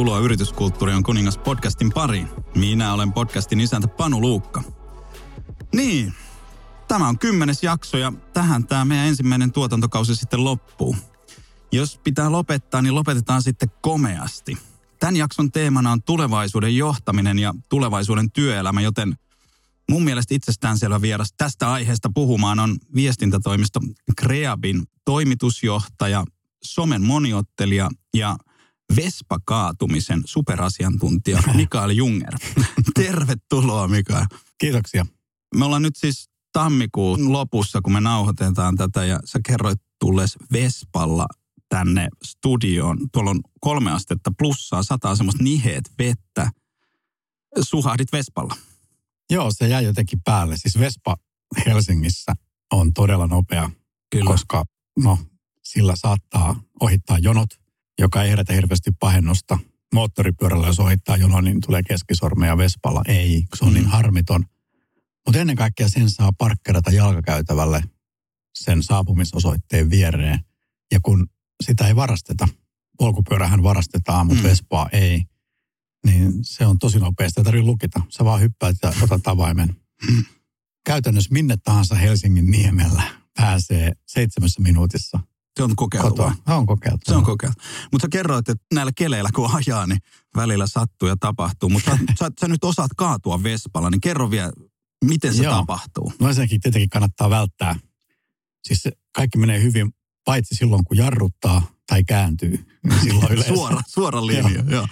Tervetuloa 0.00 0.24
Yrityskulttuuri 0.24 0.94
on 0.94 1.02
kuningas 1.02 1.38
podcastin 1.38 1.92
pariin. 1.92 2.28
Minä 2.56 2.92
olen 2.92 3.12
podcastin 3.12 3.60
isäntä 3.60 3.88
Panu 3.88 4.20
Luukka. 4.20 4.62
Niin, 5.74 6.14
tämä 6.88 7.08
on 7.08 7.18
kymmenes 7.18 7.62
jakso 7.62 7.98
ja 7.98 8.12
tähän 8.32 8.66
tämä 8.66 8.84
meidän 8.84 9.06
ensimmäinen 9.06 9.52
tuotantokausi 9.52 10.16
sitten 10.16 10.44
loppuu. 10.44 10.96
Jos 11.72 12.00
pitää 12.04 12.32
lopettaa, 12.32 12.82
niin 12.82 12.94
lopetetaan 12.94 13.42
sitten 13.42 13.70
komeasti. 13.80 14.58
Tämän 15.00 15.16
jakson 15.16 15.52
teemana 15.52 15.92
on 15.92 16.02
tulevaisuuden 16.02 16.76
johtaminen 16.76 17.38
ja 17.38 17.54
tulevaisuuden 17.68 18.30
työelämä, 18.30 18.80
joten 18.80 19.16
mun 19.90 20.04
mielestä 20.04 20.34
itsestäänselvä 20.34 21.00
vieras 21.00 21.32
tästä 21.36 21.72
aiheesta 21.72 22.10
puhumaan 22.14 22.58
on 22.58 22.76
viestintätoimisto 22.94 23.80
Kreabin 24.16 24.82
toimitusjohtaja, 25.04 26.24
somen 26.64 27.02
moniottelija 27.02 27.90
ja 28.14 28.36
Vespa-kaatumisen 28.96 30.22
superasiantuntija 30.24 31.42
Mikael 31.54 31.90
Junger. 31.90 32.34
Tervetuloa 32.94 33.88
Mikael. 33.88 34.26
Kiitoksia. 34.58 35.06
Me 35.56 35.64
ollaan 35.64 35.82
nyt 35.82 35.96
siis 35.96 36.30
tammikuun 36.52 37.32
lopussa, 37.32 37.80
kun 37.80 37.92
me 37.92 38.00
nauhoitetaan 38.00 38.76
tätä 38.76 39.04
ja 39.04 39.20
sä 39.24 39.40
kerroit 39.46 39.80
tullees 40.00 40.38
Vespalla 40.52 41.26
tänne 41.68 42.08
studioon. 42.22 42.98
Tuolla 43.12 43.30
on 43.30 43.40
kolme 43.60 43.92
astetta 43.92 44.30
plussaa, 44.38 44.82
sataa 44.82 45.16
semmoista 45.16 45.42
niheet 45.42 45.92
vettä. 45.98 46.50
Suhahdit 47.60 48.12
Vespalla. 48.12 48.56
Joo, 49.30 49.50
se 49.50 49.68
jäi 49.68 49.84
jotenkin 49.84 50.20
päälle. 50.24 50.56
Siis 50.56 50.78
Vespa 50.78 51.16
Helsingissä 51.66 52.32
on 52.72 52.92
todella 52.92 53.26
nopea, 53.26 53.70
Kyllä. 54.10 54.30
koska 54.30 54.64
no, 54.98 55.18
sillä 55.64 55.96
saattaa 55.96 56.62
ohittaa 56.80 57.18
jonot, 57.18 57.59
joka 58.00 58.22
ei 58.22 58.30
herätä 58.30 58.52
hirveästi 58.52 58.90
pahennusta. 59.00 59.58
Moottoripyörällä, 59.94 60.66
jos 60.66 60.80
ohittaa 60.80 61.16
jono, 61.16 61.40
niin 61.40 61.60
tulee 61.60 61.82
keskisorme 61.82 62.46
ja 62.46 62.58
Vespalla 62.58 63.02
ei, 63.08 63.44
se 63.56 63.64
on 63.64 63.72
niin 63.72 63.82
mm. 63.82 63.84
niin 63.84 63.92
harmiton. 63.92 64.44
Mutta 65.26 65.40
ennen 65.40 65.56
kaikkea 65.56 65.88
sen 65.88 66.10
saa 66.10 66.32
parkkerata 66.38 66.90
jalkakäytävälle 66.90 67.82
sen 68.54 68.82
saapumisosoitteen 68.82 69.90
viereen. 69.90 70.40
Ja 70.92 71.00
kun 71.02 71.26
sitä 71.64 71.86
ei 71.86 71.96
varasteta, 71.96 72.48
polkupyörähän 72.98 73.62
varastetaan, 73.62 74.26
mutta 74.26 74.42
mm. 74.42 74.48
Vespaa 74.48 74.88
ei, 74.92 75.22
niin 76.06 76.32
se 76.42 76.66
on 76.66 76.78
tosi 76.78 76.98
nopeasti. 76.98 77.40
Ei 77.40 77.44
tarvitse 77.44 77.66
lukita. 77.66 78.00
Sä 78.08 78.24
vaan 78.24 78.40
hyppäät 78.40 78.76
ja 78.82 78.92
otat 79.02 79.26
avaimen. 79.26 79.76
Mm. 80.10 80.24
Käytännössä 80.86 81.32
minne 81.32 81.56
tahansa 81.56 81.94
Helsingin 81.94 82.50
niemellä 82.50 83.02
pääsee 83.36 83.92
seitsemässä 84.06 84.62
minuutissa 84.62 85.20
se 85.56 85.62
on 85.62 85.76
kokeiltu. 85.76 86.08
Kotoa. 86.08 86.34
Se 86.46 86.52
on 86.52 86.66
kokeiltu. 86.66 86.98
Se 87.04 87.16
on 87.16 87.24
kokeiltu. 87.24 87.62
Mutta 87.92 88.04
sä 88.04 88.08
kerroit, 88.12 88.48
että 88.48 88.64
näillä 88.74 88.92
keleillä 88.96 89.30
kun 89.34 89.50
ajaa, 89.54 89.86
niin 89.86 89.98
välillä 90.36 90.66
sattuu 90.66 91.08
ja 91.08 91.16
tapahtuu. 91.20 91.68
Mutta 91.68 91.90
sä, 92.18 92.30
sä, 92.40 92.48
nyt 92.48 92.64
osaat 92.64 92.90
kaatua 92.96 93.42
Vespalla, 93.42 93.90
niin 93.90 94.00
kerro 94.00 94.30
vielä, 94.30 94.52
miten 95.04 95.34
se 95.34 95.42
Joo. 95.42 95.54
tapahtuu. 95.54 96.12
No 96.20 96.28
ensinnäkin 96.28 96.60
tietenkin 96.60 96.90
kannattaa 96.90 97.30
välttää. 97.30 97.76
Siis 98.64 98.88
kaikki 99.12 99.38
menee 99.38 99.62
hyvin, 99.62 99.94
paitsi 100.24 100.54
silloin 100.54 100.84
kun 100.84 100.96
jarruttaa 100.96 101.62
tai 101.86 102.04
kääntyy. 102.04 102.66
Niin 102.88 103.00
silloin 103.04 103.32
yleensä. 103.32 103.54
suora, 103.54 103.80
suora 103.86 104.26
linja, 104.26 104.50
joo. 104.50 104.64
joo. 104.68 104.86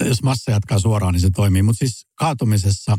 Jos 0.00 0.22
massa 0.22 0.50
jatkaa 0.50 0.78
suoraan, 0.78 1.12
niin 1.12 1.20
se 1.20 1.30
toimii. 1.30 1.62
Mutta 1.62 1.78
siis 1.78 2.06
kaatumisessa 2.14 2.98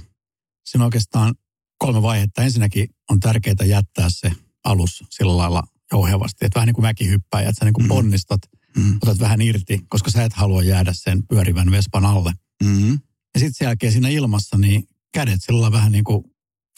siinä 0.65 0.83
on 0.83 0.87
oikeastaan 0.87 1.35
kolme 1.77 2.01
vaihetta. 2.01 2.41
Ensinnäkin 2.41 2.89
on 3.09 3.19
tärkeää 3.19 3.65
jättää 3.65 4.07
se 4.09 4.31
alus 4.63 5.03
sillä 5.09 5.37
lailla 5.37 5.63
jouhevasti. 5.91 6.45
Että 6.45 6.55
vähän 6.55 6.67
niin 6.67 6.75
kuin 6.75 6.85
mäkihyppää, 6.85 7.41
että 7.41 7.51
sä 7.59 7.65
niin 7.65 7.73
kuin 7.73 7.85
mm. 7.85 7.89
ponnistat, 7.89 8.41
mm. 8.77 8.97
otat 9.01 9.19
vähän 9.19 9.41
irti, 9.41 9.79
koska 9.89 10.11
sä 10.11 10.23
et 10.23 10.33
halua 10.33 10.63
jäädä 10.63 10.91
sen 10.93 11.27
pyörivän 11.27 11.71
vespan 11.71 12.05
alle. 12.05 12.33
Mm. 12.63 12.91
Ja 13.33 13.39
sitten 13.39 13.53
sen 13.53 13.65
jälkeen 13.65 13.91
siinä 13.91 14.09
ilmassa, 14.09 14.57
niin 14.57 14.83
kädet 15.13 15.39
sillä 15.43 15.71
vähän 15.71 15.91
niin 15.91 16.03
kuin 16.03 16.23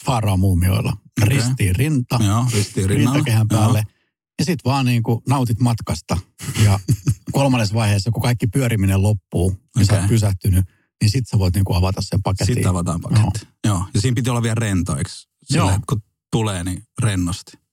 faaraa 0.04 0.36
muumioilla. 0.36 0.96
Okay. 1.22 1.36
Ristiin 1.36 1.76
rinta, 1.76 2.18
Joo, 2.24 2.46
ristiin 2.52 2.88
rintakehän 2.90 3.48
päälle. 3.48 3.78
Joo. 3.78 3.94
Ja 4.38 4.44
sitten 4.44 4.70
vaan 4.70 4.86
niin 4.86 5.02
kuin 5.02 5.20
nautit 5.28 5.60
matkasta. 5.60 6.16
Ja 6.64 6.80
kolmannessa 7.32 7.74
vaiheessa, 7.74 8.10
kun 8.10 8.22
kaikki 8.22 8.46
pyöriminen 8.46 9.02
loppuu, 9.02 9.50
niin 9.50 9.84
okay. 9.84 9.96
sä 9.96 10.00
oot 10.00 10.08
pysähtynyt, 10.08 10.64
niin 11.02 11.10
sitten 11.10 11.30
sä 11.30 11.38
voit 11.38 11.54
niin 11.54 11.64
kuin 11.64 11.76
avata 11.76 12.02
sen 12.02 12.22
paketin. 12.22 12.54
Sitten 12.54 12.70
avataan 12.70 13.00
paketti. 13.00 13.40
Joo. 13.64 13.76
Joo. 13.76 13.86
Ja 13.94 14.00
siinä 14.00 14.14
piti 14.14 14.30
olla 14.30 14.42
vielä 14.42 14.54
rento, 14.54 14.96
eikö? 14.96 15.10
Sillä, 15.44 15.70
Joo. 15.70 15.78
kun 15.88 16.02
tulee, 16.32 16.64
niin 16.64 16.82
rennosti 17.02 17.63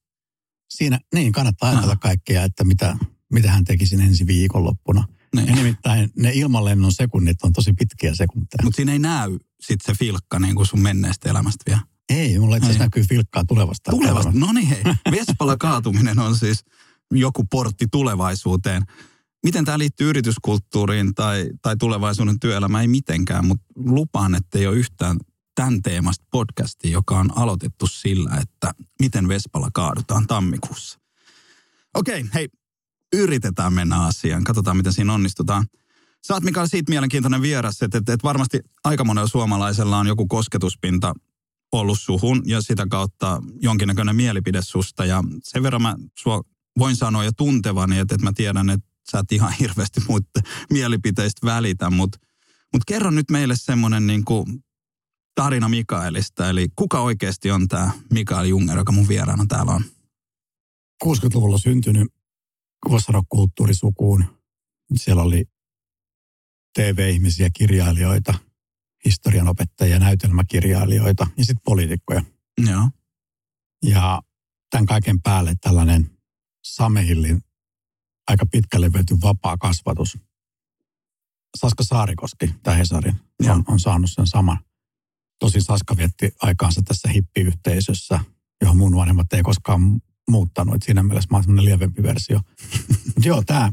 siinä, 0.71 0.99
niin 1.13 1.31
kannattaa 1.31 1.69
ajatella 1.69 1.95
kaikkea, 1.95 2.43
että 2.43 2.63
mitä, 2.63 2.97
mitä 3.33 3.51
hän 3.51 3.65
tekisi 3.65 3.95
ensi 3.95 4.27
viikonloppuna. 4.27 5.07
Niin. 5.35 5.47
Ja 5.47 5.55
nimittäin 5.55 6.09
ne 6.17 6.31
ilmanlennon 6.33 6.93
sekunnit 6.93 7.43
on 7.43 7.53
tosi 7.53 7.73
pitkiä 7.73 8.15
sekunteja. 8.15 8.63
Mutta 8.63 8.75
siinä 8.75 8.91
ei 8.91 8.99
näy 8.99 9.37
sitten 9.61 9.95
se 9.95 9.99
filkka 9.99 10.39
niin 10.39 10.55
kuin 10.55 10.65
sun 10.65 10.79
menneestä 10.79 11.29
elämästä 11.29 11.63
vielä. 11.67 11.81
Ei, 12.09 12.39
mulla 12.39 12.55
itse 12.55 12.65
asiassa 12.65 12.83
näkyy 12.83 13.03
filkkaa 13.03 13.45
tulevasta. 13.45 13.91
Tulevasta, 13.91 14.31
no 14.33 14.53
niin 14.53 14.67
hei. 14.67 14.83
Vespalla 15.11 15.57
kaatuminen 15.57 16.19
on 16.19 16.35
siis 16.35 16.63
joku 17.11 17.43
portti 17.51 17.87
tulevaisuuteen. 17.91 18.83
Miten 19.43 19.65
tämä 19.65 19.77
liittyy 19.77 20.09
yrityskulttuuriin 20.09 21.15
tai, 21.15 21.49
tai 21.61 21.75
tulevaisuuden 21.77 22.39
työelämään? 22.39 22.81
Ei 22.81 22.87
mitenkään, 22.87 23.45
mutta 23.45 23.65
lupaan, 23.75 24.35
että 24.35 24.57
ei 24.57 24.67
ole 24.67 24.75
yhtään 24.75 25.17
tämän 25.55 25.81
teemasta 25.81 26.25
podcasti, 26.31 26.91
joka 26.91 27.19
on 27.19 27.37
aloitettu 27.37 27.87
sillä, 27.87 28.37
että 28.41 28.73
miten 28.99 29.27
Vespalla 29.27 29.69
kaadutaan 29.73 30.27
tammikuussa. 30.27 30.99
Okei, 31.93 32.25
hei, 32.33 32.49
yritetään 33.13 33.73
mennä 33.73 34.05
asiaan. 34.05 34.43
Katsotaan, 34.43 34.77
miten 34.77 34.93
siinä 34.93 35.13
onnistutaan. 35.13 35.65
Sä 36.27 36.33
oot 36.33 36.43
Mikael 36.43 36.67
siitä 36.67 36.89
mielenkiintoinen 36.89 37.41
vieras, 37.41 37.81
että, 37.81 37.97
että, 37.97 38.13
että 38.13 38.27
varmasti 38.27 38.59
aika 38.83 39.03
monella 39.03 39.27
suomalaisella 39.27 39.97
on 39.97 40.07
joku 40.07 40.27
kosketuspinta 40.27 41.13
ollut 41.71 41.99
suhun 42.01 42.41
ja 42.45 42.61
sitä 42.61 42.85
kautta 42.89 43.41
jonkinnäköinen 43.61 44.15
mielipide 44.15 44.61
susta. 44.61 45.05
Ja 45.05 45.23
sen 45.43 45.63
verran 45.63 45.81
mä 45.81 45.95
sua 46.19 46.41
voin 46.77 46.95
sanoa 46.95 47.23
jo 47.23 47.31
tuntevani, 47.31 47.99
että, 47.99 48.15
että 48.15 48.27
mä 48.27 48.33
tiedän, 48.35 48.69
että 48.69 48.87
sä 49.11 49.19
et 49.19 49.31
ihan 49.31 49.53
hirveästi 49.59 50.01
muiden 50.07 50.43
mielipiteistä 50.71 51.47
välitä, 51.47 51.89
mutta 51.89 52.17
mut 52.73 52.85
kerro 52.87 53.11
nyt 53.11 53.31
meille 53.31 53.55
semmoinen 53.57 54.07
niin 54.07 54.25
tarina 55.35 55.69
Mikaelista. 55.69 56.49
Eli 56.49 56.67
kuka 56.75 57.01
oikeasti 57.01 57.51
on 57.51 57.67
tämä 57.67 57.91
Mikael 58.13 58.45
Junger, 58.45 58.77
joka 58.77 58.91
mun 58.91 59.07
vieraana 59.07 59.45
täällä 59.45 59.71
on? 59.71 59.83
60-luvulla 61.05 61.57
syntynyt, 61.57 62.07
voisi 62.89 63.05
sanoa 63.05 63.23
kulttuurisukuun. 63.29 64.25
Siellä 64.95 65.23
oli 65.23 65.45
TV-ihmisiä, 66.73 67.49
kirjailijoita, 67.53 68.33
historianopettajia, 69.05 69.99
näytelmäkirjailijoita 69.99 71.27
ja 71.37 71.45
sitten 71.45 71.63
poliitikkoja. 71.65 72.23
Joo. 72.69 72.89
Ja 73.83 74.21
tämän 74.69 74.85
kaiken 74.85 75.21
päälle 75.21 75.53
tällainen 75.61 76.17
Samehillin 76.63 77.41
aika 78.27 78.45
pitkälle 78.45 78.93
vety 78.93 79.17
vapaa 79.21 79.57
kasvatus. 79.57 80.17
Saska 81.57 81.83
Saarikoski, 81.83 82.53
tämä 82.63 82.77
Hesarin, 82.77 83.15
on, 83.49 83.63
on 83.67 83.79
saanut 83.79 84.11
sen 84.11 84.27
saman 84.27 84.59
tosi 85.41 85.61
Saska 85.61 85.97
vietti 85.97 86.31
aikaansa 86.41 86.81
tässä 86.81 87.09
hippiyhteisössä, 87.09 88.19
johon 88.61 88.77
mun 88.77 88.95
vanhemmat 88.95 89.33
ei 89.33 89.43
koskaan 89.43 90.01
muuttanut. 90.29 90.75
Et 90.75 90.83
siinä 90.83 91.03
mielessä 91.03 91.27
mä 91.31 91.37
oon 91.37 91.43
semmoinen 91.43 91.65
lievempi 91.65 92.03
versio. 92.03 92.41
Joo, 93.25 93.43
tämä 93.45 93.71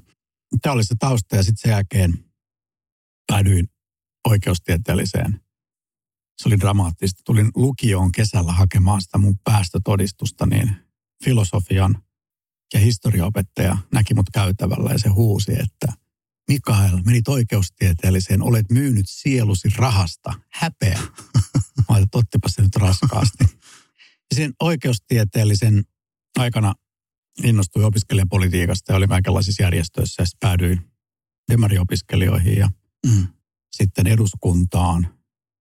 tää 0.63 0.73
oli 0.73 0.85
se 0.85 0.95
tausta 0.99 1.37
ja 1.37 1.43
sitten 1.43 1.61
sen 1.63 1.71
jälkeen 1.71 2.25
päädyin 3.27 3.69
oikeustieteelliseen. 4.29 5.41
Se 6.43 6.49
oli 6.49 6.59
dramaattista. 6.59 7.23
Tulin 7.25 7.51
lukioon 7.55 8.13
kesällä 8.13 8.53
hakemaan 8.53 9.03
sitä 9.03 9.19
mun 9.19 9.39
päästötodistusta, 9.45 10.47
niin 10.47 10.77
filosofian 11.25 12.03
ja 12.75 12.81
historiaopettaja 12.81 13.79
näki 13.93 14.15
mut 14.15 14.31
käytävällä 14.33 14.91
ja 14.91 14.99
se 14.99 15.09
huusi, 15.09 15.53
että– 15.53 15.93
Mikael, 16.49 17.03
menit 17.05 17.29
oikeustieteelliseen, 17.29 18.43
olet 18.43 18.71
myynyt 18.71 19.07
sielusi 19.09 19.69
rahasta. 19.77 20.33
Häpeä. 20.53 20.99
Mä 21.89 21.95
ajattelin, 21.97 22.25
että 22.37 22.49
se 22.49 22.63
nyt 22.63 22.77
raskaasti. 22.77 23.45
Ja 24.31 24.37
sen 24.37 24.53
oikeustieteellisen 24.61 25.85
aikana 26.39 26.75
innostui 27.45 27.85
opiskelijapolitiikasta 27.85 28.93
ja 28.93 28.97
oli 28.97 29.09
kaikenlaisissa 29.09 29.63
järjestöissä 29.63 30.23
ja 30.23 30.27
päädyin 30.41 30.81
demariopiskelijoihin 31.51 32.59
ja 32.59 32.71
mm. 33.07 33.27
sitten 33.77 34.07
eduskuntaan 34.07 35.15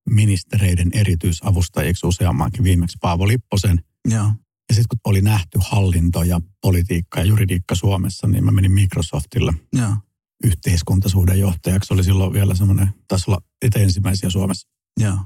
ministereiden 0.10 0.90
erityisavustajiksi 0.94 2.08
useammankin 2.08 2.64
viimeksi 2.64 2.98
Paavo 3.02 3.28
Lipposen. 3.28 3.84
Ja, 4.10 4.34
ja 4.70 4.76
sitten 4.76 4.86
kun 4.88 5.12
oli 5.12 5.22
nähty 5.22 5.60
hallinto 5.62 6.24
ja 6.24 6.42
politiikka 6.62 7.20
ja 7.20 7.26
juridiikka 7.26 7.76
Suomessa, 7.76 8.28
niin 8.28 8.46
mä 8.46 8.52
menin 8.52 8.72
Microsoftille. 8.72 9.54
Ja 9.76 9.98
yhteiskuntasuuden 10.44 11.40
johtajaksi. 11.40 11.94
Oli 11.94 12.04
silloin 12.04 12.34
vielä 12.34 12.56
semmoinen, 12.56 12.94
taisi 13.08 13.32
olla 13.32 13.42
itse 13.66 13.84
ensimmäisiä 13.84 14.30
Suomessa. 14.30 14.68
Joo. 15.00 15.18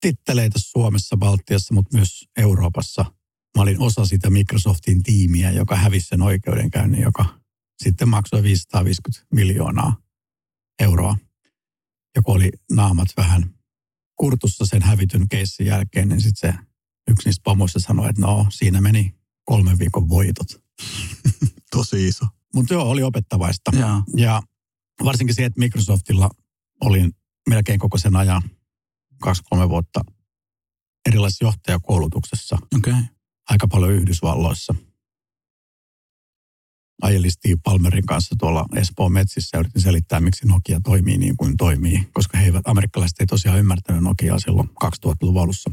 Titteleitä 0.00 0.58
Suomessa, 0.58 1.16
Baltiassa, 1.16 1.74
mutta 1.74 1.96
myös 1.96 2.24
Euroopassa. 2.36 3.04
Mä 3.56 3.62
olin 3.62 3.80
osa 3.80 4.04
sitä 4.04 4.30
Microsoftin 4.30 5.02
tiimiä, 5.02 5.50
joka 5.50 5.76
hävisi 5.76 6.06
sen 6.06 6.22
oikeudenkäynnin, 6.22 7.00
joka 7.00 7.40
sitten 7.82 8.08
maksoi 8.08 8.42
550 8.42 9.26
miljoonaa 9.34 9.96
euroa. 10.80 11.16
joku 12.16 12.32
oli 12.32 12.52
naamat 12.72 13.08
vähän 13.16 13.54
kurtussa 14.16 14.66
sen 14.66 14.82
hävityn 14.82 15.28
keissin 15.28 15.66
jälkeen, 15.66 16.08
niin 16.08 16.20
sitten 16.20 16.52
se 16.52 16.58
yksi 17.08 17.28
niistä 17.28 17.42
pomoista 17.44 17.80
sanoi, 17.80 18.10
että 18.10 18.22
no 18.22 18.46
siinä 18.50 18.80
meni 18.80 19.14
kolmen 19.44 19.78
viikon 19.78 20.08
voitot. 20.08 20.62
Tosi 21.70 22.08
iso. 22.08 22.26
Mutta 22.54 22.74
joo, 22.74 22.90
oli 22.90 23.02
opettavaista. 23.02 23.70
Ja. 23.76 24.02
Ja 24.16 24.42
varsinkin 25.04 25.34
se, 25.34 25.44
että 25.44 25.58
Microsoftilla 25.58 26.30
olin 26.80 27.12
melkein 27.48 27.78
koko 27.78 27.98
sen 27.98 28.16
ajan, 28.16 28.42
kaksi-kolme 29.20 29.68
vuotta 29.68 30.00
erilaisessa 31.08 31.44
johtajakoulutuksessa. 31.44 32.58
Okay. 32.76 32.94
aika 33.50 33.68
paljon 33.68 33.92
Yhdysvalloissa. 33.92 34.74
Ajelin 37.02 37.30
Steve 37.30 37.56
Palmerin 37.64 38.06
kanssa 38.06 38.34
tuolla 38.38 38.66
Espoon 38.76 39.12
metsissä 39.12 39.56
ja 39.56 39.60
yritin 39.60 39.82
selittää, 39.82 40.20
miksi 40.20 40.46
Nokia 40.46 40.80
toimii 40.80 41.18
niin 41.18 41.36
kuin 41.36 41.56
toimii, 41.56 42.08
koska 42.12 42.38
he 42.38 42.44
eivät, 42.44 42.68
amerikkalaiset 42.68 43.20
ei 43.20 43.26
tosiaan 43.26 43.58
ymmärtänyt 43.58 44.02
Nokiaa 44.02 44.38
silloin 44.38 44.68
2000-luvun 44.68 45.42
alussa. 45.42 45.70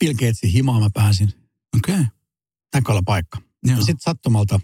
Bill 0.00 0.14
Gatesin 0.14 0.50
himaan 0.52 0.82
mä 0.82 0.88
pääsin. 0.94 1.32
Okei. 1.76 2.00
Okay. 2.76 3.02
Paikka. 3.04 3.38
Joo. 3.62 3.76
Ja 3.76 3.84
sitten 3.84 4.00
sattumalta, 4.00 4.60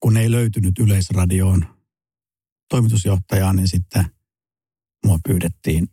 kun 0.00 0.16
ei 0.16 0.30
löytynyt 0.30 0.78
Yleisradioon 0.78 1.66
toimitusjohtajaa, 2.70 3.52
niin 3.52 3.68
sitten 3.68 4.04
mua 5.06 5.18
pyydettiin. 5.28 5.88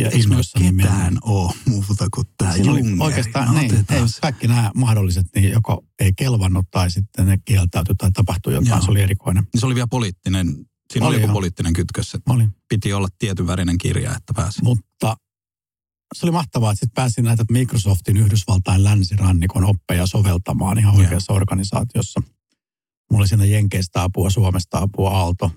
Ja 0.00 0.10
Eikö 0.10 0.28
meillä 0.28 0.82
ketään 0.82 1.18
ole 1.22 1.54
muuta 1.66 2.06
kuin 2.14 2.26
tämä 2.38 2.52
oli 2.52 2.80
oikeastaan, 3.00 3.46
No, 3.46 3.60
niin, 3.60 3.74
ei, 3.74 4.00
kaikki 4.20 4.48
nämä 4.48 4.70
mahdolliset, 4.74 5.26
niin 5.34 5.50
joko 5.50 5.84
ei 5.98 6.12
kelvannut 6.16 6.66
tai 6.70 6.90
sitten 6.90 7.26
ne 7.26 7.38
kieltäytyi 7.44 7.94
tai 7.94 8.10
tapahtui 8.12 8.52
jotain, 8.52 8.68
Joo. 8.70 8.82
se 8.82 8.90
oli 8.90 9.00
erikoinen. 9.00 9.44
Niin 9.52 9.60
Se 9.60 9.66
oli 9.66 9.74
vielä 9.74 9.86
poliittinen, 9.86 10.66
siinä 10.92 11.06
oli, 11.06 11.16
Oli 11.16 11.32
poliittinen 11.32 11.72
kytkös, 11.72 12.14
että 12.14 12.32
Oli. 12.32 12.48
piti 12.68 12.92
olla 12.92 13.08
tietyn 13.18 13.46
värinen 13.46 13.78
kirja, 13.78 14.16
että 14.16 14.34
pääsi. 14.34 14.62
Mutta 14.64 15.16
se 16.14 16.26
oli 16.26 16.32
mahtavaa, 16.32 16.72
että 16.72 16.80
sitten 16.80 16.94
pääsin 16.94 17.24
näitä 17.24 17.44
Microsoftin 17.50 18.16
Yhdysvaltain 18.16 18.84
länsirannikon 18.84 19.64
oppeja 19.64 20.06
soveltamaan 20.06 20.78
ihan 20.78 20.94
oikeassa 20.96 21.32
organisaatiossa. 21.32 22.22
Mulla 23.10 23.22
oli 23.22 23.28
siinä 23.28 23.44
Jenkeistä 23.44 24.02
apua, 24.02 24.30
Suomesta 24.30 24.78
apua, 24.78 25.10
Aalto, 25.10 25.50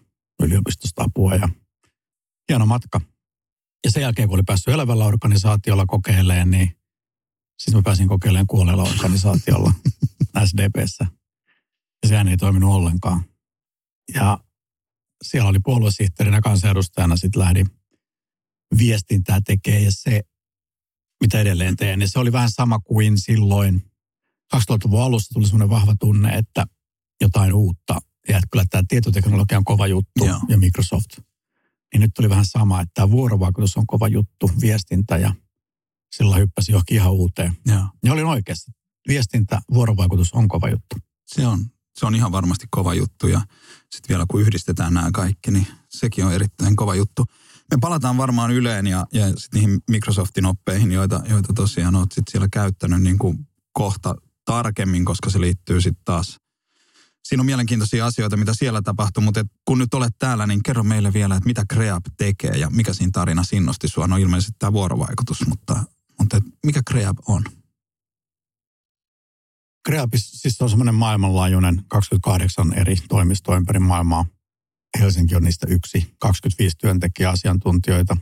yliopistosta 0.44 1.03
apua 1.03 1.35
ja 1.35 1.49
hieno 2.49 2.65
matka. 2.65 3.01
Ja 3.85 3.91
sen 3.91 4.01
jälkeen, 4.01 4.27
kun 4.27 4.35
oli 4.35 4.44
päässyt 4.44 4.73
elävällä 4.73 5.05
organisaatiolla 5.05 5.85
kokeilemaan, 5.85 6.51
niin 6.51 6.77
sitten 7.59 7.79
mä 7.79 7.81
pääsin 7.83 8.07
kokeilemaan 8.07 8.47
kuolleella 8.47 8.83
organisaatiolla 8.83 9.73
SDPssä. 10.45 11.05
Ja 12.03 12.09
sehän 12.09 12.27
ei 12.27 12.38
toiminut 12.38 12.73
ollenkaan. 12.73 13.23
Ja 14.13 14.39
siellä 15.23 15.50
oli 15.50 15.59
puoluesihteerinä 15.63 16.41
kansanedustajana, 16.41 17.17
sitten 17.17 17.41
lähdin 17.41 17.65
viestintää 18.77 19.39
tekee 19.45 19.79
ja 19.79 19.91
se, 19.91 20.21
mitä 21.21 21.39
edelleen 21.39 21.75
teen, 21.75 22.00
niin 22.00 22.09
se 22.09 22.19
oli 22.19 22.31
vähän 22.31 22.51
sama 22.51 22.79
kuin 22.79 23.17
silloin 23.19 23.81
2000-luvun 24.55 25.03
alussa 25.03 25.33
tuli 25.33 25.45
semmoinen 25.45 25.69
vahva 25.69 25.95
tunne, 26.00 26.29
että 26.29 26.65
jotain 27.21 27.53
uutta 27.53 27.99
ja 28.27 28.37
että 28.37 28.47
kyllä 28.51 28.65
tämä 28.69 28.83
tietoteknologia 28.87 29.57
on 29.57 29.63
kova 29.63 29.87
juttu 29.87 30.25
Joo. 30.25 30.39
ja 30.47 30.57
Microsoft. 30.57 31.09
Niin 31.93 32.01
nyt 32.01 32.11
tuli 32.15 32.29
vähän 32.29 32.45
sama, 32.45 32.81
että 32.81 32.91
tämä 32.93 33.11
vuorovaikutus 33.11 33.77
on 33.77 33.87
kova 33.87 34.07
juttu, 34.07 34.51
viestintä 34.61 35.17
ja 35.17 35.33
sillä 36.15 36.35
hyppäsi 36.35 36.71
johonkin 36.71 36.97
ihan 36.97 37.13
uuteen. 37.13 37.57
Joo. 37.65 37.83
Ja 38.03 38.13
olin 38.13 38.25
oikeassa. 38.25 38.71
Viestintä, 39.07 39.61
vuorovaikutus 39.73 40.33
on 40.33 40.47
kova 40.47 40.69
juttu. 40.69 40.95
Se 41.25 41.47
on, 41.47 41.65
se 41.99 42.05
on 42.05 42.15
ihan 42.15 42.31
varmasti 42.31 42.65
kova 42.71 42.93
juttu 42.93 43.27
ja 43.27 43.41
sitten 43.91 44.09
vielä 44.09 44.25
kun 44.27 44.41
yhdistetään 44.41 44.93
nämä 44.93 45.09
kaikki, 45.13 45.51
niin 45.51 45.67
sekin 45.89 46.25
on 46.25 46.33
erittäin 46.33 46.75
kova 46.75 46.95
juttu. 46.95 47.25
Me 47.71 47.77
palataan 47.81 48.17
varmaan 48.17 48.51
Yleen 48.51 48.87
ja, 48.87 49.05
ja 49.13 49.27
sit 49.27 49.53
niihin 49.53 49.79
Microsoftin 49.89 50.45
oppeihin, 50.45 50.91
joita, 50.91 51.21
joita 51.29 51.53
tosiaan 51.53 51.95
olet 51.95 52.11
sit 52.11 52.23
siellä 52.31 52.47
käyttänyt 52.53 53.01
niin 53.01 53.17
kuin 53.17 53.47
kohta 53.73 54.15
tarkemmin, 54.45 55.05
koska 55.05 55.29
se 55.29 55.41
liittyy 55.41 55.81
sitten 55.81 56.05
taas. 56.05 56.37
Siinä 57.27 57.41
on 57.41 57.45
mielenkiintoisia 57.45 58.06
asioita, 58.06 58.38
mitä 58.38 58.53
siellä 58.53 58.81
tapahtuu, 58.81 59.24
mutta 59.24 59.39
et 59.39 59.47
kun 59.65 59.77
nyt 59.77 59.94
olet 59.94 60.13
täällä, 60.19 60.47
niin 60.47 60.63
kerro 60.63 60.83
meille 60.83 61.13
vielä, 61.13 61.35
että 61.35 61.47
mitä 61.47 61.63
Creap 61.74 62.06
tekee 62.18 62.51
ja 62.51 62.69
mikä 62.69 62.94
siinä 62.94 63.09
tarinassa 63.13 63.56
innosti 63.56 63.88
sua. 63.88 64.07
No 64.07 64.18
ilmeisesti 64.18 64.53
tämä 64.59 64.74
vuorovaikutus, 64.74 65.47
mutta, 65.47 65.83
mutta 66.19 66.38
et 66.38 66.44
mikä 66.65 66.81
Creap 66.89 67.18
on? 67.27 67.44
Kreapis 69.85 70.31
siis 70.31 70.62
on 70.62 70.69
semmoinen 70.69 70.95
maailmanlaajuinen 70.95 71.81
28 71.88 72.74
eri 72.74 72.95
toimistoa 73.09 73.57
ympäri 73.57 73.79
maailmaa. 73.79 74.25
Helsinki 75.00 75.35
on 75.35 75.44
niistä 75.44 75.68
yksi, 75.69 76.15
25 76.19 76.77
työntekijää 76.77 77.31
asiantuntijoita. 77.31 78.18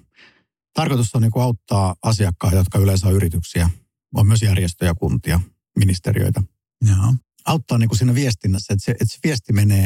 Tarkoitus 0.74 1.16
on 1.16 1.22
niin 1.22 1.32
auttaa 1.36 1.96
asiakkaita, 2.04 2.58
jotka 2.58 2.80
yleensä 2.80 3.08
on 3.08 3.14
yrityksiä, 3.14 3.70
on 4.16 4.28
myös 4.28 4.42
järjestöjä, 4.42 4.94
kuntia, 4.96 5.40
ministeriöitä. 5.78 6.44
Joo. 6.88 7.14
Auttaa 7.46 7.78
niin 7.78 7.98
siinä 7.98 8.16
viestinnässä, 8.16 8.74
että 8.74 8.86
se, 8.86 8.92
että 8.92 9.06
se 9.06 9.20
viesti 9.24 9.54
menee, 9.54 9.86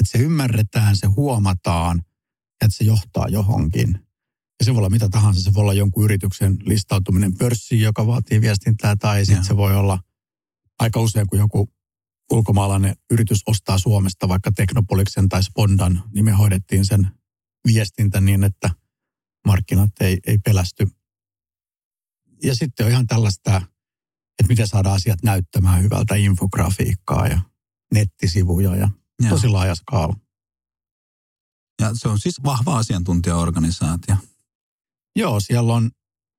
että 0.00 0.12
se 0.12 0.18
ymmärretään, 0.18 0.96
se 0.96 1.06
huomataan 1.06 1.96
ja 1.98 2.66
että 2.66 2.76
se 2.76 2.84
johtaa 2.84 3.28
johonkin. 3.28 4.06
Ja 4.58 4.64
se 4.64 4.74
voi 4.74 4.78
olla 4.78 4.90
mitä 4.90 5.08
tahansa, 5.08 5.42
se 5.42 5.54
voi 5.54 5.62
olla 5.62 5.74
jonkun 5.74 6.04
yrityksen 6.04 6.56
listautuminen 6.60 7.36
pörssiin, 7.38 7.80
joka 7.80 8.06
vaatii 8.06 8.40
viestintää, 8.40 8.96
tai 8.96 9.26
sitten 9.26 9.44
se 9.44 9.56
voi 9.56 9.76
olla 9.76 9.98
aika 10.78 11.00
usein, 11.00 11.26
kun 11.26 11.38
joku 11.38 11.68
ulkomaalainen 12.32 12.96
yritys 13.10 13.40
ostaa 13.46 13.78
Suomesta 13.78 14.28
vaikka 14.28 14.52
Teknopoliksen 14.52 15.28
tai 15.28 15.42
Spondan, 15.42 16.02
niin 16.14 16.24
me 16.24 16.32
hoidettiin 16.32 16.86
sen 16.86 17.10
viestintä 17.66 18.20
niin, 18.20 18.44
että 18.44 18.70
markkinat 19.46 19.90
ei, 20.00 20.18
ei 20.26 20.38
pelästy. 20.38 20.88
Ja 22.42 22.54
sitten 22.54 22.86
on 22.86 22.92
ihan 22.92 23.06
tällaista, 23.06 23.62
että 24.38 24.48
miten 24.48 24.68
saada 24.68 24.92
asiat 24.92 25.22
näyttämään 25.22 25.82
hyvältä 25.82 26.14
infografiikkaa 26.14 27.26
ja 27.26 27.40
nettisivuja 27.94 28.76
ja 28.76 28.88
Joo. 29.20 29.30
tosi 29.30 29.48
laaja 29.48 29.74
skaala. 29.74 30.16
Ja 31.80 31.90
se 31.94 32.08
on 32.08 32.18
siis 32.18 32.36
vahva 32.44 32.78
asiantuntijaorganisaatio. 32.78 34.16
Joo, 35.16 35.40
siellä 35.40 35.74
on, 35.74 35.90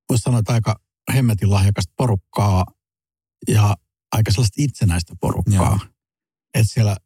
voisi 0.10 0.22
sanoa, 0.22 0.39
että 0.39 0.53
aika 0.53 0.75
hemmetin 1.13 1.51
lahjakasta 1.51 1.93
porukkaa 1.98 2.65
ja 3.48 3.77
aika 4.12 4.31
sellaista 4.31 4.55
itsenäistä 4.57 5.15
porukkaa. 5.22 5.55
Joo. 5.55 5.79
Että 6.53 6.74
siellä 6.74 6.98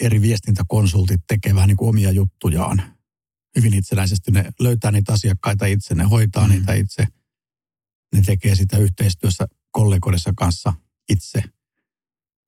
eri 0.00 0.20
viestintäkonsultit 0.20 1.20
tekee 1.28 1.54
vähän 1.54 1.68
niin 1.68 1.76
kuin 1.76 1.88
omia 1.88 2.10
juttujaan. 2.10 2.82
Hyvin 3.56 3.74
itsenäisesti 3.74 4.30
ne 4.30 4.50
löytää 4.60 4.90
niitä 4.90 5.12
asiakkaita 5.12 5.66
itse, 5.66 5.94
ne 5.94 6.04
hoitaa 6.04 6.46
mm. 6.46 6.50
niitä 6.50 6.72
itse. 6.72 7.06
Ne 8.14 8.22
tekee 8.26 8.54
sitä 8.54 8.78
yhteistyössä 8.78 9.46
kollegoidensa 9.78 10.32
kanssa 10.36 10.72
itse. 11.08 11.42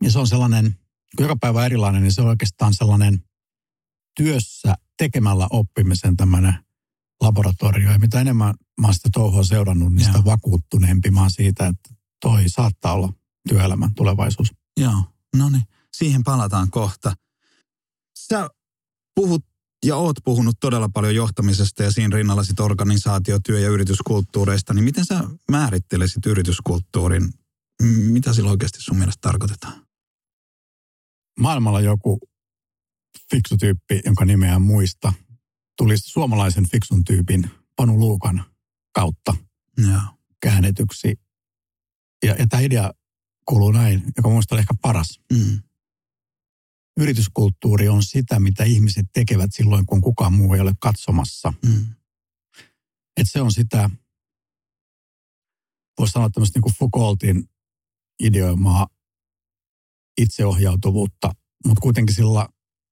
Ja 0.02 0.10
se 0.10 0.18
on 0.18 0.26
sellainen, 0.26 0.76
kun 1.16 1.24
joka 1.24 1.36
päivä 1.40 1.58
on 1.58 1.64
erilainen, 1.64 2.02
niin 2.02 2.12
se 2.12 2.22
on 2.22 2.28
oikeastaan 2.28 2.74
sellainen 2.74 3.24
työssä 4.16 4.74
tekemällä 4.98 5.46
oppimisen 5.50 6.16
tämmöinen 6.16 6.54
laboratorio. 7.20 7.92
Ja 7.92 7.98
mitä 7.98 8.20
enemmän 8.20 8.54
mä 8.80 8.86
oon 8.86 8.94
sitä 8.94 9.08
touhua 9.12 9.44
seurannut, 9.44 9.92
niin 9.92 10.04
sitä 10.04 10.18
Joo. 10.18 10.24
vakuuttuneempi 10.24 11.10
mä 11.10 11.20
oon 11.20 11.30
siitä, 11.30 11.66
että 11.66 11.94
toi 12.20 12.48
saattaa 12.48 12.92
olla 12.92 13.12
työelämän 13.48 13.94
tulevaisuus. 13.94 14.52
Joo, 14.76 15.04
no 15.36 15.48
niin. 15.48 15.62
Siihen 15.92 16.24
palataan 16.24 16.70
kohta. 16.70 17.14
Sä 18.18 18.48
puhut 19.14 19.44
ja 19.84 19.96
oot 19.96 20.16
puhunut 20.24 20.56
todella 20.60 20.88
paljon 20.88 21.14
johtamisesta 21.14 21.82
ja 21.82 21.92
siinä 21.92 22.16
rinnalla 22.16 22.44
sit 22.44 22.60
organisaatio, 22.60 23.38
työ- 23.46 23.60
ja 23.60 23.68
yrityskulttuureista. 23.68 24.74
Niin 24.74 24.84
miten 24.84 25.04
sä 25.04 25.24
määrittelisit 25.50 26.26
yrityskulttuurin? 26.26 27.32
Mitä 27.82 28.34
sillä 28.34 28.50
oikeasti 28.50 28.80
sun 28.80 28.96
mielestä 28.96 29.20
tarkoitetaan? 29.20 29.86
Maailmalla 31.40 31.80
joku 31.80 32.20
fiksu 33.30 33.56
tyyppi, 33.56 34.00
jonka 34.04 34.24
nimeä 34.24 34.54
en 34.54 34.62
muista, 34.62 35.12
tuli 35.76 35.94
suomalaisen 35.98 36.68
fiksun 36.68 37.04
tyypin 37.04 37.50
Panu 37.76 37.98
Luukan 37.98 38.44
kautta 38.94 39.34
Joo. 39.90 40.00
käännetyksi. 40.42 41.20
Ja, 42.24 42.34
ja 42.38 42.46
tämä 42.48 42.60
idea 42.60 42.92
kuuluu 43.44 43.72
näin, 43.72 44.02
joka 44.16 44.28
mun 44.28 44.42
oli 44.50 44.60
ehkä 44.60 44.74
paras. 44.82 45.20
Mm. 45.32 45.62
Yrityskulttuuri 46.96 47.88
on 47.88 48.02
sitä, 48.02 48.40
mitä 48.40 48.64
ihmiset 48.64 49.06
tekevät 49.12 49.50
silloin, 49.52 49.86
kun 49.86 50.00
kukaan 50.00 50.32
muu 50.32 50.54
ei 50.54 50.60
ole 50.60 50.72
katsomassa. 50.80 51.52
Mm. 51.66 51.86
Et 53.16 53.26
se 53.30 53.40
on 53.40 53.52
sitä, 53.52 53.90
voisi 55.98 56.12
sanoa 56.12 56.30
tämmöistä 56.30 56.56
niin 56.56 56.62
kuin 56.62 56.74
Foucaultin 56.74 57.48
ideoimaa 58.22 58.88
itseohjautuvuutta, 60.20 61.32
mutta 61.66 61.80
kuitenkin 61.80 62.14
sillä 62.14 62.48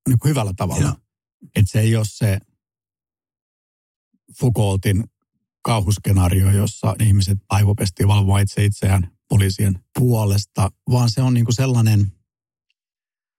niin 0.09 0.19
kuin 0.19 0.29
hyvällä 0.31 0.53
tavalla. 0.57 0.97
Että 1.57 1.73
se 1.73 1.81
ei 1.81 1.97
ole 1.97 2.05
se 2.09 2.39
Foucaultin 4.41 5.05
kauhuskenaario, 5.63 6.51
jossa 6.51 6.97
ihmiset 7.01 7.39
aivopesti 7.49 8.09
valvomaan 8.09 8.43
itse 8.43 8.65
itseään 8.65 9.17
poliisien 9.29 9.85
puolesta, 9.99 10.71
vaan 10.91 11.11
se 11.11 11.23
on 11.23 11.35
niin 11.35 11.45
kuin 11.45 11.55
sellainen 11.55 12.13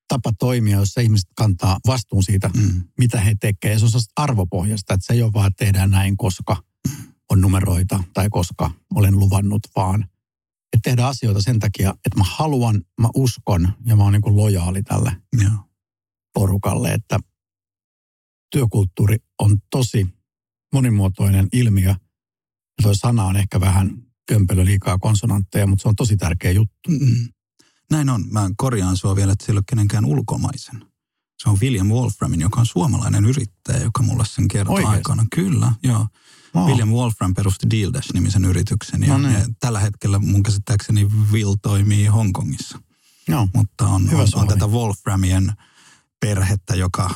tapa 0.10 0.32
toimia, 0.40 0.78
jossa 0.78 1.02
ihmiset 1.02 1.30
kantaa 1.36 1.80
vastuun 1.88 2.24
siitä, 2.24 2.50
mm. 2.56 2.84
mitä 2.98 3.20
he 3.20 3.36
tekevät. 3.42 3.74
Ja 3.74 3.80
se 3.90 3.98
on 3.98 4.02
arvopohjasta, 4.16 4.94
että 4.94 5.06
se 5.08 5.14
ei 5.14 5.24
ole 5.24 5.34
vaan, 5.34 5.48
että 5.48 5.66
tehdään 5.66 5.92
näin, 5.92 6.18
koska 6.18 6.64
on 7.30 7.42
numeroita 7.42 8.04
tai 8.14 8.30
koska 8.30 8.72
olen 8.96 9.20
luvannut, 9.20 9.68
vaan 9.76 10.04
että 10.74 10.90
tehdään 10.90 11.10
asioita 11.10 11.42
sen 11.42 11.60
takia, 11.60 11.90
että 11.90 12.18
mä 12.18 12.24
haluan, 12.28 12.82
mä 13.02 13.10
uskon 13.16 13.74
ja 13.86 13.96
mä 13.96 14.04
oon 14.04 14.14
niin 14.14 14.36
lojaali 14.36 14.84
tälle 14.84 15.12
Joo. 15.44 15.52
porukalle, 16.34 16.94
että 16.94 17.20
työkulttuuri 18.52 19.18
on 19.40 19.58
tosi 19.70 20.08
monimuotoinen 20.74 21.48
ilmiö. 21.54 21.90
Ja 21.90 22.84
toi 22.84 22.96
sana 22.96 23.26
on 23.26 23.38
ehkä 23.38 23.60
vähän 23.60 24.04
kömpelö 24.28 24.66
liikaa 24.66 24.98
konsonantteja, 24.98 25.68
mutta 25.68 25.82
se 25.82 25.90
on 25.90 25.96
tosi 25.96 26.18
tärkeä 26.18 26.52
juttu. 26.52 26.90
Mm. 26.90 27.28
Näin 27.92 28.10
on. 28.10 28.26
Mä 28.32 28.50
korjaan 28.58 28.98
sua 28.98 29.16
vielä, 29.16 29.32
että 29.34 29.46
ei 29.50 29.54
ole 29.54 29.64
kenenkään 29.70 30.06
ulkomaisen. 30.06 30.86
Se 31.44 31.50
on 31.50 31.58
William 31.62 31.88
Wolframin, 31.88 32.42
joka 32.42 32.60
on 32.60 32.66
suomalainen 32.66 33.26
yrittäjä, 33.26 33.84
joka 33.84 34.04
mulle 34.04 34.26
sen 34.26 34.48
Oikeasti? 34.68 34.86
aikana. 34.86 35.26
Kyllä, 35.36 35.72
joo. 35.84 36.08
Oh. 36.54 36.68
William 36.68 36.90
Wolfram 36.90 37.34
perusti 37.34 37.70
Deal 37.70 37.94
Dash-nimisen 37.94 38.46
yrityksen. 38.46 39.04
Ja, 39.04 39.18
No 39.18 39.18
niin. 39.18 39.34
ja 39.40 39.46
tällä 39.60 39.80
hetkellä 39.80 40.20
mun 40.20 40.44
käsittääkseni 40.44 41.08
Will 41.32 41.56
toimii 41.62 42.06
Hongkongissa. 42.06 42.80
Joo. 43.28 43.48
Mutta 43.56 43.88
on, 43.88 44.12
Hyvä 44.12 44.22
on, 44.22 44.28
on 44.36 44.48
tätä 44.48 44.68
Wolframien 44.68 45.54
perhettä, 46.20 46.76
joka 46.76 47.16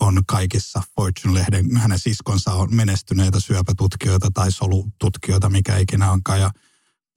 on 0.00 0.22
kaikissa 0.26 0.82
Fortune-lehden, 1.00 1.76
hänen 1.76 1.98
siskonsa 1.98 2.52
on 2.52 2.74
menestyneitä 2.74 3.40
syöpätutkijoita 3.40 4.30
tai 4.34 4.52
solututkijoita, 4.52 5.50
mikä 5.50 5.76
ikinä 5.76 6.12
onkaan. 6.12 6.40
Ja 6.40 6.50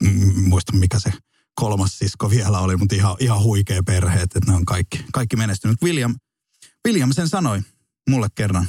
mm, 0.03 0.49
muista 0.49 0.73
mikä 0.75 0.99
se 0.99 1.13
kolmas 1.55 1.99
sisko 1.99 2.29
vielä 2.29 2.59
oli, 2.59 2.77
mutta 2.77 2.95
ihan, 2.95 3.15
ihan 3.19 3.43
huikea 3.43 3.83
perhe, 3.83 4.21
että 4.21 4.39
ne 4.47 4.53
on 4.53 4.65
kaikki, 4.65 5.05
kaikki 5.13 5.35
menestynyt. 5.35 5.81
William, 5.83 6.15
William 6.87 7.11
sen 7.13 7.29
sanoi 7.29 7.61
mulle 8.09 8.27
kerran. 8.35 8.67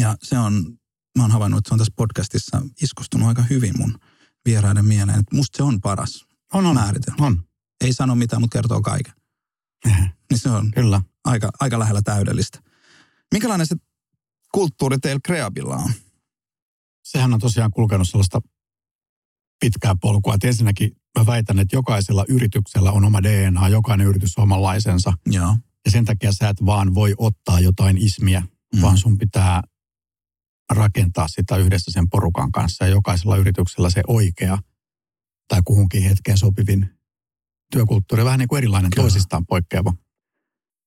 Ja 0.00 0.16
se 0.22 0.38
on, 0.38 0.78
mä 1.18 1.22
oon 1.24 1.30
havainnut, 1.30 1.58
että 1.58 1.68
se 1.68 1.74
on 1.74 1.78
tässä 1.78 1.92
podcastissa 1.96 2.62
iskostunut 2.82 3.28
aika 3.28 3.42
hyvin 3.42 3.78
mun 3.78 3.98
vieraiden 4.44 4.84
mieleen. 4.84 5.18
Että 5.18 5.36
musta 5.36 5.56
se 5.56 5.62
on 5.62 5.80
paras 5.80 6.24
On, 6.52 6.66
on. 6.66 6.74
määritelmä. 6.74 7.26
On. 7.26 7.44
Ei 7.80 7.92
sano 7.92 8.14
mitään, 8.14 8.42
mutta 8.42 8.58
kertoo 8.58 8.80
kaiken. 8.80 9.12
Niin 10.30 10.38
se 10.38 10.50
on 10.50 10.70
Kyllä. 10.70 11.02
aika, 11.24 11.50
aika 11.60 11.78
lähellä 11.78 12.02
täydellistä. 12.02 12.62
Minkälainen 13.32 13.66
se 13.66 13.76
kulttuuri 14.52 14.98
teillä 14.98 15.20
Kreabilla 15.24 15.76
on? 15.76 15.92
Sehän 17.04 17.34
on 17.34 17.40
tosiaan 17.40 17.70
kulkenut 17.70 18.08
sellaista 18.08 18.40
pitkää 19.60 19.94
polkua. 20.00 20.34
Et 20.34 20.44
ensinnäkin 20.44 20.96
mä 21.18 21.26
väitän, 21.26 21.58
että 21.58 21.76
jokaisella 21.76 22.24
yrityksellä 22.28 22.92
on 22.92 23.04
oma 23.04 23.22
DNA, 23.22 23.68
jokainen 23.68 24.06
yritys 24.06 24.38
on 24.38 24.42
omanlaisensa. 24.42 25.12
Joo. 25.26 25.56
Ja 25.84 25.90
sen 25.90 26.04
takia 26.04 26.32
sä 26.32 26.48
et 26.48 26.66
vaan 26.66 26.94
voi 26.94 27.14
ottaa 27.18 27.60
jotain 27.60 27.98
ismiä, 27.98 28.40
mm. 28.74 28.82
vaan 28.82 28.98
sun 28.98 29.18
pitää 29.18 29.62
rakentaa 30.72 31.28
sitä 31.28 31.56
yhdessä 31.56 31.90
sen 31.90 32.08
porukan 32.10 32.52
kanssa. 32.52 32.84
Ja 32.84 32.90
jokaisella 32.90 33.36
yrityksellä 33.36 33.90
se 33.90 34.02
oikea 34.08 34.58
tai 35.48 35.60
kuhunkin 35.64 36.02
hetkeen 36.02 36.38
sopivin 36.38 36.90
työkulttuuri 37.72 38.24
vähän 38.24 38.38
niin 38.38 38.48
kuin 38.48 38.58
erilainen 38.58 38.90
Kyllä. 38.90 39.02
toisistaan 39.02 39.46
poikkeava. 39.46 39.92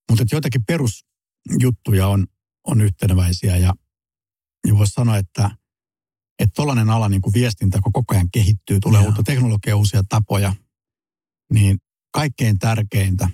Mutta 0.09 0.25
joitakin 0.31 0.63
perusjuttuja 0.65 2.07
on, 2.07 2.27
on 2.67 2.81
yhteneväisiä 2.81 3.57
ja, 3.57 3.73
ja 4.67 4.77
voisi 4.77 4.91
sanoa, 4.91 5.17
että 5.17 5.51
että 6.39 6.53
tollainen 6.55 6.89
ala 6.89 7.09
niin 7.09 7.21
kuin 7.21 7.33
viestintä, 7.33 7.79
kun 7.83 7.93
koko 7.93 8.13
ajan 8.13 8.31
kehittyy, 8.31 8.79
tulee 8.79 9.01
Joo. 9.01 9.05
uutta 9.07 9.23
teknologiaa, 9.23 9.77
uusia 9.77 10.03
tapoja, 10.09 10.55
niin 11.53 11.77
kaikkein 12.11 12.59
tärkeintä 12.59 13.29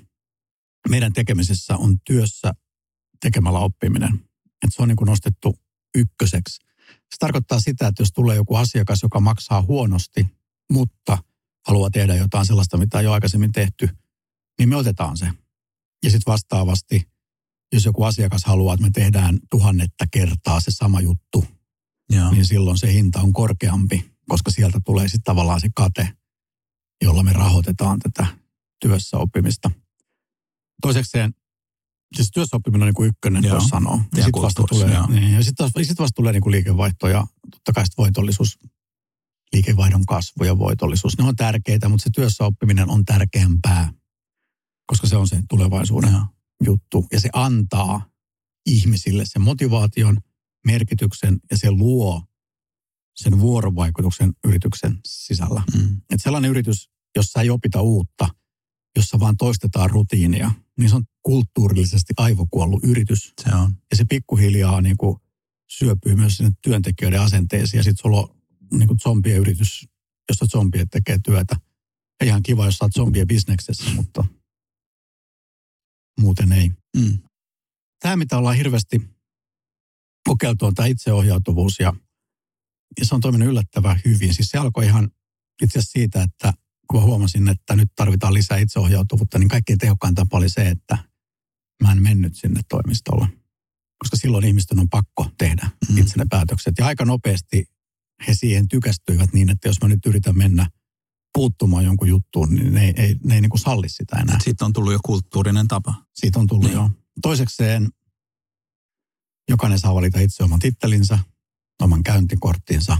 meidän 0.89 1.13
tekemisessä 1.13 1.77
on 1.77 1.98
työssä 2.05 2.53
tekemällä 3.19 3.60
oppiminen. 3.60 4.13
Että 4.45 4.75
se 4.75 4.81
on 4.81 4.88
niin 4.88 4.95
kuin 4.95 5.07
nostettu 5.07 5.60
ykköseksi. 5.95 6.60
Se 6.88 7.17
tarkoittaa 7.19 7.60
sitä, 7.60 7.88
että 7.88 8.01
jos 8.01 8.12
tulee 8.12 8.36
joku 8.36 8.55
asiakas, 8.55 9.03
joka 9.03 9.19
maksaa 9.19 9.62
huonosti, 9.62 10.25
mutta 10.72 11.17
haluaa 11.67 11.89
tehdä 11.89 12.15
jotain 12.15 12.45
sellaista, 12.45 12.77
mitä 12.77 13.00
ei 13.00 13.07
ole 13.07 13.13
aikaisemmin 13.13 13.51
tehty, 13.51 13.89
niin 14.60 14.69
me 14.69 14.75
otetaan 14.75 15.17
se. 15.17 15.25
Ja 16.03 16.12
sitten 16.12 16.31
vastaavasti, 16.31 17.12
jos 17.74 17.86
joku 17.86 18.03
asiakas 18.03 18.45
haluaa, 18.45 18.74
että 18.74 18.86
me 18.86 18.89
tehdään 18.93 19.39
tuhannetta 19.51 20.05
kertaa 20.12 20.60
se 20.60 20.72
sama 20.72 21.01
juttu, 21.01 21.45
Joo. 22.15 22.32
niin 22.32 22.46
silloin 22.46 22.77
se 22.77 22.93
hinta 22.93 23.22
on 23.22 23.34
korkeampi, 23.34 24.12
koska 24.29 24.51
sieltä 24.51 24.79
tulee 24.86 25.08
sitten 25.08 25.24
tavallaan 25.24 25.62
se 25.62 25.70
kate, 25.75 26.10
jolla 27.03 27.24
me 27.24 27.34
rahoitetaan 27.34 28.00
tätä 28.00 28.25
työssä 28.82 29.17
oppimista. 29.17 29.72
Toisekseen, 30.82 31.34
siis 32.15 32.32
työssä 32.34 32.58
oppiminen 32.58 32.82
on 32.82 32.88
niin 32.88 32.93
kuin 32.93 33.10
ykkönen, 33.10 33.43
Joo. 33.43 33.53
voisi 33.53 33.67
sanoa. 33.67 33.96
Ja 33.96 34.17
Ja 34.17 34.24
sitten 34.24 34.41
vasta 34.41 34.63
tulee, 34.70 34.93
joo. 34.93 35.08
niin, 35.08 35.34
ja 35.34 35.43
sit 35.43 35.55
taas, 35.55 35.72
sit 35.84 36.00
vasta 36.00 36.15
tulee 36.15 36.34
niin 36.34 36.41
kuin 36.41 36.51
liikevaihto 36.51 37.08
ja 37.08 37.27
totta 37.51 37.74
kai 37.74 37.86
sit 37.86 37.98
voitollisuus, 37.98 38.60
liikevaihdon 39.53 40.05
kasvu 40.05 40.43
ja 40.43 40.58
voitollisuus. 40.58 41.17
Ne 41.17 41.24
on 41.24 41.36
tärkeitä, 41.36 41.89
mutta 41.89 42.03
se 42.03 42.10
työssä 42.15 42.46
oppiminen 42.46 42.89
on 42.89 43.05
tärkeämpää, 43.05 43.93
koska 44.86 45.08
se 45.08 45.17
on 45.17 45.27
se 45.27 45.41
tulevaisuuden 45.50 46.12
Joo. 46.12 46.25
juttu. 46.65 47.08
Ja 47.12 47.20
se 47.20 47.29
antaa 47.34 48.10
ihmisille 48.65 49.24
sen 49.25 49.41
motivaation, 49.41 50.17
merkityksen 50.65 51.39
ja 51.51 51.58
se 51.58 51.72
luo 51.72 52.24
sen 53.15 53.39
vuorovaikutuksen 53.39 54.34
yrityksen 54.48 55.00
sisällä. 55.05 55.63
Mm. 55.77 56.01
Et 56.13 56.22
sellainen 56.22 56.51
yritys, 56.51 56.89
jossa 57.15 57.41
ei 57.41 57.50
opita 57.50 57.82
uutta, 57.82 58.29
jossa 58.96 59.20
vaan 59.20 59.38
toistetaan 59.38 59.89
rutiinia, 59.89 60.51
niin 60.79 60.89
se 60.89 60.96
on 60.96 61.03
kulttuurillisesti 61.22 62.13
aivokuollut 62.17 62.84
yritys. 62.84 63.34
Se 63.41 63.55
on. 63.55 63.75
Ja 63.91 63.98
se 63.98 64.05
pikkuhiljaa 64.10 64.82
niin 64.82 64.98
kuin 64.98 65.17
syöpyy 65.70 66.15
myös 66.15 66.38
sinne 66.38 66.51
työntekijöiden 66.62 67.22
asenteisiin. 67.22 67.77
Ja 67.77 67.84
sitten 67.84 68.01
sulla 68.01 68.22
on 68.22 68.41
niin 68.74 68.88
kuin 68.88 69.00
zombien 69.00 69.38
yritys, 69.38 69.88
jossa 70.29 70.46
zombiet 70.46 70.89
tekee 70.91 71.20
työtä. 71.25 71.55
Ja 72.20 72.25
ihan 72.25 72.43
kiva, 72.43 72.65
jos 72.65 72.77
sä 72.77 72.86
oot 72.86 72.93
zombien 72.93 73.27
bisneksessä, 73.27 73.89
mutta 73.96 74.25
muuten 76.20 76.51
ei. 76.51 76.72
Mm. 76.98 77.17
Tämä, 78.00 78.15
mitä 78.15 78.38
ollaan 78.38 78.55
hirveästi 78.55 79.12
kokeiltu, 80.27 80.65
on 80.65 80.74
tämä 80.75 80.86
itseohjautuvuus 80.86 81.80
ja, 81.80 81.94
ja 83.00 83.06
se 83.06 83.15
on 83.15 83.22
toiminut 83.22 83.48
yllättävän 83.50 84.00
hyvin. 84.06 84.34
Siis 84.34 84.50
se 84.50 84.58
alkoi 84.58 84.86
ihan 84.86 85.12
itse 85.63 85.80
asiassa 85.80 85.92
siitä, 85.92 86.24
että 86.24 86.53
kun 86.89 87.00
mä 87.00 87.06
huomasin, 87.06 87.48
että 87.48 87.75
nyt 87.75 87.89
tarvitaan 87.96 88.34
lisää 88.34 88.58
itseohjautuvuutta, 88.58 89.39
niin 89.39 89.50
kaikkein 89.50 89.80
tehokkain 89.80 90.15
tapa 90.15 90.38
oli 90.38 90.50
se, 90.50 90.70
että 90.70 90.98
mä 91.84 91.92
en 91.92 92.03
mennyt 92.03 92.36
sinne 92.36 92.62
toimistolle. 92.70 93.27
Koska 93.98 94.18
silloin 94.18 94.46
ihmisten 94.46 94.80
on 94.80 94.89
pakko 94.89 95.27
tehdä 95.38 95.70
Mm. 95.89 95.98
itse 95.98 96.18
ne 96.18 96.25
päätökset. 96.30 96.74
Ja 96.77 96.86
aika 96.86 97.06
nopeasti 97.06 97.65
he 98.27 98.34
siihen 98.34 98.68
tykästyivät 98.68 99.34
niin, 99.34 99.50
että 99.50 99.68
jos 99.68 99.82
mä 99.82 99.88
nyt 99.88 100.06
yritän 100.06 100.38
mennä 100.38 100.68
puuttumaan 101.34 101.86
jonkun 101.86 102.08
juttuun, 102.08 102.53
niin 102.56 102.74
ne 102.74 102.86
ei, 102.86 102.94
ei, 102.98 103.15
ne 103.24 103.36
ei 103.36 103.42
niin 103.42 103.50
kuin 103.50 103.60
salli 103.62 103.89
sitä 103.89 104.15
enää. 104.18 104.39
Siitä 104.44 104.65
on 104.65 104.74
tullut 104.74 104.94
jo 104.94 105.00
kulttuurinen 105.06 105.68
tapa. 105.68 105.94
Siitä 106.15 106.39
on 106.39 106.48
tullut 106.48 106.65
Niin. 106.65 106.74
jo. 106.75 106.89
Toisekseen 107.22 107.89
jokainen 109.50 109.80
saa 109.80 109.96
valita 109.96 110.20
itse 110.20 110.44
oman 110.44 110.60
tittelinsä, 110.60 111.20
oman 111.82 112.04
käyntikorttinsa. 112.04 112.98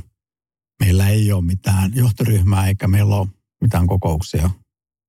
Meillä 0.80 1.10
ei 1.10 1.32
ole 1.32 1.46
mitään 1.46 1.92
johtoryhmää 1.96 2.68
eikä 2.68 2.88
meillä 2.88 3.16
ole 3.16 3.28
mitään 3.62 3.88
kokouksia. 3.88 4.50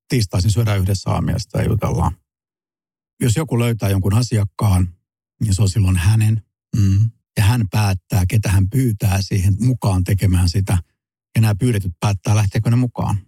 Tiistaisin 0.09 0.51
syödään 0.51 0.79
yhdessä 0.79 1.11
aamiaista 1.11 1.59
ja 1.59 1.69
jutellaan. 1.69 2.17
Jos 3.21 3.37
joku 3.37 3.59
löytää 3.59 3.89
jonkun 3.89 4.15
asiakkaan, 4.15 4.95
niin 5.41 5.55
se 5.55 5.63
on 5.63 5.69
silloin 5.69 5.97
hänen. 5.97 6.43
Mm. 6.77 7.11
Ja 7.37 7.45
hän 7.45 7.65
päättää, 7.71 8.25
ketä 8.29 8.49
hän 8.49 8.71
pyytää 8.71 9.23
siihen 9.23 9.57
mukaan 9.61 10.05
tekemään 10.05 10.49
sitä. 10.49 10.79
Ja 11.35 11.41
nämä 11.41 11.55
pyydetyt 11.55 11.93
päättää, 12.01 12.37
lähteekö 12.37 12.71
ne 12.71 12.77
mukaan. 12.77 13.19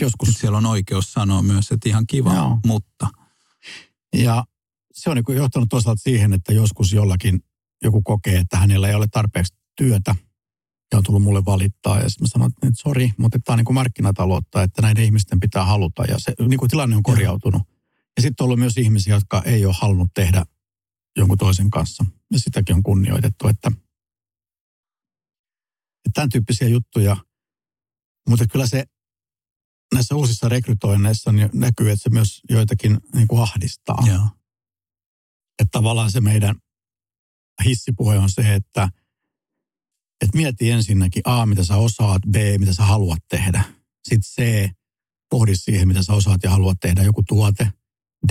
Joskus 0.00 0.28
Sitten 0.28 0.40
siellä 0.40 0.58
on 0.58 0.66
oikeus 0.66 1.12
sanoa 1.12 1.42
myös, 1.42 1.72
että 1.72 1.88
ihan 1.88 2.06
kiva, 2.06 2.34
Joo. 2.34 2.58
mutta. 2.66 3.08
Ja 4.16 4.44
se 4.94 5.10
on 5.10 5.16
niin 5.16 5.36
johtanut 5.36 5.68
toisaalta 5.68 6.02
siihen, 6.02 6.32
että 6.32 6.52
joskus 6.52 6.92
jollakin 6.92 7.40
joku 7.82 8.02
kokee, 8.02 8.38
että 8.38 8.56
hänellä 8.56 8.88
ei 8.88 8.94
ole 8.94 9.06
tarpeeksi 9.08 9.54
työtä 9.76 10.14
ja 10.92 10.98
on 10.98 11.04
tullut 11.04 11.22
mulle 11.22 11.44
valittaa. 11.44 12.00
Ja 12.00 12.08
sitten 12.08 12.24
mä 12.24 12.28
sanon, 12.28 12.48
että 12.48 12.66
nyt 12.66 12.78
sori, 12.78 13.10
mutta 13.18 13.38
tämä 13.38 13.54
on 13.54 13.58
niin 13.58 13.64
kuin 13.64 13.74
markkinataloutta, 13.74 14.62
että 14.62 14.82
näiden 14.82 15.04
ihmisten 15.04 15.40
pitää 15.40 15.64
haluta. 15.64 16.04
Ja 16.04 16.18
se 16.18 16.32
niin 16.48 16.58
kuin 16.58 16.70
tilanne 16.70 16.96
on 16.96 17.02
korjautunut. 17.02 17.62
Ja 18.16 18.22
sitten 18.22 18.42
on 18.42 18.44
ollut 18.44 18.58
myös 18.58 18.78
ihmisiä, 18.78 19.14
jotka 19.14 19.42
ei 19.42 19.66
ole 19.66 19.74
halunnut 19.80 20.10
tehdä 20.14 20.44
jonkun 21.16 21.38
toisen 21.38 21.70
kanssa. 21.70 22.04
Ja 22.32 22.38
sitäkin 22.38 22.76
on 22.76 22.82
kunnioitettu, 22.82 23.48
että, 23.48 23.68
että 26.06 26.10
tämän 26.14 26.28
tyyppisiä 26.28 26.68
juttuja. 26.68 27.16
Mutta 28.28 28.46
kyllä 28.46 28.66
se 28.66 28.84
näissä 29.94 30.14
uusissa 30.14 30.48
rekrytoinneissa 30.48 31.32
niin 31.32 31.50
näkyy, 31.52 31.90
että 31.90 32.02
se 32.02 32.10
myös 32.10 32.40
joitakin 32.50 32.98
niin 33.14 33.28
kuin 33.28 33.42
ahdistaa. 33.42 34.04
Joo. 34.06 34.28
Että 35.58 35.70
tavallaan 35.70 36.10
se 36.10 36.20
meidän 36.20 36.54
hissipuhe 37.64 38.18
on 38.18 38.30
se, 38.30 38.54
että, 38.54 38.88
että 40.20 40.36
mieti 40.36 40.70
ensinnäkin 40.70 41.22
A, 41.24 41.46
mitä 41.46 41.64
sä 41.64 41.76
osaat, 41.76 42.22
B, 42.30 42.36
mitä 42.58 42.72
sä 42.72 42.84
haluat 42.84 43.18
tehdä. 43.28 43.64
Sitten 44.08 44.22
C, 44.22 44.70
pohdi 45.30 45.56
siihen, 45.56 45.88
mitä 45.88 46.02
sä 46.02 46.12
osaat 46.12 46.42
ja 46.42 46.50
haluat 46.50 46.78
tehdä, 46.80 47.02
joku 47.02 47.22
tuote. 47.28 47.72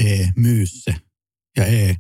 D, 0.02 0.30
myy 0.36 0.66
se. 0.66 0.96
Ja 1.58 1.66
E, 1.66 1.96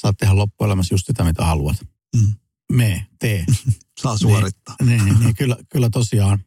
saat 0.00 0.16
tehdä 0.18 0.36
loppuelämässä 0.36 0.94
just 0.94 1.06
sitä, 1.06 1.24
mitä 1.24 1.44
haluat. 1.44 1.76
Mm. 2.16 2.34
Me, 2.72 3.06
tee. 3.18 3.44
Saa 4.02 4.18
suorittaa. 4.18 4.76
Niin, 4.82 5.04
niin, 5.04 5.20
niin 5.20 5.34
kyllä, 5.38 5.56
kyllä 5.68 5.90
tosiaan, 5.90 6.38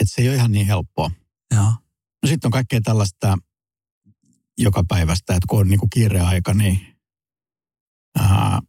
että 0.00 0.14
se 0.14 0.22
ei 0.22 0.28
ole 0.28 0.36
ihan 0.36 0.52
niin 0.52 0.66
helppoa. 0.66 1.10
Joo. 1.54 1.72
No 2.22 2.28
sitten 2.28 2.48
on 2.48 2.52
kaikkea 2.52 2.80
tällaista 2.80 3.38
joka 4.58 4.84
päivästä, 4.88 5.34
että 5.34 5.46
kun 5.48 5.60
on 5.60 5.68
niin 5.68 5.80
kuin 5.80 5.90
kiireaika, 5.90 6.54
niin 6.54 6.95
ää, 8.18 8.60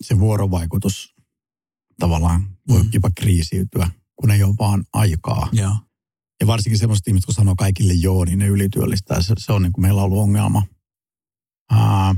se 0.00 0.18
vuorovaikutus 0.18 1.14
tavallaan 1.98 2.56
voi 2.68 2.82
Mm. 2.82 2.90
jopa 2.92 3.10
kriisiytyä, 3.16 3.90
kun 4.16 4.30
ei 4.30 4.42
ole 4.42 4.54
vaan 4.58 4.84
aikaa. 4.92 5.48
Joo. 5.52 5.76
Ja 6.40 6.46
varsinkin 6.46 6.78
semmoiset 6.78 7.08
ihmiset, 7.08 7.26
kun 7.26 7.34
sanoo 7.34 7.54
kaikille 7.58 7.92
joo, 7.92 8.24
niin 8.24 8.38
ne 8.38 8.46
ylityöllistää. 8.46 9.22
Se, 9.22 9.34
se 9.38 9.52
on 9.52 9.62
niin 9.62 9.72
kuin 9.72 9.82
meillä 9.82 10.00
on 10.00 10.04
ollut 10.04 10.22
ongelma. 10.22 10.62
Ää, 11.70 12.14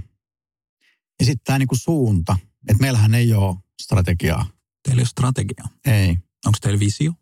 ja 1.21 1.27
sitten 1.27 1.45
tämä 1.45 1.59
niin 1.59 1.69
kuin 1.69 1.79
suunta, 1.79 2.37
että 2.69 2.81
meillähän 2.81 3.15
ei 3.15 3.35
ole 3.35 3.57
strategiaa. 3.83 4.47
Teillä 4.83 5.01
ei 5.01 5.03
ole 5.03 5.07
strategia. 5.09 5.65
Ei. 5.87 6.09
Onko 6.47 6.59
teillä 6.61 6.81
visio? 6.81 7.13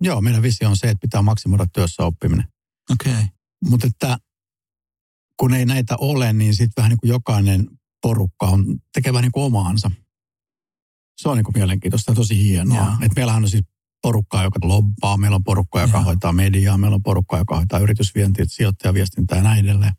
Joo, 0.00 0.20
meidän 0.20 0.42
visio 0.42 0.68
on 0.68 0.76
se, 0.76 0.88
että 0.90 1.00
pitää 1.00 1.22
maksimoida 1.22 1.66
työssä 1.66 2.04
oppiminen. 2.04 2.48
Okei. 2.90 3.12
Okay. 3.12 3.24
Mutta 3.68 3.86
että 3.86 4.18
kun 5.36 5.54
ei 5.54 5.66
näitä 5.66 5.96
ole, 5.96 6.32
niin 6.32 6.54
sitten 6.54 6.72
vähän 6.76 6.90
niin 6.90 6.98
kuin 7.00 7.08
jokainen 7.08 7.68
porukka 8.02 8.46
on 8.46 8.78
tekevä 8.94 9.20
niin 9.20 9.32
kuin 9.32 9.44
omaansa. 9.44 9.90
Se 11.16 11.28
on 11.28 11.36
niin 11.36 11.44
kuin 11.44 11.56
mielenkiintoista 11.56 12.10
ja 12.10 12.16
tosi 12.16 12.38
hienoa. 12.38 12.76
Joo. 12.76 12.96
Et 13.02 13.12
meillähän 13.16 13.42
on 13.42 13.50
siis 13.50 13.64
porukkaa, 14.02 14.42
joka 14.42 14.58
lobbaa, 14.62 15.16
meillä 15.16 15.34
on 15.34 15.44
porukka, 15.44 15.80
joka 15.80 15.98
Joo. 15.98 16.04
hoitaa 16.04 16.32
mediaa, 16.32 16.78
meillä 16.78 16.94
on 16.94 17.02
porukka, 17.02 17.38
joka 17.38 17.56
hoitaa 17.56 17.78
yritysvientiä, 17.78 18.44
sijoittajaviestintää 18.48 19.38
ja 19.38 19.42
näin 19.42 19.64
edelleen. 19.64 19.92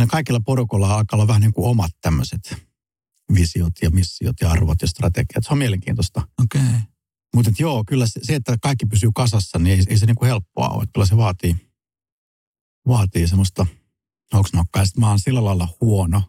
Ja 0.00 0.06
kaikilla 0.06 0.40
porukolla 0.40 0.94
alkaa 0.94 1.16
olla 1.16 1.26
vähän 1.26 1.40
niin 1.40 1.52
kuin 1.52 1.70
omat 1.70 1.90
tämmöiset 2.00 2.56
visiot 3.34 3.72
ja 3.82 3.90
missiot 3.90 4.36
ja 4.40 4.50
arvot 4.50 4.82
ja 4.82 4.88
strategiat. 4.88 5.44
Se 5.44 5.52
on 5.52 5.58
mielenkiintoista. 5.58 6.28
Okei. 6.42 6.60
Okay. 6.60 6.80
Mutta 7.34 7.50
joo, 7.58 7.84
kyllä 7.86 8.06
se, 8.06 8.34
että 8.34 8.56
kaikki 8.62 8.86
pysyy 8.86 9.10
kasassa, 9.14 9.58
niin 9.58 9.78
ei, 9.78 9.84
ei 9.88 9.98
se 9.98 10.06
niinku 10.06 10.24
helppoa 10.24 10.68
ole. 10.68 10.84
Kyllä 10.94 11.06
se 11.06 11.16
vaatii, 11.16 11.56
vaatii 12.86 13.28
semmoista 13.28 13.66
hoksnokkaa. 14.32 14.84
Sitten 14.84 15.00
mä 15.00 15.08
oon 15.08 15.18
sillä 15.18 15.44
lailla 15.44 15.68
huono 15.80 16.22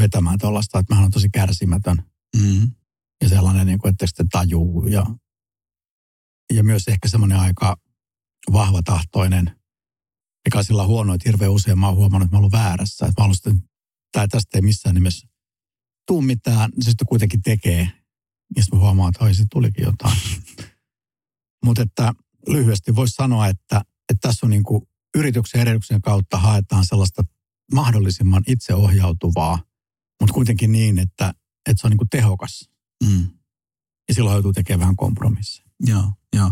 vetämään 0.00 0.38
tuollaista, 0.38 0.78
että 0.78 0.94
mä 0.94 1.00
oon 1.00 1.10
tosi 1.10 1.28
kärsimätön 1.32 1.96
Mm. 2.36 2.70
ja 3.22 3.28
sellainen, 3.28 3.66
niin 3.66 3.78
kuin, 3.78 3.90
että 3.90 4.06
sitten 4.06 4.28
tajuu. 4.28 4.86
Ja, 4.86 5.06
ja 6.54 6.64
myös 6.64 6.88
ehkä 6.88 7.08
semmoinen 7.08 7.38
aika 7.38 7.76
vahva 8.52 8.82
tahtoinen, 8.82 9.44
mikä 10.44 10.58
on 10.58 10.64
sillä 10.64 10.86
huono, 10.86 11.14
että 11.14 11.28
hirveän 11.28 11.50
usein 11.50 11.78
mä 11.78 11.86
oon 11.88 11.96
huomannut, 11.96 12.26
että 12.26 12.36
mä 12.36 12.38
oon 12.38 12.40
ollut 12.40 12.52
väärässä. 12.52 13.06
Että 13.06 13.22
mä 13.22 13.24
oon 13.24 13.34
sitten, 13.34 13.62
tai 14.12 14.28
tästä 14.28 14.58
ei 14.58 14.62
missään 14.62 14.94
nimessä 14.94 15.28
tuu 16.06 16.22
mitään, 16.22 16.70
se 16.80 16.90
sitten 16.90 17.06
kuitenkin 17.06 17.42
tekee. 17.42 17.92
Ja 18.56 18.62
sitten 18.62 18.78
mä 18.78 18.82
huomaan, 18.82 19.12
että 19.14 19.32
se 19.32 19.44
tulikin 19.50 19.84
jotain. 19.84 20.18
Mutta 21.64 21.82
että 21.82 22.12
lyhyesti 22.48 22.96
voisi 22.96 23.14
sanoa, 23.14 23.46
että, 23.46 23.76
että 24.12 24.28
tässä 24.28 24.46
on 24.46 24.50
niin 24.50 24.62
kuin 24.62 24.82
yrityksen 25.16 25.60
edellytyksen 25.60 26.02
kautta 26.02 26.38
haetaan 26.38 26.86
sellaista 26.86 27.24
mahdollisimman 27.72 28.42
itseohjautuvaa, 28.46 29.62
mutta 30.20 30.34
kuitenkin 30.34 30.72
niin, 30.72 30.98
että, 30.98 31.34
että 31.70 31.80
se 31.80 31.86
on 31.86 31.90
niin 31.90 31.98
kuin 31.98 32.08
tehokas. 32.10 32.70
Mm. 33.04 33.28
Ja 34.08 34.14
silloin 34.14 34.34
joutuu 34.34 34.52
tekemään 34.52 34.80
vähän 34.80 34.96
kompromisseja. 34.96 35.68
Joo, 35.86 36.12
joo. 36.36 36.50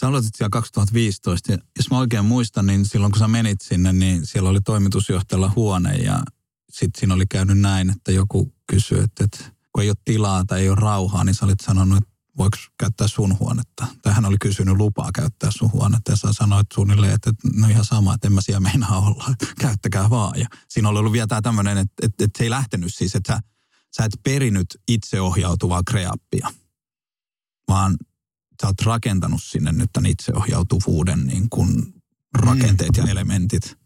Sä 0.00 0.08
aloitit 0.08 0.34
siellä 0.34 0.50
2015 0.50 1.52
ja 1.52 1.58
jos 1.76 1.90
mä 1.90 1.98
oikein 1.98 2.24
muistan, 2.24 2.66
niin 2.66 2.84
silloin 2.84 3.12
kun 3.12 3.18
sä 3.18 3.28
menit 3.28 3.60
sinne, 3.60 3.92
niin 3.92 4.26
siellä 4.26 4.50
oli 4.50 4.60
toimitusjohtajalla 4.60 5.52
huone 5.56 5.96
ja 5.96 6.22
sitten 6.70 7.00
siinä 7.00 7.14
oli 7.14 7.26
käynyt 7.26 7.58
näin, 7.58 7.90
että 7.90 8.12
joku 8.12 8.54
kysyi, 8.66 9.00
että, 9.00 9.24
että 9.24 9.38
kun 9.72 9.82
ei 9.82 9.90
ole 9.90 9.96
tilaa 10.04 10.44
tai 10.44 10.60
ei 10.60 10.68
ole 10.68 10.76
rauhaa, 10.80 11.24
niin 11.24 11.34
sä 11.34 11.44
olit 11.44 11.60
sanonut, 11.60 11.98
että 11.98 12.15
voiko 12.38 12.56
käyttää 12.78 13.08
sun 13.08 13.38
huonetta. 13.38 13.86
Tai 14.02 14.12
hän 14.12 14.24
oli 14.24 14.36
kysynyt 14.40 14.76
lupaa 14.76 15.10
käyttää 15.14 15.50
sun 15.50 15.72
huonetta 15.72 16.12
ja 16.12 16.16
sä 16.16 16.28
sanoit 16.32 16.66
suunnilleen, 16.74 17.14
että, 17.14 17.32
no 17.54 17.68
ihan 17.68 17.84
sama, 17.84 18.14
että 18.14 18.28
en 18.28 18.32
mä 18.32 18.40
siellä 18.40 18.60
meinaa 18.60 18.98
olla, 18.98 19.34
käyttäkää 19.60 20.10
vaan. 20.10 20.40
Ja 20.40 20.46
siinä 20.68 20.88
oli 20.88 20.98
ollut 20.98 21.12
vielä 21.12 21.26
tämä 21.26 21.42
tämmöinen, 21.42 21.78
että, 21.78 21.94
että, 22.02 22.24
että 22.24 22.38
se 22.38 22.44
ei 22.44 22.50
lähtenyt 22.50 22.94
siis, 22.94 23.14
että 23.14 23.32
sä, 23.32 23.40
sä 23.96 24.04
et 24.04 24.20
perinyt 24.22 24.66
itseohjautuvaa 24.88 25.82
kreappia, 25.88 26.52
vaan 27.68 27.96
sä 28.62 28.66
oot 28.66 28.80
rakentanut 28.82 29.42
sinne 29.42 29.72
nyt 29.72 29.90
tämän 29.92 30.10
itseohjautuvuuden 30.10 31.26
niin 31.26 31.50
kuin 31.50 31.94
rakenteet 32.38 32.96
ja 32.96 33.04
elementit. 33.04 33.76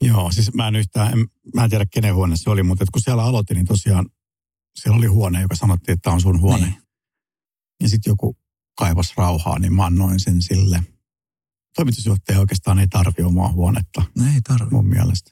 Joo, 0.00 0.32
siis 0.32 0.54
mä 0.54 0.68
en 0.68 0.76
yhtään, 0.76 1.12
en, 1.12 1.26
mä 1.54 1.64
en 1.64 1.70
tiedä 1.70 1.86
kenen 1.90 2.14
huone 2.14 2.36
se 2.36 2.50
oli, 2.50 2.62
mutta 2.62 2.84
kun 2.92 3.02
siellä 3.02 3.22
aloitin, 3.24 3.54
niin 3.54 3.66
tosiaan 3.66 4.06
siellä 4.76 4.98
oli 4.98 5.06
huone, 5.06 5.42
joka 5.42 5.56
sanottiin, 5.56 5.92
että 5.92 6.02
tämä 6.02 6.14
on 6.14 6.20
sun 6.20 6.40
huone. 6.40 6.66
Niin. 6.66 6.85
Ja 7.82 7.88
sitten 7.88 8.10
joku 8.10 8.36
kaivas 8.78 9.12
rauhaa, 9.16 9.58
niin 9.58 9.74
mä 9.74 9.84
annoin 9.86 10.20
sen 10.20 10.42
sille. 10.42 10.82
Toimitusjohtaja 11.76 12.40
oikeastaan 12.40 12.78
ei 12.78 12.88
tarvi 12.88 13.22
omaa 13.22 13.52
huonetta 13.52 14.02
No 14.18 14.24
ei 14.34 14.40
tarvi. 14.48 14.70
mun 14.70 14.86
mielestä. 14.86 15.30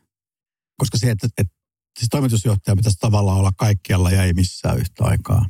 Koska 0.79 0.99
se, 0.99 1.11
että, 1.11 1.29
että 1.39 1.55
siis 1.99 2.09
toimitusjohtaja 2.11 2.77
pitäisi 2.77 2.99
tavallaan 2.99 3.39
olla 3.39 3.53
kaikkialla 3.57 4.11
ja 4.11 4.25
ei 4.25 4.33
missään 4.33 4.79
yhtä 4.79 5.05
aikaa. 5.05 5.49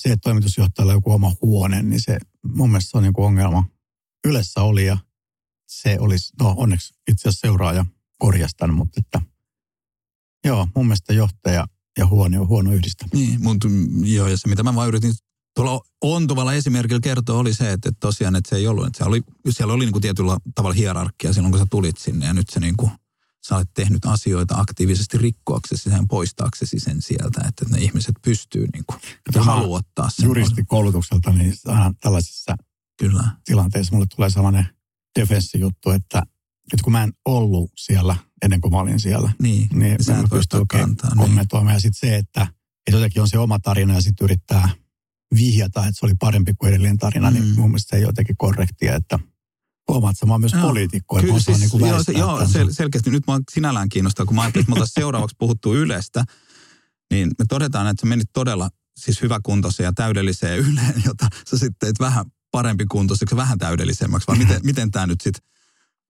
Se, 0.00 0.12
että 0.12 0.22
toimitusjohtajalla 0.22 0.92
on 0.92 0.96
joku 0.96 1.12
oma 1.12 1.32
huone, 1.42 1.82
niin 1.82 2.00
se 2.00 2.18
mun 2.44 2.70
mielestä 2.70 2.90
se 2.90 2.96
on 2.96 3.02
niin 3.02 3.12
kuin 3.12 3.26
ongelma. 3.26 3.64
Ylessä 4.24 4.62
oli 4.62 4.86
ja 4.86 4.98
se 5.68 5.96
olisi, 6.00 6.32
no 6.40 6.54
onneksi 6.56 6.94
itse 7.10 7.28
asiassa 7.28 7.46
seuraaja 7.46 7.86
korjasi 8.18 8.56
tämän, 8.56 8.76
mutta 8.76 9.00
että 9.00 9.22
joo, 10.44 10.68
mun 10.76 10.86
mielestä 10.86 11.12
johtaja 11.12 11.66
ja 11.98 12.06
huone 12.06 12.40
on 12.40 12.48
huono 12.48 12.72
yhdistäminen. 12.72 13.28
Niin, 13.28 13.40
mm, 13.64 14.04
joo, 14.04 14.28
ja 14.28 14.36
se 14.36 14.48
mitä 14.48 14.62
mä 14.62 14.74
vaan 14.74 14.88
yritin 14.88 15.12
tuolla 15.54 15.80
ontuvalla 16.00 16.52
esimerkillä 16.54 17.00
kertoa 17.00 17.38
oli 17.38 17.54
se, 17.54 17.72
että, 17.72 17.88
että 17.88 18.00
tosiaan, 18.00 18.36
että 18.36 18.48
se 18.50 18.56
ei 18.56 18.66
ollut, 18.66 18.86
että 18.86 18.96
siellä 18.96 19.08
oli, 19.08 19.22
siellä 19.50 19.74
oli 19.74 19.84
niin 19.84 19.92
kuin 19.92 20.02
tietyllä 20.02 20.36
tavalla 20.54 20.74
hierarkia 20.74 21.32
silloin, 21.32 21.52
kun 21.52 21.60
sä 21.60 21.66
tulit 21.70 21.96
sinne 21.98 22.26
ja 22.26 22.34
nyt 22.34 22.48
se 22.48 22.60
niin 22.60 22.76
kuin, 22.76 22.90
sä 23.48 23.56
olet 23.56 23.70
tehnyt 23.74 24.04
asioita 24.04 24.54
aktiivisesti 24.56 25.18
rikkoaksesi 25.18 25.90
sen, 25.90 26.08
poistaaksesi 26.08 26.80
sen 26.80 27.02
sieltä, 27.02 27.40
että 27.48 27.64
ne 27.68 27.78
ihmiset 27.78 28.14
pystyy 28.22 28.66
niin 28.72 28.84
kuin, 28.86 29.00
ja 29.34 29.42
haluaa 29.42 29.78
ottaa 29.78 30.10
sen. 30.10 30.24
Juristikoulutukselta, 30.24 31.32
niin 31.32 31.54
aina 31.66 31.92
tällaisissa 32.00 32.56
Kyllä. 32.98 33.24
tilanteessa 33.44 33.94
mulle 33.94 34.06
tulee 34.16 34.30
sellainen 34.30 34.66
defenssijuttu, 35.18 35.90
että, 35.90 36.22
että 36.72 36.84
kun 36.84 36.92
mä 36.92 37.02
en 37.02 37.12
ollut 37.24 37.72
siellä 37.76 38.16
ennen 38.42 38.60
kuin 38.60 38.72
mä 38.72 38.78
olin 38.78 39.00
siellä, 39.00 39.32
Niin, 39.42 39.68
niin 39.72 40.04
sä 40.04 40.12
mä 40.12 40.18
en 40.18 40.30
pysty 40.30 40.56
oikein 40.56 40.82
kantaa. 40.82 41.10
Niin. 41.10 41.18
kommentoimaan. 41.18 41.74
Ja 41.74 41.80
sitten 41.80 42.10
se, 42.10 42.16
että, 42.16 42.42
että 42.42 42.96
jotenkin 42.96 43.22
on 43.22 43.28
se 43.28 43.38
oma 43.38 43.58
tarina 43.58 43.94
ja 43.94 44.00
sitten 44.00 44.24
yrittää 44.24 44.68
vihjata, 45.34 45.80
että 45.86 45.98
se 45.98 46.06
oli 46.06 46.14
parempi 46.20 46.54
kuin 46.58 46.68
edellinen 46.68 46.98
tarina, 46.98 47.30
mm. 47.30 47.34
niin 47.34 47.48
Mm. 47.48 47.60
mun 47.60 47.70
mielestä 47.70 47.90
se 47.90 47.96
ei 47.96 48.02
jotenkin 48.02 48.36
korrektia, 48.36 48.94
että 48.94 49.18
huomaat, 49.88 50.16
oon 50.28 50.40
myös 50.40 50.52
Joo. 50.52 50.62
poliitikko, 50.62 51.18
että 51.18 51.26
Kyllä 51.26 51.40
siis, 51.40 51.58
niin 51.58 51.70
kuin 51.70 51.88
joo, 51.88 52.02
se, 52.02 52.12
joo 52.12 52.48
sel, 52.48 52.68
selkeästi 52.70 53.10
nyt 53.10 53.26
mä 53.26 53.40
sinällään 53.52 53.88
kiinnostaa, 53.88 54.26
kun 54.26 54.34
mä 54.36 54.42
ajattelin, 54.42 54.66
että 54.68 54.80
me 54.80 54.86
seuraavaksi 54.86 55.36
puhuttu 55.38 55.74
Ylestä, 55.74 56.24
niin 57.10 57.30
me 57.38 57.44
todetaan, 57.48 57.86
että 57.86 58.00
sä 58.00 58.06
menit 58.06 58.28
todella 58.32 58.70
siis 58.96 59.22
hyväkuntoiseen 59.22 59.84
ja 59.84 59.92
täydelliseen 59.92 60.58
Yleen, 60.58 61.02
jota 61.06 61.28
sä 61.50 61.58
sitten 61.58 61.78
teit 61.80 62.00
vähän 62.00 62.24
parempi 62.50 62.84
kuntoiseksi 62.86 63.36
vähän 63.36 63.58
täydellisemmäksi, 63.58 64.26
vai 64.28 64.38
miten, 64.38 64.60
miten 64.64 64.90
tämä 64.90 65.06
nyt 65.06 65.20
sitten 65.20 65.42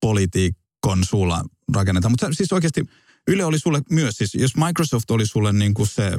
politiikon 0.01 1.05
suulla 1.05 1.45
rakennetaan. 1.75 2.13
Mutta 2.13 2.29
siis 2.33 2.53
oikeasti 2.53 2.85
Yle 3.29 3.45
oli 3.45 3.59
sulle 3.59 3.83
myös, 3.91 4.15
siis 4.15 4.35
jos 4.35 4.57
Microsoft 4.57 5.11
oli 5.11 5.27
sulle 5.27 5.53
niin 5.53 5.75
kuin 5.75 5.87
se, 5.87 6.13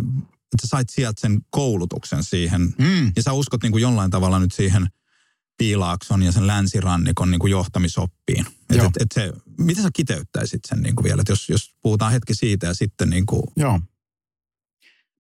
että 0.54 0.68
sä 0.68 0.70
sait 0.70 0.90
sieltä 0.90 1.22
sen 1.22 1.40
koulutuksen 1.50 2.24
siihen, 2.24 2.62
Mm. 2.62 3.12
ja 3.16 3.24
sä 3.24 3.34
uskot 3.34 3.64
niin 3.64 3.72
kuin 3.72 3.82
jollain 3.82 4.12
tavalla 4.12 4.40
nyt 4.40 4.52
siihen 4.52 4.88
Piilaakson 5.58 6.24
ja 6.24 6.32
sen 6.32 6.48
länsirannikon 6.48 7.32
niin 7.32 7.40
kuin 7.40 7.52
johtamisoppiin. 7.52 8.46
Et, 8.70 8.78
et, 8.80 8.92
et 9.00 9.12
se, 9.14 9.34
miten 9.58 9.84
sä 9.84 9.90
kiteyttäisit 9.94 10.60
sen 10.68 10.82
niin 10.82 10.96
kuin 10.96 11.04
vielä, 11.04 11.22
että 11.22 11.32
jos, 11.32 11.50
jos 11.50 11.76
puhutaan 11.82 12.12
hetki 12.12 12.36
siitä 12.36 12.68
ja 12.68 12.74
sitten 12.74 13.10
niin 13.10 13.26
kuin, 13.26 13.44
Joo. 13.58 13.80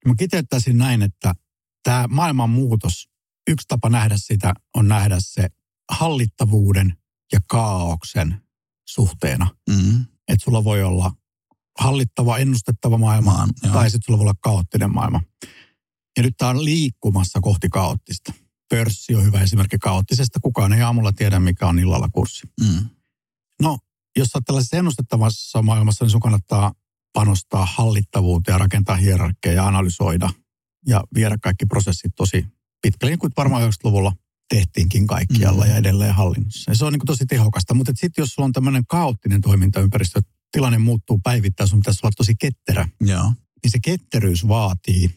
Mä 0.07 0.15
kiteyttäisin 0.19 0.77
näin, 0.77 1.01
että 1.01 1.35
tämä 1.83 2.05
maailman 2.09 2.49
muutos, 2.49 3.09
yksi 3.49 3.67
tapa 3.67 3.89
nähdä 3.89 4.15
sitä 4.17 4.53
on 4.75 4.87
nähdä 4.87 5.15
se 5.19 5.47
hallittavuuden 5.91 6.97
ja 7.33 7.39
kaauksen 7.47 8.41
suhteena. 8.87 9.47
mm, 9.69 10.05
Että 10.27 10.43
sulla 10.43 10.63
voi 10.63 10.83
olla 10.83 11.11
hallittava, 11.79 12.37
ennustettava 12.37 12.97
maailma, 12.97 13.31
Maan, 13.31 13.49
tai 13.73 13.89
sitten 13.89 14.05
sulla 14.05 14.17
voi 14.19 14.23
olla 14.23 14.33
kaoottinen 14.41 14.93
maailma. 14.93 15.21
Ja 16.17 16.23
nyt 16.23 16.33
tämä 16.37 16.51
on 16.51 16.65
liikkumassa 16.65 17.39
kohti 17.41 17.69
kaoottista. 17.69 18.33
Pörssi 18.69 19.15
on 19.15 19.23
hyvä 19.23 19.41
esimerkki 19.41 19.77
kaoottisesta. 19.77 20.39
Kukaan 20.41 20.73
ei 20.73 20.81
aamulla 20.81 21.11
tiedä, 21.13 21.39
mikä 21.39 21.67
on 21.67 21.79
illalla 21.79 22.09
kurssi. 22.09 22.47
mm, 22.61 22.89
No, 23.61 23.79
jos 24.17 24.27
sä 24.27 24.39
tällaisessa 24.45 24.77
ennustettavassa 24.77 25.61
maailmassa, 25.61 26.05
niin 26.05 26.11
sun 26.11 26.21
kannattaa 26.21 26.73
panostaa 27.13 27.67
hallittavuuteen 27.75 28.53
ja 28.53 28.57
rakentaa 28.57 28.95
hierarkkia 28.95 29.53
ja 29.53 29.67
analysoida 29.67 30.29
ja 30.87 31.03
viedä 31.15 31.37
kaikki 31.41 31.65
prosessit 31.65 32.11
tosi 32.15 32.45
pitkälle, 32.81 33.11
niin 33.11 33.19
kuin 33.19 33.33
varmaan 33.37 33.63
90-luvulla 33.63 34.13
tehtiinkin 34.49 35.07
kaikkialla 35.07 35.63
mm. 35.63 35.69
ja 35.69 35.77
edelleen 35.77 36.15
hallinnossa. 36.15 36.71
Ja 36.71 36.75
se 36.75 36.85
on 36.85 36.93
niin 36.93 37.01
tosi 37.05 37.25
tehokasta, 37.25 37.73
mutta 37.73 37.91
sitten 37.95 38.21
jos 38.21 38.29
sulla 38.29 38.45
on 38.45 38.51
tämmöinen 38.51 38.83
kaoottinen 38.87 39.41
toimintaympäristö, 39.41 40.21
tilanne 40.51 40.77
muuttuu 40.77 41.19
päivittäin, 41.23 41.67
sun 41.67 41.79
pitäisi 41.79 41.99
olla 42.03 42.13
tosi 42.17 42.35
ketterä. 42.39 42.89
Joo. 43.01 43.33
Niin 43.63 43.71
se 43.71 43.79
ketteryys 43.83 44.47
vaatii 44.47 45.09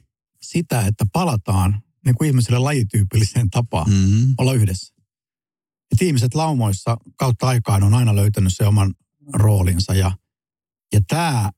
sitä, 0.43 0.81
että 0.81 1.07
palataan 1.13 1.83
niin 2.05 2.15
kuin 2.15 2.29
ihmiselle 2.29 2.59
lajityypilliseen 2.59 3.51
tapaan 3.51 3.91
Mm-hmm. 3.91 4.35
olla 4.39 4.53
yhdessä. 4.53 4.95
Et 5.93 6.03
ihmiset 6.03 6.35
laumoissa 6.35 6.97
kautta 7.17 7.47
aikaan 7.47 7.83
on 7.83 7.95
aina 7.95 8.17
löytänyt 8.17 8.57
se 8.57 8.67
oman 8.67 8.95
roolinsa 9.33 9.95
ja, 9.95 10.13
ja 10.93 11.01
tämä 11.09 11.51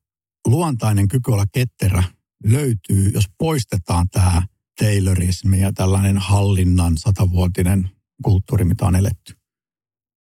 luontainen 0.46 1.08
kyky 1.08 1.30
olla 1.30 1.46
ketterä 1.52 2.04
löytyy, 2.44 3.10
jos 3.14 3.24
poistetaan 3.38 4.08
tämä 4.08 4.42
Taylorismi 4.80 5.60
ja 5.60 5.72
tällainen 5.72 6.18
hallinnan 6.18 6.98
satavuotinen 6.98 7.90
kulttuuri, 8.22 8.64
mitä 8.64 8.86
on 8.86 8.96
eletty. 8.96 9.35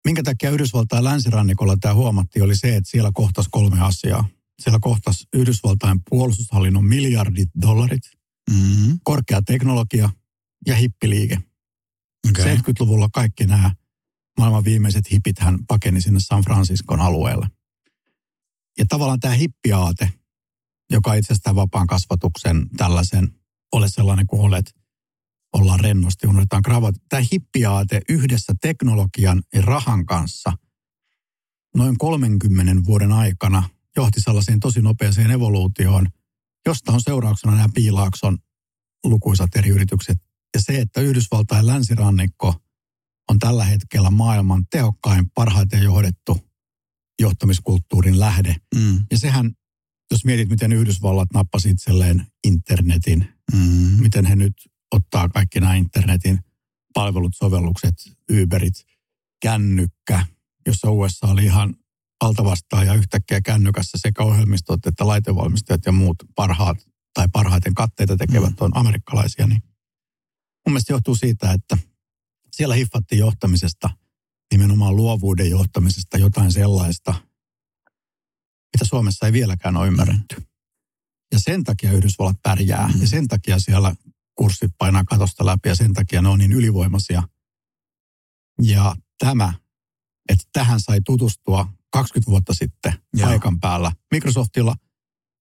Minkä 0.05 0.23
takia 0.23 0.51
Yhdysvaltain 0.51 1.05
länsirannikolla 1.05 1.77
tämä 1.81 1.95
huomattiin 1.95 2.43
oli 2.43 2.57
se, 2.57 2.77
että 2.77 2.91
siellä 2.91 3.11
kohtas 3.15 3.47
kolme 3.51 3.81
asiaa. 3.81 4.29
Siellä 4.63 4.79
kohtas 4.83 5.27
Yhdysvaltain 5.33 6.01
puolustushallinnon 6.11 6.85
miljardit 6.85 7.49
dollarit, 7.63 8.03
Mm-hmm. 8.51 8.99
korkea 9.05 9.43
teknologia 9.43 10.11
ja 10.67 10.75
hippiliike. 10.75 11.39
Okay. 12.31 12.57
70-luvulla 12.57 13.09
kaikki 13.13 13.47
nämä 13.47 13.75
maailman 14.39 14.65
viimeiset 14.65 15.13
hipit 15.13 15.39
hän 15.39 15.59
pakeni 15.67 16.01
sinne 16.01 16.21
San 16.21 16.43
Franciscon 16.43 17.01
alueelle. 17.01 17.47
Ja 18.79 18.85
tavallaan 18.89 19.21
tämä 19.21 19.35
hippiaate, 19.35 20.13
joka 20.91 21.15
itse 21.15 21.33
asiassa 21.33 21.43
tämän 21.43 21.57
vapaan 21.57 21.87
kasvatuksen 21.87 22.69
tällaisen, 22.77 23.35
ole 23.73 23.89
sellainen 23.89 24.27
kuin 24.27 24.43
olet, 24.43 24.75
ollaan 25.55 25.81
rennosti, 25.81 26.27
unohdetaan 26.27 26.63
kravat. 26.63 26.95
Tämä 27.09 27.23
hippiaate 27.33 28.01
yhdessä 28.09 28.53
teknologian 28.61 29.43
ja 29.55 29.63
rahan 29.63 30.07
kanssa 30.07 30.53
noin 31.77 31.99
30 31.99 32.85
vuoden 32.85 33.13
aikana 33.13 33.69
johti 33.97 34.21
sellaiseen 34.21 34.61
tosi 34.61 34.83
nopeaseen 34.83 35.31
evoluutioon, 35.31 36.07
josta 36.67 36.93
on 36.93 37.01
seurauksena 37.01 37.55
nämä 37.57 37.69
piilaakson 37.75 38.39
lukuisat 39.05 39.57
eri 39.57 39.71
yritykset. 39.71 40.19
Ja 40.55 40.63
se, 40.63 40.81
että 40.81 41.01
Yhdysvaltain 41.01 41.67
länsirannikko 41.67 42.55
on 43.31 43.39
tällä 43.39 43.65
hetkellä 43.65 44.11
maailman 44.11 44.65
tehokkain, 44.71 45.31
parhaiten 45.35 45.83
johdettu 45.83 46.39
johtamiskulttuurin 47.21 48.21
lähde. 48.21 48.57
Mm. 48.75 49.05
Ja 49.11 49.19
sehän, 49.19 49.53
jos 50.11 50.25
mietit, 50.25 50.49
miten 50.49 50.73
Yhdysvallat 50.73 51.29
nappasi 51.35 51.71
itselleen 51.71 52.27
internetin, 52.47 53.29
Mm. 53.53 54.03
miten 54.03 54.25
he 54.25 54.37
nyt 54.37 54.55
ottaa 54.95 55.29
kaikki 55.29 55.61
nämä 55.61 55.75
internetin 55.75 56.39
palvelut, 56.95 57.33
sovellukset, 57.35 57.95
Uberit, 58.43 58.87
kännykkä, 59.43 60.27
jossa 60.67 60.91
USA 60.91 61.27
oli 61.27 61.45
ihan 61.45 61.75
altavastaan 62.21 62.87
ja 62.87 62.95
yhtäkkiä 62.95 63.41
kännykässä 63.41 63.99
sekä 64.01 64.23
ohjelmistot 64.23 64.87
että 64.87 65.07
laitevalmistajat 65.07 65.87
ja 65.87 65.93
muut 65.93 66.17
parhaat 66.35 66.79
tai 67.15 67.27
parhaiten 67.33 67.75
katteita 67.75 68.17
tekevät 68.17 68.51
Mm. 68.51 68.57
on 68.61 68.77
amerikkalaisia, 68.77 69.47
niin 69.47 69.63
mun 70.67 70.73
mielestä 70.73 70.93
johtuu 70.93 71.15
siitä, 71.15 71.53
että 71.53 71.79
siellä 72.53 72.75
hiffattiin 72.75 73.19
johtamisesta, 73.19 73.91
nimenomaan 74.53 74.97
luovuuden 74.97 75.51
johtamisesta 75.51 76.19
jotain 76.19 76.53
sellaista, 76.53 77.15
mitä 78.77 78.85
Suomessa 78.85 79.27
ei 79.27 79.33
vieläkään 79.33 79.77
ole 79.77 79.87
ymmärretty. 79.87 80.37
Ja 81.33 81.39
sen 81.41 81.65
takia 81.65 81.93
Yhdysvallat 81.93 82.37
pärjää 82.43 82.89
Mm. 82.95 83.01
ja 83.01 83.09
sen 83.09 83.29
takia 83.29 83.59
siellä 83.59 83.95
kurssit 84.35 84.73
painaa 84.79 85.05
katosta 85.05 85.47
läpi 85.47 85.69
ja 85.69 85.75
sen 85.75 85.93
takia 85.93 86.23
ne 86.23 86.29
on 86.29 86.39
niin 86.39 86.53
ylivoimaisia. 86.53 87.23
Ja 88.63 88.97
tämä, 89.19 89.55
että 90.29 90.45
tähän 90.53 90.81
sai 90.81 91.01
tutustua 91.07 91.73
20 91.93 92.31
vuotta 92.31 92.55
sitten 92.55 92.93
Joo. 93.17 93.29
paikan 93.29 93.61
päällä 93.61 93.93
Microsoftilla 94.11 94.77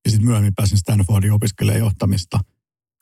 ja 0.06 0.12
sitten 0.12 0.28
myöhemmin 0.28 0.56
pääsin 0.56 0.78
Stanfordin 0.78 1.32
opiskelemaan 1.32 1.80
johtamista. 1.80 2.40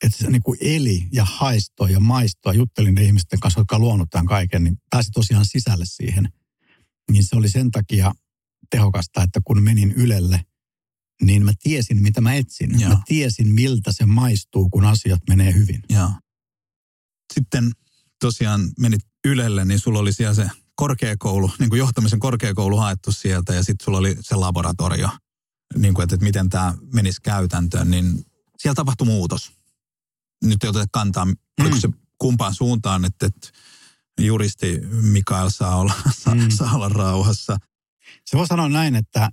Että 0.04 0.18
se 0.18 0.30
niin 0.30 0.42
kuin 0.42 0.58
eli 0.60 1.08
ja 1.12 1.24
haistoi 1.24 1.92
ja 1.92 2.00
maistoi, 2.00 2.56
juttelin 2.56 2.94
ne 2.94 3.02
ihmisten 3.02 3.40
kanssa, 3.40 3.60
jotka 3.60 3.76
on 3.76 3.82
luonut 3.82 4.10
tämän 4.10 4.26
kaiken, 4.26 4.64
niin 4.64 4.76
pääsi 4.90 5.10
tosiaan 5.10 5.44
sisälle 5.44 5.84
siihen. 5.86 6.32
Niin 7.10 7.24
se 7.24 7.36
oli 7.36 7.48
sen 7.48 7.70
takia 7.70 8.12
tehokasta, 8.70 9.22
että 9.22 9.40
kun 9.44 9.62
menin 9.62 9.92
Ylelle, 9.92 10.44
niin 11.24 11.44
mä 11.44 11.52
tiesin, 11.62 12.02
mitä 12.02 12.20
mä 12.20 12.34
etsin. 12.34 12.80
Joo. 12.80 12.90
Mä 12.90 13.00
tiesin, 13.06 13.48
miltä 13.48 13.92
se 13.92 14.06
maistuu, 14.06 14.68
kun 14.68 14.84
asiat 14.84 15.20
menee 15.28 15.54
hyvin. 15.54 15.82
Joo. 15.88 16.10
Sitten 17.34 17.72
tosiaan 18.20 18.70
menit 18.80 19.00
Ylelle, 19.24 19.64
niin 19.64 19.80
sulla 19.80 19.98
oli 19.98 20.12
siellä 20.12 20.34
se 20.34 20.50
korkeakoulu, 20.74 21.50
niin 21.58 21.70
kuin 21.70 21.78
johtamisen 21.78 22.18
korkeakoulu 22.20 22.76
haettu 22.76 23.12
sieltä 23.12 23.54
ja 23.54 23.64
sitten 23.64 23.84
sulla 23.84 23.98
oli 23.98 24.16
se 24.20 24.34
laboratorio, 24.34 25.08
niin 25.76 25.94
kuin, 25.94 26.02
että, 26.02 26.14
että 26.14 26.24
miten 26.24 26.48
tämä 26.48 26.74
menisi 26.94 27.20
käytäntöön, 27.22 27.90
niin 27.90 28.24
siellä 28.58 28.74
tapahtui 28.74 29.06
muutos. 29.06 29.52
Nyt 30.44 30.64
ei 30.64 30.70
oteta 30.70 30.86
kantaa, 30.92 31.26
oliko 31.60 31.76
se 31.76 31.88
kumpaan 32.18 32.54
suuntaan, 32.54 33.04
että, 33.04 33.26
että 33.26 33.48
juristi 34.20 34.80
Mikael 35.02 35.50
saa 35.50 35.76
olla, 35.76 35.94
Mm. 36.34 36.50
saa 36.50 36.74
olla 36.74 36.88
rauhassa. 36.88 37.56
Se 38.26 38.38
voi 38.38 38.46
sanoa 38.46 38.68
näin, 38.68 38.94
että 38.94 39.30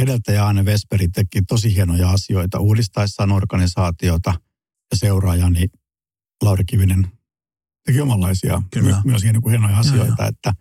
edeltäjä 0.00 0.46
Anne 0.46 0.64
Vesperi 0.64 1.08
teki 1.08 1.42
tosi 1.42 1.74
hienoja 1.74 2.10
asioita 2.10 2.58
uudistaessaan 2.58 3.32
organisaatiota 3.32 4.30
ja 4.90 4.96
seuraajani 4.96 5.66
Lauri 6.42 6.64
Kivinen 6.64 7.06
teki 7.86 8.00
omanlaisia 8.00 8.62
Kyllä. 8.72 8.96
my- 8.96 9.10
myös 9.10 9.22
hieno- 9.22 9.48
hienoja 9.50 9.78
asioita, 9.78 10.26
että 10.26 10.52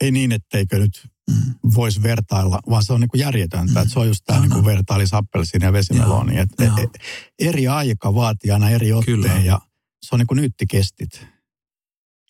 ei 0.00 0.10
niin, 0.10 0.32
etteikö 0.32 0.78
nyt 0.78 1.06
Mm. 1.30 1.54
voisi 1.74 2.02
vertailla, 2.02 2.60
vaan 2.70 2.84
se 2.84 2.92
on 2.92 3.00
niin 3.00 3.08
kuin 3.08 3.20
järjetöntä. 3.20 3.72
Mm. 3.72 3.76
Että 3.82 3.92
se 3.92 3.98
on 3.98 4.06
just 4.06 4.24
tämä 4.26 4.36
Joo, 4.36 4.42
niin 4.42 4.52
kuin 4.52 4.64
vertailis 4.64 5.14
appelsiini 5.14 5.64
ja 5.66 5.72
vesimeloni. 5.72 6.38
Että 6.38 6.64
Joo. 6.64 6.78
e- 6.78 6.82
e- 6.82 7.48
eri 7.48 7.68
aika 7.68 8.14
vaatii 8.14 8.50
aina 8.50 8.70
eri 8.70 8.92
otteen 8.92 9.18
Kyllä. 9.20 9.34
ja 9.40 9.60
se 10.02 10.14
on 10.14 10.18
niin 10.18 10.26
kuin 10.26 10.36
nyttikestit. 10.36 11.26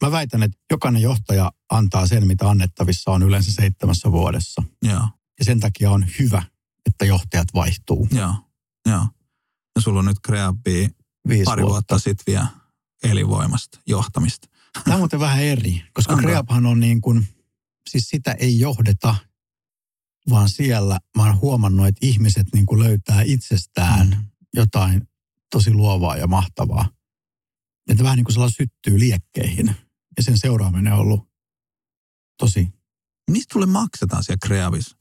Mä 0.05 0.11
väitän, 0.11 0.43
että 0.43 0.57
jokainen 0.71 1.03
johtaja 1.03 1.53
antaa 1.71 2.07
sen, 2.07 2.27
mitä 2.27 2.51
annettavissa 2.51 3.11
on 3.11 3.23
yleensä 3.23 3.53
seitsemässä 3.53 4.13
vuodessa. 4.13 4.63
Joo, 4.83 5.09
Ja 5.39 5.45
sen 5.45 5.61
takia 5.61 5.91
on 5.91 6.07
hyvä, 6.19 6.43
että 6.87 7.05
johtajat 7.05 7.49
vaihtuu. 7.55 8.09
joo, 8.11 8.35
joo. 8.87 9.09
Ja 9.77 9.83
sulla 9.83 9.99
on 9.99 10.05
nyt 10.05 10.21
Kreabia 10.25 10.89
Viisi 11.29 11.45
pari 11.45 11.63
vuotta 11.63 11.99
sitten 11.99 12.25
vielä 12.27 12.47
elinvoimasta 13.03 13.79
johtamista. 13.87 14.49
Tämä 14.85 14.95
on 14.95 15.01
muuten 15.01 15.21
vähän 15.21 15.43
eri, 15.43 15.83
koska 15.93 16.13
Onko? 16.13 16.23
Kreaphan 16.23 16.67
on 16.67 16.81
niin 16.81 17.01
kuin, 17.01 17.29
siis 17.91 18.09
sitä 18.09 18.33
ei 18.33 18.59
johdeta, 18.59 19.15
vaan 20.31 20.49
siellä 20.49 21.01
mä 21.17 21.23
oon 21.25 21.41
huomannut, 21.41 21.87
että 21.87 22.07
ihmiset 22.07 22.47
niin 22.53 22.67
kuin 22.67 22.81
löytää 22.83 23.23
itsestään 23.23 24.09
Mm. 24.09 24.25
jotain 24.55 25.09
tosi 25.51 25.73
luovaa 25.75 26.17
ja 26.17 26.27
mahtavaa. 26.27 26.89
Että 27.91 28.05
vähän 28.05 28.17
niin 28.17 28.25
kuin 28.25 28.33
sellainen 28.33 28.55
syttyy 28.57 28.99
liekkeihin. 28.99 29.67
Ja 30.17 30.23
sen 30.23 30.39
seuraaminen 30.39 30.93
on 30.93 30.99
ollut 30.99 31.29
tosi, 32.39 32.69
Mistä 33.31 33.53
sulle 33.53 33.67
maksetaan 33.67 34.25
siellä 34.25 34.39
Kreavis? 34.47 34.97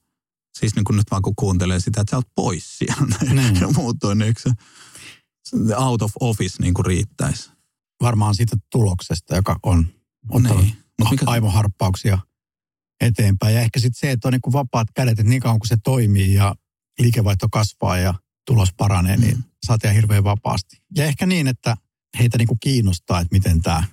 Siis 0.59 0.75
niin 0.75 0.83
kun 0.83 0.97
nyt 0.97 1.11
vaan 1.11 1.21
kun 1.21 1.35
kuuntelee 1.35 1.79
sitä, 1.79 2.01
että 2.01 2.11
sä 2.11 2.15
oot 2.17 2.27
pois 2.35 2.77
siellä 2.77 3.15
Niin. 3.41 3.55
ja 3.61 3.67
muutoin, 3.75 4.17
niin 4.17 4.27
eikö 4.27 4.41
se 4.41 4.51
out 5.75 6.01
of 6.01 6.11
office 6.19 6.61
niin 6.61 6.73
kuin 6.73 6.85
riittäisi? 6.85 7.53
varmaan 8.01 8.35
siitä 8.35 8.55
tuloksesta, 8.71 9.35
joka 9.35 9.59
on 9.63 9.87
ottanut 10.29 10.57
Niin. 10.63 10.77
Mut 10.99 11.11
mikä, 11.11 11.23
aivoharppauksia 11.27 12.17
eteenpäin. 13.01 13.55
Ja 13.55 13.61
ehkä 13.61 13.79
sitten 13.79 13.99
se, 13.99 14.11
että 14.11 14.27
on 14.27 14.31
niin 14.31 14.41
kuin 14.41 14.53
vapaat 14.53 14.87
kädet, 14.95 15.11
että 15.19 15.29
niin 15.29 15.41
kauan 15.41 15.59
kun 15.59 15.67
se 15.67 15.77
toimii 15.83 16.33
ja 16.33 16.55
liikevaihto 16.99 17.47
kasvaa 17.51 17.97
ja 17.97 18.13
tulos 18.45 18.69
paranee, 18.77 19.17
niin 19.17 19.37
Mm. 19.37 19.43
saa 19.65 19.77
tehdä 19.77 19.93
hirveän 19.95 20.23
vapaasti. 20.23 20.77
Ja 20.95 21.05
ehkä 21.05 21.25
niin, 21.25 21.47
että 21.47 21.77
heitä 22.19 22.37
niin 22.37 22.47
kuin 22.47 22.59
kiinnostaa, 22.59 23.19
että 23.19 23.35
miten 23.35 23.61
tämä 23.61 23.83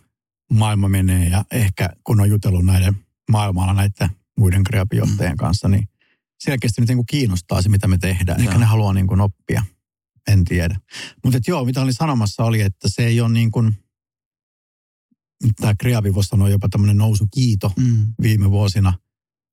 maailma 0.53 0.89
menee. 0.89 1.29
Ja 1.29 1.45
ehkä 1.51 1.91
kun 2.05 2.21
on 2.21 2.29
jutellut 2.31 2.65
näiden 2.65 2.97
maailmalla 3.31 3.73
näiden 3.75 4.11
muiden 4.39 4.65
kreapijohtajien 4.65 5.37
kanssa, 5.37 5.69
niin 5.69 5.89
selkeästi 6.45 6.81
nyt 6.81 6.89
niin 6.89 6.99
kuin 6.99 7.07
kiinnostaa 7.07 7.63
se, 7.63 7.69
mitä 7.69 7.89
me 7.89 7.99
tehdään. 7.99 8.41
Ehkä 8.41 8.59
ne 8.59 8.65
haluaa 8.65 8.93
niin 8.93 9.07
kuin 9.07 9.21
oppia. 9.21 9.65
En 10.29 10.45
tiedä. 10.45 10.81
Mutta 11.25 11.39
joo, 11.47 11.65
mitä 11.65 11.83
olin 11.83 11.95
sanomassa 11.95 12.45
oli, 12.45 12.61
että 12.61 12.89
se 12.89 13.07
ei 13.07 13.21
ole 13.21 13.33
niin 13.33 13.51
kuin, 13.51 13.73
tämä 15.61 15.75
kreavi 15.79 16.15
voisi 16.15 16.29
sanoa 16.29 16.49
jopa 16.49 16.69
tämmöinen 16.69 16.97
nousukiito 16.97 17.73
mm, 17.77 18.07
viime 18.23 18.51
vuosina, 18.51 18.93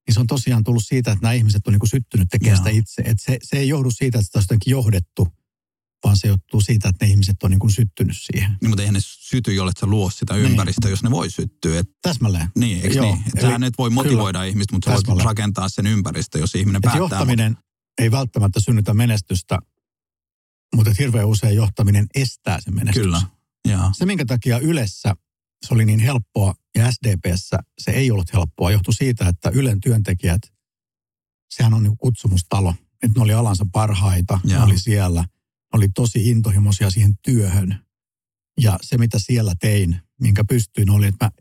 niin 0.07 0.13
se 0.13 0.19
on 0.19 0.27
tosiaan 0.27 0.63
tullut 0.63 0.83
siitä, 0.85 1.11
että 1.11 1.23
nämä 1.23 1.33
ihmiset 1.33 1.67
on 1.67 1.73
niin 1.73 1.79
kuin 1.79 1.89
syttynyt 1.89 2.27
tekemään 2.31 2.57
sitä 2.57 2.69
itse. 2.69 3.01
Että 3.01 3.23
se, 3.23 3.37
se 3.43 3.57
ei 3.57 3.67
johdu 3.67 3.91
siitä, 3.91 4.19
että 4.19 4.41
sitä 4.41 4.53
on 4.53 4.59
johdettu, 4.65 5.27
vaan 6.03 6.17
se 6.17 6.27
johtuu 6.27 6.61
siitä, 6.61 6.89
että 6.89 7.05
ne 7.05 7.11
ihmiset 7.11 7.43
on 7.43 7.51
niin 7.51 7.59
kuin 7.59 7.71
syttynyt 7.71 8.17
siihen. 8.19 8.57
niin, 8.61 8.69
mutta 8.69 8.81
eihän 8.81 8.93
ne 8.93 8.99
syty, 9.03 9.53
jolle 9.53 9.71
sä 9.79 9.85
luo 9.85 10.09
sitä 10.09 10.33
Niin. 10.33 10.45
ympäristöä, 10.45 10.89
jos 10.89 11.03
ne 11.03 11.11
voi 11.11 11.29
syttyä. 11.29 11.79
Et, 11.79 11.89
Täsmälleen. 12.01 12.47
niin, 12.55 12.81
eikö 12.81 12.95
Joo, 12.97 13.05
niin? 13.05 13.23
Et 13.35 13.41
sähän 13.41 13.63
et 13.63 13.73
voi 13.77 13.89
motivoida 13.89 14.43
ihmistä, 14.43 14.75
mutta 14.75 14.95
sä 14.97 15.07
voit 15.07 15.23
rakentaa 15.23 15.69
sen 15.69 15.87
ympäristö, 15.87 16.39
jos 16.39 16.55
ihminen 16.55 16.75
Että 16.79 16.89
päättää. 16.89 17.19
johtaminen 17.19 17.57
ei 18.01 18.11
välttämättä 18.11 18.59
synnytä 18.59 18.93
menestystä, 18.93 19.59
mutta 20.75 20.91
hirveän 20.99 21.27
usein 21.27 21.55
johtaminen 21.55 22.07
estää 22.15 22.57
sen 22.61 22.75
menestyksen. 22.75 23.03
Kyllä, 23.03 23.21
joo. 23.67 23.91
Se, 23.93 24.05
minkä 24.05 24.25
takia 24.25 24.59
Ylessä 24.59 25.15
se 25.67 25.73
oli 25.73 25.85
niin 25.85 25.99
helppoa 25.99 26.55
ja 26.77 26.91
SDPssä 26.91 27.59
se 27.79 27.91
ei 27.91 28.11
ollut 28.11 28.33
helppoa. 28.33 28.71
Johtui 28.71 28.93
siitä, 28.93 29.27
että 29.29 29.49
Ylen 29.49 29.81
työntekijät, 29.81 30.41
sehän 31.49 31.73
on 31.73 31.83
niin 31.83 31.97
kutsumustalo. 31.97 32.75
Että 33.03 33.19
ne 33.19 33.21
oli 33.23 33.33
alansa 33.33 33.65
parhaita, 33.71 34.39
Joo. 34.43 34.59
ne 34.59 34.65
oli 34.65 34.79
siellä. 34.79 35.25
Oli 35.77 35.89
tosi 35.89 36.29
intohimoisia 36.29 36.89
siihen 36.89 37.17
työhön. 37.23 37.85
Ja 38.61 38.79
se, 38.81 38.97
mitä 38.97 39.19
siellä 39.19 39.53
tein, 39.59 40.01
minkä 40.21 40.43
pystyin, 40.49 40.89
oli, 40.89 41.07
että 41.07 41.25
mä 41.25 41.31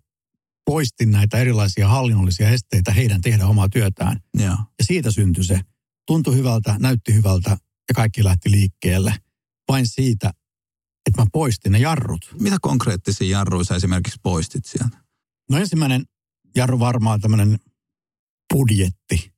poistin 0.64 1.11
näitä 1.11 1.38
erilaisia 1.38 1.88
hallinnollisia 1.88 2.51
esteitä 2.51 2.92
heidän 2.92 3.20
tehdä 3.20 3.46
omaa 3.46 3.68
työtään. 3.68 4.20
Ja, 4.38 4.44
ja 4.79 4.85
siitä 4.85 5.11
syntyi 5.11 5.44
se. 5.44 5.61
Tuntui 6.07 6.37
hyvältä, 6.37 6.77
näytti 6.79 7.14
hyvältä 7.14 7.51
ja 7.88 7.94
kaikki 7.94 8.25
lähti 8.25 8.51
liikkeelle. 8.51 9.14
Vain 9.68 9.87
siitä, 9.87 10.33
että 11.07 11.22
mä 11.22 11.27
poistin 11.33 11.72
ne 11.72 11.79
jarrut. 11.79 12.35
Mitä 12.40 12.57
konkreettisia 12.62 13.38
jarruja 13.38 13.64
sä 13.64 13.77
esimerkiksi 13.77 14.20
poistit 14.22 14.64
sieltä? 14.64 14.99
No 15.51 15.59
ensimmäinen 15.59 16.05
jarru 16.57 16.79
varmaan 16.79 17.20
tämmöinen 17.20 17.59
budjetti. 18.55 19.33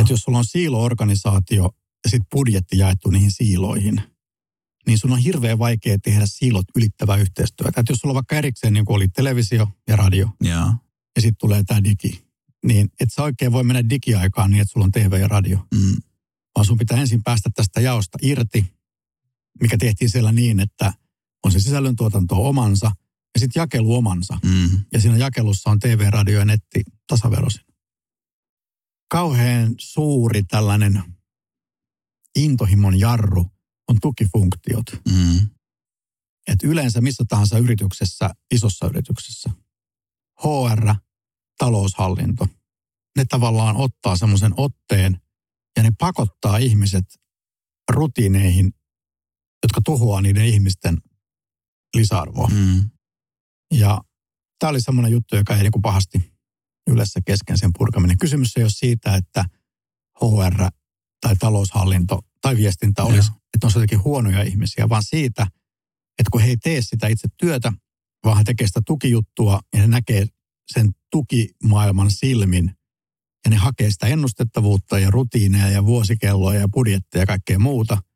Että 0.00 0.12
jos 0.12 0.20
sulla 0.20 0.38
on 0.38 0.44
siiloorganisaatio 0.44 1.70
ja 2.04 2.10
sitten 2.10 2.26
budjetti 2.32 2.78
jaettu 2.78 3.10
niihin 3.10 3.30
siiloihin, 3.30 4.02
niin 4.86 4.98
sun 4.98 5.12
on 5.12 5.18
hirveän 5.18 5.58
vaikea 5.58 5.98
tehdä 5.98 6.26
siilot 6.26 6.64
ylittävää 6.76 7.16
yhteistyötä. 7.16 7.80
Että 7.80 7.92
jos 7.92 7.98
sulla 7.98 8.12
on 8.12 8.14
vaikka 8.14 8.36
erikseen 8.36 8.72
niin 8.72 8.84
kuin 8.84 8.96
oli 8.96 9.08
televisio 9.08 9.68
ja 9.88 9.96
radio, 9.96 10.28
ja, 10.42 10.74
ja 11.16 11.22
sitten 11.22 11.36
tulee 11.40 11.62
tämä 11.64 11.84
digi, 11.84 12.24
niin 12.66 12.88
et 13.00 13.08
sä 13.12 13.22
oikein 13.22 13.52
voi 13.52 13.64
mennä 13.64 13.88
digiaikaan 13.90 14.50
niin, 14.50 14.60
että 14.60 14.72
sulla 14.72 14.86
on 14.86 14.92
TV 14.92 15.20
ja 15.20 15.28
radio. 15.28 15.58
Mm. 15.74 15.96
Vaan 16.56 16.64
sun 16.64 16.78
pitää 16.78 17.00
ensin 17.00 17.22
päästä 17.22 17.50
tästä 17.54 17.80
jaosta 17.80 18.18
irti, 18.22 18.66
mikä 19.60 19.76
tehtiin 19.78 20.10
siellä 20.10 20.32
niin, 20.32 20.60
että 20.60 20.92
on 21.44 21.52
se 21.52 21.60
sisällöntuotanto 21.60 22.48
omansa 22.48 22.92
ja 23.34 23.40
sitten 23.40 23.60
jakelu 23.60 23.94
omansa. 23.94 24.38
Mm. 24.44 24.84
Ja 24.92 25.00
siinä 25.00 25.16
jakelussa 25.16 25.70
on 25.70 25.78
TV, 25.78 26.06
radio 26.10 26.38
ja 26.38 26.44
netti 26.44 26.82
tasaverosin. 27.06 27.64
Kauhean 29.10 29.74
suuri 29.78 30.42
tällainen 30.42 31.02
intohimon 32.36 33.00
jarru 33.00 33.51
on 33.88 33.96
tukifunktiot. 34.02 34.86
Mm. 35.08 35.50
Et 36.46 36.62
yleensä 36.62 37.00
missä 37.00 37.24
tahansa 37.28 37.58
yrityksessä, 37.58 38.30
isossa 38.54 38.86
yrityksessä, 38.86 39.50
HR, 40.42 40.94
taloushallinto, 41.58 42.46
ne 43.16 43.24
tavallaan 43.24 43.76
ottaa 43.76 44.16
semmoisen 44.16 44.54
otteen 44.56 45.20
ja 45.76 45.82
ne 45.82 45.90
pakottaa 45.98 46.56
ihmiset 46.56 47.04
rutiineihin, 47.90 48.72
jotka 49.62 49.80
tuhoaa 49.84 50.22
niiden 50.22 50.44
ihmisten 50.44 50.98
lisäarvoa. 51.96 52.48
Mm. 52.48 52.90
Ja 53.74 54.00
tämä 54.58 54.70
oli 54.70 54.80
semmoinen 54.80 55.12
juttu, 55.12 55.36
joka 55.36 55.56
ei 55.56 55.62
niin 55.62 55.82
pahasti 55.82 56.32
yleensä 56.90 57.20
kesken 57.26 57.58
sen 57.58 57.70
purkaminen. 57.78 58.18
Kysymys 58.18 58.56
ei 58.56 58.62
ole 58.62 58.70
siitä, 58.70 59.16
että 59.16 59.44
HR 60.20 60.70
tai 61.20 61.36
taloushallinto 61.36 62.20
tai 62.42 62.56
viestintä 62.56 63.02
olisi, 63.02 63.30
ja. 63.30 63.36
että 63.54 63.66
on 63.66 63.72
jotenkin 63.74 64.04
huonoja 64.04 64.42
ihmisiä, 64.42 64.88
vaan 64.88 65.02
siitä, 65.02 65.42
että 66.18 66.30
kun 66.32 66.40
he 66.40 66.48
ei 66.48 66.56
tee 66.56 66.82
sitä 66.82 67.06
itse 67.06 67.28
työtä, 67.36 67.72
vaan 68.24 68.38
he 68.38 68.44
tekee 68.44 68.66
sitä 68.66 68.80
tukijuttua 68.86 69.60
ja 69.72 69.80
he 69.80 69.86
näkee 69.86 70.26
sen 70.72 70.90
tukimaailman 71.10 72.10
silmin 72.10 72.74
ja 73.44 73.50
ne 73.50 73.56
hakee 73.56 73.90
sitä 73.90 74.06
ennustettavuutta 74.06 74.98
ja 74.98 75.10
rutiineja 75.10 75.70
ja 75.70 75.84
vuosikelloja 75.84 76.60
ja 76.60 76.68
budjetteja 76.68 77.22
ja 77.22 77.26
kaikkea 77.26 77.58
muuta– 77.58 77.98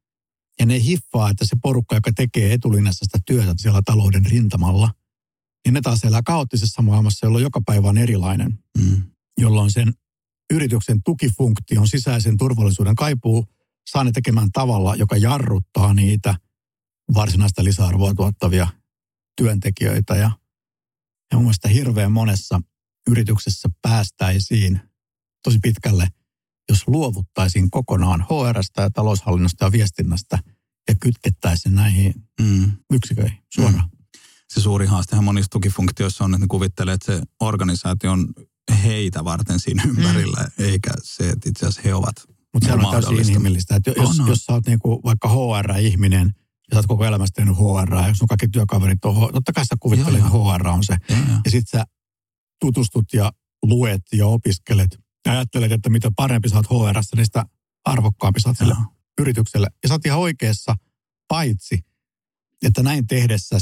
ja 0.58 0.66
ne 0.66 0.82
hiffaa, 0.82 1.30
että 1.30 1.44
se 1.44 1.56
porukka, 1.62 1.94
joka 1.94 2.12
tekee 2.16 2.52
etulinjassa 2.52 3.04
sitä 3.04 3.18
työtä 3.26 3.54
siellä 3.56 3.82
talouden 3.84 4.26
rintamalla, 4.26 4.90
niin 5.64 5.74
ne 5.74 5.80
taas 5.80 6.04
elää 6.04 6.22
kaoottisessa 6.22 6.82
maailmassa, 6.82 7.26
jolloin 7.26 7.42
joka 7.42 7.60
päivä 7.66 7.88
on 7.88 7.98
erilainen. 7.98 8.58
Mm. 8.78 9.02
Jolloin 9.38 9.70
sen 9.70 9.94
yrityksen 10.52 11.02
tukifunktion 11.02 11.88
sisäisen 11.88 12.36
turvallisuuden 12.36 12.94
kaipuu 12.94 13.46
saa 13.90 14.04
ne 14.04 14.12
tekemään 14.12 14.52
tavalla, 14.52 14.94
joka 14.94 15.16
jarruttaa 15.16 15.94
niitä 15.94 16.34
varsinaista 17.14 17.64
lisäarvoa 17.64 18.14
tuottavia 18.14 18.68
työntekijöitä. 19.36 20.16
Ja, 20.16 20.30
ja 21.32 21.36
mun 21.36 21.42
mielestä 21.42 21.68
hirveän 21.68 22.12
monessa 22.12 22.60
yrityksessä 23.10 23.68
päästäisiin 23.82 24.80
tosi 25.44 25.58
pitkälle– 25.62 26.08
jos 26.68 26.88
luovuttaisiin 26.88 27.70
kokonaan 27.70 28.26
HRstä 28.30 28.82
ja 28.82 28.90
taloushallinnosta 28.90 29.64
ja 29.64 29.72
viestinnästä 29.72 30.38
ja 30.88 30.94
kytkettäisiin 31.00 31.74
näihin 31.74 32.14
mm. 32.40 32.72
yksiköihin 32.92 33.38
suoraan. 33.54 33.90
Mm. 33.92 34.20
Se 34.48 34.60
suuri 34.60 34.86
haastehan 34.86 35.24
monissa 35.24 35.50
tukifunktioissa 35.50 36.24
on, 36.24 36.34
että 36.34 36.44
ne 36.44 36.46
kuvittelee, 36.48 36.94
että 36.94 37.12
se 37.12 37.22
organisaatio 37.40 38.12
on 38.12 38.28
heitä 38.82 39.24
varten 39.24 39.60
siinä 39.60 39.82
mm. 39.84 39.90
ympärillä, 39.90 40.40
mm. 40.40 40.64
eikä 40.64 40.90
se, 41.02 41.30
että 41.30 41.48
itse 41.48 41.66
asiassa 41.66 41.82
he 41.84 41.94
ovat 41.94 42.16
Mutta 42.56 42.68
se 42.68 42.86
on 42.86 42.90
täysin 42.90 43.28
inhimillistä. 43.28 43.76
Että 43.76 43.92
jos, 43.96 44.20
on, 44.20 44.28
jos 44.28 44.44
sä 44.44 44.52
oot 44.52 44.66
niinku 44.66 45.00
vaikka 45.04 45.28
HR-ihminen, 45.28 46.34
ja 46.70 46.74
sä 46.74 46.78
oot 46.78 46.86
koko 46.86 47.04
elämässä 47.04 47.32
tehnyt 47.34 47.56
HR, 47.56 47.94
ja 47.94 48.14
sun 48.14 48.28
kaikki 48.28 48.48
työkaverit 48.48 49.04
on 49.04 49.32
totta 49.32 49.52
kai 49.52 49.66
sä 49.66 49.76
kuvittelet, 49.80 50.20
että 50.20 50.30
HR 50.30 50.68
on 50.68 50.84
se. 50.84 50.96
Joo, 51.08 51.18
ja 51.44 51.50
sit 51.50 51.68
sä 51.68 51.84
tutustut 52.60 53.04
ja 53.12 53.32
luet 53.62 54.02
ja 54.12 54.26
opiskelet 54.26 54.98
ja 55.26 55.32
ajattelet, 55.32 55.72
että 55.72 55.90
mitä 55.90 56.10
parempi 56.16 56.48
saat 56.48 56.66
HRssä, 56.66 57.16
niin 57.16 57.26
sitä 57.26 57.44
arvokkaampi 57.84 58.40
saat 58.40 58.58
sille 58.58 58.74
yritykselle. 59.20 59.68
Ja 59.82 59.88
sä 59.88 59.94
oot 59.94 60.06
ihan 60.06 60.18
oikeassa, 60.18 60.76
paitsi, 61.28 61.84
että 62.62 62.82
näin 62.82 63.06
tehdessä 63.06 63.58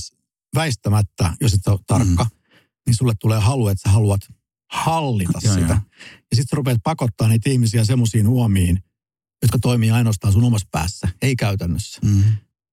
väistämättä, 0.54 1.36
jos 1.40 1.54
et 1.54 1.66
ole 1.66 1.78
tarkka, 1.86 2.24
mm. 2.24 2.56
niin 2.86 2.96
sulle 2.96 3.12
tulee 3.20 3.40
halu, 3.40 3.68
että 3.68 3.82
sä 3.88 3.92
haluat 3.92 4.20
hallita 4.70 5.38
ja, 5.42 5.54
sitä. 5.54 5.66
Ja, 5.66 5.80
ja 6.30 6.36
sitten 6.36 6.56
rupeat 6.56 6.80
pakottaa 6.84 7.28
niitä 7.28 7.50
ihmisiä 7.50 7.84
semmoisiin 7.84 8.28
huomiin, 8.28 8.82
jotka 9.42 9.58
toimii 9.58 9.90
ainoastaan 9.90 10.32
sun 10.32 10.44
omassa 10.44 10.68
päässä, 10.70 11.08
ei 11.22 11.36
käytännössä. 11.36 12.00
Mm. 12.04 12.22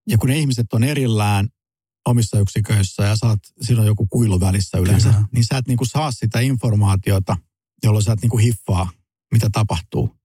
Ja 0.10 0.17
kun 0.17 0.30
ne 0.30 0.38
ihmiset 0.38 0.73
on 0.73 0.84
erillään 0.84 1.49
omissa 2.06 2.39
yksiköissä 2.39 3.04
ja 3.04 3.15
saat, 3.15 3.39
siinä 3.62 3.82
on 3.82 3.88
joku 3.88 4.08
kuilu 4.08 4.39
välissä 4.39 4.77
yleensä, 4.77 5.10
Kyllä. 5.10 5.25
niin 5.32 5.45
sä 5.45 5.58
et 5.58 5.67
niinku 5.67 5.86
saa 5.86 6.12
sitä 6.12 6.39
informaatiota– 6.39 7.38
jolloin 7.84 8.04
sä 8.04 8.13
et 8.13 8.21
niin 8.21 8.30
kuin 8.30 8.43
hiffaa, 8.43 8.89
mitä 9.32 9.49
tapahtuu. 9.51 10.15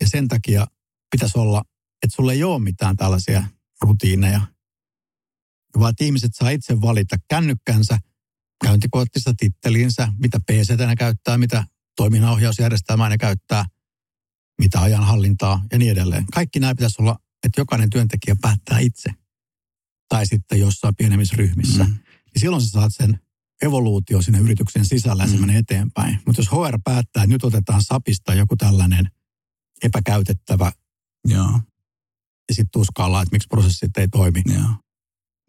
Ja 0.00 0.08
sen 0.08 0.28
takia 0.28 0.66
pitäisi 1.10 1.38
olla, 1.38 1.62
että 2.02 2.16
sulle 2.16 2.32
ei 2.32 2.44
ole 2.44 2.62
mitään 2.62 2.96
tällaisia 2.96 3.44
rutiineja, 3.82 4.40
vaan 5.78 5.90
että 5.90 6.04
ihmiset 6.04 6.34
saa 6.34 6.50
itse 6.50 6.80
valita 6.80 7.16
kännykkänsä, 7.28 7.98
käyntikorttista 8.64 9.34
titteliinsä, 9.36 10.12
mitä 10.18 10.40
pc 10.40 10.78
ne 10.78 10.96
käyttää, 10.96 11.38
mitä 11.38 11.64
toiminnanohjausjärjestelmää 11.96 13.08
ne 13.08 13.18
käyttää, 13.18 13.64
mitä 14.58 14.80
ajanhallintaa 14.80 15.64
ja 15.72 15.78
niin 15.78 15.92
edelleen. 15.92 16.26
Kaikki 16.34 16.60
nämä 16.60 16.74
pitäisi 16.74 17.02
olla, 17.02 17.18
että 17.44 17.60
jokainen 17.60 17.90
työntekijä 17.90 18.36
päättää 18.40 18.78
itse. 18.78 19.10
Tai 20.08 20.26
sitten 20.26 20.60
jossain 20.60 20.96
pienemmissä 20.96 21.36
ryhmissä. 21.36 21.84
Mm. 21.84 21.90
Niin 21.90 22.40
silloin 22.40 22.62
sä 22.62 22.68
saat 22.68 22.92
sen 22.94 23.20
evoluutio 23.62 24.22
sinne 24.22 24.38
yrityksen 24.38 24.84
sisällä 24.84 25.22
ja 25.22 25.28
se 25.28 25.34
mm. 25.34 25.40
menee 25.40 25.58
eteenpäin. 25.58 26.18
Mutta 26.26 26.40
jos 26.40 26.52
HR 26.52 26.78
päättää, 26.84 27.22
että 27.22 27.34
nyt 27.34 27.44
otetaan 27.44 27.82
sapista 27.82 28.34
joku 28.34 28.56
tällainen 28.56 29.10
epäkäytettävä 29.82 30.72
Joo. 31.28 31.60
ja 32.48 32.54
sitten 32.54 32.70
tuskaillaan, 32.72 33.22
että 33.22 33.34
miksi 33.34 33.48
prosessit 33.48 33.96
ei 33.96 34.08
toimi. 34.08 34.42
Joo. 34.54 34.83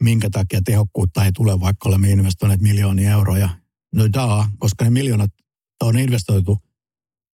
Minkä 0.02 0.30
takia 0.30 0.62
tehokkuutta 0.66 1.26
ei 1.26 1.32
tule, 1.32 1.60
vaikka 1.60 1.90
olemme 1.90 2.12
investoineet 2.12 2.62
miljoonia 2.62 3.12
euroja. 3.12 3.50
No 3.96 4.08
daa, 4.14 4.50
koska 4.58 4.84
ne 4.84 4.90
miljoonat 4.90 5.32
on 5.84 5.98
investoitu 5.98 6.58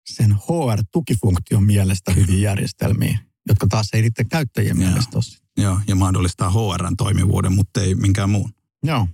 sen 0.10 0.32
HR-tukifunktion 0.32 1.64
mielestä 1.64 2.14
hyviin 2.14 2.42
järjestelmiin, 2.42 3.20
jotka 3.48 3.68
taas 3.70 3.90
ei 3.94 4.02
niiden 4.02 4.30
käyttäjien 4.30 4.78
Joo. 4.82 4.88
mielestä 4.90 5.18
ole. 5.18 5.42
Joo, 5.58 5.80
ja 5.88 5.96
mahdollistaa 5.96 6.50
HRn 6.50 6.98
toimivuuden, 6.98 7.56
mutta 7.56 7.82
ei 7.82 7.96
minkään 7.96 8.30
muun. 8.30 8.54
Joo. 8.84 9.08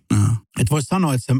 Että 0.59 0.71
voisi 0.71 0.85
sanoa, 0.85 1.13
että, 1.13 1.33
se, 1.33 1.39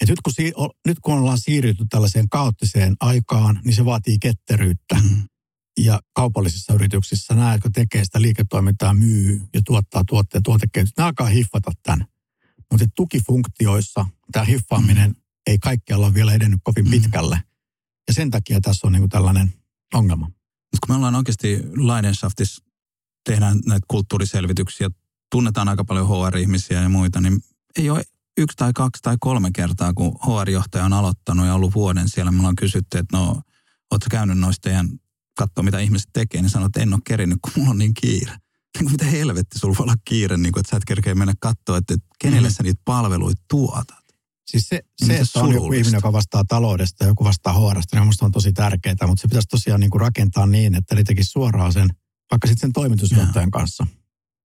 että 0.00 0.12
nyt, 0.12 0.20
kun 0.20 0.32
si, 0.32 0.52
nyt 0.86 0.98
kun 1.00 1.14
ollaan 1.14 1.38
siirrytty 1.38 1.84
tällaiseen 1.90 2.28
kaoottiseen 2.28 2.96
aikaan, 3.00 3.60
niin 3.64 3.74
se 3.74 3.84
vaatii 3.84 4.18
ketteryyttä. 4.18 4.94
Mm. 4.94 5.22
Ja 5.84 6.00
kaupallisissa 6.12 6.74
yrityksissä 6.74 7.34
nämä, 7.34 7.52
jotka 7.52 7.70
tekee 7.74 8.04
sitä 8.04 8.22
liiketoimintaa, 8.22 8.94
myy 8.94 9.42
ja 9.54 9.60
tuottaa 9.66 10.02
tuotteita, 10.08 10.42
tuotekehitys, 10.44 10.96
nämä 10.96 11.06
alkaa 11.06 11.26
hiffata 11.26 11.70
tämän. 11.82 12.06
Mutta 12.70 12.86
tukifunktioissa 12.96 14.06
tämä 14.32 14.44
hiffaaminen 14.44 15.10
mm. 15.10 15.16
ei 15.46 15.58
kaikkialla 15.58 16.06
ole 16.06 16.14
vielä 16.14 16.34
edennyt 16.34 16.60
kovin 16.62 16.84
mm. 16.84 16.90
pitkälle. 16.90 17.42
Ja 18.08 18.14
sen 18.14 18.30
takia 18.30 18.60
tässä 18.60 18.86
on 18.86 18.92
niinku 18.92 19.08
tällainen 19.08 19.54
ongelma. 19.94 20.26
Mutta 20.26 20.86
kun 20.86 20.94
me 20.94 20.96
ollaan 20.96 21.14
oikeasti 21.14 21.62
Leidenschaftissa, 21.76 22.64
tehdään 23.24 23.60
näitä 23.66 23.86
kulttuuriselvityksiä, 23.88 24.90
tunnetaan 25.30 25.68
aika 25.68 25.84
paljon 25.84 26.08
HR-ihmisiä 26.08 26.82
ja 26.82 26.88
muita, 26.88 27.20
niin 27.20 27.40
ei 27.78 27.90
ole 27.90 28.02
yksi 28.38 28.56
tai 28.56 28.72
kaksi 28.72 29.02
tai 29.02 29.16
kolme 29.20 29.50
kertaa, 29.54 29.94
kun 29.94 30.12
HR-johtaja 30.12 30.84
on 30.84 30.92
aloittanut 30.92 31.46
ja 31.46 31.54
ollut 31.54 31.74
vuoden 31.74 32.08
siellä. 32.08 32.30
Me 32.30 32.38
ollaan 32.38 32.56
kysytty, 32.56 32.98
että 32.98 33.16
no, 33.16 33.42
ootko 33.90 34.06
käynyt 34.10 34.38
noista 34.38 34.68
teidän 34.68 34.88
katsoa, 35.44 35.64
mitä 35.64 35.78
ihmiset 35.78 36.08
tekee, 36.12 36.42
niin 36.42 36.50
sanoo, 36.50 36.66
että 36.66 36.80
en 36.80 36.94
ole 36.94 37.00
kerinyt, 37.06 37.38
kun 37.42 37.52
mulla 37.56 37.70
on 37.70 37.78
niin 37.78 37.94
kiire. 37.94 38.36
Niin 38.78 38.92
mitä 38.92 39.04
helvetti, 39.04 39.58
sulla 39.58 39.74
voi 39.78 39.84
olla 39.84 39.94
kiire, 40.04 40.36
niin 40.36 40.52
kuin, 40.52 40.60
että 40.60 40.70
sä 40.70 40.76
et 40.76 40.84
kerkeä 40.84 41.14
mennä 41.14 41.34
katsoa, 41.40 41.76
että 41.76 41.94
kenelle 42.18 42.48
mm. 42.48 42.54
sä 42.54 42.62
niitä 42.62 42.82
palveluita 42.84 43.42
tuotat. 43.50 44.04
Siis 44.50 44.68
se, 44.68 44.76
Ja 44.76 45.06
se 45.06 45.12
miten 45.12 45.22
että 45.22 45.40
on 45.40 45.52
joku 45.52 45.72
ihminen, 45.72 45.98
joka 45.98 46.12
vastaa 46.12 46.44
taloudesta 46.44 47.04
ja 47.04 47.08
joku 47.08 47.24
vastaa 47.24 47.52
HRsta, 47.52 48.00
niin 48.00 48.12
on 48.22 48.32
tosi 48.32 48.52
tärkeää, 48.52 49.06
mutta 49.06 49.22
se 49.22 49.28
pitäisi 49.28 49.48
tosiaan 49.48 49.80
niin 49.80 49.90
kuin 49.90 50.00
rakentaa 50.00 50.46
niin, 50.46 50.74
että 50.74 50.94
ne 50.94 51.02
tekisi 51.04 51.30
suoraan 51.30 51.72
sen, 51.72 51.88
vaikka 52.30 52.48
sitten 52.48 52.60
sen 52.60 52.72
toimitusjohtajan 52.72 53.50
kanssa 53.50 53.86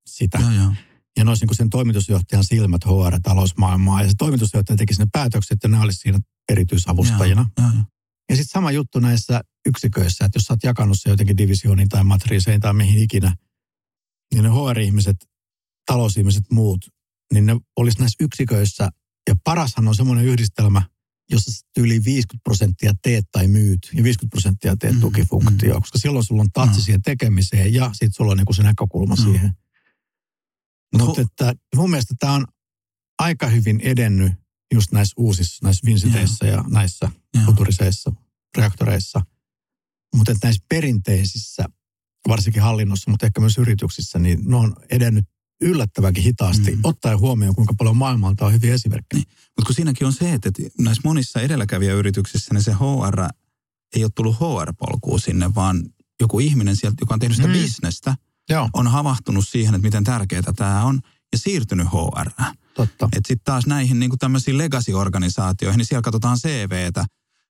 sitä. 0.07 0.37
Joo, 0.37 0.51
joo. 0.51 0.73
Ja 1.17 1.23
ne 1.23 1.31
olisi 1.31 1.41
niin 1.41 1.47
kuin 1.47 1.57
sen 1.57 1.69
toimitusjohtajan 1.69 2.43
silmät 2.43 2.85
HR-talousmaailmaa. 2.85 4.01
Ja 4.01 4.07
se 4.07 4.13
toimitusjohtaja 4.17 4.77
tekisi 4.77 5.01
ne 5.01 5.07
päätökset 5.11 5.57
ja 5.63 5.69
ne 5.69 5.79
olisi 5.79 5.99
siinä 5.99 6.19
erityisavustajina. 6.49 7.49
Joo, 7.59 7.69
joo. 7.73 7.83
Ja 8.29 8.35
sitten 8.35 8.51
sama 8.51 8.71
juttu 8.71 8.99
näissä 8.99 9.41
yksiköissä, 9.65 10.25
että 10.25 10.37
jos 10.37 10.43
sä 10.43 10.53
oot 10.53 10.63
jakanut 10.63 10.97
se 10.99 11.09
jotenkin 11.09 11.37
divisioniin 11.37 11.89
tai 11.89 12.03
matriiseihin 12.03 12.61
tai 12.61 12.73
mihin 12.73 13.03
ikinä, 13.03 13.35
niin 14.33 14.43
ne 14.43 14.49
HR-ihmiset, 14.49 15.17
talousihmiset, 15.85 16.43
muut, 16.51 16.85
niin 17.33 17.45
ne 17.45 17.55
olisi 17.77 17.99
näissä 17.99 18.23
yksiköissä. 18.23 18.89
Ja 19.29 19.35
parashan 19.43 19.87
on 19.87 19.95
semmoinen 19.95 20.25
yhdistelmä, 20.25 20.81
jossa 21.31 21.65
yli 21.77 22.03
50 22.05 22.43
prosenttia 22.43 22.93
teet 23.03 23.25
tai 23.31 23.47
myyt 23.47 23.79
ja 23.93 24.03
50 24.03 24.31
prosenttia 24.33 24.75
teet 24.77 24.93
Mm, 24.95 25.01
tukifunktio, 25.01 25.79
koska 25.79 25.97
silloin 25.99 26.25
sulla 26.25 26.41
on 26.41 26.51
tatsi 26.53 26.79
Mm. 26.79 26.83
siihen 26.83 27.01
tekemiseen 27.01 27.73
ja 27.73 27.89
sitten 27.93 28.13
sulla 28.13 28.31
on 28.31 28.37
niinku 28.37 28.53
se 28.53 28.63
näkökulma 28.63 29.15
Mm. 29.15 29.23
siihen. 29.23 29.51
Mut 30.97 31.07
Mutta 31.07 31.21
että 31.21 31.53
mun 31.75 31.89
mielestä 31.89 32.13
tämä 32.19 32.33
on 32.33 32.45
aika 33.19 33.47
hyvin 33.47 33.79
edennyt 33.79 34.33
just 34.73 34.91
näissä 34.91 35.13
uusissa, 35.17 35.65
näissä 35.65 35.85
vinsiteissä 35.85 36.45
ja 36.47 36.63
näissä 36.69 37.11
Joo. 37.35 37.45
futuriseissa 37.45 38.11
reaktoreissa. 38.57 39.21
Mutta 40.15 40.33
näissä 40.43 40.63
perinteisissä, 40.69 41.65
varsinkin 42.27 42.61
hallinnossa, 42.61 43.11
mutta 43.11 43.25
ehkä 43.25 43.39
myös 43.41 43.57
yrityksissä, 43.57 44.19
niin 44.19 44.39
ne 44.45 44.55
on 44.55 44.75
edennyt 44.91 45.25
yllättävänkin 45.61 46.23
hitaasti, 46.23 46.71
Mm. 46.71 46.79
ottaen 46.83 47.19
huomioon, 47.19 47.55
kuinka 47.55 47.73
paljon 47.77 47.97
maailmalta 47.97 48.45
on 48.45 48.53
hyviä 48.53 48.73
esimerkkejä. 48.73 49.23
Mutta 49.27 49.65
kun 49.65 49.75
siinäkin 49.75 50.07
on 50.07 50.13
se, 50.13 50.33
että 50.33 50.49
näissä 50.79 51.01
monissa 51.05 51.41
edelläkävijäyrityksissä 51.41 52.53
niin 52.53 52.63
se 52.63 52.73
HR 52.73 53.19
ei 53.95 54.03
ole 54.03 54.11
tullut 54.15 54.35
HR-polkuun 54.35 55.19
sinne, 55.19 55.55
vaan 55.55 55.83
joku 56.21 56.39
ihminen 56.39 56.75
sieltä, 56.75 56.97
joka 57.01 57.13
on 57.13 57.19
tehnyt 57.19 57.35
sitä 57.35 57.47
Mm. 57.47 57.53
bisnestä, 57.53 58.15
Joo, 58.49 58.69
on 58.73 58.87
havahtunut 58.87 59.47
siihen, 59.47 59.75
että 59.75 59.87
miten 59.87 60.03
tärkeää 60.03 60.41
tämä 60.55 60.83
on 60.83 60.99
ja 61.33 61.37
siirtynyt 61.39 61.87
HR. 61.87 62.29
totta. 62.75 63.05
Että 63.05 63.27
sitten 63.27 63.43
taas 63.45 63.65
näihin 63.65 63.99
niin 63.99 64.11
tämmöisiin 64.19 64.57
legacy-organisaatioihin, 64.57 65.77
niin 65.77 65.85
siellä 65.85 66.01
katsotaan 66.01 66.37
CVtä, 66.37 67.05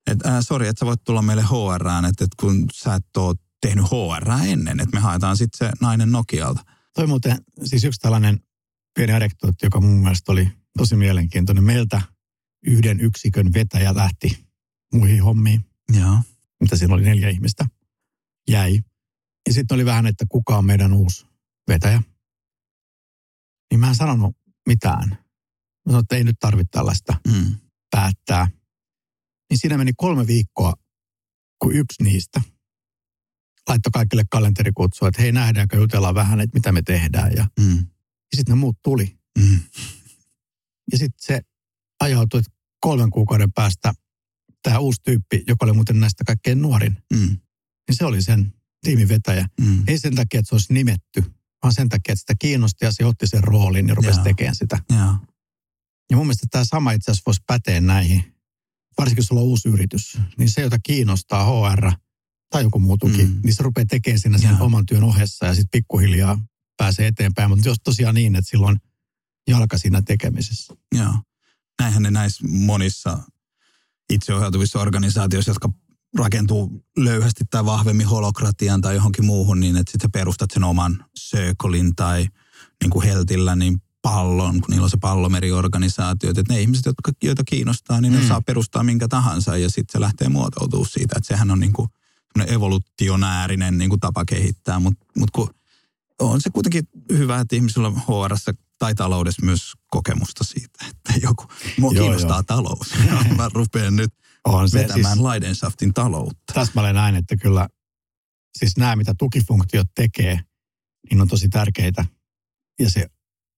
että 0.08 0.38
äh, 0.38 0.44
sori, 0.44 0.68
että 0.68 0.80
sä 0.80 0.86
voit 0.86 1.04
tulla 1.04 1.22
meille 1.22 1.44
HRään, 1.44 2.06
että, 2.06 2.24
että 2.24 2.36
kun 2.40 2.66
sä 2.74 2.96
et 2.96 3.18
ole 3.18 3.36
tehnyt 3.62 3.86
HR 3.86 4.32
ennen, 4.48 4.80
että 4.80 4.96
me 4.96 5.00
haetaan 5.00 5.38
sitten 5.38 5.68
se 5.68 5.74
nainen 5.82 6.12
Nokialta. 6.12 6.66
Toi 6.94 7.08
muuten, 7.08 7.38
siis 7.64 7.84
yksi 7.84 8.00
tällainen 8.00 8.40
pieni 8.96 9.14
anekdootti, 9.14 9.66
joka 9.66 9.82
mun 9.82 10.00
mielestä 10.00 10.32
oli 10.32 10.52
tosi 10.78 10.96
mielenkiintoinen. 10.96 11.64
Meiltä 11.64 12.02
yhden 12.68 13.00
yksikön 13.00 13.54
vetäjä 13.54 13.96
lähti 13.96 14.46
muihin 14.94 15.24
hommiin. 15.24 15.66
Joo. 16.00 16.20
mitä 16.62 16.76
siinä 16.76 16.94
oli 16.94 17.04
neljä 17.04 17.30
ihmistä, 17.30 17.66
jäi. 18.50 18.80
Ja 19.48 19.54
sitten 19.54 19.76
oli 19.76 19.86
vähän, 19.86 20.08
että 20.08 20.26
kuka 20.30 20.58
on 20.58 20.66
meidän 20.66 20.94
uusi 20.94 21.26
vetäjä. 21.68 22.02
Niin 23.72 23.80
mä 23.80 23.88
en 23.88 23.96
sanonut 23.96 24.38
mitään. 24.68 25.10
Mä 25.10 25.18
sanoin, 25.88 26.04
että 26.04 26.16
ei 26.16 26.24
nyt 26.24 26.36
tarvitse 26.40 26.72
tällaista 26.72 27.14
Mm. 27.28 27.56
päättää. 27.92 28.48
Niin 29.50 29.58
siinä 29.60 29.78
meni 29.78 29.92
kolme 29.98 30.28
viikkoa, 30.28 30.74
kun 31.62 31.76
yksi 31.76 32.04
niistä 32.04 32.42
laittoi 33.70 33.92
kaikille 33.92 34.24
kalenterikutsua, 34.32 35.08
että 35.08 35.22
hei 35.22 35.32
nähdäänkö, 35.32 35.78
jutellaan 35.78 36.16
vähän, 36.16 36.40
että 36.42 36.54
mitä 36.58 36.72
me 36.72 36.82
tehdään. 36.82 37.32
Ja, 37.36 37.48
Mm. 37.60 37.78
ja 37.78 38.36
sitten 38.36 38.56
ne 38.56 38.60
muut 38.60 38.78
tuli. 38.84 39.18
Mm. 39.40 39.60
Ja 40.92 40.98
sitten 40.98 41.20
se 41.22 41.42
ajautui, 42.00 42.40
että 42.40 42.52
kolmen 42.80 43.10
kuukauden 43.10 43.52
päästä 43.52 43.94
tämä 44.64 44.80
uusi 44.80 45.02
tyyppi, 45.04 45.44
joka 45.48 45.66
oli 45.66 45.74
muuten 45.74 46.00
näistä 46.00 46.24
kaikkein 46.24 46.62
nuorin, 46.62 46.98
Mm. 47.14 47.20
niin 47.88 47.96
se 47.96 48.06
oli 48.06 48.22
sen 48.22 48.54
tiimin 48.82 49.08
vetäjä. 49.10 49.48
Mm. 49.62 49.84
Ei 49.88 49.98
sen 50.00 50.16
takia, 50.16 50.40
että 50.40 50.50
se 50.50 50.56
olisi 50.56 50.74
nimetty, 50.74 51.24
vaan 51.64 51.74
sen 51.74 51.90
takia, 51.90 52.12
että 52.14 52.20
sitä 52.20 52.34
kiinnosti 52.40 52.86
ja 52.86 52.92
se 52.92 53.06
otti 53.06 53.28
sen 53.28 53.44
roolin 53.44 53.88
ja 53.88 53.96
rupesi 53.96 54.22
tekemään 54.24 54.56
sitä. 54.56 54.80
Joo. 54.90 55.16
Ja 56.12 56.18
mun 56.18 56.26
mielestä 56.26 56.48
tämä 56.52 56.66
sama 56.66 56.92
itse 56.92 57.12
asiassa 57.12 57.24
voisi 57.26 57.42
päteä 57.48 57.82
näihin. 57.82 58.35
Varsinkin 58.98 59.22
jos 59.22 59.28
sulla 59.28 59.42
on 59.42 59.48
uusi 59.48 59.70
yritys, 59.70 60.18
niin 60.38 60.50
se, 60.50 60.62
jota 60.62 60.78
kiinnostaa 60.84 61.46
HR 61.46 61.92
tai 62.50 62.64
joku 62.64 62.80
muu 62.80 62.98
tuki, 62.98 63.24
Mm. 63.24 63.40
niin 63.44 63.56
se 63.56 63.64
rupeaa 63.64 63.86
tekemään 63.90 64.20
siinä 64.20 64.38
sen 64.38 64.62
oman 64.62 64.86
työn 64.86 65.04
ohessa 65.04 65.46
ja 65.46 65.54
sitten 65.54 65.70
pikkuhiljaa 65.72 66.40
pääsee 66.78 67.08
eteenpäin. 67.08 67.50
Mutta 67.50 67.68
jos 67.70 67.78
tosiaan 67.84 68.16
niin, 68.16 68.36
että 68.36 68.50
silloin 68.50 68.78
jalka 69.48 69.78
siinä 69.78 70.02
tekemisessä. 70.02 70.74
Joo. 70.96 71.14
Näinhän 71.82 72.04
ne 72.04 72.12
näissä 72.12 72.48
monissa 72.48 73.20
itseohjautuvissa 74.14 74.80
organisaatioissa, 74.80 75.52
jotka 75.52 75.70
rakentuu 76.18 76.86
löyhästi 76.98 77.44
tai 77.50 77.66
vahvemmin 77.66 78.08
holokratian 78.08 78.82
tai 78.82 78.96
johonkin 78.96 79.26
muuhun, 79.26 79.60
niin 79.60 79.76
että 79.78 79.92
sitten 79.92 80.12
perustat 80.12 80.52
sen 80.54 80.64
oman 80.64 81.06
circlein 81.20 81.96
tai 81.96 82.28
niin 82.84 82.90
kuin 82.92 83.06
heltillä 83.08 83.56
niin 83.56 83.82
pallon, 84.06 84.62
kun 84.62 84.70
niillä 84.70 84.84
on 84.84 84.90
se 84.90 84.98
pallomeriorganisaatio, 85.02 86.30
että 86.30 86.44
ne 86.50 86.62
ihmiset, 86.62 86.86
jotka, 86.86 87.12
joita 87.24 87.44
kiinnostaa, 87.44 88.02
niin 88.02 88.14
ne 88.14 88.20
Mm. 88.22 88.28
saa 88.28 88.42
perustaa 88.42 88.84
minkä 88.84 89.08
tahansa 89.08 89.58
ja 89.58 89.70
sitten 89.70 89.92
se 89.94 90.00
lähtee 90.00 90.30
muotoutumaan 90.30 90.90
siitä, 90.90 91.16
että 91.18 91.28
sehän 91.28 91.52
on 91.52 91.60
niin 91.60 91.74
kuin 91.74 91.90
evolutionäärinen 92.48 93.78
niin 93.78 93.90
kuin 93.90 94.00
tapa 94.00 94.26
kehittää, 94.26 94.80
mutta 94.80 95.06
mut 95.18 95.32
kun 95.32 95.50
on 96.20 96.42
se 96.42 96.50
kuitenkin 96.50 96.84
hyvä, 97.12 97.40
että 97.40 97.56
ihmisillä 97.56 97.88
on 97.88 97.96
hr 97.96 98.36
tai 98.80 98.96
taloudessa 98.96 99.46
myös 99.46 99.74
kokemusta 99.88 100.44
siitä, 100.44 100.86
että 100.90 101.14
joku, 101.22 101.44
mua 101.80 101.92
Joo, 101.94 102.04
kiinnostaa 102.04 102.38
joo. 102.38 102.44
talous. 102.44 102.94
Mä 103.38 103.50
rupean 103.54 103.96
nyt 103.96 104.14
On 104.48 104.70
se 104.70 104.80
vetämään 104.80 105.18
siis, 105.18 105.28
Leidenschaftin 105.28 105.94
taloutta. 105.94 106.54
täsmälleen 106.54 106.96
näin, 106.96 107.16
että 107.16 107.36
kyllä 107.38 107.68
siis 108.58 108.78
nämä, 108.78 108.96
mitä 108.96 109.14
tukifunktiot 109.18 109.88
tekee, 109.96 110.40
niin 111.10 111.22
on 111.22 111.28
tosi 111.28 111.50
tärkeitä. 111.50 112.06
Ja 112.80 112.90
se 112.92 113.08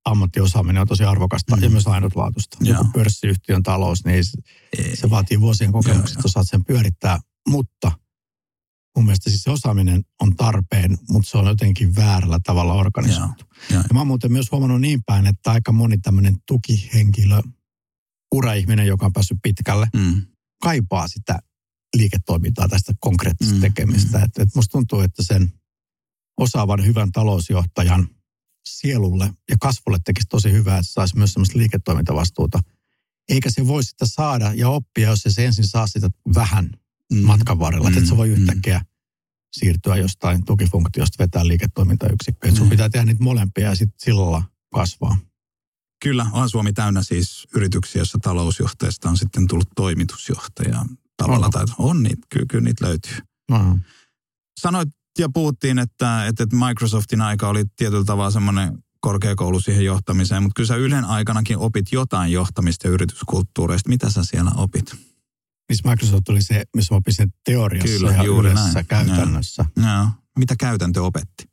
ammattiosaaminen 0.10 0.82
on 0.82 0.88
tosi 0.88 1.04
arvokasta 1.04 1.56
Mm. 1.56 1.63
ja 1.63 1.70
myös 1.70 1.88
ainutlaatuista. 1.88 2.58
Joo. 2.62 2.78
Joku 2.78 2.91
pörssiyhtiön 2.93 3.63
talous, 3.63 4.06
niin 4.06 4.26
se, 4.26 4.32
Ei. 4.78 4.96
se 4.96 5.10
vaatii 5.10 5.41
vuosien 5.41 5.72
kokemukset, 5.72 6.15
Joo, 6.15 6.20
että 6.20 6.28
osaat 6.28 6.48
sen 6.50 6.65
pyörittää. 6.65 7.20
Mutta 7.50 7.91
mun 8.98 9.06
mielestä 9.06 9.30
siis 9.30 9.43
se 9.43 9.52
osaaminen 9.52 10.04
on 10.22 10.36
tarpeen, 10.36 10.98
mutta 11.10 11.30
se 11.30 11.38
on 11.38 11.46
jotenkin 11.48 11.96
väärällä 11.96 12.39
tavalla 12.43 12.74
organisoitu. 12.74 13.46
Joo. 13.72 13.82
Ja 13.82 13.93
mä 13.93 14.00
oon 14.00 14.08
muuten 14.08 14.32
myös 14.32 14.52
huomannut 14.52 14.82
niin 14.82 15.00
päin, 15.06 15.28
että 15.28 15.52
aika 15.52 15.72
moni 15.72 15.98
tämmöinen 15.98 16.36
tukihenkilö, 16.48 17.41
uraihminen, 18.36 18.88
joka 18.88 19.06
on 19.06 19.13
päässyt 19.13 19.38
pitkälle, 19.43 19.88
Mm. 19.96 20.22
kaipaa 20.63 21.08
sitä 21.08 21.39
liiketoimintaa 21.98 22.67
tästä 22.67 22.93
konkreettista 23.00 23.56
Mm, 23.56 23.62
tekemistä. 23.62 24.17
mm. 24.17 24.22
Mm. 24.22 24.26
Et, 24.26 24.38
et 24.39 24.56
musta 24.56 24.72
tuntuu, 24.72 25.00
että 25.00 25.24
sen 25.24 25.52
osaavan 26.39 26.86
hyvän 26.86 27.12
talousjohtajan 27.12 28.08
sielulle 28.67 29.34
ja 29.49 29.56
kasvulle 29.62 29.97
tekisi 30.06 30.27
tosi 30.27 30.51
hyvää, 30.51 30.77
että 30.77 30.91
saisi 30.91 31.17
myös 31.17 31.34
semmoista 31.34 31.58
liiketoimintavastuuta. 31.58 32.60
Eikä 33.30 33.49
se 33.51 33.67
voi 33.67 33.84
sitä 33.84 34.06
saada 34.06 34.53
ja 34.56 34.69
oppia, 34.69 35.10
jos 35.10 35.19
se 35.27 35.45
ensin 35.45 35.67
saa 35.67 35.88
sitä 35.88 36.10
vähän 36.36 36.69
Mm. 37.13 37.25
matkan 37.25 37.60
varrella. 37.60 37.89
Mm, 37.89 37.97
että 37.97 38.10
se 38.10 38.17
voi 38.17 38.30
yhtäkkiä 38.30 38.82
siirtyä 39.51 39.95
jostain 39.95 40.45
tukifunktiosta 40.45 41.23
vetää 41.23 41.47
liiketoimintayksikköä. 41.47 42.51
Mm. 42.51 42.58
Sun 42.58 42.69
pitää 42.69 42.89
tehdä 42.89 43.06
niitä 43.06 43.23
molempia 43.23 43.69
ja 43.69 43.75
sitten 43.75 43.99
sillä 43.99 44.41
kasvaa. 44.73 45.17
Kyllä, 46.03 46.25
on 46.32 46.49
Suomi 46.49 46.73
täynnä 46.73 47.03
siis 47.03 47.47
yrityksiä, 47.56 47.99
joissa 47.99 48.17
talousjohtajasta 48.21 49.10
on 49.10 49.17
sitten 49.17 49.47
tullut 49.47 49.67
toimitusjohtaja 49.75 50.86
tavalla 51.17 51.49
tai 51.49 51.65
on 51.77 52.03
niitä, 52.03 52.27
kyllä, 52.30 52.45
kyllä 52.49 52.63
niitä 52.63 52.86
löytyy. 52.86 53.17
No. 53.49 53.80
Sanoit 54.60 54.89
ja 55.19 55.30
puhuttiin, 55.34 55.80
että, 55.80 56.28
että 56.28 56.45
Microsoftin 56.68 57.22
aika 57.22 57.47
oli 57.49 57.65
tietyllä 57.76 58.03
tavalla 58.05 58.32
semmoinen 58.32 58.84
korkeakoulu 58.99 59.59
siihen 59.59 59.86
johtamiseen, 59.86 60.43
mutta 60.43 60.53
kyllä 60.55 60.68
sä 60.68 60.76
Ylen 60.76 61.05
aikanakin 61.05 61.57
opit 61.57 61.91
jotain 61.91 62.32
johtamista 62.32 62.88
ja 62.88 62.91
yrityskulttuureista. 62.91 63.89
Mitä 63.89 64.09
sä 64.09 64.24
siellä 64.24 64.51
opit? 64.55 64.95
Missä 65.70 65.89
Microsoft 65.89 66.30
oli 66.30 66.41
se, 66.41 66.63
missä 66.76 66.95
opin 66.95 67.13
sen 67.13 67.34
teoriassa 67.45 67.97
Kyllä, 67.97 68.11
ja 68.11 68.24
juuri 68.24 68.53
näin. 68.53 68.86
käytännössä. 68.88 69.65
Joo. 69.76 70.07
Mitä 70.39 70.55
käytäntö 70.59 71.03
opetti? 71.03 71.43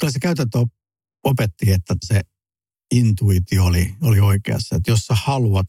Kyllä 0.00 0.10
se 0.12 0.18
käytäntö 0.18 0.58
op- 0.58 0.72
opetti, 1.24 1.72
että 1.72 1.94
se 2.04 2.20
intuitio 2.94 3.64
oli, 3.64 3.94
oli 4.02 4.20
oikeassa. 4.20 4.76
Että 4.76 4.90
jos 4.90 5.00
sä 5.00 5.14
haluat 5.14 5.66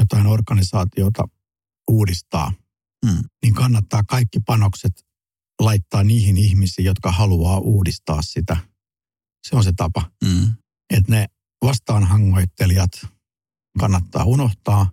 jotain 0.00 0.26
organisaatiota 0.26 1.28
uudistaa, 1.90 2.52
Mm. 3.06 3.22
niin 3.42 3.54
kannattaa 3.54 4.02
kaikki 4.02 4.40
panokset 4.40 4.92
laittaa 5.60 6.04
niihin 6.04 6.36
ihmisiin, 6.36 6.84
jotka 6.84 7.12
haluaa 7.12 7.58
uudistaa 7.58 8.22
sitä. 8.22 8.56
Se 9.48 9.56
on 9.56 9.64
se 9.64 9.72
tapa. 9.76 10.10
Mm. 10.24 10.52
Että 10.90 11.12
ne 11.12 11.26
vastaanhangoittelijat 11.62 12.90
kannattaa 13.78 14.24
unohtaa. 14.24 14.90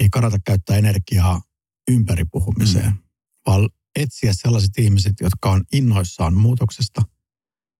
Ei 0.00 0.08
kannata 0.08 0.38
käyttää 0.44 0.76
energiaa 0.76 1.42
ympäripuhumiseen, 1.90 2.90
mm. 2.90 2.98
vaan 3.46 3.68
etsiä 3.96 4.32
sellaiset 4.34 4.78
ihmiset, 4.78 5.14
jotka 5.20 5.50
on 5.50 5.64
innoissaan 5.72 6.34
muutoksesta 6.34 7.02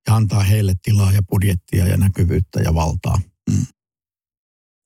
ja 0.07 0.17
antaa 0.17 0.43
heille 0.43 0.75
tilaa 0.83 1.13
ja 1.13 1.23
budjettia 1.23 1.87
ja 1.87 1.97
näkyvyyttä 1.97 2.61
ja 2.61 2.75
valtaa. 2.75 3.21
Mm. 3.51 3.67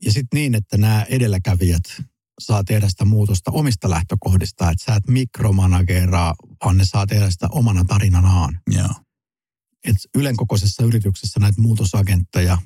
Ja 0.05 0.13
sitten 0.13 0.39
niin, 0.39 0.55
että 0.55 0.77
nämä 0.77 1.03
edelläkävijät 1.03 2.03
saa 2.41 2.65
tehdä 2.65 2.89
sitä 2.89 3.05
muutosta 3.05 3.51
omista 3.51 3.91
lähtökohdista, 3.91 4.71
että 4.71 4.85
sä 4.85 4.95
et 4.95 5.09
mikromanageraa, 5.09 6.35
vaan 6.65 6.79
ne 6.79 6.85
saa 6.85 7.07
tehdä 7.07 7.31
sitä 7.31 7.49
omana 7.51 7.85
tarinanaan. 7.85 8.61
Joo. 8.71 8.95
Et 9.85 9.97
Ylen 10.15 10.37
kokoisessa 10.37 10.85
yrityksessä 10.85 11.41
näitä 11.41 11.61
muutosagentteja, 11.61 12.59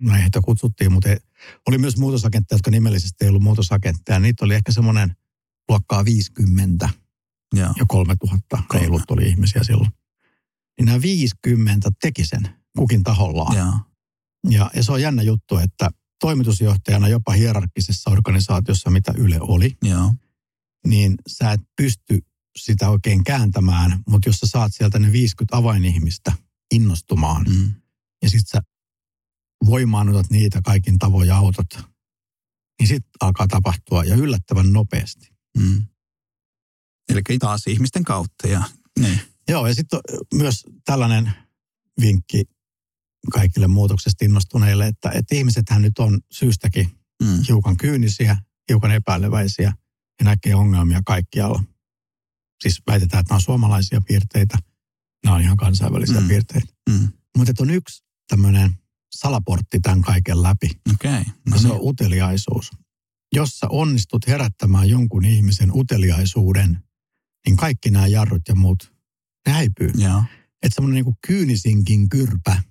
näin 0.00 0.20
heitä 0.20 0.40
kutsuttiin, 0.44 0.92
mutta 0.92 1.08
oli 1.68 1.78
myös 1.78 1.96
muutosagentteja, 1.96 2.56
jotka 2.56 2.70
nimellisesti 2.70 3.16
ei 3.24 3.28
ollut 3.28 3.42
muutosagentteja. 3.42 4.18
Niitä 4.18 4.44
oli 4.44 4.54
ehkä 4.54 4.72
semmoinen 4.72 5.16
luokkaa 5.68 6.04
50 6.04 6.88
Joo. 7.54 7.74
ja 7.78 7.84
3000 7.88 8.62
reilut 8.74 9.10
oli 9.10 9.28
ihmisiä 9.28 9.64
silloin. 9.64 9.90
Niin 10.78 10.86
nämä 10.86 11.02
50 11.02 11.90
teki 12.00 12.26
sen 12.26 12.48
kukin 12.78 13.02
tahollaan. 13.02 13.56
Joo. 13.56 13.72
Ja, 14.50 14.70
ja 14.74 14.84
se 14.84 14.92
on 14.92 15.02
jännä 15.02 15.22
juttu, 15.22 15.56
että 15.56 15.90
toimitusjohtajana 16.20 17.08
jopa 17.08 17.32
hierarkkisessa 17.32 18.10
organisaatiossa, 18.10 18.90
mitä 18.90 19.12
Yle 19.16 19.36
oli, 19.40 19.76
Joo. 19.82 20.14
niin 20.86 21.14
sä 21.26 21.52
et 21.52 21.60
pysty 21.76 22.18
sitä 22.58 22.90
oikein 22.90 23.24
kääntämään, 23.24 24.02
mutta 24.08 24.28
jos 24.28 24.36
sä 24.38 24.46
saat 24.46 24.74
sieltä 24.74 24.98
ne 24.98 25.12
50 25.12 25.56
avainihmistä 25.56 26.32
innostumaan, 26.74 27.46
Mm. 27.48 27.74
ja 28.22 28.30
sit 28.30 28.48
sä 28.48 28.62
voimaannutat 29.66 30.30
niitä 30.30 30.60
kaikin 30.64 30.98
tavoin 30.98 31.28
ja 31.28 31.36
autot, 31.36 31.66
niin 32.80 32.88
sit 32.88 33.04
alkaa 33.20 33.46
tapahtua 33.48 34.04
ja 34.04 34.14
yllättävän 34.14 34.72
nopeasti. 34.72 35.28
Mm. 35.58 35.86
Eli 37.08 37.38
taas 37.38 37.66
ihmisten 37.66 38.04
kautta. 38.04 38.48
Ja, 38.48 38.62
niin. 38.98 39.20
Joo, 39.48 39.66
ja 39.66 39.74
sitten 39.74 40.00
myös 40.34 40.62
tällainen 40.84 41.32
vinkki 42.00 42.44
kaikille 43.32 43.66
muutoksesta 43.66 44.24
innostuneille, 44.24 44.86
että, 44.86 45.10
että 45.14 45.34
ihmisethän 45.34 45.82
nyt 45.82 45.98
on 45.98 46.20
syystäkin 46.32 46.90
Mm. 47.22 47.38
hiukan 47.48 47.76
kyynisiä, 47.76 48.36
hiukan 48.68 48.90
epäileväisiä 48.90 49.72
ja 50.20 50.24
näkee 50.24 50.54
ongelmia 50.54 51.00
kaikkialla. 51.06 51.64
Siis 52.62 52.82
väitetään, 52.86 53.20
että 53.20 53.30
nämä 53.32 53.36
on 53.36 53.40
suomalaisia 53.40 54.00
piirteitä, 54.08 54.58
nämä 55.24 55.36
on 55.36 55.42
ihan 55.42 55.56
kansainvälisiä 55.56 56.20
Mm. 56.20 56.28
piirteitä. 56.28 56.66
Mm. 56.90 57.08
Mutta 57.36 57.52
on 57.60 57.70
yksi 57.70 58.04
tämmöinen 58.28 58.70
salaportti 59.14 59.80
tämän 59.80 60.02
kaiken 60.02 60.42
läpi. 60.42 60.70
Okay. 60.94 61.10
ja 61.12 61.24
No 61.50 61.58
se 61.58 61.68
niin. 61.68 61.72
on 61.74 61.80
uteliaisuus. 61.82 62.70
Jos 63.34 63.58
sä 63.58 63.66
onnistut 63.68 64.26
herättämään 64.26 64.88
jonkun 64.88 65.24
ihmisen 65.24 65.70
uteliaisuuden, 65.74 66.78
niin 67.46 67.56
kaikki 67.56 67.90
nämä 67.90 68.06
jarrut 68.06 68.42
ja 68.48 68.54
muut, 68.54 68.92
ne 69.46 69.52
häipyy. 69.52 69.90
Että 70.62 70.74
semmoinen 70.74 70.94
niinku 70.94 71.14
kyynisinkin 71.26 72.08
kyrpä. 72.08 72.62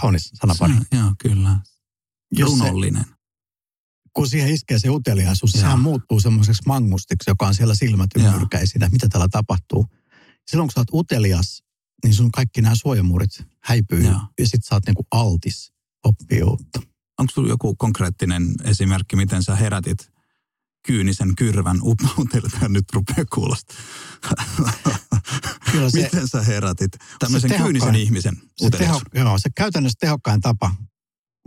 Kaunis 0.00 0.30
sanapari. 0.34 0.72
Se- 0.74 0.96
Joo, 0.96 1.12
kyllä. 1.18 1.58
Jos 2.32 2.58
se, 2.58 2.58
Runollinen. 2.58 3.04
kun 4.12 4.28
siihen 4.28 4.50
iskee 4.54 4.78
se 4.78 4.90
uteliaisuus, 4.90 5.54
Joo. 5.54 5.60
sehän 5.60 5.80
muuttuu 5.80 6.20
semmoiseksi 6.20 6.62
mangustiksi, 6.66 7.30
joka 7.30 7.46
on 7.46 7.54
siellä 7.54 7.74
silmät 7.74 8.10
ymmyrkäisinä, 8.16 8.88
mitä 8.88 9.08
täällä 9.08 9.28
tapahtuu. 9.30 9.86
Silloin 10.50 10.68
kun 10.68 10.72
sä 10.72 10.80
oot 10.80 11.00
utelias, 11.00 11.62
niin 12.04 12.14
sun 12.14 12.30
kaikki 12.32 12.62
nämä 12.62 12.74
suojamuurit 12.74 13.30
häipyy 13.64 14.04
Joo. 14.04 14.20
ja 14.38 14.46
sit 14.46 14.64
sä 14.64 14.74
oot 14.74 14.86
niinku 14.86 15.06
altis 15.10 15.72
oppii 16.04 16.42
uutta. 16.42 16.80
Onko 17.18 17.32
sulla 17.32 17.48
joku 17.48 17.74
konkreettinen 17.74 18.54
esimerkki, 18.64 19.16
miten 19.16 19.42
sä 19.42 19.56
herätit 19.56 20.11
kyynisen 20.86 21.36
kyrvän 21.36 21.78
upoutelta 21.82 22.68
nyt 22.68 22.84
rupeaa 22.92 23.24
kuulostaa. 23.34 23.76
Kyllä 25.72 25.90
se, 25.90 26.02
Miten 26.02 26.28
sä 26.28 26.42
herätit 26.42 26.92
tämmöisen 27.18 27.50
tehokkain- 27.50 27.62
kyynisen 27.64 27.94
ihmisen 27.94 28.36
se, 28.56 28.70
teho, 28.70 29.00
joo, 29.14 29.38
se 29.38 29.50
käytännössä 29.56 29.96
tehokkain 30.00 30.40
tapa, 30.40 30.74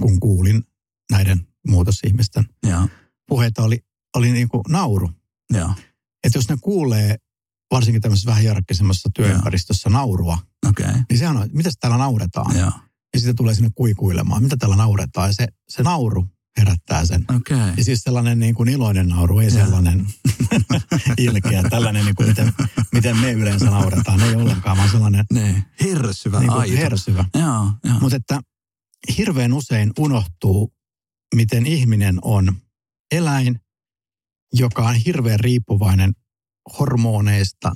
kun 0.01 0.19
kuulin 0.19 0.63
näiden 1.11 1.47
muutosihmisten 1.67 2.45
Joo, 2.67 2.87
puheita, 3.27 3.63
oli, 3.63 3.79
oli 4.15 4.31
niinku 4.31 4.61
nauru. 4.69 5.09
joo, 5.53 5.69
Että 6.23 6.37
jos 6.37 6.49
ne 6.49 6.57
kuulee 6.61 7.15
varsinkin 7.71 8.01
tämmöisessä 8.01 8.27
vähän 8.27 8.41
hierarkkisemmassa 8.41 9.09
työympäristössä 9.15 9.89
naurua, 9.89 10.37
okei, 10.69 10.85
okay. 10.89 11.01
niin 11.09 11.19
sehän 11.19 11.37
on, 11.37 11.49
mitä 11.53 11.69
täällä 11.79 11.97
nauretaan? 11.97 12.57
joo, 12.57 12.71
Ja 13.13 13.19
sitten 13.19 13.35
tulee 13.35 13.55
sinne 13.55 13.69
kuikuilemaan, 13.75 14.43
mitä 14.43 14.57
täällä 14.57 14.75
nauretaan. 14.75 15.29
Ja 15.29 15.33
se, 15.33 15.47
se 15.69 15.83
nauru 15.83 16.25
herättää 16.57 17.05
sen. 17.05 17.25
Okay. 17.35 17.73
Ja 17.77 17.83
siis 17.83 17.99
sellainen 18.01 18.39
niin 18.39 18.55
kuin 18.55 18.69
iloinen 18.69 19.07
nauru, 19.07 19.39
ei 19.39 19.51
sellainen 19.51 20.05
ilkeä, 21.17 21.63
tällainen 21.69 22.05
niin 22.05 22.15
kuin 22.15 22.29
miten, 22.29 22.53
miten 22.91 23.17
me 23.17 23.31
yleensä 23.31 23.65
nauretaan. 23.65 24.21
Ei 24.21 24.35
ollenkaan, 24.35 24.77
vaan 24.77 24.89
sellainen 24.89 25.25
Ne, 25.33 25.63
hersyvä 25.83 26.39
niin 26.39 26.49
kuin 26.51 26.59
aito. 26.61 26.75
hersyvä. 26.75 27.25
Mutta 28.01 28.15
että 28.15 28.39
hirveän 29.17 29.53
usein 29.53 29.91
unohtuu, 29.99 30.73
miten 31.35 31.65
ihminen 31.65 32.19
on 32.21 32.55
eläin, 33.11 33.59
joka 34.53 34.87
on 34.87 34.95
hirveän 34.95 35.39
riippuvainen 35.39 36.13
hormoneista, 36.79 37.71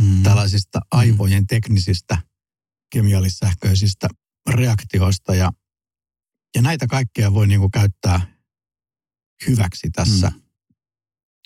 Mm. 0.00 0.22
tällaisista 0.22 0.80
aivojen 0.90 1.46
teknisistä 1.46 2.22
kemiallissähköisistä 2.92 4.08
reaktioista 4.50 5.34
ja, 5.34 5.52
ja 6.54 6.62
näitä 6.62 6.86
kaikkea 6.86 7.34
voi 7.34 7.46
niinku 7.46 7.68
käyttää 7.68 8.34
hyväksi 9.46 9.90
tässä 9.90 10.28
Mm. 10.30 10.42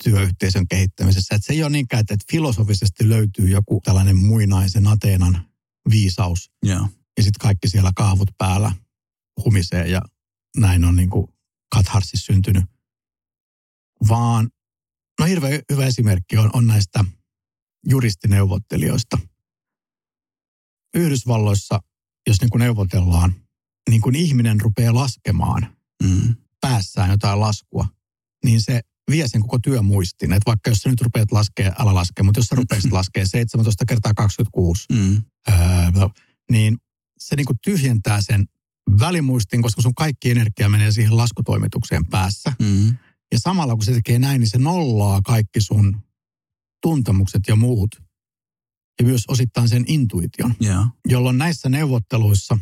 työyhteisön 0.05 0.69
kehittämisessä. 0.69 1.35
Et 1.35 1.45
se 1.45 1.53
ei 1.53 1.63
ole 1.63 1.71
niinkään, 1.71 2.01
että, 2.01 2.15
että 2.15 2.25
filosofisesti 2.31 3.09
löytyy 3.09 3.49
joku 3.49 3.81
tällainen 3.85 4.17
muinaisen 4.17 4.87
Ateenan 4.87 5.49
viisaus 5.91 6.51
Joo, 6.63 6.89
ja 7.17 7.23
sitten 7.23 7.41
kaikki 7.41 7.69
siellä 7.69 7.91
kaavut 7.97 8.31
päällä 8.39 8.73
humisee 9.45 9.89
ja 9.89 10.03
näin 10.57 10.85
on 10.85 10.97
niinku 10.97 11.35
katharsis 11.75 12.27
syntynyt. 12.27 12.65
Vaan, 14.09 14.51
no 15.21 15.27
hirveän 15.27 15.63
hyvä 15.73 15.87
esimerkki 15.87 16.37
on, 16.37 16.51
on 16.53 16.67
näistä 16.67 17.05
juristineuvottelijoista. 17.87 19.19
Yhdysvalloissa, 20.95 21.81
jos 22.27 22.41
niin 22.41 22.51
kuin 22.51 22.61
neuvotellaan, 22.61 23.35
niin 23.91 24.01
kun 24.01 24.15
ihminen 24.15 24.61
rupeaa 24.61 24.95
laskemaan 24.95 25.77
mm. 26.03 26.35
päässään 26.61 27.11
jotain 27.11 27.41
laskua, 27.41 27.87
niin 28.45 28.61
se 28.63 28.81
vie 29.11 29.29
sen 29.29 29.41
koko 29.41 29.59
työmuistin. 29.59 30.33
Että 30.33 30.47
vaikka 30.47 30.71
jos 30.71 30.79
sä 30.79 30.91
nyt 30.91 31.01
rupeat 31.01 31.33
laskea, 31.33 31.73
älä 31.79 31.95
laske, 31.95 32.23
mutta 32.23 32.39
jos 32.39 32.47
sä 32.47 32.57
rupeat 32.57 32.85
laskea 32.93 33.27
17 33.27 33.85
kertaa 33.87 34.15
26, 34.15 34.85
Mm. 34.93 35.23
öö, 35.49 35.57
niin 36.51 36.79
se 37.19 37.37
niin 37.37 37.47
kuin 37.47 37.59
tyhjentää 37.65 38.21
sen 38.21 38.47
välimuistin, 39.01 39.63
koska 39.63 39.83
sun 39.83 39.95
kaikki 39.95 40.31
energia 40.31 40.69
menee 40.69 40.93
siihen 40.93 41.17
laskutoimitukseen 41.17 42.07
päässä. 42.07 42.53
Mm. 42.59 42.89
Ja 43.33 43.39
samalla 43.39 43.75
kun 43.75 43.85
se 43.85 43.93
tekee 43.93 44.19
näin, 44.19 44.41
niin 44.41 44.51
se 44.51 44.59
nollaa 44.59 45.21
kaikki 45.23 45.61
sun 45.61 46.01
tuntemukset 46.83 47.43
ja 47.49 47.57
muut. 47.57 47.91
Ja 49.01 49.07
myös 49.07 49.25
osittain 49.29 49.69
sen 49.69 49.85
intuition, 49.87 50.55
Joo, 50.61 50.87
jolloin 51.09 51.39
näissä 51.39 51.69
neuvotteluissa 51.69 52.59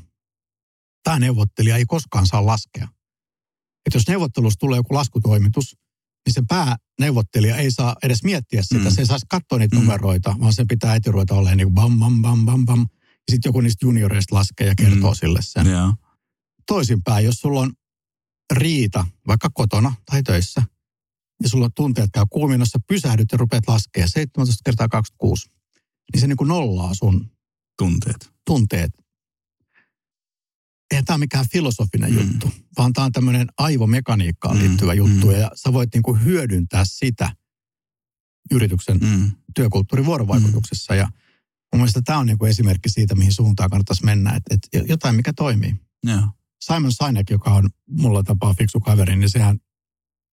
tämä 1.06 1.18
neuvottelija 1.18 1.76
ei 1.76 1.84
koskaan 1.86 2.26
saa 2.26 2.46
laskea. 2.46 2.88
Että 3.86 3.96
jos 3.96 4.08
neuvottelussa 4.08 4.58
tulee 4.58 4.76
joku 4.76 4.94
laskutoimitus, 4.94 5.76
niin 6.26 6.34
se 6.34 6.42
pääneuvottelija 6.48 7.56
ei 7.56 7.70
saa 7.70 7.96
edes 8.02 8.24
miettiä 8.24 8.62
sitä. 8.62 8.78
Mm. 8.78 8.84
Mm. 8.84 8.90
Se 8.90 9.00
ei 9.00 9.06
saa 9.06 9.18
katsoa 9.28 9.58
niitä 9.58 9.76
Mm. 9.76 9.80
mm. 9.82 9.86
numeroita, 9.86 10.36
vaan 10.40 10.52
sen 10.52 10.66
pitää 10.66 10.92
heti 10.92 11.10
ruveta 11.10 11.34
olemaan 11.34 11.56
niin 11.56 11.66
kuin 11.66 11.74
bam, 11.74 11.98
bam, 11.98 12.22
bam, 12.22 12.44
bam, 12.46 12.64
bam. 12.66 12.80
Ja 13.00 13.30
sitten 13.30 13.48
joku 13.48 13.60
niistä 13.60 13.86
junioreista 13.86 14.34
laskee 14.34 14.66
ja 14.66 14.74
kertoo 14.74 15.10
Mm. 15.10 15.14
mm. 15.14 15.14
sille 15.20 15.38
sen. 15.42 15.66
joo, 15.66 15.94
Toisinpäin, 16.66 17.24
jos 17.24 17.34
sulla 17.40 17.60
on 17.60 17.72
riita, 18.52 19.06
vaikka 19.26 19.50
kotona 19.54 19.94
tai 20.10 20.22
töissä, 20.22 20.62
ja 21.42 21.48
sulla 21.48 21.64
on 21.64 21.72
tunteet 21.76 22.10
käy 22.12 22.24
kuuminossa, 22.30 22.78
pysähdyt 22.88 23.28
ja 23.32 23.38
rupeat 23.38 23.68
laskea 23.68 24.06
17 24.08 24.62
kertaa 24.64 24.88
26, 24.88 25.48
niin 26.12 26.20
se 26.20 26.26
niin 26.26 26.36
kuin 26.36 26.48
nollaa 26.48 26.94
sun 26.94 27.30
tunteet. 27.78 28.30
tunteet. 28.46 28.90
Eihän 30.90 31.04
tämä 31.04 31.14
ole 31.14 31.20
mikään 31.20 31.46
filosofinen 31.52 32.10
Mm. 32.12 32.16
mm. 32.18 32.22
juttu, 32.28 32.52
vaan 32.78 32.92
tämä 32.92 33.04
on 33.04 33.12
tämmöinen 33.12 33.48
aivomekaniikkaan 33.58 34.56
Mm, 34.56 34.62
liittyvä 34.62 34.94
juttu. 34.94 35.26
mm. 35.26 35.32
Ja 35.32 35.50
sä 35.54 35.72
voit 35.72 35.90
niinku 35.94 36.14
hyödyntää 36.14 36.84
sitä 36.84 37.32
yrityksen 38.50 38.98
Mm. 38.98 39.30
työkulttuurin 39.54 40.06
vuorovaikutuksessa. 40.06 40.94
Ja 40.94 41.04
mun 41.72 41.80
mielestä 41.80 42.02
tämä 42.04 42.18
on 42.18 42.26
niinku 42.26 42.44
esimerkki 42.44 42.88
siitä, 42.88 43.14
mihin 43.14 43.32
suuntaan 43.32 43.70
kannattaisi 43.70 44.04
mennä. 44.04 44.30
Että 44.34 44.54
et 44.54 44.88
jotain, 44.88 45.14
mikä 45.16 45.32
toimii. 45.32 45.74
Joo, 46.04 46.22
Simon 46.64 46.92
Sinek, 46.92 47.30
joka 47.30 47.50
on 47.54 47.70
mulla 47.90 48.22
tapaa 48.22 48.54
fiksu 48.54 48.80
kaveri, 48.80 49.16
niin 49.16 49.30
sehän 49.30 49.60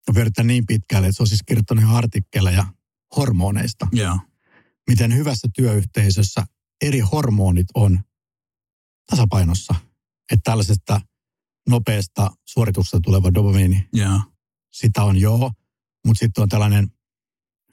on 0.10 0.16
vertaa 0.16 0.46
niin 0.46 0.66
pitkälle, 0.66 1.08
että 1.08 1.18
se 1.18 1.24
on 1.24 1.28
siis 1.28 1.44
kirjoittanut 1.46 1.84
artikkeleja 1.88 2.66
hormoneista. 3.16 3.88
joo, 3.92 4.20
Miten 4.90 5.16
hyvässä 5.16 5.48
työyhteisössä 5.56 6.46
eri 6.82 7.00
hormonit 7.00 7.68
on 7.74 8.00
tasapainossa. 9.10 9.76
Että 10.32 10.52
tällaisesta 10.52 11.02
nopeasta 11.70 12.32
suorituksesta 12.46 13.00
tuleva 13.04 13.34
dopamiini, 13.34 13.88
joo, 13.94 14.20
sitä 14.72 15.04
on 15.04 15.18
joo, 15.18 15.52
mutta 16.06 16.20
sitten 16.20 16.42
on 16.42 16.50
tällainen 16.50 16.88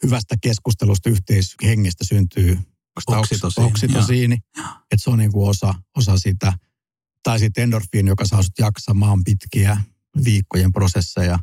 hyvästä 0.03 0.36
keskustelusta 0.42 1.11
yhteishengestä 1.11 2.05
syntyy 2.05 2.59
Oksitosiini, 3.07 3.68
oksitosiini 3.68 4.38
että 4.90 5.05
se 5.05 5.11
on 5.11 5.18
niinku 5.18 5.46
osa, 5.46 5.74
osa 5.96 6.18
sitä. 6.18 6.53
Tai 7.22 7.38
sitten 7.38 7.64
endorfiini, 7.64 8.09
joka 8.09 8.26
saa 8.26 8.42
sut 8.42 8.59
jaksamaan 8.59 9.24
pitkiä 9.24 9.80
viikkojen 10.24 10.72
prosesseja. 10.72 11.38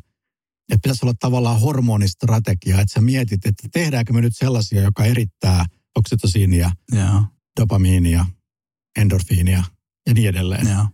Että 0.68 0.82
pitäisi 0.82 1.04
olla 1.04 1.14
tavallaan 1.20 1.60
hormonistrategia, 1.60 2.80
että 2.80 2.94
sä 2.94 3.00
mietit, 3.00 3.46
että 3.46 3.68
tehdäänkö 3.72 4.12
me 4.12 4.20
nyt 4.20 4.36
sellaisia, 4.36 4.82
joka 4.82 5.04
erittää 5.04 5.66
oksitosiinia, 5.96 6.70
Joo. 6.92 7.24
dopamiinia, 7.60 8.26
endorfiinia 8.96 9.64
ja 10.06 10.14
niin 10.14 10.28
edelleen. 10.28 10.68
Joo. 10.68 10.86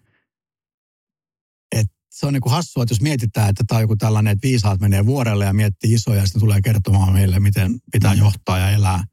Se 2.15 2.27
on 2.27 2.33
niin 2.33 2.41
kuin 2.41 2.53
hassua, 2.53 2.83
että 2.83 2.93
jos 2.93 3.01
mietitään, 3.01 3.51
että 3.51 3.65
tämä 3.67 3.77
on 3.77 3.83
joku 3.83 3.97
tällainen, 3.97 4.33
että 4.33 4.47
viisaat 4.49 4.81
menee 4.81 5.07
vuorelle 5.07 5.45
ja 5.45 5.53
miettii 5.53 5.93
isoja 5.93 6.21
ja 6.21 6.27
sitten 6.27 6.41
tulee 6.41 6.61
kertomaan 6.63 7.13
meille, 7.13 7.41
miten 7.41 7.75
pitää 7.93 8.15
Mm. 8.15 8.19
johtaa 8.21 8.59
ja 8.59 8.71
elää. 8.71 9.05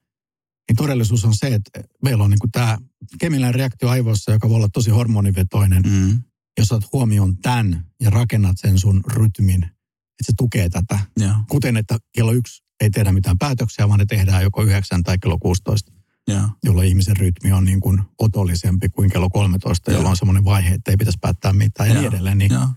Niin 0.70 0.76
todellisuus 0.78 1.26
on 1.26 1.36
se, 1.36 1.48
että 1.48 1.84
meillä 2.04 2.24
on 2.24 2.30
niin 2.30 2.40
kuin 2.40 2.52
tämä 2.52 2.78
kemillinen 3.20 3.56
reaktio 3.56 3.90
aivoissa, 3.90 4.32
joka 4.32 4.50
voi 4.50 4.56
olla 4.56 4.70
tosi 4.74 4.90
hormonivetoinen. 4.90 5.84
Mm. 5.86 6.20
Jos 6.58 6.72
otat 6.72 6.94
huomioon 6.94 7.38
tämän 7.38 7.86
ja 8.02 8.10
rakennat 8.10 8.56
sen 8.60 8.80
sun 8.80 9.02
rytmin, 9.08 9.64
että 9.64 10.24
se 10.26 10.34
tukee 10.38 10.70
tätä. 10.70 11.00
Joo. 11.20 11.34
Kuten, 11.50 11.78
että 11.78 11.98
kello 12.16 12.32
yksi 12.32 12.64
ei 12.82 12.90
tehdä 12.90 13.12
mitään 13.12 13.38
päätöksiä, 13.38 13.88
vaan 13.90 14.00
ne 14.00 14.06
tehdään 14.06 14.44
joko 14.44 14.64
yhdeksän 14.64 15.04
tai 15.04 15.18
kello 15.20 15.38
16, 15.38 15.92
Joo. 16.28 16.50
jolloin 16.64 16.88
ihmisen 16.88 17.18
rytmi 17.18 17.52
on 17.52 17.66
niin 17.66 17.80
kuin 17.80 18.02
otollisempi 18.20 18.90
kuin 18.90 19.10
kello 19.10 19.30
13, 19.30 19.92
Joo. 19.92 19.98
jolloin 19.98 20.12
on 20.12 20.18
semmoinen 20.18 20.46
vaihe, 20.46 20.74
että 20.74 20.92
ei 20.92 20.98
pitäisi 20.98 21.20
päättää 21.22 21.54
mitään 21.54 21.90
ja 21.90 21.96
Joo. 21.96 22.02
niin 22.02 22.14
edelleen. 22.14 22.38
Niin 22.38 22.54
Joo. 22.54 22.68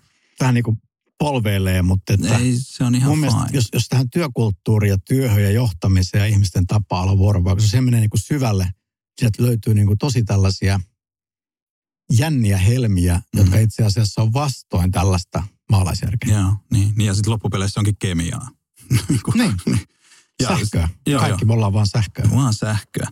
Vähän 0.40 0.54
niin 0.54 0.64
kuin 0.64 0.76
polveilee, 1.18 1.82
mutta 1.82 2.12
että 2.14 2.36
Ei, 2.38 2.54
se 2.58 2.84
on 2.84 2.94
ihan 2.94 3.10
mun 3.10 3.18
mielestä, 3.18 3.46
jos, 3.52 3.68
jos 3.72 3.88
tähän 3.88 4.10
työkulttuuriin 4.10 4.90
ja 4.90 4.98
työhön 4.98 5.42
ja 5.42 5.50
johtamiseen 5.50 6.20
ja 6.20 6.26
ihmisten 6.26 6.66
tapaa 6.66 7.02
olla 7.02 7.18
vuorovaikutus, 7.18 7.70
se 7.70 7.80
menee 7.80 8.00
niin 8.00 8.10
kuin 8.10 8.20
syvälle, 8.20 8.70
sieltä 9.20 9.42
löytyy 9.42 9.74
niin 9.74 9.86
kuin 9.86 9.98
tosi 9.98 10.24
tällaisia 10.24 10.80
jänniä 12.12 12.58
helmiä, 12.58 13.14
mm. 13.14 13.40
jotka 13.40 13.58
itse 13.58 13.84
asiassa 13.84 14.22
on 14.22 14.32
vastoin 14.32 14.90
tällaista 14.90 15.42
maalaisjärkeä. 15.70 16.34
Joo, 16.38 16.54
niin, 16.72 16.92
niin 16.96 17.06
ja 17.06 17.14
sitten 17.14 17.30
loppupeleissä 17.32 17.80
onkin 17.80 17.96
kemiaa. 17.98 18.48
Kun- 19.24 19.34
Niin. 19.34 19.54
Ja- 20.42 20.48
Sähköä. 20.48 20.88
joo, 21.06 21.20
Kaikki 21.20 21.44
me 21.44 21.52
ollaan 21.52 21.72
vaan 21.72 21.86
sähköä. 21.86 22.30
Vaan 22.30 22.54
sähköä. 22.54 23.08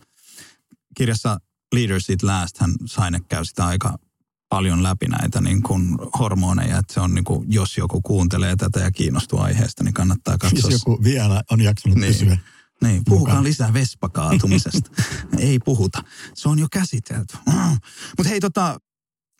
Kirjassa 0.96 1.40
Leaders 1.74 2.10
Eat 2.10 2.22
Last 2.22 2.58
hän 2.58 2.70
Saine 2.86 3.20
käy 3.28 3.44
sitä 3.44 3.66
aika 3.66 3.98
paljon 4.53 4.82
läpi 4.82 5.07
näitä 5.09 5.40
niin 5.40 5.62
kuin 5.62 5.98
hormoneja, 6.18 6.78
että 6.78 6.94
se 6.94 7.00
on 7.00 7.14
niin 7.14 7.24
kuin, 7.24 7.46
jos 7.53 7.76
joku 7.78 8.00
kuuntelee 8.00 8.57
tätä 8.57 8.80
ja 8.80 8.90
kiinnostuu 8.90 9.38
aiheesta, 9.38 9.84
niin 9.84 9.94
kannattaa 9.94 10.38
katsoa. 10.38 10.70
Jos 10.70 10.80
joku 10.80 11.05
vielä 11.05 11.42
on 11.50 11.61
jaksanut 11.61 11.98
Niin. 11.98 12.12
pysyä. 12.12 12.38
Niin, 12.82 13.03
puhukaa 13.05 13.28
mukaan. 13.28 13.44
lisää 13.44 13.72
vespakaatumisesta. 13.72 14.90
Ei 15.38 15.59
puhuta. 15.59 16.05
Se 16.34 16.48
on 16.48 16.59
jo 16.59 16.66
käsitelty. 16.72 17.36
Mm. 17.46 17.78
Mutta 18.18 18.28
hei, 18.28 18.40
tota, 18.40 18.78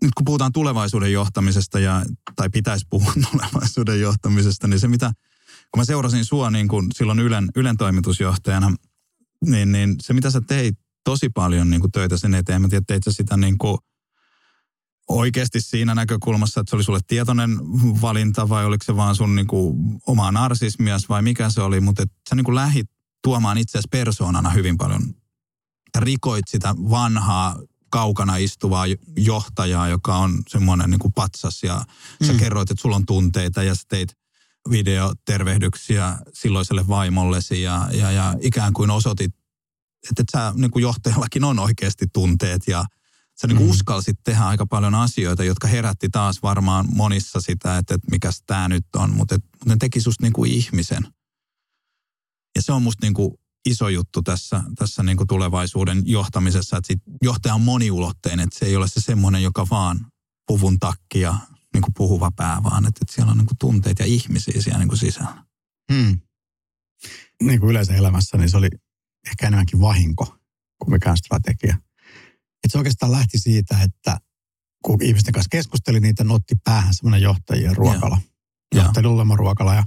nyt 0.03 0.15
kun 0.17 0.25
puhutaan 0.25 0.53
tulevaisuuden 0.53 1.13
johtamisesta, 1.13 1.79
ja, 1.79 2.03
tai 2.37 2.51
pitäisi 2.51 2.87
puhua 2.91 3.13
tulevaisuuden 3.31 4.01
johtamisesta, 4.01 4.69
niin 4.69 4.81
se 4.81 4.89
mitä, 4.89 5.13
kun 5.71 5.81
mä 5.81 5.85
seurasin 5.85 6.25
sua 6.25 6.51
niin 6.51 6.69
kun 6.69 6.87
silloin 6.95 7.19
Ylen, 7.19 7.49
Ylen 7.57 7.77
toimitusjohtajana, 7.77 8.75
niin, 9.47 9.73
niin 9.73 9.97
se 10.03 10.13
mitä 10.13 10.31
sä 10.31 10.41
teit 10.41 10.79
tosi 11.05 11.29
paljon 11.29 11.71
niin 11.71 11.81
kuin 11.81 11.93
töitä 11.93 12.17
sen 12.17 12.35
eteen, 12.35 12.63
mä 12.63 12.69
tiedän, 12.69 12.87
teit 12.87 13.05
sä 13.05 13.13
sitä 13.13 13.37
niin 13.37 13.59
kuin 13.59 13.79
oikeasti 15.09 15.61
siinä 15.61 15.95
näkökulmassa, 15.95 16.61
että 16.61 16.71
se 16.71 16.77
oli 16.77 16.85
sulle 16.85 17.01
tietoinen 17.07 17.59
valinta 18.01 18.49
vai 18.49 18.65
oliko 18.65 18.85
se 18.85 18.97
vaan 18.97 19.17
sun 19.17 19.35
niin 19.37 19.47
kuin 19.47 19.77
omaa 20.07 20.33
narsismias 20.33 21.09
vai 21.09 21.23
mikä 21.23 21.51
se 21.51 21.61
oli, 21.61 21.81
mutta 21.81 22.03
et 22.03 22.13
sä 22.31 22.35
niin 22.35 22.45
kuin 22.45 22.55
lähit 22.55 22.91
tuomaan 23.23 23.59
itseäsi 23.59 23.89
persoonana 23.91 24.51
hyvin 24.51 24.77
paljon. 24.77 25.03
Rikoit 25.99 26.45
sitä 26.49 26.75
vanhaa 26.91 27.57
kaukana 27.91 28.37
istuvaa 28.37 28.85
johtajaa, 29.17 29.89
joka 29.89 30.17
on 30.17 30.43
semmoinen 30.49 30.91
niin 30.91 30.99
kuin 30.99 31.13
patsas 31.13 31.63
ja 31.63 31.85
sä 32.27 32.33
Mm. 32.33 32.39
kerroit, 32.39 32.71
että 32.71 32.83
sulla 32.83 32.97
on 32.97 33.07
tunteita 33.07 33.63
ja 33.63 33.75
sä 33.75 33.83
teit 33.89 34.17
videotervehdyksiä 34.71 36.19
silloiselle 36.35 36.89
vaimollesi 36.89 37.63
ja, 37.63 37.89
ja, 37.93 38.11
ja 38.11 38.35
ikään 38.41 38.73
kuin 38.73 38.91
osoitit, 38.91 39.35
että, 40.11 40.23
että 40.23 40.39
sä 40.39 40.53
niin 40.57 40.71
kuin 40.71 40.83
johtajallakin 40.83 41.45
on 41.45 41.59
oikeasti 41.59 42.07
tunteet 42.13 42.63
ja 42.69 42.85
sä 43.43 43.47
niin 43.47 43.57
kuin 43.57 43.67
Mm. 43.67 43.71
uskalsit 43.71 44.19
tehdä 44.25 44.45
aika 44.45 44.67
paljon 44.67 44.95
asioita, 44.95 45.45
jotka 45.45 45.69
herätti 45.69 46.09
taas 46.09 46.43
varmaan 46.43 46.87
monissa 46.95 47.41
sitä, 47.41 47.79
että, 47.79 47.95
että 47.95 48.11
mikäs 48.11 48.43
tämä 48.47 48.69
nyt 48.69 48.87
on, 48.97 49.11
mutta, 49.11 49.35
mutta 49.35 49.67
ne 49.67 49.77
teki 49.79 50.01
susta 50.01 50.25
niin 50.25 50.33
kuin 50.33 50.51
ihmisen. 50.51 51.07
Ja 52.57 52.63
se 52.63 52.73
on 52.73 52.83
musta 52.83 53.07
niin 53.07 53.15
kuin 53.15 53.35
iso 53.67 53.89
juttu 53.89 54.23
tässä, 54.23 54.63
tässä 54.79 55.03
niin 55.03 55.17
kuin 55.17 55.27
tulevaisuuden 55.27 56.03
johtamisessa, 56.07 56.77
että 56.77 56.87
sit 56.87 57.03
johtaja 57.23 57.55
on 57.55 57.61
moniulotteinen, 57.61 58.45
että 58.45 58.59
se 58.59 58.65
ei 58.67 58.77
ole 58.77 58.89
se 58.89 59.01
semmoinen, 59.01 59.43
joka 59.43 59.67
vaan 59.71 60.07
puvun 60.47 60.79
takki 60.79 61.21
ja 61.21 61.39
niin 61.75 61.83
kuin 61.83 61.95
puhuva 61.97 62.31
pää, 62.37 62.63
vaan 62.63 62.87
että, 62.87 62.99
että 63.03 63.15
siellä 63.15 63.33
on 63.33 63.39
niin 63.39 63.47
kuin 63.47 63.59
tunteet 63.59 63.99
ja 63.99 64.05
ihmisiä 64.07 64.63
siellä 64.63 64.79
niin 64.79 64.89
kuin 64.89 64.99
sisällä. 64.99 65.45
Hmm. 65.93 66.21
Niin 67.43 67.61
kuin 67.61 67.71
yleensä 67.71 67.95
elämässä, 67.95 68.39
niin 68.39 68.51
se 68.51 68.57
oli 68.57 68.69
ehkä 69.31 69.47
enemmänkin 69.47 69.81
vahinko 69.81 70.39
kuin 70.79 70.93
mikään 70.93 71.17
strategia. 71.17 71.77
Et 72.65 72.71
se 72.71 72.79
oikeastaan 72.79 73.13
lähti 73.13 73.39
siitä, 73.39 73.83
että 73.83 74.19
kun 74.85 75.03
ihmisten 75.03 75.33
kanssa 75.33 75.49
keskusteli, 75.51 76.01
niitä 76.01 76.25
otti 76.29 76.55
päähän 76.65 76.95
semmoinen 76.95 77.23
johtajien 77.23 77.77
ruokala. 77.77 78.21
Johtajien 78.75 79.39
ruokala 79.39 79.75
ja 79.75 79.85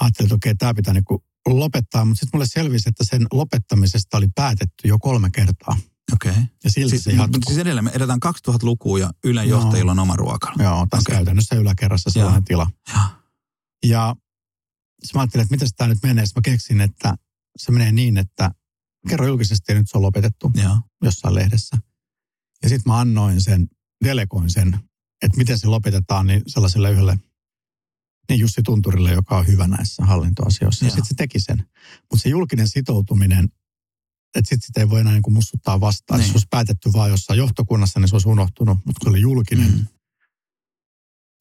ajattelin, 0.00 0.26
että 0.26 0.34
okei, 0.34 0.54
tämä 0.54 0.74
pitää 0.74 0.94
niinku 0.94 1.24
lopettaa. 1.46 2.04
Mutta 2.04 2.20
sitten 2.20 2.38
mulle 2.38 2.46
selvisi, 2.46 2.88
että 2.88 3.04
sen 3.04 3.26
lopettamisesta 3.32 4.16
oli 4.16 4.28
päätetty 4.34 4.88
jo 4.88 4.98
kolme 4.98 5.30
kertaa. 5.30 5.76
Okei. 6.12 6.30
Okay. 6.30 6.42
Ja 6.64 6.70
silti 6.70 6.90
Siis, 6.90 7.04
se 7.04 7.10
jatkuu. 7.10 7.26
mutta 7.26 7.46
siis 7.46 7.58
edelleen 7.58 7.84
me 7.84 7.90
edetään 7.94 8.18
2000-lukua 8.26 8.98
ja 8.98 9.10
Ylen 9.24 9.48
johtajilla 9.48 9.92
on 9.92 9.98
oma 9.98 10.16
ruokala. 10.16 10.62
Joo, 10.62 10.86
tässä 10.90 11.02
Okei. 11.10 11.16
käytännössä 11.16 11.56
yläkerrassa 11.56 12.10
sellainen 12.10 12.42
Joo. 12.50 12.64
tila. 12.64 12.70
Ja 13.86 14.16
sitten 15.04 15.18
mä 15.18 15.20
ajattelin, 15.20 15.42
että 15.42 15.54
miten 15.54 15.68
tämä 15.76 15.88
nyt 15.88 16.02
menee. 16.02 16.26
Sitten 16.26 16.40
mä 16.50 16.52
keksin, 16.52 16.80
että 16.80 17.14
se 17.56 17.72
menee 17.72 17.92
niin, 17.92 18.18
että 18.18 18.50
kerro 19.08 19.26
julkisesti 19.26 19.72
ja 19.72 19.78
nyt 19.78 19.90
se 19.90 19.98
on 19.98 20.02
lopetettu 20.02 20.50
Joo. 20.54 20.78
jossain 21.02 21.34
lehdessä. 21.34 21.76
Ja 22.62 22.68
sitten 22.68 22.92
mä 22.92 23.00
annoin 23.00 23.40
sen, 23.40 23.68
delegoin 24.04 24.50
sen, 24.50 24.80
että 25.22 25.38
miten 25.38 25.58
se 25.58 25.66
lopetetaan 25.66 26.26
niin 26.26 26.42
sellaiselle 26.46 26.90
yhdelle 26.90 27.18
niin 28.28 28.40
Jussi 28.40 28.62
Tunturille, 28.62 29.12
joka 29.12 29.38
on 29.38 29.46
hyvä 29.46 29.66
näissä 29.66 30.04
hallintoasioissa. 30.04 30.84
Ja 30.84 30.88
Joo. 30.88 30.94
sitten 30.94 31.08
se 31.08 31.14
teki 31.14 31.40
sen. 31.40 31.58
Mutta 32.10 32.22
se 32.22 32.28
julkinen 32.28 32.68
sitoutuminen, 32.68 33.44
että 34.34 34.48
sitten 34.48 34.66
sitä 34.66 34.80
ei 34.80 34.90
voi 34.90 35.00
enää 35.00 35.12
niin 35.12 35.22
kuin 35.22 35.34
mussuttaa 35.34 35.80
vastaan. 35.80 36.20
Niin. 36.20 36.28
Se 36.28 36.32
olisi 36.32 36.46
päätetty 36.50 36.92
vaan 36.92 37.10
jossain 37.10 37.38
johtokunnassa, 37.38 38.00
niin 38.00 38.08
se 38.08 38.14
olisi 38.14 38.28
unohtunut. 38.28 38.78
Mutta 38.84 38.98
kun 39.00 39.06
se 39.06 39.10
oli 39.10 39.20
julkinen, 39.20 39.72
Mm. 39.72 39.86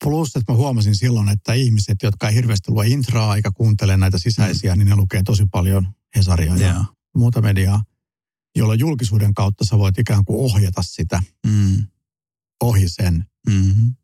Plus, 0.04 0.36
että 0.36 0.52
mä 0.52 0.58
huomasin 0.58 0.96
silloin, 0.96 1.30
että 1.30 1.54
ihmiset, 1.54 1.98
jotka 2.04 2.30
ei 2.30 2.36
hirveästi 2.36 2.72
lue 2.72 2.88
intraa 2.88 3.36
eikä 3.36 3.52
kuuntele 3.52 3.98
näitä 3.98 4.18
sisäisiä, 4.18 4.76
mm. 4.76 4.80
niin 4.80 4.90
ne 4.90 4.96
lukee 4.96 5.22
tosi 5.26 5.46
paljon 5.52 5.88
Hesaria 6.16 6.56
ja 6.56 6.72
Joo. 6.72 6.86
Muuta 7.16 7.42
mediaa, 7.42 7.84
jolloin 8.56 8.80
julkisuuden 8.80 9.34
kautta 9.34 9.66
sä 9.66 9.78
voit 9.78 10.00
ikään 10.00 10.26
kuin 10.26 10.40
ohjata 10.52 10.82
sitä 10.82 11.24
Mm. 11.48 11.88
ohi 12.64 12.90
sen 12.90 13.26
Mm. 13.50 13.96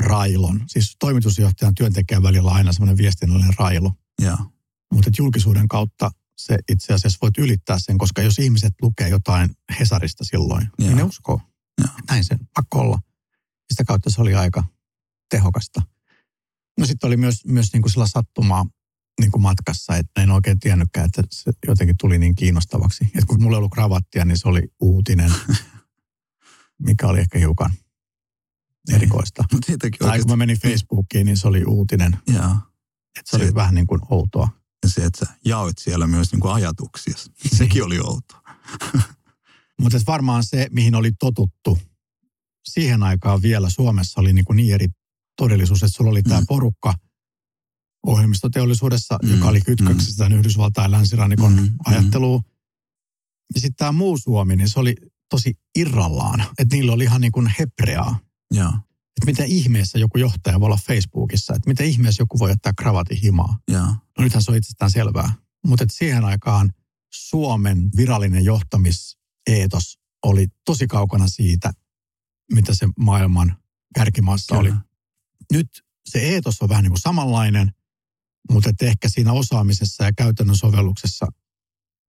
railon. 0.00 0.64
Siis 0.66 0.96
toimitusjohtajan 0.98 1.74
työntekijän 1.74 2.22
välillä 2.22 2.50
on 2.50 2.56
aina 2.56 2.72
semmoinen 2.72 2.96
viestinnällinen 2.96 3.54
railo. 3.58 3.92
Joo. 4.22 4.38
Mutta 4.92 5.10
julkisuuden 5.18 5.68
kautta 5.68 6.10
se 6.36 6.58
itse 6.68 6.92
asiassa 6.94 7.18
voit 7.22 7.38
ylittää 7.38 7.76
sen, 7.78 7.98
koska 7.98 8.22
jos 8.22 8.38
ihmiset 8.38 8.72
lukee 8.82 9.08
jotain 9.08 9.50
Hesarista 9.80 10.24
silloin, 10.24 10.62
Joo. 10.62 10.88
niin 10.88 10.96
ne 10.96 11.02
uskoo. 11.02 11.40
Joo. 11.78 11.90
Näin 12.10 12.24
sen, 12.24 12.38
pakko 12.54 12.78
olla. 12.80 12.98
Sitä 13.72 13.84
kautta 13.84 14.10
se 14.10 14.20
oli 14.22 14.34
aika 14.34 14.64
tehokasta. 15.30 15.82
No 16.78 16.86
sitten 16.86 17.06
oli 17.08 17.16
myös, 17.16 17.44
myös 17.46 17.72
niin 17.72 17.82
kuin 17.82 17.92
sillä 17.92 18.06
sattumaa 18.06 18.66
niin 19.20 19.30
kuin 19.32 19.42
matkassa, 19.42 19.96
että 19.96 20.22
en 20.22 20.30
oikein 20.30 20.60
tiennytkään, 20.60 21.06
että 21.06 21.22
se 21.32 21.52
jotenkin 21.68 21.96
tuli 22.00 22.18
niin 22.18 22.34
kiinnostavaksi. 22.34 23.04
Että 23.04 23.26
kun 23.26 23.42
mulla 23.42 23.56
ei 23.56 23.58
ollut 23.58 23.72
kravattia, 23.72 24.24
niin 24.24 24.38
se 24.38 24.48
oli 24.48 24.62
uutinen, 24.80 25.32
mikä 26.86 27.06
oli 27.06 27.20
ehkä 27.20 27.38
hiukan 27.38 27.70
erikoista. 28.92 29.44
Mutta 29.52 29.66
siitäkin 29.66 29.98
Tai 29.98 30.06
kun 30.06 30.10
oikeasti. 30.12 30.28
mä 30.32 30.36
menin 30.36 30.58
Facebookiin, 30.60 31.26
niin 31.26 31.36
se 31.36 31.48
oli 31.48 31.64
uutinen. 31.64 32.18
Joo. 32.26 32.44
Että 33.18 33.30
se 33.30 33.36
oli 33.36 33.46
Se- 33.46 33.54
vähän 33.54 33.74
niin 33.74 33.86
kuin 33.86 34.00
outoa. 34.10 34.48
Ja 34.82 34.88
se, 34.88 35.04
että 35.04 35.26
sä 35.26 35.32
jaoit 35.44 35.78
siellä 35.78 36.06
myös 36.06 36.32
niin 36.32 36.40
kuin 36.40 36.52
ajatuksia. 36.54 37.14
Sekin 37.58 37.84
oli 37.84 37.98
outoa. 38.00 38.42
Mutta 39.82 39.98
varmaan 40.06 40.44
se, 40.44 40.68
mihin 40.70 40.94
oli 40.94 41.12
totuttu 41.12 41.78
siihen 42.68 43.02
aikaan 43.02 43.42
vielä 43.42 43.70
Suomessa 43.70 44.20
oli 44.20 44.32
niin, 44.32 44.44
kuin 44.44 44.56
niin 44.56 44.74
eri 44.74 44.86
todellisuus, 45.36 45.82
että 45.82 45.96
sulla 45.96 46.10
oli 46.10 46.22
tämä 46.22 46.40
Mm. 46.40 46.46
porukka 46.46 46.94
ohjelmistoteollisuudessa, 48.06 49.18
Mm, 49.22 49.30
joka 49.30 49.48
oli 49.48 49.60
kytköksissä 49.60 50.16
tämän 50.24 50.38
Yhdysvaltain 50.38 50.90
länsirannikon 50.90 51.52
Mm, 51.52 51.60
mm. 51.62 51.70
ajatteluun. 51.86 52.42
Ja 53.54 53.60
sitten 53.60 53.76
tämä 53.76 53.92
muu 53.92 54.18
Suomi, 54.18 54.56
niin 54.56 54.68
se 54.68 54.80
oli 54.80 54.94
tosi 55.30 55.54
irrallaan. 55.78 56.40
Että 56.58 56.76
niillä 56.76 56.92
oli 56.92 57.04
ihan 57.04 57.20
niin 57.20 57.32
kuin 57.32 57.52
hebreaa. 57.58 58.18
Joo. 58.50 58.68
Että 58.68 59.26
miten 59.26 59.46
ihmeessä 59.46 59.98
joku 59.98 60.18
johtaja 60.18 60.60
voi 60.60 60.66
olla 60.66 60.78
Facebookissa. 60.86 61.54
Että 61.54 61.70
miten 61.70 61.86
ihmeessä 61.86 62.22
joku 62.22 62.38
voi 62.38 62.50
ottaa 62.50 62.72
kravatin 62.72 63.18
himaa. 63.18 63.58
Joo. 63.68 63.86
No 63.86 64.24
nythän 64.24 64.42
se 64.42 64.50
on 64.50 64.56
itsestään 64.56 64.90
selvää. 64.90 65.32
Mutta 65.66 65.84
siihen 65.90 66.24
aikaan 66.24 66.72
Suomen 67.12 67.90
virallinen 67.96 68.44
johtamiseetos 68.44 69.98
oli 70.24 70.46
tosi 70.64 70.86
kaukana 70.86 71.28
siitä, 71.28 71.72
mitä 72.52 72.74
se 72.74 72.88
maailman 72.98 73.56
kärkimaassa 73.94 74.56
Kyllä. 74.56 74.70
oli. 74.70 74.78
Nyt 75.52 75.68
se 76.06 76.18
eetos 76.18 76.62
on 76.62 76.68
vähän 76.68 76.82
niin 76.82 76.90
kuin 76.90 77.00
samanlainen, 77.00 77.72
mutta 78.50 78.70
että 78.70 78.86
ehkä 78.86 79.08
siinä 79.08 79.32
osaamisessa 79.32 80.04
ja 80.04 80.12
käytännön 80.12 80.56
sovelluksessa 80.56 81.26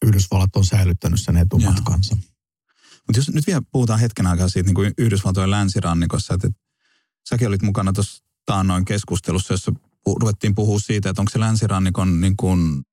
Yhdysvallat 0.06 0.56
on 0.56 0.66
säilyttänyt 0.66 1.22
sen 1.22 1.38
etumatkansa. 1.38 2.16
Mutta 3.08 3.20
jos 3.20 3.30
nyt 3.30 3.48
vielä 3.48 3.62
puhutaan 3.72 4.00
hetken 4.00 4.28
aikaa 4.28 4.50
siitä 4.50 4.68
niin 4.68 4.76
kuin 4.76 4.94
Yhdysvaltojen 4.98 5.52
länsirannikossa, 5.52 6.34
että, 6.34 6.48
että 6.48 6.60
säkin 7.30 7.48
olit 7.48 7.62
mukana 7.62 7.94
tuossa 7.94 8.24
taannoin 8.46 8.86
keskustelussa, 8.86 9.54
jossa 9.54 9.72
pu, 10.04 10.16
ruvettiin 10.20 10.56
puhua 10.56 10.80
siitä, 10.80 11.10
että 11.10 11.22
onko 11.22 11.30
se 11.30 11.40
länsirannikon 11.40 12.22
niin 12.22 12.38
kuin, 12.38 12.84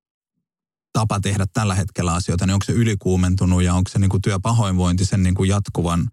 tapa 0.92 1.20
tehdä 1.20 1.46
tällä 1.52 1.74
hetkellä 1.74 2.14
asioita, 2.14 2.46
niin 2.46 2.54
onko 2.54 2.64
se 2.64 2.72
ylikuumentunut 2.72 3.62
ja 3.62 3.74
onko 3.74 3.90
se 3.90 3.98
niin 3.98 4.10
kuin 4.10 4.22
työpahoinvointi 4.22 5.04
sen 5.04 5.22
niin 5.22 5.34
kuin 5.34 5.48
jatkuvan 5.48 6.10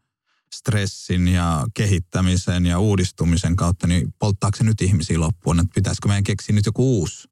stressin 0.55 1.27
ja 1.27 1.67
kehittämisen 1.73 2.65
ja 2.65 2.79
uudistumisen 2.79 3.55
kautta, 3.55 3.87
niin 3.87 4.13
polttaako 4.19 4.57
se 4.57 4.63
nyt 4.63 4.81
ihmisiä 4.81 5.19
loppuun, 5.19 5.59
että 5.59 5.71
pitäisikö 5.75 6.07
meidän 6.07 6.23
keksiä 6.23 6.55
nyt 6.55 6.65
joku 6.65 6.99
uusi, 6.99 7.27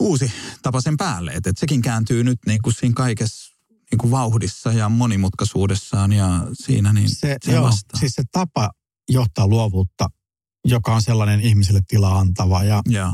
uusi 0.00 0.32
tapa 0.62 0.80
sen 0.80 0.96
päälle, 0.96 1.30
että, 1.30 1.50
että 1.50 1.60
sekin 1.60 1.82
kääntyy 1.82 2.24
nyt 2.24 2.38
niin 2.46 2.62
kuin 2.62 2.74
siinä 2.74 2.94
kaikessa 2.94 3.56
niin 3.90 3.98
kuin 3.98 4.10
vauhdissa 4.10 4.72
ja 4.72 4.88
monimutkaisuudessaan 4.88 6.12
ja 6.12 6.46
siinä 6.52 6.92
niin 6.92 7.10
Se, 7.10 7.36
se 7.44 7.52
joo, 7.52 7.70
siis 8.00 8.12
se 8.12 8.22
tapa 8.32 8.70
johtaa 9.08 9.46
luovuutta, 9.46 10.08
joka 10.64 10.94
on 10.94 11.02
sellainen 11.02 11.40
ihmiselle 11.40 11.80
tilaa 11.88 12.18
antava, 12.18 12.64
ja, 12.64 12.82
Joo. 12.86 13.12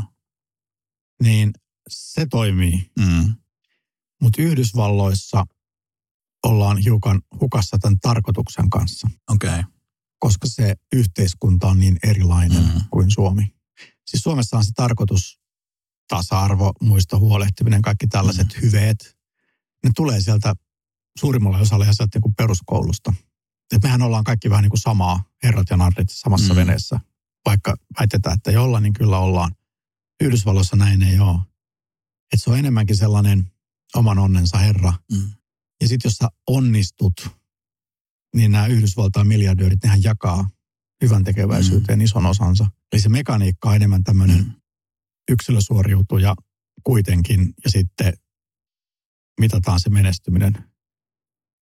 niin 1.22 1.52
se 1.88 2.26
toimii. 2.26 2.90
Mm. 2.98 3.34
Mutta 4.20 4.42
Yhdysvalloissa 4.42 5.44
ollaan 6.42 6.78
hiukan 6.78 7.22
hukassa 7.40 7.78
tämän 7.78 7.98
tarkoituksen 8.00 8.70
kanssa, 8.70 9.10
Okei. 9.30 9.50
Okay. 9.50 9.64
koska 10.18 10.48
se 10.48 10.74
yhteiskunta 10.92 11.66
on 11.66 11.80
niin 11.80 11.98
erilainen 12.02 12.62
Mm. 12.64 12.80
kuin 12.90 13.10
Suomi. 13.10 13.54
Siis 14.06 14.22
Suomessa 14.22 14.56
on 14.56 14.64
se 14.64 14.70
tarkoitus, 14.74 15.40
tasa-arvo, 16.08 16.72
muista 16.80 17.18
huolehtiminen, 17.18 17.82
kaikki 17.82 18.06
tällaiset 18.06 18.54
Mm. 18.54 18.62
hyveet. 18.62 19.16
Ne 19.84 19.90
tulee 19.96 20.20
sieltä 20.20 20.54
suurimmalla 21.18 21.58
osalla 21.58 21.84
ihan 21.84 21.94
sieltä 21.94 22.16
niin 22.16 22.22
kuin 22.22 22.34
peruskoulusta. 22.34 23.12
Et 23.74 23.82
mehän 23.82 24.02
ollaan 24.02 24.24
kaikki 24.24 24.50
vähän 24.50 24.62
niin 24.62 24.70
kuin 24.70 24.80
samaa, 24.80 25.24
herrat 25.42 25.66
ja 25.70 25.76
narrit 25.76 26.08
samassa 26.10 26.52
Mm. 26.54 26.54
mm. 26.54 26.56
veneessä. 26.56 27.00
Vaikka 27.46 27.76
väitetään, 28.00 28.34
että 28.34 28.50
ei 28.50 28.56
olla, 28.56 28.80
niin 28.80 28.92
kyllä 28.92 29.18
ollaan. 29.18 29.52
Yhdysvalloissa 30.22 30.76
näin 30.76 31.02
ei 31.02 31.18
ole. 31.18 31.38
Et 32.32 32.42
se 32.42 32.50
on 32.50 32.58
enemmänkin 32.58 32.96
sellainen 32.96 33.50
oman 33.94 34.18
onnensa 34.18 34.58
herra. 34.58 34.92
Mm. 35.12 35.30
Ja 35.82 35.88
sitten 35.88 36.08
jos 36.08 36.14
sä 36.16 36.28
onnistut, 36.46 37.12
niin 38.36 38.52
nämä 38.52 38.66
Yhdysvaltain 38.66 39.26
miljardöörit, 39.26 39.82
nehän 39.82 40.02
jakaa 40.02 40.48
hyvän 41.02 41.24
tekeväisyyteen 41.24 41.98
mm. 41.98 42.04
ison 42.04 42.26
osansa. 42.26 42.66
Eli 42.92 43.00
se 43.00 43.08
mekaniikka 43.08 43.68
on 43.68 43.76
enemmän 43.76 44.04
tämmöinen 44.04 44.38
Mm. 44.38 44.44
mm. 44.44 44.54
yksilösuoriutuja 45.30 46.34
kuitenkin, 46.84 47.54
ja 47.64 47.70
sitten 47.70 48.12
mitataan 49.40 49.80
se 49.80 49.90
menestyminen 49.90 50.64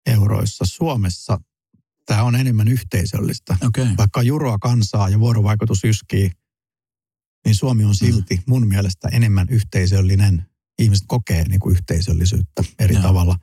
euroissa. 0.05 0.65
Suomessa 0.67 1.41
tämä 2.05 2.23
on 2.23 2.35
enemmän 2.35 2.67
yhteisöllistä. 2.67 3.57
Okay. 3.65 3.87
Vaikka 3.97 4.21
juroa 4.21 4.57
kansaa 4.57 5.09
ja 5.09 5.19
vuorovaikutus 5.19 5.83
yskii, 5.83 6.31
niin 7.45 7.55
Suomi 7.55 7.83
on 7.83 7.95
silti 7.95 8.43
mun 8.47 8.67
mielestä 8.67 9.07
enemmän 9.07 9.47
yhteisöllinen. 9.49 10.45
Ihmiset 10.79 11.05
kokee 11.07 11.47
niin 11.47 11.59
kuin 11.59 11.75
yhteisöllisyyttä 11.75 12.63
eri 12.79 12.93
Joo. 12.93 13.03
tavalla. 13.03 13.37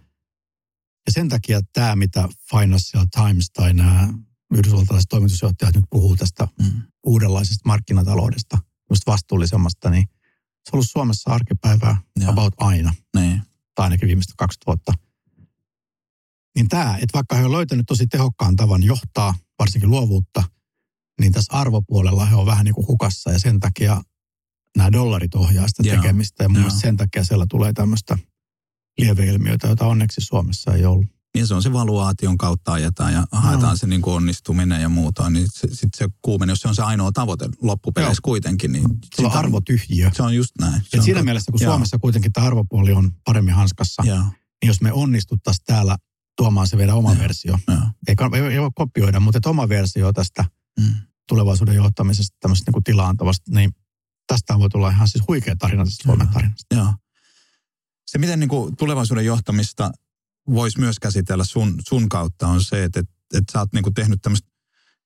Ja 1.07 1.13
sen 1.13 1.29
takia 1.29 1.61
tämä, 1.73 1.97
mitä 1.97 2.29
Financial 2.51 3.07
Times 3.11 3.51
tai 3.51 3.75
nämä 3.75 4.09
yhdysvaltalaiset 4.55 5.09
toimitusjohtajat 5.09 5.75
nyt 5.75 5.85
puhuu 5.91 6.17
tästä 6.17 6.49
Mm. 6.63 6.83
uudenlaisesta 7.07 7.63
markkinataloudesta, 7.69 8.59
vastuullisemmasta, 9.07 9.91
niin 9.91 10.05
se 10.09 10.71
on 10.73 10.75
ollut 10.77 10.91
Suomessa 10.91 11.31
arkipäivää 11.31 12.01
Joo. 12.21 12.31
about 12.31 12.55
aina, 12.57 12.95
Niin. 13.17 13.43
tai 13.75 13.85
ainakin 13.85 14.07
viimeistä 14.09 14.35
20 14.39 14.67
vuotta. 14.67 14.93
Niin 16.57 16.69
tämä, 16.69 16.95
että 16.97 17.13
vaikka 17.15 17.37
he 17.37 17.45
on 17.45 17.53
löytänyt 17.53 17.87
tosi 17.87 18.07
tehokkaan 18.07 18.57
tavan 18.57 18.83
johtaa, 18.83 19.35
varsinkin 19.59 19.91
luovuutta, 19.91 20.43
niin 21.21 21.33
tässä 21.33 21.53
arvopuolella 21.59 22.27
he 22.27 22.35
on 22.37 22.47
vähän 22.47 22.65
niin 22.65 22.75
kuin 22.75 22.87
hukassa 22.87 23.33
ja 23.33 23.39
sen 23.39 23.61
takia 23.61 24.03
nämä 24.77 24.93
dollarit 24.93 25.35
ohjaa 25.35 25.69
sitä 25.69 25.83
Joo, 25.83 25.97
tekemistä. 25.97 26.43
Ja 26.45 26.49
mun 26.49 26.71
sen 26.71 26.97
takia 26.97 27.25
siellä 27.25 27.47
tulee 27.51 27.73
tämmöistä 27.73 28.19
lieveilmiötä, 28.99 29.69
jota 29.69 29.87
onneksi 29.87 30.21
Suomessa 30.21 30.75
ei 30.75 30.85
ollut. 30.85 31.07
Niin 31.35 31.47
se 31.47 31.55
on 31.55 31.63
se 31.63 31.73
valuaation 31.73 32.39
kautta 32.39 32.73
ajetaan 32.73 33.13
ja 33.13 33.27
haetaan 33.33 33.71
No. 33.71 33.77
se 33.77 33.87
niin 33.87 34.03
kuin 34.03 34.15
onnistuminen 34.15 34.83
ja 34.83 34.89
muuta. 34.89 35.31
Niin 35.31 35.47
sitten 35.47 35.75
se, 35.75 35.87
se 35.97 36.09
kuumen, 36.23 36.49
jos 36.49 36.61
se 36.61 36.69
on 36.69 36.75
se 36.75 36.83
ainoa 36.83 37.13
tavoite 37.13 37.49
loppupeleissä 37.63 38.13
Joo. 38.13 38.31
kuitenkin, 38.31 38.73
niin 38.73 38.85
Se 39.17 39.27
on 39.27 39.33
arvotyhjiö. 39.33 40.11
Se 40.15 40.23
on 40.23 40.35
just 40.37 40.51
näin. 40.61 40.73
Se 40.83 40.89
Et 40.93 40.95
on 40.95 41.03
siinä 41.05 41.17
totta. 41.19 41.25
mielessä, 41.25 41.53
kun 41.53 41.61
Joo. 41.63 41.73
Suomessa 41.73 41.99
kuitenkin 41.99 42.33
tämä 42.33 42.47
arvopuoli 42.47 42.93
on 42.93 43.11
paremmin 43.25 43.55
hanskassa, 43.55 44.03
Joo, 44.07 44.19
niin 44.19 44.67
jos 44.67 44.81
me 44.81 44.93
onnistuttaisiin 44.93 45.65
täällä 45.67 45.97
tuomaan 46.37 46.69
se 46.69 46.77
meidän 46.77 46.97
oma 46.97 47.13
Joo. 47.13 47.19
versio, 47.19 47.59
joo. 47.69 47.79
ei, 48.09 48.15
ei, 48.35 48.43
ei 48.55 48.61
voi 48.61 48.71
kopioida, 48.75 49.21
mutta 49.21 49.39
että 49.39 49.51
oma 49.51 49.69
versio 49.69 50.13
tästä 50.13 50.45
Mm. 50.81 50.95
tulevaisuuden 51.29 51.75
johtamisesta, 51.75 52.37
tämmöisestä 52.41 52.73
niin 52.73 52.85
tilaantavasta, 52.85 53.51
niin 53.55 53.71
tästä 54.27 54.59
voi 54.59 54.69
tulla 54.69 54.91
ihan 54.91 55.09
siis 55.09 55.25
huikea 55.29 55.57
tarina 55.57 55.85
tästä 55.85 56.03
Suomen 56.03 56.29
tarinasta. 56.29 56.75
Joo. 56.77 56.95
Se, 58.07 58.19
miten 58.19 58.41
niin 58.41 58.49
kuin 58.49 58.77
tulevaisuuden 58.77 59.25
johtamista 59.25 59.91
voisi 60.49 60.81
myös 60.81 60.99
käsitellä 60.99 61.45
sun, 61.45 61.75
sun 61.89 62.09
kautta, 62.09 62.47
on 62.47 62.65
se, 62.65 62.85
että, 62.85 63.01
että, 63.01 63.13
että 63.35 63.53
sä 63.53 63.59
oot 63.59 63.73
niin 63.73 63.83
kuin 63.83 63.95
tehnyt 63.95 64.23
tämmöistä 64.23 64.49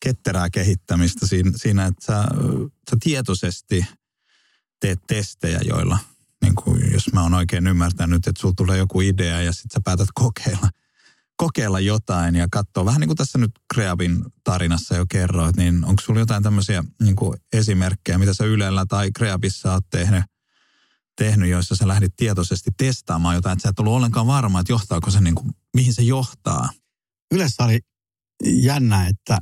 ketterää 0.01 0.51
kehittämistä 0.51 1.27
siinä, 1.27 1.51
siinä 1.57 1.87
että 1.87 2.07
sä, 2.07 2.25
sä 2.91 2.97
tietoisesti 3.03 3.87
teet 4.81 4.99
testejä, 5.07 5.61
joilla, 5.65 5.99
niin 6.43 6.55
kuin, 6.55 6.93
jos 6.93 7.13
mä 7.13 7.23
oon 7.23 7.35
oikein 7.35 7.67
ymmärtänyt, 7.67 8.27
että 8.27 8.41
sulla 8.41 8.55
tulee 8.57 8.79
joku 8.79 9.01
idea 9.01 9.43
ja 9.43 9.53
sitten 9.53 9.71
sä 9.75 9.81
päätät 9.85 10.09
kokeilla, 10.15 10.71
kokeilla 11.37 11.81
jotain 11.81 12.35
ja 12.35 12.49
katsoa, 12.51 12.85
vähän 12.85 13.01
niin 13.01 13.09
kuin 13.09 13.17
tässä 13.17 13.39
nyt 13.39 13.51
Kreavin 13.75 14.25
tarinassa 14.45 14.97
jo 14.97 15.07
kerroit, 15.11 15.57
niin 15.57 15.85
onko 15.85 16.03
sulla 16.03 16.21
jotain 16.21 16.43
tämmöisiä 16.43 16.85
niin 17.03 17.17
kuin 17.17 17.41
esimerkkejä, 17.53 18.19
mitä 18.19 18.35
sä 18.35 18.45
Ylellä 18.45 18.87
tai 18.87 19.11
Kreabissa 19.13 19.73
oot 19.73 19.91
tehnyt, 19.91 20.25
tehnyt, 21.17 21.51
joissa 21.51 21.77
sä 21.77 21.89
lähdit 21.89 22.17
tietoisesti 22.17 22.71
testaamaan 22.77 23.35
jotain, 23.35 23.53
että 23.53 23.63
sä 23.63 23.69
et 23.69 23.79
ollut 23.79 23.93
ollenkaan 23.95 24.27
varma, 24.27 24.61
että 24.61 24.73
johtaako 24.73 25.11
se 25.11 25.21
niin 25.21 25.35
kuin, 25.35 25.51
mihin 25.75 25.95
se 25.95 26.03
johtaa. 26.03 26.71
Yleensä 27.35 27.65
oli 27.65 27.81
jännä, 28.45 29.07
että 29.07 29.39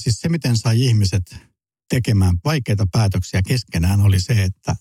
siis 0.00 0.20
se, 0.20 0.28
miten 0.28 0.56
sai 0.56 0.80
ihmiset 0.80 1.36
tekemään 1.88 2.36
vaikeita 2.44 2.86
päätöksiä 2.92 3.40
keskenään, 3.46 4.00
oli 4.00 4.20
se, 4.20 4.32
että, 4.32 4.76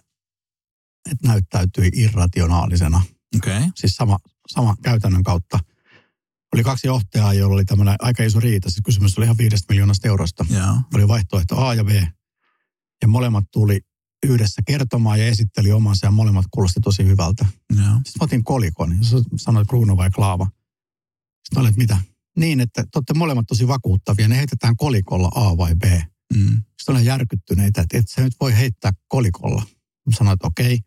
että 1.12 1.28
näyttäytyi 1.28 1.90
irrationaalisena. 1.94 3.02
Okay. 3.38 3.62
Siis 3.76 3.96
sama, 3.96 4.20
sama 4.48 4.76
käytännön 4.84 5.24
kautta. 5.24 5.60
Oli 6.54 6.64
kaksi 6.64 6.88
johtajaa, 6.88 7.34
joilla 7.34 7.54
oli 7.54 7.66
tämmöinen 7.66 7.96
aika 8.00 8.24
iso 8.24 8.40
riita. 8.40 8.70
Siis 8.70 8.82
kysymys 8.86 9.18
oli 9.18 9.26
ihan 9.26 9.38
viidestä 9.38 9.74
miljoonasta 9.74 10.08
eurosta. 10.08 10.46
Joo. 10.50 10.76
Oli 10.94 11.08
vaihtoehto 11.08 11.58
A 11.58 11.74
ja 11.74 11.84
B. 11.84 11.90
Ja 13.02 13.08
molemmat 13.08 13.46
tuli 13.52 13.82
yhdessä 14.26 14.62
kertomaan 14.68 15.20
ja 15.20 15.26
esitteli 15.26 15.72
omansa 15.72 16.08
ja 16.08 16.12
molemmat 16.12 16.46
kuulosti 16.52 16.80
tosi 16.80 17.06
hyvältä. 17.06 17.46
Joo. 17.78 17.96
Sitten 17.96 18.24
otin 18.24 18.44
kolikon 18.44 18.92
ja 18.92 18.98
sanoit 19.36 19.68
kruunu 19.68 19.98
vai 19.98 20.10
klaava. 20.10 20.48
Sitten 21.44 21.66
että 21.66 21.78
mitä? 21.78 21.98
Niin, 22.38 22.60
että 22.60 22.84
te 22.84 22.90
olette 22.96 23.14
molemmat 23.14 23.48
tosi 23.48 23.68
vakuuttavia. 23.68 24.28
Ne 24.28 24.38
heitetään 24.38 24.78
kolikolla 24.78 25.32
A 25.36 25.58
vai 25.58 25.76
B. 25.76 25.84
Mm. 26.36 26.50
Sitten 26.50 26.94
olen 26.94 27.06
järkyttyneitä, 27.06 27.82
että 27.82 27.98
et 27.98 28.10
sä 28.10 28.22
nyt 28.22 28.34
voi 28.40 28.58
heittää 28.58 28.92
kolikolla. 29.08 29.64
Sanoin, 30.18 30.34
että 30.34 30.48
okei, 30.48 30.80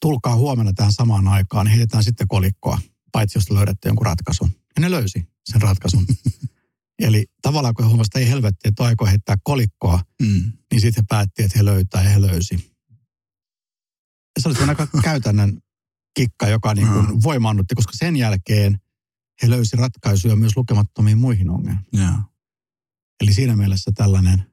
tulkaa 0.00 0.36
huomenna 0.36 0.72
tähän 0.72 0.92
samaan 0.92 1.28
aikaan, 1.28 1.66
niin 1.66 1.76
heitetään 1.76 2.04
sitten 2.04 2.28
kolikkoa, 2.28 2.78
paitsi 3.12 3.38
jos 3.38 3.44
te 3.44 3.54
löydätte 3.54 3.88
jonkun 3.88 4.06
ratkaisun. 4.06 4.50
Ja 4.76 4.80
ne 4.80 4.90
löysi 4.90 5.28
sen 5.44 5.62
ratkaisun. 5.62 6.06
Eli 6.98 7.26
tavallaan 7.42 7.74
kun 7.74 7.84
he 7.84 7.88
huomasivat, 7.88 8.06
että 8.06 8.18
ei 8.18 8.28
helvetti, 8.28 8.68
että 8.68 8.84
aikoo 8.84 9.06
heittää 9.06 9.36
kolikkoa, 9.44 10.00
Mm. 10.22 10.52
niin 10.72 10.80
sitten 10.80 11.02
he 11.02 11.06
päätti, 11.08 11.42
että 11.42 11.58
he 11.58 11.64
löytää 11.64 12.02
ja 12.02 12.10
he 12.10 12.20
löysi. 12.20 12.54
Ja 14.36 14.42
se 14.42 14.48
oli 14.48 14.68
aika 14.68 14.86
käytännön 15.02 15.58
kikka, 16.14 16.48
joka 16.48 16.74
niin 16.74 16.88
kuin 16.88 17.06
Mm. 17.06 17.20
voimaannutti, 17.22 17.74
koska 17.74 17.92
sen 17.96 18.16
jälkeen 18.16 18.80
he 19.42 19.50
löysi 19.50 19.76
ratkaisuja 19.76 20.36
myös 20.36 20.56
lukemattomiin 20.56 21.18
muihin 21.18 21.50
ongelmiin. 21.50 21.86
Joo. 21.92 22.14
Eli 23.20 23.34
siinä 23.34 23.56
mielessä 23.56 23.90
tällainen 23.94 24.52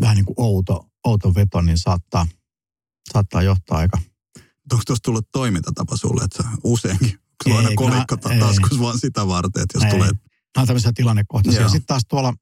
vähän 0.00 0.16
niin 0.16 0.24
kuin 0.24 0.34
outo, 0.38 0.90
outo 1.04 1.34
veto, 1.34 1.60
niin 1.60 1.78
saattaa, 1.78 2.26
saattaa 3.12 3.42
johtaa 3.42 3.78
aika... 3.78 3.98
Onko 4.72 4.82
tuossa 4.86 5.02
tullut 5.04 5.28
toimintatapa 5.32 5.96
sulle, 5.96 6.24
että 6.24 6.44
useinkin, 6.64 7.18
onko 7.46 7.58
aina 7.58 7.70
kolikko 7.74 8.16
taskus 8.16 8.78
vaan 8.80 8.98
sitä 8.98 9.26
varten, 9.26 9.62
että 9.62 9.78
jos 9.78 9.84
Ei. 9.84 9.90
tulee... 9.90 10.10
Nämä 10.56 10.62
on 10.62 10.66
tämmöisiä 10.66 10.92
tilannekohtaisia. 10.94 11.68
Sitten 11.68 11.86
taas 11.86 12.02
tuolla 12.08 12.34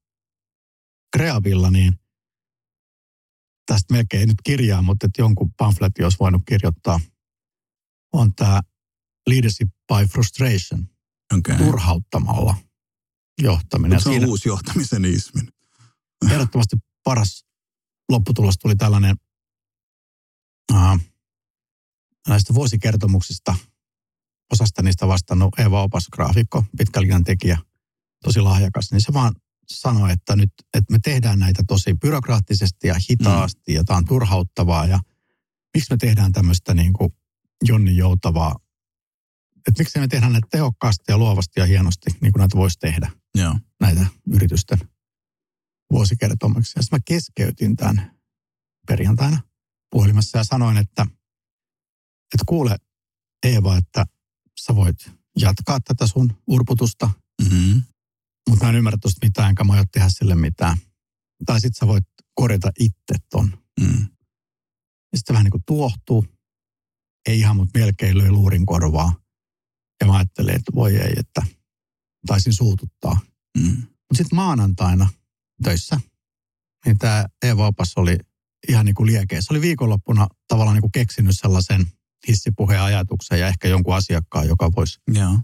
Kreavilla, 1.16 1.70
niin 1.70 1.92
tästä 3.66 3.94
melkein 3.94 4.28
nyt 4.28 4.36
kirjaa, 4.44 4.82
mutta 4.82 5.06
että 5.06 5.22
jonkun 5.22 5.50
pamfletin 5.56 6.04
olisi 6.04 6.18
voinut 6.20 6.42
kirjoittaa, 6.48 7.00
on 8.12 8.34
tämä 8.34 8.60
leadership 9.28 9.68
by 9.68 10.06
frustration, 10.12 10.88
Okay. 11.38 11.56
turhauttamalla. 11.56 12.56
johtaminen. 13.42 14.00
Se 14.00 14.08
on 14.08 14.14
siinä, 14.14 14.26
uusi 14.26 14.48
johtamisen 14.48 15.04
ismi. 15.04 15.40
Ehdottomasti 16.30 16.76
paras 17.04 17.44
lopputulos 18.08 18.54
tuli 18.58 18.76
tällainen 18.76 19.16
uh, 20.72 20.98
näistä 22.28 22.54
vuosikertomuksista. 22.54 23.56
Osasta 24.52 24.82
niistä 24.82 25.08
vastannut 25.08 25.58
Eva 25.58 25.82
Opas, 25.82 26.08
graafikko, 26.12 26.64
pitkällinän 26.78 27.24
tekijä, 27.24 27.58
tosi 28.24 28.40
lahjakas. 28.40 28.92
Niin 28.92 29.00
se 29.00 29.12
vaan 29.12 29.34
sanoi, 29.66 30.12
että 30.12 30.36
nyt 30.36 30.52
että 30.74 30.92
me 30.92 30.98
tehdään 31.04 31.38
näitä 31.38 31.62
tosi 31.68 31.94
byrokraattisesti 31.94 32.88
ja 32.88 32.96
hitaasti 33.10 33.72
mm. 33.72 33.74
ja 33.74 33.84
tämä 33.84 33.96
on 33.96 34.04
turhauttavaa 34.04 34.86
ja 34.86 35.00
miksi 35.74 35.90
me 35.90 35.96
tehdään 35.96 36.32
tämmöistä 36.32 36.74
niin 36.74 36.92
kuin 36.92 37.12
Jonni 37.68 37.96
Joutavaa, 37.96 38.56
että 39.56 39.78
miksi 39.78 39.98
me 39.98 40.08
tehdään 40.08 40.32
näitä 40.32 40.46
tehokkaasti 40.50 41.04
ja 41.08 41.18
luovasti 41.18 41.60
ja 41.60 41.66
hienosti, 41.66 42.10
niin 42.20 42.32
kuin 42.32 42.40
näitä 42.40 42.56
voisi 42.56 42.78
tehdä, 42.78 43.10
Joo. 43.34 43.56
näitä 43.80 44.06
yritysten 44.32 44.78
vuosikertomuksia. 45.92 46.82
Sitten 46.82 46.96
mä 46.96 47.02
keskeytin 47.04 47.76
tämän 47.76 48.20
perjantaina 48.86 49.40
puhelimessa 49.90 50.38
ja 50.38 50.44
sanoin, 50.44 50.76
että, 50.76 51.02
että 52.34 52.44
kuule 52.46 52.76
Eeva, 53.42 53.76
että 53.76 54.06
sä 54.60 54.76
voit 54.76 55.10
jatkaa 55.40 55.80
tätä 55.80 56.06
sun 56.06 56.36
urputusta, 56.46 57.10
mm-hmm. 57.42 57.82
Mutta 58.50 58.64
mä 58.64 58.70
en 58.70 58.76
ymmärrä 58.76 58.98
tuosta 59.02 59.26
mitään, 59.26 59.48
enkä 59.48 59.64
mä 59.64 59.84
tehdä 59.92 60.08
sille 60.08 60.34
mitään. 60.34 60.76
Tai 61.46 61.60
sitten 61.60 61.78
sä 61.78 61.86
voit 61.86 62.04
korjata 62.34 62.70
itse 62.80 63.14
ton. 63.30 63.58
Mm. 63.80 64.06
Ja 65.12 65.18
sitten 65.18 65.34
vähän 65.34 65.44
niin 65.44 65.50
kuin 65.50 65.62
tuohtuu, 65.66 66.26
ei 67.28 67.38
ihan, 67.38 67.56
mutta 67.56 67.78
melkein 67.78 68.18
löi 68.18 68.30
luurin 68.30 68.66
korvaa. 68.66 69.14
Ja 70.00 70.06
mä 70.06 70.16
ajattelin, 70.16 70.54
että 70.54 70.72
voi 70.74 70.96
ei, 70.96 71.12
että 71.16 71.42
taisin 72.26 72.52
suututtaa. 72.52 73.20
Mm. 73.58 73.76
Mutta 73.76 74.14
sitten 74.14 74.36
maanantaina 74.36 75.08
töissä, 75.64 76.00
niin 76.86 76.98
tämä 76.98 77.26
Eeva 77.42 77.66
Opas 77.66 77.92
oli 77.96 78.18
ihan 78.68 78.86
niin 78.86 78.94
kuin 78.94 79.06
liekeä. 79.06 79.40
Se 79.40 79.52
oli 79.52 79.60
viikonloppuna 79.60 80.28
tavallaan 80.48 80.74
niin 80.74 80.82
kuin 80.82 80.92
keksinyt 80.92 81.38
sellaisen 81.38 81.86
hissipuheen 82.28 82.82
ajatuksen 82.82 83.40
ja 83.40 83.48
ehkä 83.48 83.68
jonkun 83.68 83.94
asiakkaan, 83.94 84.48
joka 84.48 84.70
voisi 84.76 84.98
Joo. 85.08 85.38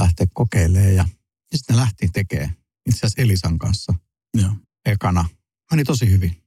lähteä 0.00 0.26
kokeilemaan. 0.34 0.94
Ja, 0.94 1.08
ja 1.52 1.58
sitten 1.58 1.76
ne 1.76 1.80
lähti 1.82 2.08
tekemään 2.08 2.56
itse 2.88 2.98
asiassa 2.98 3.22
Elisan 3.22 3.58
kanssa 3.58 3.94
Joo. 4.34 4.52
ekana. 4.86 5.28
Meni 5.70 5.84
tosi 5.84 6.10
hyvin. 6.10 6.42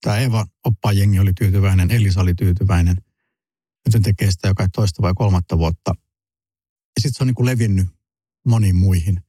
Tämä 0.00 0.18
Eeva 0.18 0.46
oppajengi 0.64 1.18
oli 1.18 1.32
tyytyväinen, 1.32 1.90
Elisa 1.90 2.20
oli 2.20 2.34
tyytyväinen. 2.34 2.96
Nyt 3.94 4.02
tekee 4.02 4.30
sitä 4.30 4.48
joka 4.48 4.68
toista 4.68 5.02
vai 5.02 5.12
kolmatta 5.14 5.58
vuotta. 5.58 5.94
Ja 6.96 7.00
sitten 7.00 7.14
se 7.16 7.22
on 7.22 7.26
niin 7.26 7.34
kuin 7.34 7.46
levinnyt 7.46 7.88
moniin 8.46 8.76
muihin. 8.76 9.22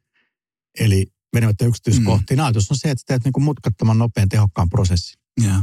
Eli 0.80 1.08
menemättä 1.34 1.66
yksityiskohtiin. 1.66 2.40
Mm. 2.40 2.44
Ajatus 2.44 2.72
on 2.72 2.78
se, 2.78 2.92
että 2.92 3.04
teet 3.08 3.24
niin 3.24 3.34
kuin 3.34 3.44
mutkattoman 3.44 3.98
nopean 3.98 4.30
tehokkaan 4.30 4.70
prosessin. 4.70 5.22
Joo. 5.44 5.62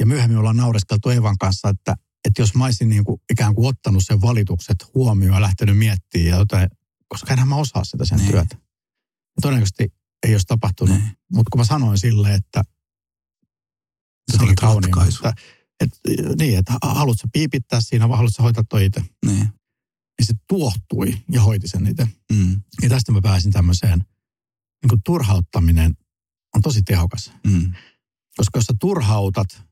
Ja 0.00 0.06
myöhemmin 0.06 0.38
ollaan 0.38 0.56
naureskeltu 0.56 1.10
Evan 1.10 1.38
kanssa, 1.38 1.68
että, 1.68 1.96
että 2.24 2.42
jos 2.42 2.54
mä 2.54 2.64
olisin 2.64 2.88
niin 2.88 3.04
kuin 3.04 3.20
ikään 3.30 3.54
kuin 3.54 3.68
ottanut 3.68 4.02
sen 4.06 4.20
valitukset 4.20 4.76
huomioon 4.94 5.34
ja 5.34 5.40
lähtenyt 5.40 5.78
miettimään, 5.78 6.28
ja 6.28 6.36
jotain, 6.36 6.68
koska 7.14 7.32
enhän 7.32 7.48
mä 7.48 7.56
osaa 7.56 7.84
sitä 7.84 8.04
sen 8.04 8.18
Niin. 8.18 8.30
työtä. 8.30 8.56
Ja 9.36 9.40
todennäköisesti 9.42 9.92
ei 10.26 10.34
olisi 10.34 10.46
tapahtunut. 10.46 10.98
Niin. 10.98 11.10
Mutta 11.32 11.50
kun 11.50 11.60
mä 11.60 11.64
sanoin 11.64 11.98
sille, 11.98 12.34
että 12.34 12.62
Se 14.32 14.42
oli 14.44 14.54
kauniin, 14.54 14.94
ratkaisu. 14.94 15.28
että, 15.28 15.42
että, 15.80 15.98
niin, 16.38 16.58
että 16.58 16.72
haluatko 16.82 17.28
piipittää 17.32 17.80
siinä 17.80 18.08
vai 18.08 18.16
haluatko 18.16 18.42
hoitaa 18.42 18.64
toi 18.68 18.84
itse? 18.84 19.00
Niin. 19.26 19.38
Niin 20.18 20.26
se 20.26 20.34
tuohtui 20.48 21.22
ja 21.30 21.42
hoiti 21.42 21.68
sen 21.68 21.86
itse. 21.86 22.08
Mm. 22.32 22.62
Ja 22.82 22.88
tästä 22.88 23.12
mä 23.12 23.20
pääsin 23.22 23.52
tämmöiseen, 23.52 23.98
niin 24.82 24.88
kuin 24.88 25.02
turhauttaminen 25.04 25.96
on 26.54 26.62
tosi 26.62 26.82
tehokas. 26.82 27.32
Mm. 27.46 27.72
Koska 28.36 28.58
jos 28.58 28.64
sä 28.64 28.74
turhautat 28.80 29.62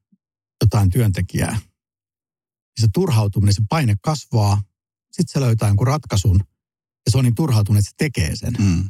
jotain 0.62 0.90
työntekijää, 0.90 1.52
niin 1.52 2.80
se 2.80 2.88
turhautuminen, 2.94 3.54
se 3.54 3.62
paine 3.68 3.94
kasvaa, 4.02 4.62
sitten 5.12 5.32
se 5.32 5.40
löytää 5.40 5.68
jonkun 5.68 5.86
ratkaisun, 5.86 6.40
ja 7.06 7.12
se 7.12 7.18
on 7.18 7.24
niin 7.24 7.34
turhautunut, 7.34 7.78
että 7.78 7.90
se 7.90 7.94
tekee 7.98 8.36
sen. 8.36 8.52
Mm. 8.58 8.88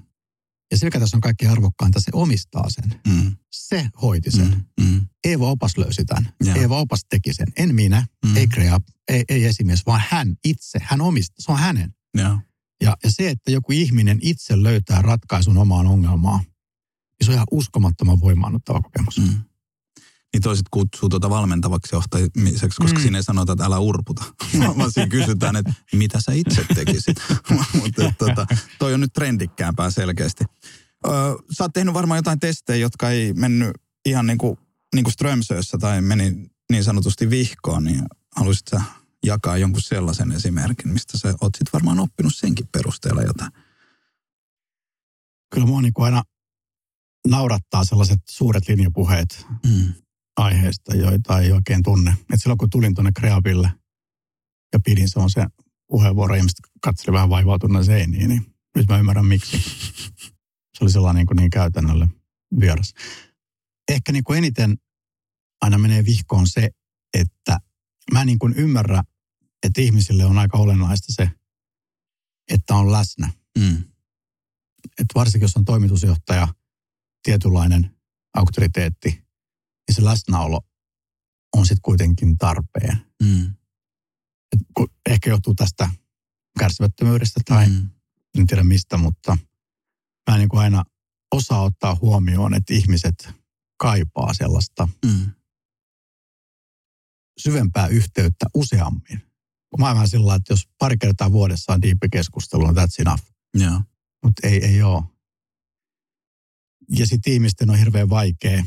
Ja 0.70 0.78
se, 0.78 0.86
mikä 0.86 1.00
tässä 1.00 1.16
on 1.16 1.20
kaikki 1.20 1.46
arvokkainta, 1.46 2.00
se 2.00 2.10
omistaa 2.14 2.70
sen. 2.70 3.00
Mm. 3.08 3.36
Se 3.52 3.88
hoiti 4.02 4.30
sen. 4.30 4.64
Mm. 4.80 4.86
Mm. 4.86 5.06
Eeva 5.24 5.50
Opas 5.50 5.78
löysi 5.78 6.04
tämän. 6.04 6.32
Joo. 6.44 6.56
Eeva 6.56 6.78
Opas 6.78 7.00
teki 7.08 7.34
sen. 7.34 7.46
En 7.56 7.74
minä, 7.74 8.06
Mm. 8.26 8.36
ei 8.36 8.46
Krea, 8.46 8.78
ei, 9.08 9.24
ei 9.28 9.44
esimies, 9.44 9.86
vaan 9.86 10.02
hän 10.08 10.34
itse. 10.44 10.78
Hän 10.82 11.00
omistaa, 11.00 11.36
se 11.38 11.52
on 11.52 11.58
hänen. 11.58 11.94
Joo. 12.14 12.38
Ja, 12.82 12.96
ja 13.04 13.10
se, 13.10 13.28
että 13.28 13.50
joku 13.50 13.72
ihminen 13.72 14.18
itse 14.22 14.62
löytää 14.62 15.02
ratkaisun 15.02 15.58
omaan 15.58 15.86
ongelmaan, 15.86 16.40
niin 16.40 17.24
se 17.24 17.30
on 17.30 17.34
ihan 17.34 17.46
uskomattoman 17.50 18.20
voimaannuttava 18.20 18.80
kokemus. 18.80 19.18
Mm. 19.18 19.40
Niin 20.32 20.42
toiset 20.42 20.66
kutsuu 20.70 21.08
tuota 21.08 21.30
valmentavaksi 21.30 21.96
johtamiseksi, 21.96 22.78
koska 22.80 22.98
Mm. 22.98 23.02
siinä 23.02 23.18
ei 23.18 23.22
sanota, 23.24 23.52
että 23.52 23.64
älä 23.64 23.78
urputa. 23.78 24.24
Vaan 24.78 24.92
siinä 24.92 25.08
kysytään, 25.08 25.56
että 25.56 25.72
mitä 25.92 26.20
sä 26.20 26.32
itse 26.32 26.66
tekisit. 26.74 27.16
Mutta 27.80 28.12
tota, 28.18 28.46
toi 28.78 28.94
on 28.94 29.00
nyt 29.00 29.12
trendikkäämpää 29.12 29.90
selkeästi. 29.90 30.44
Öö, 31.06 31.12
sä 31.56 31.64
oot 31.64 31.72
tehnyt 31.72 31.94
varmaan 31.94 32.18
jotain 32.18 32.40
testejä, 32.40 32.76
jotka 32.76 33.10
ei 33.10 33.32
mennyt 33.32 33.70
ihan 34.06 34.26
niin 34.26 34.38
kuin, 34.38 34.58
niin 34.94 35.04
kuin 35.04 35.12
Strömsössä 35.12 35.78
tai 35.78 36.00
meni 36.02 36.50
niin 36.70 36.84
sanotusti 36.84 37.30
vihkoon, 37.30 37.84
niin 37.84 38.02
haluaisit 38.36 38.68
sä 38.70 38.80
jakaa 39.24 39.56
jonkun 39.58 39.82
sellaisen 39.82 40.32
esimerkin, 40.32 40.88
mistä 40.92 41.18
sä 41.18 41.34
oot 41.40 41.54
sit 41.58 41.72
varmaan 41.72 42.00
oppinut 42.00 42.36
senkin 42.36 42.68
perusteella 42.72 43.22
jotain. 43.22 43.52
Kyllä 45.54 45.66
mua 45.66 45.82
niin 45.82 45.92
kuin 45.94 46.04
aina 46.04 46.22
naurattaa 47.28 47.84
sellaiset 47.84 48.20
suuret 48.30 48.68
linjapuheet 48.68 49.46
Mm. 49.66 49.92
Aiheesta, 50.36 50.96
joita 50.96 51.40
ei 51.40 51.52
oikein 51.52 51.82
tunne. 51.82 52.16
Et 52.32 52.42
silloin 52.42 52.58
kun 52.58 52.70
tulin 52.70 52.94
tuonne 52.94 53.12
Kreabille 53.16 53.72
ja 54.72 54.80
pidin 54.84 55.08
se 55.08 55.18
on 55.18 55.30
se 55.30 55.46
puheenvuoro, 55.86 56.34
ihmiset 56.34 56.58
katseli 56.82 57.12
vähän 57.12 57.28
vaivautuneena 57.28 57.84
seiniin, 57.84 58.28
niin 58.28 58.46
nyt 58.76 58.88
mä 58.88 58.98
ymmärrän 58.98 59.26
miksi. 59.26 59.58
Se 60.74 60.84
oli 60.84 60.90
sellainen 60.90 61.18
niin, 61.18 61.26
kuin 61.26 61.36
niin 61.36 61.50
käytännölle 61.50 62.08
vieras. 62.60 62.94
Ehkä 63.88 64.12
niin 64.12 64.24
kuin 64.24 64.38
eniten 64.38 64.78
aina 65.60 65.78
menee 65.78 66.04
vihkoon 66.04 66.48
se, 66.48 66.70
että 67.14 67.60
mä 68.12 68.20
en 68.20 68.26
niin 68.26 68.38
kuin 68.38 68.54
ymmärrä, 68.56 69.02
että 69.62 69.80
ihmisille 69.80 70.24
on 70.24 70.38
aika 70.38 70.58
olennaista 70.58 71.12
se, 71.12 71.30
että 72.50 72.74
on 72.74 72.92
läsnä. 72.92 73.30
Mm. 73.58 73.76
Että 74.84 75.14
varsinkin 75.14 75.44
jos 75.44 75.56
on 75.56 75.64
toimitusjohtaja, 75.64 76.48
tietynlainen 77.22 77.96
auktoriteetti, 78.34 79.21
niin 79.88 79.94
se 79.94 80.04
läsnäolo 80.04 80.60
on 81.56 81.66
sitten 81.66 81.82
kuitenkin 81.82 82.38
tarpeen. 82.38 83.06
Mm. 83.22 83.46
Et 84.52 84.60
kun 84.74 84.88
ehkä 85.10 85.30
johtuu 85.30 85.54
tästä 85.54 85.90
kärsimättömyydestä 86.58 87.40
tai 87.44 87.68
mm. 87.68 87.90
En 88.38 88.46
tiedä 88.46 88.64
mistä, 88.64 88.96
mutta 88.96 89.38
mä 90.30 90.38
niin 90.38 90.48
kuin 90.48 90.60
aina 90.60 90.84
osaa 91.34 91.62
ottaa 91.62 91.98
huomioon, 92.00 92.54
että 92.54 92.74
ihmiset 92.74 93.28
kaipaa 93.76 94.34
sellaista 94.34 94.88
Mm. 95.04 95.30
syvempää 97.38 97.86
yhteyttä 97.86 98.46
useammin. 98.54 99.22
Mä 99.78 99.86
oon 99.86 99.94
vähän 99.94 100.08
sillä 100.08 100.34
että 100.34 100.52
jos 100.52 100.68
pari 100.78 100.98
kertaa 100.98 101.32
vuodessa 101.32 101.72
on 101.72 101.82
diippikeskustelu, 101.82 102.64
on 102.64 102.76
that's 102.76 102.94
enough. 102.98 103.22
Joo. 103.54 103.80
Mutta 104.24 104.48
ei, 104.48 104.64
ei 104.64 104.82
ole. 104.82 105.02
Ja 106.88 107.06
sitten 107.06 107.32
ihmisten 107.32 107.70
on 107.70 107.78
hirveän 107.78 108.08
vaikea, 108.08 108.64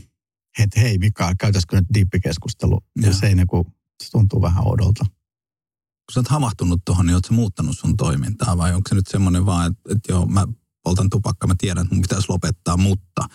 että 0.60 0.80
hei 0.80 0.98
Mika, 0.98 1.34
käytäisikö 1.40 1.76
nyt 1.76 1.86
diippikeskustelu? 1.94 2.80
Ja 3.02 3.14
se, 3.14 3.28
ei 3.28 3.36
niinku, 3.36 3.74
se 4.04 4.12
tuntuu 4.12 4.42
vähän 4.42 4.68
oudolta. 4.68 5.06
kun 5.06 6.14
sä 6.14 6.20
oot 6.20 6.28
havahtunut 6.28 6.82
tuohon, 6.86 7.06
niin 7.06 7.14
oot 7.16 7.26
sä 7.26 7.34
muuttanut 7.34 7.78
sun 7.78 7.98
toimintaa 7.98 8.58
vai 8.58 8.74
onko 8.74 8.90
se 8.90 8.96
nyt 8.96 9.08
semmoinen 9.08 9.46
vaan, 9.46 9.72
että, 9.72 9.82
että 9.96 10.12
joo, 10.14 10.26
mä 10.26 10.48
poltan 10.84 11.10
tupakka, 11.10 11.48
mä 11.48 11.56
tiedän, 11.58 11.82
että 11.84 11.96
mun 11.96 12.02
pitäisi 12.02 12.30
lopettaa, 12.30 12.78
mutta 12.78 13.28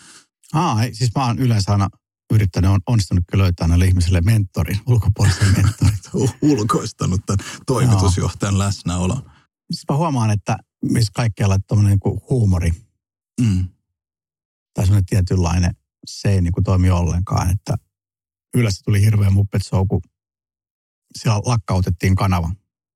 Aa, 0.52 0.82
ei, 0.82 0.94
siis 0.94 1.10
mä 1.14 1.26
oon 1.26 1.38
yleensä 1.38 1.72
aina 1.72 1.88
yrittänyt, 2.32 2.70
on 2.70 2.80
onnistunut 2.86 3.24
kyllä 3.30 3.42
löytää 3.42 3.68
näille 3.68 3.84
ihmisille 3.86 4.20
mentorin, 4.20 4.78
ulkopuolisen 4.86 5.48
mentorin. 5.56 5.98
ulkoistanut 6.42 7.20
tämän 7.26 7.46
toimitusjohtajan 7.66 8.58
läsnäolon. 8.58 9.30
siis 9.70 9.84
mä 9.90 9.96
huomaan, 9.96 10.30
että 10.30 10.56
missä 10.84 11.10
kaikkialla 11.14 11.58
tuommoinen 11.68 11.98
niin 12.04 12.20
huumori 12.30 12.70
Mm. 13.40 13.68
tai 14.74 14.84
semmoinen 14.86 15.06
tietynlainen, 15.06 15.76
se 16.06 16.28
ei 16.28 16.40
niin 16.40 16.52
kuin 16.52 16.64
toimi 16.64 16.90
ollenkaan. 16.90 17.50
Että 17.50 17.74
yleensä 18.54 18.82
tuli 18.84 19.00
hirveä 19.00 19.30
muppet 19.30 19.62
show, 19.64 19.86
kun 19.88 20.00
siellä 21.18 21.40
lakkautettiin 21.44 22.14
kanava. 22.14 22.50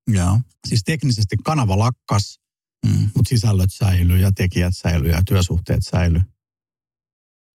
Joo. 0.09 0.41
Siis 0.69 0.83
teknisesti 0.85 1.37
kanava 1.45 1.79
lakkas, 1.79 2.41
Mm. 2.87 3.11
mutta 3.17 3.29
sisällöt 3.29 3.73
säilyy 3.73 4.19
ja 4.19 4.33
tekijät 4.33 4.77
säilyy 4.77 5.11
ja 5.11 5.23
työsuhteet 5.27 5.81
säilyy. 5.83 6.21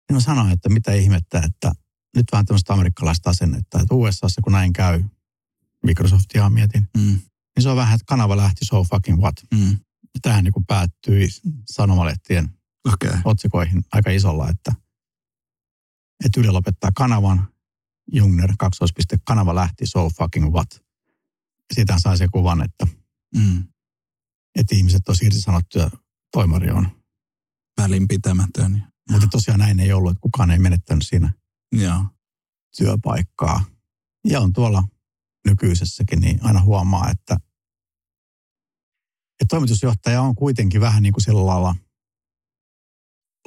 Niin 0.10 0.16
mä 0.16 0.20
sanoin, 0.20 0.52
että 0.52 0.70
mitä 0.70 0.94
ihmettä, 0.94 1.40
että 1.46 1.72
nyt 2.16 2.26
vähän 2.32 2.46
tämmöistä 2.46 2.74
amerikkalaista 2.74 3.30
asennetta, 3.30 3.80
että 3.80 3.96
USAssa 3.96 4.42
kun 4.42 4.54
näin 4.54 4.74
käy, 4.74 5.04
Microsoftia 5.86 6.50
mietin, 6.50 6.88
Mm. 6.98 7.04
niin 7.04 7.62
se 7.64 7.70
on 7.70 7.76
vähän, 7.76 7.96
että 7.96 8.06
kanava 8.06 8.38
lähti 8.38 8.66
so 8.66 8.84
fucking 8.84 9.20
what. 9.22 9.36
Mm. 9.54 9.78
Tähän 10.22 10.44
niin 10.44 10.54
kuin 10.54 10.66
päättyi 10.66 11.28
sanomalehtien 11.70 12.50
okay. 12.94 13.20
otsikoihin 13.26 13.84
aika 13.92 14.10
isolla, 14.12 14.50
että, 14.50 14.72
että 16.26 16.40
Yle 16.40 16.52
lopettaa 16.52 16.92
kanavan, 16.96 17.48
Jungner, 18.14 18.54
kaksoispiste, 18.60 19.18
kanava 19.28 19.56
lähti, 19.56 19.86
so 19.86 20.10
fucking 20.10 20.52
what. 20.54 20.84
Siitä 21.74 21.96
sai 22.00 22.18
se 22.18 22.28
kuvan, 22.32 22.62
että, 22.64 22.88
Mm. 23.38 23.64
että 24.56 24.76
ihmiset 24.76 25.10
on 25.10 25.16
irtisanottu 25.24 25.80
ja 25.80 25.92
toimari 26.32 26.72
on. 26.72 26.88
Välinpitämätön. 27.82 28.84
Mutta 29.12 29.28
tosiaan 29.28 29.60
näin 29.60 29.80
ei 29.80 29.94
ollut, 29.94 30.12
että 30.12 30.22
kukaan 30.22 30.52
ei 30.52 30.60
menettänyt 30.60 31.08
siinä 31.08 31.34
Joo. 31.72 32.06
työpaikkaa. 32.78 33.66
Ja 34.28 34.40
on 34.42 34.54
tuolla 34.54 34.84
nykyisessäkin, 35.48 36.20
niin 36.20 36.40
aina 36.46 36.62
huomaa, 36.62 37.10
että, 37.10 37.38
että 39.42 39.46
toimitusjohtaja 39.50 40.22
on 40.22 40.36
kuitenkin 40.36 40.82
vähän 40.82 41.04
niin 41.04 41.14
kuin 41.14 41.24
sillä 41.24 41.46
lailla 41.46 41.76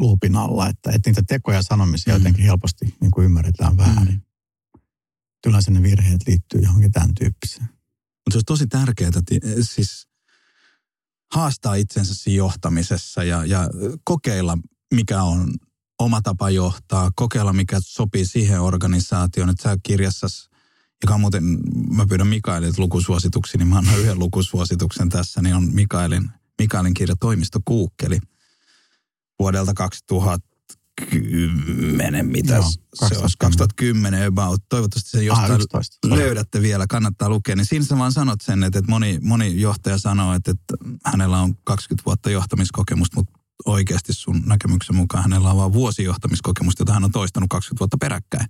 luupin 0.01 0.37
alla, 0.37 0.69
että, 0.69 0.91
että 0.91 1.11
niitä 1.11 1.23
tekoja 1.29 1.59
ja 1.59 1.63
sanomisia 1.63 2.15
Mm. 2.15 2.21
jotenkin 2.21 2.45
helposti 2.45 2.95
niin 3.01 3.11
kuin 3.11 3.25
ymmärretään 3.25 3.77
väärin. 3.77 4.15
Mm. 4.15 4.23
Yleensä 5.47 5.71
ne 5.71 5.83
virheet 5.83 6.21
liittyy 6.27 6.61
johonkin 6.61 6.93
tämän 6.93 7.15
tyyppiseen. 7.15 7.69
Mutta 7.69 8.31
se 8.31 8.37
olisi 8.37 8.45
tosi 8.47 8.67
tärkeää, 8.67 9.09
että 9.09 9.35
siis 9.61 10.09
haastaa 11.33 11.75
itsensä 11.75 12.15
siinä 12.15 12.37
johtamisessa 12.37 13.25
ja, 13.25 13.45
ja 13.45 13.69
kokeilla, 14.05 14.59
mikä 14.95 15.23
on 15.23 15.55
oma 15.99 16.23
tapa 16.23 16.51
johtaa, 16.51 17.11
kokeilla, 17.17 17.53
mikä 17.53 17.81
sopii 17.81 18.27
siihen 18.27 18.61
organisaatioon. 18.61 19.51
Että 19.51 19.63
sä 19.63 19.77
kirjassasi, 19.83 20.51
joka 21.03 21.15
on 21.15 21.21
muuten, 21.21 21.45
mä 21.91 22.07
pyydän 22.07 22.27
Mikaelilta 22.27 22.83
lukusuosituksia, 22.83 23.59
niin 23.59 23.69
mä 23.69 23.79
annan 23.79 23.99
yhden 23.99 24.19
lukusuosituksen 24.19 25.09
tässä, 25.09 25.43
niin 25.43 25.55
on 25.55 25.75
Mikaelin, 25.75 26.31
Mikaelin 26.59 26.95
kirja 26.95 27.17
Toimisto 27.21 27.59
Kuukkeli 27.65 28.19
vuodelta 29.39 29.75
2010, 29.75 32.27
mitä 32.27 32.55
Joo, 32.55 32.63
se 32.63 32.69
olisi, 33.05 33.37
2010. 33.39 33.39
2010 33.39 34.27
about. 34.29 34.61
Toivottavasti 34.69 35.11
se 35.11 35.19
Ah, 35.19 35.25
jostain 35.25 35.53
11. 35.53 36.09
löydätte 36.09 36.63
vielä, 36.63 36.87
kannattaa 36.87 37.29
lukea, 37.29 37.57
niin 37.57 37.67
siinä 37.67 37.85
sä 37.85 37.99
vaan 37.99 38.13
sanot 38.13 38.41
sen, 38.41 38.65
että, 38.65 38.79
että 38.79 38.91
moni, 38.91 39.19
moni 39.23 39.61
johtaja 39.61 39.99
sanoo, 39.99 40.35
että, 40.35 40.51
että 40.51 40.75
hänellä 41.07 41.39
on 41.39 41.55
20 41.65 42.03
vuotta 42.07 42.31
johtamiskokemusta, 42.31 43.17
mutta 43.17 43.33
oikeasti 43.67 44.13
sun 44.13 44.43
näkemyksen 44.47 44.97
mukaan 44.97 45.25
hänellä 45.25 45.51
on 45.51 45.57
vain 45.57 45.73
vuosi 45.73 46.05
johtamiskokemusta, 46.05 46.81
jota 46.81 46.93
hän 46.93 47.05
on 47.05 47.13
toistanut 47.13 47.51
20 47.51 47.81
vuotta 47.81 47.97
peräkkäin. 48.01 48.47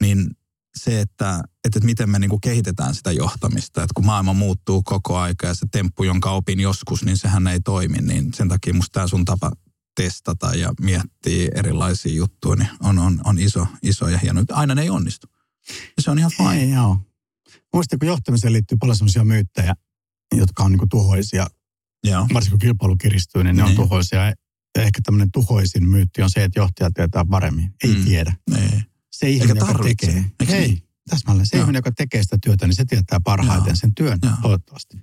Niin 0.00 0.30
se, 0.76 1.00
että, 1.00 1.34
että, 1.36 1.44
että 1.66 1.80
miten 1.86 2.10
me 2.10 2.18
niin 2.18 2.30
kuin 2.30 2.40
kehitetään 2.40 2.94
sitä 2.94 3.12
johtamista, 3.12 3.82
että 3.82 3.94
kun 3.94 4.06
maailma 4.06 4.32
muuttuu 4.32 4.82
koko 4.82 5.18
aika 5.18 5.46
ja 5.46 5.54
se 5.54 5.66
temppu, 5.72 6.04
jonka 6.04 6.30
opin 6.30 6.60
joskus, 6.60 7.04
niin 7.04 7.16
sehän 7.16 7.46
ei 7.46 7.60
toimi, 7.60 7.98
niin 7.98 8.34
sen 8.34 8.48
takia 8.48 8.74
musta 8.74 8.92
tämä 8.92 9.06
sun 9.06 9.24
tapa 9.24 9.52
testata 9.96 10.54
ja 10.54 10.72
miettiä 10.80 11.48
erilaisia 11.54 12.14
juttuja, 12.14 12.56
niin 12.56 12.68
on, 12.82 12.98
on, 12.98 13.20
on 13.24 13.38
iso, 13.38 13.66
iso 13.82 14.08
ja 14.08 14.18
hieno. 14.18 14.44
Aina 14.52 14.74
ne 14.74 14.82
ei 14.82 14.90
onnistu. 14.90 15.26
Ja 15.96 16.02
se 16.02 16.10
on 16.10 16.18
ihan 16.18 16.30
fine. 16.36 16.60
Ei, 16.62 16.70
joo. 16.70 16.96
Muistan, 17.74 17.98
kun 17.98 18.08
johtamiseen 18.08 18.52
liittyy 18.52 18.78
paljon 18.80 18.96
sellaisia 18.96 19.24
myyttejä, 19.24 19.74
jotka 20.36 20.64
on 20.64 20.70
niin 20.72 20.78
kuin 20.78 20.88
tuhoisia. 20.88 21.46
Joo. 22.04 22.26
Varsinkin 22.34 22.50
kun 22.50 22.58
kilpailu 22.58 22.96
kiristyy, 22.96 23.44
niin 23.44 23.56
ne 23.56 23.62
on 23.62 23.68
Niin. 23.68 23.76
tuhoisia. 23.76 24.26
Ja 24.76 24.82
ehkä 24.82 25.00
tämmöinen 25.04 25.30
tuhoisin 25.32 25.88
myytti 25.88 26.22
on 26.22 26.30
se, 26.30 26.44
että 26.44 26.60
johtaja 26.60 26.90
tietää 26.94 27.24
paremmin. 27.30 27.74
Ei 27.84 27.94
Mm. 27.94 28.04
tiedä. 28.04 28.32
Ei. 28.58 28.80
Se 29.10 29.28
ihminen, 29.30 29.56
joka 29.56 29.66
tarvitse. 29.72 30.06
tekee. 30.06 30.24
Eikö 30.40 30.52
Ei, 30.56 30.68
niin? 30.68 30.82
täsmälleen. 31.10 31.46
Se 31.46 31.56
Joo. 31.56 31.62
ihminen, 31.62 31.78
joka 31.78 31.92
tekee 31.92 32.22
sitä 32.22 32.38
työtä, 32.42 32.66
niin 32.66 32.76
se 32.76 32.84
tietää 32.84 33.18
parhaiten 33.24 33.66
Joo. 33.66 33.76
sen 33.76 33.94
työn, 33.94 34.18
Joo. 34.22 34.32
toivottavasti. 34.42 34.96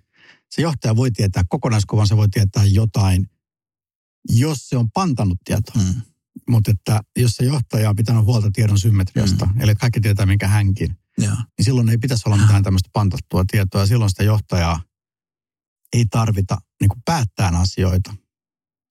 Se 0.51 0.61
johtaja 0.61 0.95
voi 0.95 1.11
tietää 1.11 1.43
kokonaiskuvan, 1.49 2.07
se 2.07 2.17
voi 2.17 2.29
tietää 2.29 2.65
jotain, 2.65 3.29
jos 4.29 4.69
se 4.69 4.77
on 4.77 4.91
pantanut 4.91 5.37
tietoa. 5.45 5.81
Mm. 5.83 6.01
Mutta 6.49 6.71
että 6.71 7.01
jos 7.17 7.31
se 7.31 7.45
johtaja 7.45 7.89
on 7.89 7.95
pitänyt 7.95 8.25
huolta 8.25 8.49
tiedon 8.53 8.79
symmetriasta, 8.79 9.45
Mm. 9.45 9.61
eli 9.61 9.75
kaikki 9.75 10.01
tietää, 10.01 10.25
minkä 10.25 10.47
hänkin, 10.47 10.97
Joo. 11.17 11.35
niin 11.35 11.65
silloin 11.65 11.89
ei 11.89 11.97
pitäisi 11.97 12.23
olla 12.29 12.37
mitään 12.37 12.63
tämmöistä 12.63 12.89
pantattua 12.93 13.43
tietoa. 13.51 13.81
Ja 13.81 13.87
silloin 13.87 14.09
sitä 14.09 14.23
johtajaa 14.23 14.81
ei 15.93 16.05
tarvita 16.05 16.57
niin 16.81 16.89
kuin 16.89 17.01
päättään 17.05 17.55
asioita. 17.55 18.15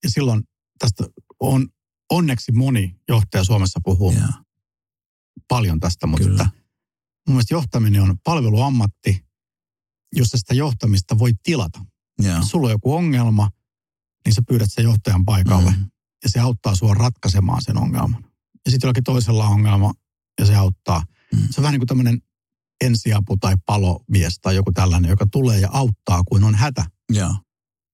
Ja 0.03 0.09
silloin 0.09 0.43
tästä 0.79 1.03
on 1.39 1.67
onneksi 2.11 2.51
moni 2.51 2.95
johtaja 3.07 3.43
Suomessa 3.43 3.79
puhuu 3.83 4.11
Joo. 4.11 4.27
paljon 5.47 5.79
tästä, 5.79 6.07
mutta 6.07 6.27
Kyllä. 6.27 6.43
että 6.43 6.57
mun 7.27 7.35
mielestä 7.35 7.53
johtaminen 7.53 8.01
on 8.01 8.17
palveluammatti, 8.23 9.25
jossa 10.15 10.37
sitä 10.37 10.53
johtamista 10.53 11.19
voi 11.19 11.31
tilata. 11.43 11.85
Jos 12.21 12.47
sulla 12.49 12.67
on 12.67 12.71
joku 12.71 12.93
ongelma, 12.95 13.51
niin 14.27 14.33
sä 14.35 14.41
pyydät 14.47 14.69
sen 14.71 14.83
johtajan 14.83 15.25
paikalle 15.25 15.71
Mm. 15.71 15.85
ja 16.23 16.29
se 16.29 16.39
auttaa 16.39 16.75
sua 16.75 16.93
ratkaisemaan 16.93 17.61
sen 17.61 17.77
ongelman. 17.77 18.23
Ja 18.65 18.71
sitten 18.71 18.87
jollakin 18.87 19.03
toisella 19.03 19.45
on 19.45 19.51
ongelma 19.51 19.93
ja 20.39 20.45
se 20.45 20.55
auttaa. 20.55 21.03
Mm. 21.33 21.39
Se 21.39 21.61
on 21.61 21.61
vähän 21.61 21.71
niin 21.73 21.79
kuin 21.79 21.87
tämmöinen 21.87 22.21
ensiapu 22.83 23.37
tai 23.37 23.55
palomies 23.65 24.39
tai 24.41 24.55
joku 24.55 24.71
tällainen, 24.71 25.09
joka 25.09 25.25
tulee 25.31 25.59
ja 25.59 25.69
auttaa, 25.71 26.23
kun 26.23 26.43
on 26.43 26.55
hätä. 26.55 26.85
Joo. 27.09 27.35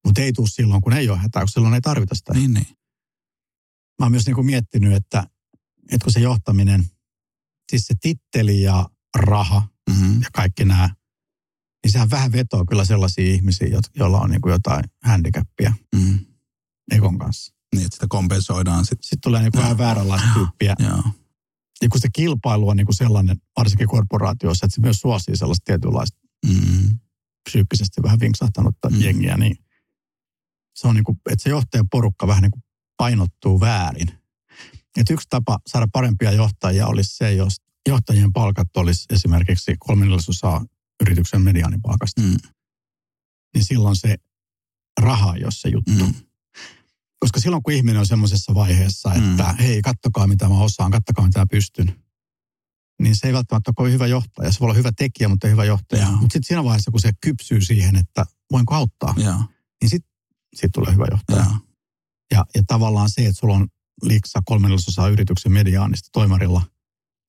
Mutta 0.06 0.22
ei 0.22 0.34
tule 0.34 0.48
silloin, 0.50 0.82
kun 0.82 0.94
ei 0.94 1.10
ole 1.10 1.18
hätää, 1.18 1.42
kun 1.42 1.50
silloin 1.50 1.74
ei 1.74 1.82
tarvita 1.82 2.16
sitä. 2.16 2.34
Niin, 2.34 2.54
niin. 2.54 2.68
Mä 4.00 4.06
oon 4.06 4.12
myös 4.12 4.26
niin 4.26 4.36
kuin 4.36 4.46
miettinyt, 4.46 4.94
että, 4.94 5.28
että 5.92 6.04
kun 6.04 6.14
se 6.14 6.20
johtaminen, 6.20 6.86
siis 7.72 7.88
se 7.88 7.94
titteli 8.02 8.62
ja 8.62 8.90
raha 9.18 9.68
Mm-hmm. 9.90 10.22
ja 10.22 10.30
kaikki 10.34 10.66
nämä, 10.66 10.90
niin 11.84 11.92
sehän 11.92 12.10
vähän 12.10 12.32
vetoo 12.32 12.66
kyllä 12.70 12.86
sellaisia 12.86 13.34
ihmisiä, 13.34 13.68
jo- 13.68 13.80
joilla 13.96 14.20
on 14.20 14.30
niin 14.30 14.42
kuin 14.42 14.52
jotain 14.52 14.84
handicappia 15.04 15.74
Mm. 15.96 16.20
Ekon 16.92 17.18
kanssa. 17.18 17.54
Niin, 17.76 17.86
että 17.86 17.96
sitä 17.96 18.06
kompensoidaan 18.10 18.86
sitten. 18.86 19.04
Sitten 19.04 19.22
tulee 19.22 19.42
niin 19.42 19.52
kuin 19.52 19.62
vähän 19.62 19.78
vääränlaista 19.78 20.28
tyyppiä. 20.34 20.76
Joo. 20.80 21.04
Ja 21.82 21.90
kun 21.90 22.02
se 22.02 22.08
kilpailu 22.16 22.70
on 22.70 22.78
niin 22.78 22.86
kuin 22.86 22.96
sellainen, 22.96 23.38
varsinkin 23.58 23.88
korporaatioissa, 23.88 24.66
että 24.66 24.76
se 24.76 24.82
myös 24.82 24.98
suosii 25.00 25.38
sellaista 25.38 25.64
tietynlaista 25.66 26.18
Mm. 26.46 27.00
psyykkisesti 27.50 28.04
vähän 28.04 28.20
vinksahtanutta 28.20 28.90
Mm. 28.90 29.02
jengiä, 29.02 29.38
niin 29.38 29.58
se 30.76 30.88
on 30.88 30.96
niin 30.96 31.04
kuin, 31.04 31.18
että 31.30 31.44
se 31.44 31.50
johtajan 31.50 31.90
porukka 31.90 32.28
vähän 32.28 32.42
niin 32.42 32.52
kuin 32.52 32.64
painottuu 32.98 33.60
väärin. 33.60 34.08
Että 34.98 35.14
yksi 35.14 35.28
tapa 35.30 35.60
saada 35.68 35.88
parempia 35.94 36.32
johtajia 36.32 36.88
olisi 36.88 37.16
se, 37.16 37.34
jos 37.34 37.56
johtajien 37.88 38.34
palkat 38.34 38.78
olisi 38.78 39.06
esimerkiksi 39.10 39.76
kolme 39.80 40.06
neljäsosaa 40.06 40.66
yrityksen 41.02 41.42
mediaanipalkasta, 41.42 42.22
Mm. 42.22 42.38
niin 43.56 43.66
silloin 43.66 43.96
se 43.96 44.16
raha 45.02 45.36
ei 45.36 45.44
ole 45.44 45.52
se 45.52 45.70
juttu. 45.70 45.92
Mm. 46.06 46.14
Koska 47.20 47.40
silloin 47.40 47.64
kun 47.64 47.74
ihminen 47.74 48.00
on 48.00 48.08
semmoisessa 48.08 48.54
vaiheessa, 48.54 49.14
että 49.14 49.44
Mm. 49.52 49.58
hei, 49.58 49.82
kattokaa 49.82 50.28
mitä 50.28 50.50
mä 50.50 50.60
osaan, 50.60 50.92
kattokaa 50.92 51.26
mitä 51.26 51.40
mä 51.40 51.46
pystyn, 51.52 52.04
niin 53.02 53.16
se 53.16 53.28
ei 53.28 53.34
välttämättä 53.34 53.72
ole 53.78 53.92
hyvä 53.92 54.08
johtaja. 54.08 54.52
Se 54.52 54.60
voi 54.60 54.66
olla 54.66 54.74
hyvä 54.74 54.92
tekijä, 54.98 55.28
mutta 55.30 55.48
ei 55.48 55.52
hyvä 55.52 55.66
johtaja. 55.66 56.12
Mutta 56.12 56.34
sitten 56.34 56.44
siinä 56.44 56.64
vaiheessa, 56.64 56.92
kun 56.92 57.00
se 57.00 57.12
kypsyy 57.22 57.62
siihen, 57.62 57.96
että 57.96 58.26
voinko 58.52 58.76
auttaa, 58.76 59.14
Joo. 59.18 59.44
niin 59.82 59.90
sitten 59.90 60.12
sit 60.56 60.72
tulee 60.74 60.94
hyvä 60.94 61.06
johtaja. 61.12 61.44
Joo. 61.44 61.58
Ja, 62.32 62.46
ja 62.56 62.64
tavallaan 62.68 63.10
se, 63.10 63.22
että 63.22 63.40
sulla 63.40 63.54
on 63.56 63.68
liiksa 64.04 64.40
kolme 64.46 64.68
neljäsosaa 64.68 65.08
yrityksen 65.10 65.52
mediaanista 65.52 66.10
toimarilla, 66.12 66.62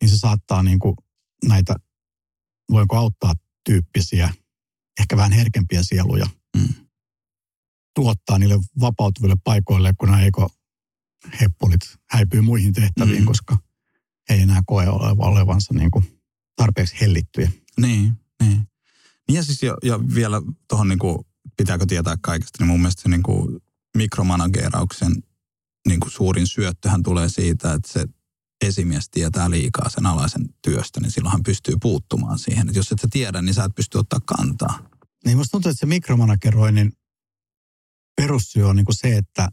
niin 0.03 0.09
se 0.09 0.19
saattaa 0.19 0.63
niin 0.63 0.79
kuin 0.79 0.95
näitä, 1.45 1.77
voinko 2.71 2.97
auttaa 2.97 3.33
tyyppisiä, 3.65 4.35
ehkä 5.01 5.17
vähän 5.17 5.33
herkempiä 5.33 5.83
sieluja, 5.83 6.27
Mm. 6.57 6.75
tuottaa 7.95 8.39
niille 8.39 8.59
vapautuville 8.81 9.37
paikoille, 9.45 9.93
kun 9.99 10.09
nämä 10.09 10.23
eiko 10.23 10.51
heppulit 11.41 11.81
häipyy 12.11 12.41
muihin 12.41 12.73
tehtäviin, 12.73 13.23
Mm. 13.23 13.27
koska 13.27 13.59
he 14.29 14.35
ei 14.35 14.41
enää 14.41 14.63
koe 14.67 14.89
oleva- 14.89 15.27
olevansa 15.27 15.75
niin 15.75 15.91
kuin 15.91 16.21
tarpeeksi 16.57 17.01
hellittyjä. 17.01 17.51
Niin, 17.81 18.13
niin. 18.43 18.69
Niin 19.29 19.37
ja 19.37 19.43
siis 19.43 19.63
jo, 19.63 19.77
ja 19.83 20.01
vielä 20.15 20.43
tuohon 20.69 20.89
niinku, 20.89 21.27
pitääkö 21.57 21.87
tietää 21.87 22.17
kaikesta, 22.21 22.57
niin 22.61 22.69
mun 22.69 22.81
mielestä 22.81 23.03
se 23.03 23.09
niinku 23.09 23.61
mikromanageerauksen 23.97 25.13
niinku 25.89 26.11
suurin 26.11 26.47
syöttöhän 26.47 27.03
tulee 27.03 27.29
siitä, 27.29 27.73
että 27.73 27.93
se 27.93 28.07
esimies 28.67 29.09
tietää 29.11 29.51
liikaa 29.51 29.89
sen 29.89 30.07
alaisen 30.07 30.49
työstä, 30.63 31.01
niin 31.01 31.11
silloin 31.11 31.33
hän 31.33 31.43
pystyy 31.43 31.75
puuttumaan 31.83 32.39
siihen. 32.39 32.69
Että 32.69 32.79
jos 32.79 32.93
et 32.93 32.99
sä 33.01 33.09
tiedä, 33.11 33.43
niin 33.43 33.55
sä 33.55 33.65
et 33.65 33.75
pysty 33.75 33.99
ottaa 33.99 34.21
kantaa. 34.27 34.89
Niin 35.25 35.37
musta 35.37 35.51
tuntuu, 35.51 35.71
että 35.71 35.81
se 35.81 35.87
mikromanageroinnin 35.87 36.93
perussyy 38.17 38.63
on 38.63 38.77
niin 38.77 38.87
kuin 38.87 38.97
se, 38.97 39.17
että, 39.17 39.49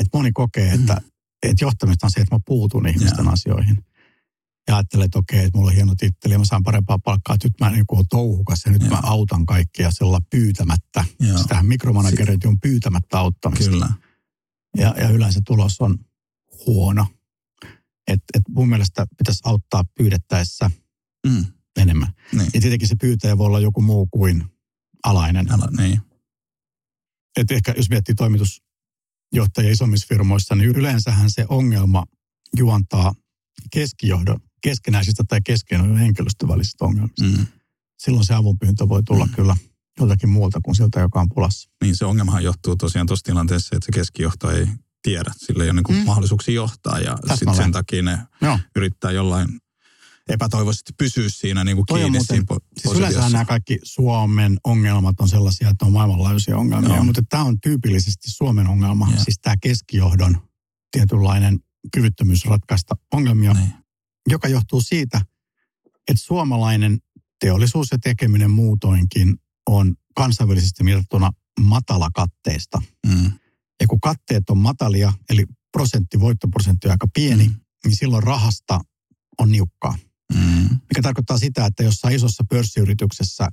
että 0.00 0.18
moni 0.18 0.32
kokee, 0.32 0.72
että, 0.72 0.94
Mm. 0.94 1.10
että 1.42 1.64
johtamista 1.64 2.06
on 2.06 2.10
se, 2.10 2.20
että 2.20 2.34
mä 2.34 2.40
puutun 2.46 2.88
ihmisten 2.88 3.24
Joo. 3.24 3.32
asioihin. 3.32 3.84
Ja 4.68 4.76
ajattelee, 4.76 5.04
että 5.04 5.18
okei, 5.18 5.44
että 5.44 5.58
mulla 5.58 5.70
on 5.70 5.74
hieno 5.76 5.94
titteli 5.94 6.34
ja 6.34 6.38
mä 6.38 6.44
saan 6.44 6.62
parempaa 6.62 6.98
palkkaa, 6.98 7.34
että 7.34 7.48
nyt 7.48 7.60
mä 7.60 7.70
niin 7.70 7.86
kuin 7.86 8.08
touhukas 8.08 8.62
ja 8.66 8.72
nyt 8.72 8.82
Joo. 8.82 8.90
mä 8.90 9.00
autan 9.02 9.46
kaikkia 9.46 9.90
sillä 9.90 10.20
pyytämättä. 10.30 11.04
Sitähän 11.42 11.66
mikromanagerointi 11.66 12.48
on 12.48 12.60
pyytämättä 12.60 13.18
auttamista. 13.18 13.70
Kyllä. 13.70 13.88
Ja, 14.76 14.94
ja 14.98 15.08
yleensä 15.08 15.40
tulos 15.46 15.80
on 15.80 15.98
huono. 16.66 17.06
Et, 18.06 18.22
et 18.34 18.42
mun 18.48 18.68
mielestä 18.68 19.06
pitäisi 19.18 19.40
auttaa 19.44 19.84
pyydettäessä 19.98 20.70
mm. 21.26 21.44
enemmän. 21.76 22.08
Niin. 22.32 22.50
Ja 22.54 22.60
tietenkin 22.60 22.88
se 22.88 22.96
pyytäjä 23.00 23.38
voi 23.38 23.46
olla 23.46 23.60
joku 23.60 23.82
muu 23.82 24.06
kuin 24.06 24.44
alainen. 25.04 25.52
Ala, 25.52 25.68
niin. 25.76 26.00
Et 27.36 27.50
ehkä 27.50 27.74
jos 27.76 27.90
miettii 27.90 28.14
toimitusjohtajia 28.14 29.72
isommissa 29.72 30.06
firmoissa, 30.08 30.54
niin 30.54 30.70
yleensähän 30.70 31.30
se 31.30 31.46
ongelma 31.48 32.04
juontaa 32.56 33.14
keskijohdon, 33.72 34.40
keskenäisistä 34.62 35.24
tai 35.28 35.40
keskenäisistä 35.44 35.98
henkilöstön 35.98 36.48
välisistä 36.48 36.84
ongelmista. 36.84 37.24
Mm. 37.24 37.46
Silloin 37.98 38.26
se 38.26 38.34
avunpyyntö 38.34 38.88
voi 38.88 39.02
tulla 39.02 39.26
mm. 39.26 39.32
kyllä 39.32 39.56
joltakin 40.00 40.28
muulta 40.28 40.60
kuin 40.64 40.74
siltä, 40.74 41.00
joka 41.00 41.20
on 41.20 41.28
pulassa. 41.34 41.70
Niin 41.82 41.96
se 41.96 42.04
ongelmahan 42.04 42.44
johtuu 42.44 42.76
tosiaan 42.76 43.06
tuossa 43.06 43.24
tilanteessa, 43.24 43.76
että 43.76 43.86
se 43.86 43.92
keskijohto 43.92 44.50
ei 44.50 44.66
tiedä. 45.02 45.32
Sillä 45.36 45.64
ei 45.64 45.70
ole 45.70 45.82
niin 45.88 45.98
mm. 45.98 46.06
mahdollisuuksia 46.06 46.54
johtaa 46.54 46.98
ja 46.98 47.16
sit 47.34 47.54
sen 47.56 47.72
takia 47.72 48.02
ne 48.02 48.18
Joo. 48.40 48.58
yrittää 48.76 49.10
jollain 49.10 49.48
epätoivoisesti 50.28 50.92
pysyä 50.98 51.28
siinä 51.28 51.64
niin 51.64 51.76
kuin 51.76 51.86
kiinni 51.86 52.10
muuten, 52.10 52.26
siinä 52.26 52.60
siis 52.78 52.98
yleensä 52.98 53.28
nämä 53.28 53.44
kaikki 53.44 53.78
Suomen 53.82 54.56
ongelmat 54.64 55.20
on 55.20 55.28
sellaisia, 55.28 55.70
että 55.70 55.84
on 55.84 55.92
maailmanlaajuisia 55.92 56.56
ongelmia, 56.56 56.94
Joo. 56.94 57.04
mutta 57.04 57.22
tämä 57.28 57.44
on 57.44 57.60
tyypillisesti 57.60 58.30
Suomen 58.30 58.66
ongelma. 58.66 59.08
Ja. 59.10 59.24
Siis 59.24 59.38
tämä 59.42 59.56
keskijohdon 59.62 60.36
tietynlainen 60.92 61.58
kyvyttömyys 61.94 62.44
ratkaista 62.44 62.94
ongelmia, 63.12 63.52
niin. 63.52 63.72
joka 64.28 64.48
johtuu 64.48 64.80
siitä, 64.80 65.20
että 66.08 66.22
suomalainen 66.24 66.98
teollisuus 67.40 67.90
ja 67.90 67.98
tekeminen 67.98 68.50
muutoinkin 68.50 69.36
on 69.66 69.94
kansainvälisesti 70.14 70.84
mitattuna 70.84 71.30
matalakatteista. 71.60 72.82
Mm. 73.06 73.32
Ja 73.80 73.86
kun 73.86 74.00
katteet 74.00 74.50
on 74.50 74.58
matalia, 74.58 75.12
eli 75.30 75.44
prosentti, 75.72 76.20
voittoprosentti 76.20 76.88
on 76.88 76.90
aika 76.90 77.06
pieni, 77.14 77.48
mm. 77.48 77.54
niin 77.84 77.96
silloin 77.96 78.22
rahasta 78.22 78.80
on 79.38 79.52
niukkaa. 79.52 79.98
Mm. 80.34 80.68
Mikä 80.68 81.02
tarkoittaa 81.02 81.38
sitä, 81.38 81.66
että 81.66 81.82
jossain 81.82 82.14
isossa 82.14 82.44
pörssiyrityksessä 82.50 83.48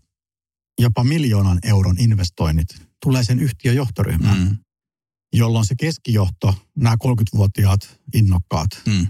jopa 0.80 1.04
miljoonan 1.04 1.60
euron 1.64 1.96
investoinnit 2.00 2.68
tulee 3.04 3.24
sen 3.24 3.40
yhtiön 3.40 3.76
johtoryhmään, 3.76 4.40
mm. 4.40 4.58
jolloin 5.34 5.66
se 5.66 5.76
keskijohto, 5.80 6.56
nämä 6.76 6.96
30-vuotiaat 7.04 8.00
innokkaat, 8.14 8.70
mm. 8.86 9.08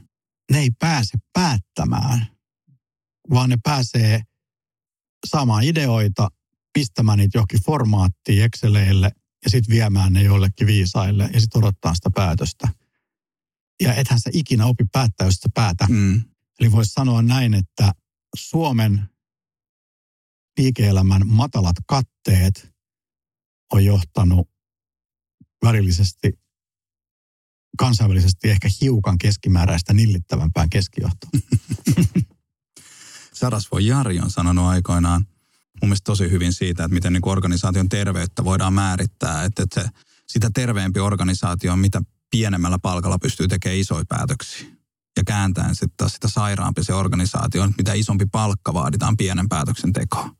ne 0.51 0.59
ei 0.59 0.71
pääse 0.79 1.17
päättämään, 1.33 2.27
vaan 3.29 3.49
ne 3.49 3.57
pääsee 3.63 4.21
saamaan 5.27 5.63
ideoita, 5.63 6.29
pistämään 6.73 7.17
niitä 7.17 7.37
johonkin 7.37 7.63
formaattiin 7.63 8.43
Exceleille 8.43 9.11
ja 9.43 9.49
sitten 9.49 9.75
viemään 9.75 10.13
ne 10.13 10.23
jollekin 10.23 10.67
viisaille 10.67 11.29
ja 11.33 11.41
sitten 11.41 11.63
odottaa 11.63 11.95
sitä 11.95 12.09
päätöstä. 12.15 12.69
Ja 13.81 13.93
ethän 13.93 14.19
sä 14.19 14.29
ikinä 14.33 14.65
opi 14.65 14.83
päättää, 14.91 15.27
jos 15.27 15.35
sä 15.35 15.49
päätä. 15.53 15.87
Mm. 15.89 16.23
Eli 16.59 16.71
voisi 16.71 16.91
sanoa 16.91 17.21
näin, 17.21 17.53
että 17.53 17.91
Suomen 18.35 19.09
liike-elämän 20.57 21.27
matalat 21.27 21.75
katteet 21.87 22.73
on 23.73 23.85
johtanut 23.85 24.49
välillisesti 25.63 26.39
kansainvälisesti 27.77 28.49
ehkä 28.49 28.69
hiukan 28.81 29.17
keskimääräistä 29.17 29.93
nillittävämpään 29.93 30.69
keskijohtoon. 30.69 31.31
Sarasvo 33.33 33.79
Jari 33.79 34.19
on 34.19 34.31
sanonut 34.31 34.65
aikoinaan 34.65 35.27
mun 35.83 35.89
mielestä 35.89 36.05
tosi 36.05 36.31
hyvin 36.31 36.53
siitä, 36.53 36.83
että 36.83 36.93
miten 36.93 37.13
niin 37.13 37.29
organisaation 37.29 37.89
terveyttä 37.89 38.43
voidaan 38.43 38.73
määrittää. 38.73 39.43
Että, 39.43 39.63
että 39.63 39.81
se, 39.81 39.89
sitä 40.27 40.49
terveempi 40.53 40.99
organisaatio 40.99 41.73
on, 41.73 41.79
mitä 41.79 42.01
pienemmällä 42.31 42.79
palkalla 42.79 43.19
pystyy 43.19 43.47
tekemään 43.47 43.79
isoja 43.79 44.05
päätöksiä 44.09 44.67
ja 45.17 45.23
kääntäen 45.23 45.75
sitten 45.75 45.97
taas 45.97 46.13
sitä 46.13 46.27
sairaampi 46.27 46.83
se 46.83 46.93
organisaatio, 46.93 47.69
mitä 47.77 47.93
isompi 47.93 48.25
palkka 48.31 48.73
vaaditaan 48.73 49.17
pienen 49.17 49.49
päätöksentekoon. 49.49 50.31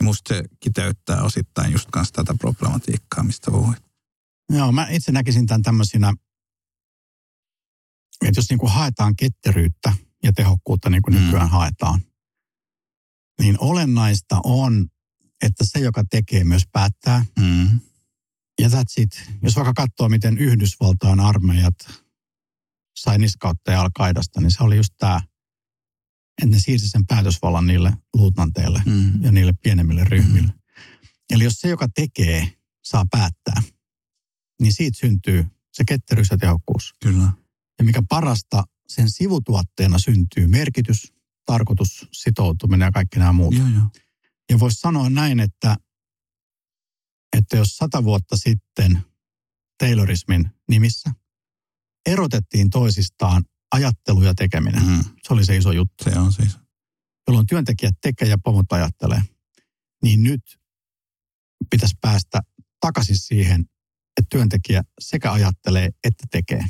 Ja 0.00 0.04
musta 0.04 0.34
se 0.34 0.44
kiteyttää 0.60 1.22
osittain 1.22 1.72
just 1.72 1.88
kanssa 1.90 2.14
tätä 2.14 2.34
problematiikkaa, 2.38 3.24
mistä 3.24 3.50
puhuit. 3.50 3.82
Joo, 4.50 4.72
mä 4.72 4.86
itse 4.90 5.12
näkisin 5.12 5.46
tämän 5.46 5.62
tämmöisinä, 5.62 6.14
että 8.26 8.38
jos 8.38 8.50
niin 8.50 8.58
kuin 8.58 8.72
haetaan 8.72 9.16
ketteryyttä 9.16 9.92
ja 10.22 10.32
tehokkuutta 10.32 10.90
niin 10.90 11.02
kuin 11.02 11.14
mm. 11.14 11.20
nykyään 11.24 11.50
haetaan, 11.50 12.00
niin 13.40 13.56
olennaista 13.60 14.40
on, 14.44 14.88
että 15.42 15.64
se, 15.64 15.78
joka 15.78 16.04
tekee, 16.10 16.44
myös 16.44 16.62
päättää. 16.72 17.24
Mm. 17.38 17.80
Ja 18.60 18.68
that's 18.68 18.94
it. 18.96 19.30
Jos 19.42 19.56
vaikka 19.56 19.72
katsoo, 19.72 20.08
miten 20.08 20.38
Yhdysvaltain 20.38 21.20
armeijat 21.20 21.74
sai 22.96 23.18
niskautta 23.18 23.72
ja 23.72 23.80
alkaidasta, 23.80 24.40
niin 24.40 24.50
se 24.50 24.62
oli 24.62 24.76
just 24.76 24.94
tämä, 24.98 25.20
että 26.42 26.56
ne 26.56 26.58
siirsi 26.58 26.88
sen 26.88 27.06
päätösvallan 27.06 27.66
niille 27.66 27.92
luutnanteille 28.14 28.82
mm. 28.86 29.24
ja 29.24 29.32
niille 29.32 29.52
pienemmille 29.62 30.04
ryhmille. 30.04 30.48
Mm. 30.48 30.60
Eli 31.30 31.44
jos 31.44 31.54
se, 31.54 31.68
joka 31.68 31.88
tekee, 31.94 32.52
saa 32.84 33.04
päättää, 33.10 33.62
niin 34.60 34.72
siitä 34.72 34.98
syntyy 34.98 35.46
se 35.72 35.84
ketteryys 35.88 36.30
ja 36.30 36.36
tehokkuus. 36.36 36.94
Kyllä. 37.02 37.32
Ja 37.78 37.84
mikä 37.84 38.02
parasta, 38.08 38.64
sen 38.88 39.10
sivutuotteena 39.10 39.98
syntyy 39.98 40.46
merkitys, 40.46 41.12
tarkoitus, 41.46 42.06
sitoutuminen 42.12 42.86
ja 42.86 42.92
kaikki 42.92 43.18
nämä 43.18 43.32
muut. 43.32 43.54
Joo, 43.54 43.68
joo. 43.68 43.84
Ja 44.50 44.60
voisi 44.60 44.80
sanoa 44.80 45.10
näin, 45.10 45.40
että, 45.40 45.76
että 47.36 47.56
jos 47.56 47.76
sata 47.76 48.04
vuotta 48.04 48.36
sitten 48.36 49.04
Taylorismin 49.78 50.50
nimissä 50.68 51.10
erotettiin 52.06 52.70
toisistaan 52.70 53.44
ajattelu 53.72 54.22
ja 54.22 54.34
tekeminen. 54.34 54.86
Mm. 54.86 55.04
Se 55.22 55.32
oli 55.32 55.44
se 55.44 55.56
iso 55.56 55.72
juttu. 55.72 56.04
Se 56.04 56.18
on 56.18 56.32
siis. 56.32 56.58
Jolloin 57.28 57.46
työntekijät 57.46 57.94
tekee 58.02 58.28
ja 58.28 58.38
pomot 58.44 58.72
ajattelee. 58.72 59.22
Niin 60.02 60.22
nyt 60.22 60.40
pitäisi 61.70 61.96
päästä 62.00 62.40
takaisin 62.80 63.18
siihen, 63.18 63.60
että 64.20 64.26
työntekijä 64.30 64.82
sekä 65.00 65.32
ajattelee 65.32 65.90
että 66.04 66.24
tekee. 66.30 66.64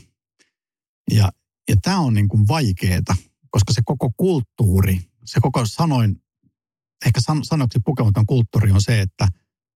Ja, 1.11 1.33
ja 1.68 1.77
tämä 1.83 1.99
on 1.99 2.14
niin 2.14 2.29
kuin 2.29 2.49
vaikeeta, 2.49 3.16
koska 3.51 3.73
se 3.73 3.83
koko 3.85 4.11
kulttuuri, 4.17 5.01
se 5.25 5.41
koko 5.41 5.67
sanoin, 5.67 6.23
ehkä 7.07 7.21
san, 7.21 7.45
sanoksi 7.45 7.79
pukematon 7.85 8.27
kulttuuri 8.27 8.71
on 8.71 8.83
se, 8.83 9.01
että 9.01 9.29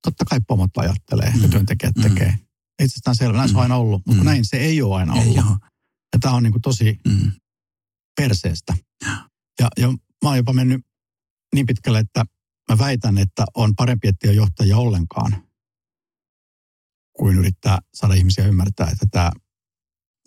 totta 0.03 0.25
kai 0.25 0.41
pomot 0.47 0.77
ajattelee 0.77 1.33
mm. 1.37 1.43
ja 1.43 1.49
työntekijät 1.49 1.97
mm. 1.97 2.03
tekee 2.03 2.39
itsestään 2.83 3.17
selvä. 3.17 3.37
Näin 3.37 3.51
mm. 3.51 3.53
se 3.53 3.57
on 3.57 3.63
aina 3.63 3.77
ollut, 3.77 4.07
mutta 4.07 4.23
mm. 4.23 4.27
näin 4.27 4.45
se 4.45 4.57
ei 4.57 4.83
ole 4.83 4.97
aina 4.97 5.13
ollut. 5.13 5.37
Ei 5.37 5.43
ole. 5.43 5.57
Ja 6.13 6.19
tämä 6.21 6.35
on 6.35 6.43
niin 6.43 6.53
kuin 6.53 6.63
tosi 6.63 7.01
mm. 7.09 7.33
perseestä. 8.17 8.77
Ja, 9.61 9.69
ja 9.77 9.89
mä 9.89 10.29
oon 10.29 10.37
jopa 10.37 10.53
mennyt 10.53 10.87
niin 11.55 11.67
pitkälle, 11.67 11.99
että 11.99 12.25
mä 12.71 12.79
väitän, 12.79 13.19
että 13.19 13.45
on 13.55 13.75
parempi, 13.77 14.09
että 14.09 14.29
ei 14.29 14.37
johtajia 14.37 14.77
ollenkaan, 14.77 15.45
kuin 17.13 17.39
yrittää 17.39 17.79
saada 17.95 18.15
ihmisiä 18.15 18.47
ymmärtää, 18.47 18.89
että 18.93 19.07
tämä 19.11 19.31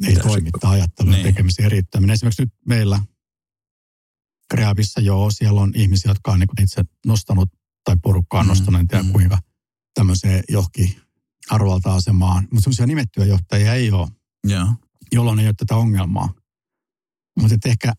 ei 0.04 0.10
Mitä 0.10 0.22
toimi, 0.22 0.50
tämä 0.60 0.74
ajattelu 0.74 1.10
niin. 1.10 1.24
tekemisen 1.24 1.66
eriyttäminen. 1.66 2.14
Esimerkiksi 2.14 2.42
nyt 2.42 2.54
meillä 2.66 3.02
Kreavissa 4.50 5.02
joo, 5.02 5.32
siellä 5.32 5.62
on 5.62 5.72
ihmisiä, 5.76 6.12
jotka 6.12 6.32
on 6.32 6.40
niin 6.40 6.64
itse 6.64 6.84
nostanut 7.06 7.50
tai 7.84 7.96
porukkaa 8.04 8.44
mm. 8.44 8.48
nostanut, 8.48 8.80
en 8.80 8.88
tiedä 8.88 9.04
mm. 9.04 9.12
kuinka 9.12 9.40
tämmöiseen 9.94 10.44
johonkin 10.50 11.02
arvovalta-asemaan, 11.50 12.48
mutta 12.52 12.64
semmoisia 12.64 12.86
nimettyjä 12.86 13.26
johtajia 13.26 13.74
ei 13.74 13.92
ole, 13.92 14.08
yeah. 14.50 14.76
jolloin 15.12 15.40
ei 15.40 15.48
ole 15.48 15.54
tätä 15.58 15.76
ongelmaa. 15.76 16.34
Mutta 17.40 17.70
ehkä 17.70 17.94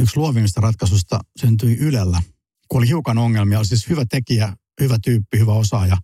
yksi 0.00 0.16
luovimmista 0.16 0.60
ratkaisusta 0.60 1.20
syntyi 1.40 1.76
Ylellä, 1.76 2.22
kun 2.68 2.78
oli 2.78 2.88
hiukan 2.88 3.18
ongelmia. 3.18 3.58
Oli 3.58 3.66
siis 3.66 3.88
hyvä 3.88 4.04
tekijä, 4.10 4.56
hyvä 4.80 4.98
tyyppi, 5.04 5.38
hyvä 5.38 5.52
osaaja, 5.52 5.96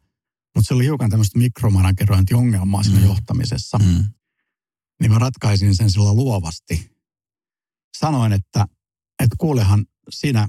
mutta 0.54 0.68
se 0.68 0.74
oli 0.74 0.84
hiukan 0.84 1.10
tämmöistä 1.10 1.38
mikromanagerointiongelmaa 1.38 2.82
siinä 2.82 2.98
mm. 2.98 3.06
johtamisessa. 3.06 3.78
Mm. 3.78 4.04
Niin 5.00 5.12
mä 5.12 5.18
ratkaisin 5.18 5.76
sen 5.76 5.90
sillä 5.90 6.12
luovasti. 6.12 6.90
Sanoin, 7.98 8.32
että, 8.32 8.66
että 9.22 9.36
kuulehan 9.38 9.86
sinä, 10.10 10.48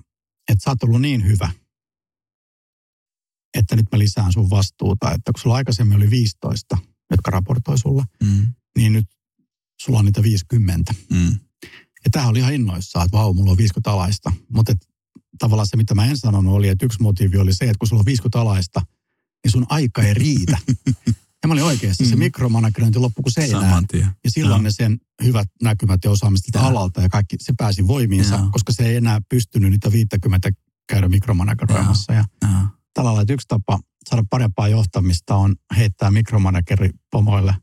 että 0.52 0.64
sä 0.64 0.70
oot 0.70 0.84
ollut 0.84 1.02
niin 1.02 1.26
hyvä– 1.26 1.52
että 3.58 3.76
nyt 3.76 3.86
mä 3.92 4.00
lisään 4.00 4.34
sun 4.34 4.50
vastuuta. 4.50 5.12
Että 5.12 5.32
kun 5.32 5.42
sulla 5.42 5.56
aikaisemmin 5.56 5.98
oli 5.98 6.10
15, 6.10 6.78
jotka 7.12 7.32
raportoi 7.32 7.78
sulla, 7.78 8.06
mm. 8.24 8.48
niin 8.78 8.94
nyt 8.94 9.06
sulla 9.82 10.00
on 10.00 10.06
niitä 10.06 10.24
50. 10.24 10.94
Mm. 11.10 11.28
Ja 12.04 12.10
tämähän 12.12 12.32
oli 12.32 12.40
ihan 12.40 12.54
innoissaan, 12.54 13.06
että 13.06 13.18
vau, 13.18 13.34
mulla 13.34 13.52
on 13.52 13.58
50 13.58 13.92
alaista. 13.92 14.32
Mutta 14.50 14.74
tavallaan 15.40 15.68
se, 15.68 15.78
mitä 15.78 15.96
mä 15.96 16.06
en 16.06 16.18
sanonut, 16.18 16.54
oli, 16.54 16.68
että 16.68 16.86
yksi 16.86 17.02
motiivi 17.02 17.38
oli 17.38 17.54
se, 17.54 17.66
että 17.66 17.80
kun 17.80 17.88
sulla 17.88 18.00
on 18.00 18.06
50 18.06 18.42
alaista, 18.42 18.82
niin 19.44 19.52
sun 19.52 19.66
aika 19.70 20.04
ei 20.04 20.14
riitä. 20.14 20.58
ja 21.44 21.48
mä 21.48 21.54
olin 21.54 21.64
oikeassa, 21.64 22.06
se 22.06 22.16
mm. 22.16 22.20
mikromanagerointi 22.20 23.00
loppui 23.00 23.24
kuin 23.24 23.34
seinään. 23.34 23.86
Ja 24.24 24.32
silloin 24.32 24.60
no. 24.60 24.64
ne 24.64 24.72
sen 24.72 24.98
hyvät 25.24 25.48
näkymät 25.64 26.00
ja 26.04 26.12
osaamiset 26.12 26.56
alalta 26.56 27.02
ja 27.02 27.10
kaikki, 27.10 27.36
se 27.40 27.54
pääsi 27.58 27.88
voimiinsa, 27.88 28.36
ja. 28.36 28.48
koska 28.52 28.74
se 28.74 28.86
ei 28.86 28.96
enää 28.96 29.20
pystynyt 29.30 29.72
niitä 29.72 29.92
50 29.92 30.52
käydä 30.90 31.10
mikromanageroimassa. 31.10 32.14
Ja, 32.14 32.26
ja 32.42 32.68
tällä 32.94 33.14
lailla, 33.14 33.34
yksi 33.34 33.48
tapa 33.48 33.80
saada 34.10 34.24
parempaa 34.30 34.68
johtamista 34.68 35.36
on 35.36 35.56
heittää 35.78 36.12
mikromanageri 36.12 36.90
pomoille 37.12 37.56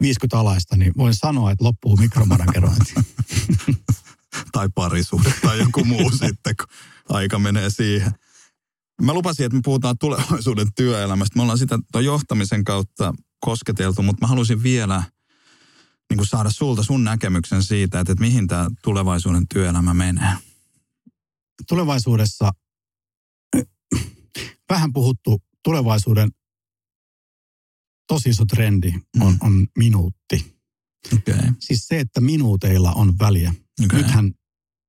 50 0.00 0.38
alaista, 0.38 0.76
niin 0.76 0.92
voin 0.96 1.14
sanoa, 1.14 1.50
että 1.50 1.64
loppuu 1.64 1.96
mikromanagerointi. 1.96 2.94
tai 4.52 4.68
parisuhde 4.74 5.32
tai 5.42 5.58
joku 5.58 5.84
muu 5.84 6.10
sitten, 6.26 6.54
kun 6.56 6.66
aika 7.08 7.38
menee 7.38 7.70
siihen. 7.70 8.12
Mä 9.02 9.14
lupasin, 9.14 9.46
että 9.46 9.56
me 9.56 9.60
puhutaan 9.64 9.98
tulevaisuuden 9.98 10.68
työelämästä. 10.76 11.36
Me 11.36 11.42
ollaan 11.42 11.58
sitä 11.58 11.78
johtamisen 12.04 12.64
kautta 12.64 13.14
kosketeltu, 13.40 14.02
mutta 14.02 14.20
mä 14.24 14.28
haluaisin 14.28 14.62
vielä 14.62 15.02
niin 16.10 16.16
kuin 16.16 16.26
saada 16.26 16.50
sulta 16.50 16.82
sun 16.82 17.04
näkemyksen 17.04 17.62
siitä, 17.62 18.00
että, 18.00 18.12
että 18.12 18.24
mihin 18.24 18.46
tämä 18.46 18.70
tulevaisuuden 18.82 19.48
työelämä 19.48 19.94
menee. 19.94 20.32
Tulevaisuudessa 21.68 22.50
vähän 24.70 24.92
puhuttu 24.92 25.42
tulevaisuuden 25.64 26.30
tosi 28.08 28.28
iso 28.28 28.44
trendi 28.44 28.92
on, 29.20 29.32
mm. 29.32 29.38
on 29.40 29.66
minuutti. 29.78 30.60
Okay. 31.12 31.52
Siis 31.58 31.88
se, 31.88 32.00
että 32.00 32.20
minuuteilla 32.20 32.92
on 32.92 33.18
väliä. 33.18 33.54
Okay. 33.84 34.02
Nythän 34.02 34.32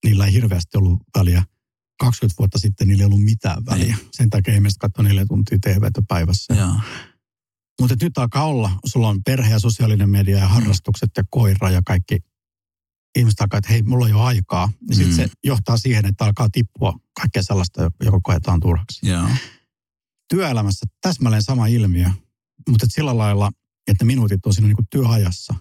niillä 0.06 0.26
ei 0.26 0.34
hirveästi 0.34 0.78
ollut 0.78 1.00
väliä. 1.18 1.44
20 2.02 2.36
vuotta 2.40 2.60
sitten 2.60 2.88
niillä 2.88 3.02
ei 3.02 3.06
ollut 3.06 3.24
mitään 3.24 3.66
väliä. 3.66 3.98
Ei. 4.00 4.08
Sen 4.12 4.30
takia 4.30 4.54
ihmiset 4.54 4.78
katsoi 4.80 5.04
neljä 5.04 5.26
tuntia 5.26 5.58
TVtä 5.62 6.02
päivässä. 6.08 6.54
Mutta 7.82 7.96
nyt 8.02 8.18
alkaa 8.18 8.46
olla, 8.46 8.72
sulla 8.86 9.10
on 9.10 9.24
perhe 9.24 9.52
ja 9.52 9.60
sosiaalinen 9.60 10.10
media 10.10 10.38
ja 10.38 10.48
harrastukset 10.48 11.08
mm. 11.08 11.14
ja 11.18 11.24
koira 11.30 11.70
ja 11.70 11.82
kaikki. 11.86 12.20
Ihmiset 13.18 13.42
alkaa, 13.42 13.58
että 13.58 13.72
hei, 13.72 13.82
mulla 13.82 14.06
on 14.06 14.12
jo 14.12 14.22
aikaa. 14.22 14.70
Ja 14.72 14.78
niin 14.88 14.96
sitten 14.96 15.26
mm. 15.26 15.30
se 15.30 15.30
johtaa 15.44 15.78
siihen, 15.78 16.06
että 16.06 16.26
alkaa 16.26 16.50
tippua 16.52 16.94
kaikkea 17.22 17.44
sellaista, 17.44 17.92
joka 18.04 18.20
koetaan 18.24 18.60
turhaksi. 18.60 19.08
Yeah. 19.08 19.42
Työelämässä 20.30 20.86
täsmälleen 21.02 21.44
sama 21.44 21.68
ilmiö, 21.68 22.10
mutta 22.70 22.86
sillä 22.90 23.18
lailla, 23.18 23.52
että 23.88 24.06
minuutit 24.06 24.46
on 24.46 24.54
siinä 24.54 24.68
niin 24.68 24.76
kuin 24.76 24.88
työajassa. 24.90 25.56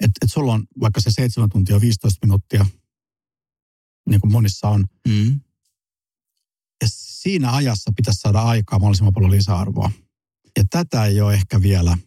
Että 0.00 0.18
et 0.22 0.32
sulla 0.32 0.52
on 0.52 0.64
vaikka 0.80 1.00
se 1.00 1.10
7 1.10 1.48
tuntia 1.48 1.80
15 1.80 2.26
minuuttia, 2.26 2.66
niin 4.08 4.20
kuin 4.20 4.32
monissa 4.32 4.68
on. 4.68 4.84
Mm. 5.08 5.40
Ja 6.82 6.88
siinä 6.90 7.52
ajassa 7.52 7.92
pitäisi 7.96 8.20
saada 8.20 8.42
aikaa 8.42 8.78
mahdollisimman 8.78 9.14
paljon 9.14 9.30
lisäarvoa. 9.30 9.90
Ja 10.56 10.64
tätä 10.70 11.04
ei 11.04 11.20
ole 11.20 11.34
ehkä 11.34 11.62
vielä 11.62 11.98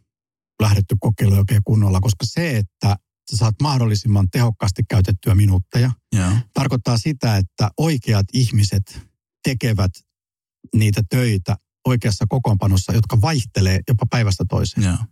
lähdetty 0.62 0.95
kokeilemaan 1.00 1.39
oikein 1.39 1.62
kunnolla, 1.66 2.00
koska 2.00 2.26
se, 2.26 2.58
että 2.58 2.95
sä 3.32 3.38
saat 3.38 3.56
mahdollisimman 3.62 4.30
tehokkaasti 4.30 4.84
käytettyä 4.89 5.36
minuutteja, 5.36 5.91
yeah. 6.16 6.45
tarkoittaa 6.54 6.98
sitä, 6.98 7.38
että 7.38 7.70
oikeat 7.78 8.26
ihmiset 8.34 9.02
tekevät 9.43 9.91
niitä 10.76 11.02
töitä 11.10 11.58
oikeassa 11.88 12.26
kokoonpanossa, 12.30 12.93
jotka 12.93 13.22
vaihtelee 13.22 13.80
jopa 13.88 14.06
päivästä 14.10 14.43
toiseen. 14.50 14.84
Yeah. 14.84 15.08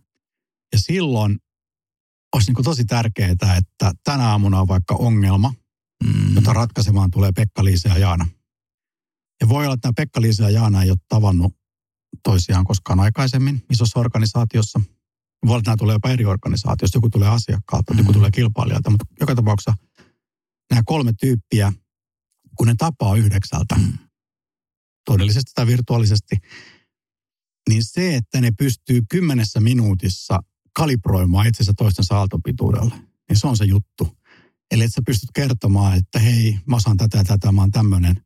Ja 0.72 0.78
silloin 0.80 1.38
olisi 2.34 2.52
niin 2.52 2.64
tosi 2.64 2.84
tärkeää, 2.84 3.30
että 3.30 3.92
tänä 4.04 4.28
aamuna 4.28 4.60
on 4.60 4.68
vaikka 4.68 4.94
ongelma, 4.94 5.54
mm. 6.04 6.34
jota 6.34 6.52
ratkaisemaan 6.52 7.10
tulee 7.10 7.32
Pekka-Liisa 7.32 7.88
ja 7.88 7.98
Jaana. 7.98 8.26
Ja 9.40 9.48
voi 9.48 9.64
olla, 9.64 9.74
että 9.74 9.88
nämä 9.88 9.92
Pekka-Liisa 9.96 10.42
ja 10.42 10.50
Jaana 10.50 10.82
ei 10.82 10.90
ole 10.90 10.98
tavannut 11.08 11.54
toisiaan 12.22 12.64
koskaan 12.64 13.00
aikaisemmin 13.00 13.62
isossa 13.70 14.00
organisaatiossa. 14.00 14.80
Voi 15.46 15.50
olla, 15.50 15.58
että 15.58 15.70
nämä 15.70 15.76
tulee 15.76 15.94
jopa 15.94 16.10
eri 16.10 16.24
organisaatiosta. 16.24 16.96
Joku 16.96 17.10
tulee 17.10 17.28
asiakkaalta, 17.28 17.92
mm. 17.92 17.98
joku 17.98 18.12
tulee 18.12 18.30
kilpailijalta. 18.30 18.90
Mutta 18.90 19.06
joka 19.20 19.34
tapauksessa 19.34 19.74
nämä 20.70 20.82
kolme 20.86 21.12
tyyppiä, 21.20 21.72
kun 22.56 22.66
ne 22.66 22.74
tapaa 22.78 23.16
yhdeksältä, 23.16 23.74
mm. 23.74 23.92
todellisesti 25.04 25.50
tai 25.54 25.66
virtuaalisesti, 25.66 26.36
niin 27.68 27.84
se, 27.84 28.16
että 28.16 28.40
ne 28.40 28.50
pystyy 28.58 29.02
kymmenessä 29.10 29.60
minuutissa 29.60 30.40
kalibroimaan 30.76 31.46
itsensä 31.46 31.72
toistensa 31.76 32.18
aaltopituudelle, 32.18 32.94
niin 33.28 33.36
se 33.36 33.46
on 33.46 33.56
se 33.56 33.64
juttu. 33.64 34.16
Eli 34.70 34.84
että 34.84 34.94
sä 34.94 35.02
pystyt 35.06 35.30
kertomaan, 35.34 35.98
että 35.98 36.18
hei, 36.18 36.58
mä 36.66 36.76
osaan 36.76 36.96
tätä 36.96 37.18
ja 37.18 37.24
tätä, 37.24 37.52
mä 37.52 37.60
oon 37.60 37.70
tämmöinen. 37.70 38.22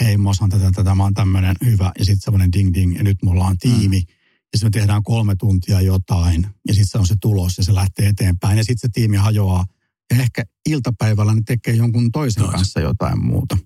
Hei, 0.00 0.16
mä 0.16 0.30
osaan 0.30 0.50
tätä 0.50 0.70
tätä, 0.70 0.94
mä 0.94 1.02
oon 1.02 1.14
tämmöinen 1.14 1.56
hyvä. 1.64 1.92
Ja 1.98 2.04
sitten 2.04 2.20
semmoinen 2.20 2.52
ding 2.52 2.74
ding, 2.74 2.96
ja 2.96 3.02
nyt 3.02 3.22
mulla 3.22 3.46
on 3.46 3.58
tiimi. 3.58 4.00
Mm. 4.00 4.06
Ja 4.52 4.58
sitten 4.58 4.66
me 4.66 4.70
tehdään 4.70 5.02
kolme 5.02 5.34
tuntia 5.36 5.80
jotain, 5.80 6.46
ja 6.68 6.74
sitten 6.74 6.88
se 6.88 6.98
on 6.98 7.06
se 7.06 7.14
tulos, 7.20 7.58
ja 7.58 7.64
se 7.64 7.74
lähtee 7.74 8.08
eteenpäin. 8.08 8.58
Ja 8.58 8.64
sitten 8.64 8.78
se 8.78 8.88
tiimi 8.92 9.16
hajoaa. 9.16 9.64
Ja 10.10 10.22
ehkä 10.22 10.42
iltapäivällä 10.68 11.34
ne 11.34 11.40
tekee 11.46 11.74
jonkun 11.74 12.12
toisen 12.12 12.42
Tois. 12.42 12.54
kanssa 12.54 12.80
jotain 12.80 13.24
muuta. 13.24 13.58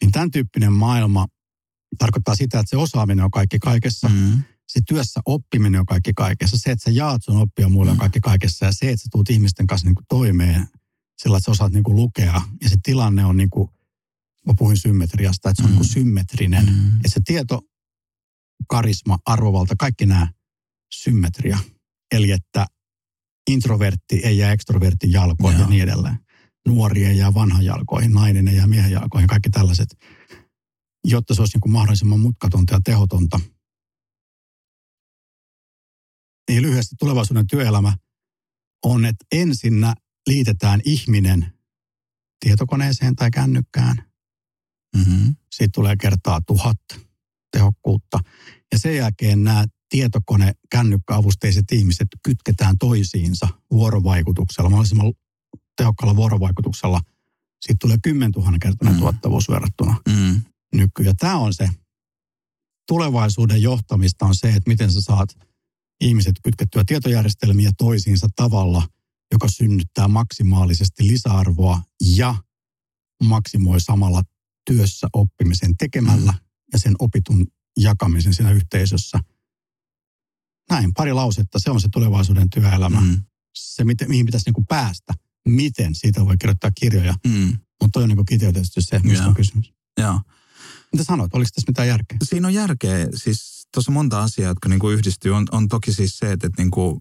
Niin 0.00 0.12
tämän 0.12 0.30
tyyppinen 0.30 0.72
maailma 0.72 1.26
tarkoittaa 1.98 2.34
sitä, 2.34 2.58
että 2.58 2.70
se 2.70 2.76
osaaminen 2.76 3.24
on 3.24 3.30
kaikki 3.30 3.58
kaikessa. 3.58 4.08
Mm. 4.08 4.42
Se 4.68 4.80
työssä 4.88 5.20
oppiminen 5.26 5.80
on 5.80 5.86
kaikki 5.86 6.12
kaikessa. 6.16 6.58
Se, 6.58 6.70
että 6.70 6.84
sä 6.84 6.90
jaat 6.90 7.22
sun 7.24 7.36
oppia 7.36 7.68
muille 7.68 7.90
mm. 7.90 7.94
on 7.94 7.98
kaikki 7.98 8.20
kaikessa. 8.20 8.66
Ja 8.66 8.72
se, 8.72 8.90
että 8.90 9.02
sä 9.02 9.08
tuut 9.12 9.30
ihmisten 9.30 9.66
kanssa 9.66 9.86
niin 9.86 9.94
kuin 9.94 10.06
toimeen 10.08 10.68
sillä, 11.22 11.36
että 11.36 11.44
sä 11.44 11.50
osaat 11.50 11.72
niin 11.72 11.82
kuin 11.82 11.96
lukea. 11.96 12.42
Ja 12.62 12.68
se 12.68 12.76
tilanne 12.82 13.24
on 13.24 13.36
niin 13.36 13.50
kuin, 13.50 13.68
mä 14.46 14.52
puhuin 14.58 14.76
symmetriasta, 14.76 15.50
että 15.50 15.62
se 15.62 15.66
on 15.66 15.70
mm. 15.70 15.72
niin 15.72 15.80
kuin 15.80 15.92
symmetrinen. 15.92 16.66
Mm. 16.66 16.96
Että 16.96 17.08
se 17.08 17.20
tieto, 17.24 17.60
karisma, 18.68 19.18
arvovalta, 19.26 19.74
kaikki 19.78 20.06
nämä 20.06 20.28
symmetria. 20.94 21.58
Eli 22.12 22.30
että 22.30 22.66
introvertti 23.50 24.20
ei 24.24 24.38
jää 24.38 24.52
ekstrovertin 24.52 25.12
jalkoihin 25.12 25.58
Joo. 25.58 25.66
ja 25.66 25.70
niin 25.70 25.82
edelleen. 25.82 26.18
Nuori 26.68 27.04
ei 27.04 27.16
jää 27.16 27.34
vanhan 27.34 27.64
jalkoihin, 27.64 28.12
nainen 28.12 28.48
ei 28.48 28.56
jää 28.56 28.66
miehen 28.66 28.92
jalkoihin, 28.92 29.28
kaikki 29.28 29.50
tällaiset. 29.50 29.88
Jotta 31.04 31.34
se 31.34 31.42
olisi 31.42 31.56
niin 31.56 31.60
kuin 31.60 31.72
mahdollisimman 31.72 32.20
mutkatonta 32.20 32.74
ja 32.74 32.80
tehotonta. 32.84 33.40
Niin 36.50 36.62
lyhyesti 36.62 36.94
tulevaisuuden 36.98 37.46
työelämä 37.46 37.96
on, 38.84 39.04
että 39.04 39.24
ensinnä 39.32 39.94
liitetään 40.30 40.80
ihminen 40.84 41.52
tietokoneeseen 42.40 43.16
tai 43.16 43.30
kännykkään. 43.30 43.96
Mm-hmm. 44.96 45.36
Siitä 45.52 45.70
tulee 45.74 45.96
kertaa 45.96 46.40
tuhat 46.46 46.78
tehokkuutta. 47.52 48.18
Ja 48.72 48.78
sen 48.78 48.96
jälkeen 48.96 49.44
nämä 49.44 49.64
tietokone, 49.88 50.52
kännykkäavusteiset 50.70 51.72
ihmiset 51.72 52.08
kytketään 52.22 52.78
toisiinsa 52.78 53.48
vuorovaikutuksella, 53.70 54.70
mahdollisimman 54.70 55.12
tehokkaalla 55.76 56.16
vuorovaikutuksella. 56.16 57.00
Siitä 57.60 57.78
tulee 57.80 57.96
10 58.02 58.30
000 58.30 58.58
kertainen 58.62 58.94
mm. 58.94 59.00
tuottavuus 59.00 59.48
verrattuna 59.48 59.96
mm. 60.08 60.40
nykyään. 60.74 61.06
Ja 61.06 61.14
tämä 61.14 61.36
on 61.36 61.54
se 61.54 61.68
tulevaisuuden 62.88 63.62
johtamista 63.62 64.26
on 64.26 64.34
se, 64.34 64.48
että 64.48 64.70
miten 64.70 64.92
sä 64.92 65.00
saat 65.00 65.38
ihmiset 66.00 66.34
kytkettyä 66.42 66.82
tietojärjestelmiä 66.86 67.70
toisiinsa 67.78 68.28
tavalla– 68.36 68.82
joka 69.32 69.48
synnyttää 69.48 70.08
maksimaalisesti 70.08 71.06
lisäarvoa 71.06 71.82
ja 72.16 72.34
maksimoi 73.24 73.80
samalla 73.80 74.22
työssä 74.70 75.06
oppimisen 75.12 75.76
tekemällä 75.76 76.34
ja 76.72 76.78
sen 76.78 76.94
opitun 76.98 77.46
jakamisen 77.76 78.34
siinä 78.34 78.52
yhteisössä. 78.52 79.20
Näin, 80.70 80.94
pari 80.94 81.12
lausetta. 81.12 81.58
Se 81.58 81.70
on 81.70 81.80
se 81.80 81.88
tulevaisuuden 81.92 82.50
työelämä. 82.50 83.00
Mm. 83.00 83.22
Se, 83.54 83.84
miten, 83.84 84.08
mihin 84.08 84.26
pitäisi 84.26 84.46
niin 84.46 84.54
kuin 84.54 84.66
päästä. 84.66 85.14
Miten, 85.48 85.94
siitä 85.94 86.26
voi 86.26 86.36
kirjoittaa 86.36 86.70
kirjoja. 86.80 87.14
Mm. 87.26 87.58
Mutta 87.80 87.92
toi 87.92 88.02
on 88.02 88.08
niin 88.08 88.26
kiteytetty 88.28 88.80
se, 88.82 88.98
mistä 88.98 89.26
on 89.26 89.34
kysymys. 89.34 89.72
Joo. 89.98 90.20
Mitä 90.92 91.04
sanoit, 91.04 91.34
oliko 91.34 91.48
tässä 91.54 91.70
mitään 91.70 91.88
järkeä? 91.88 92.18
Siinä 92.22 92.48
on 92.48 92.54
järkeä. 92.54 93.08
Siis 93.14 93.68
tuossa 93.74 93.92
monta 93.92 94.22
asiaa, 94.22 94.48
jotka 94.48 94.68
niin 94.68 94.78
kuin 94.80 94.94
yhdistyy. 94.94 95.32
On, 95.34 95.46
on 95.52 95.68
toki 95.68 95.92
siis 95.92 96.18
se, 96.18 96.32
että, 96.32 96.46
että 96.46 96.62
niin 96.62 96.70
kuin 96.70 97.00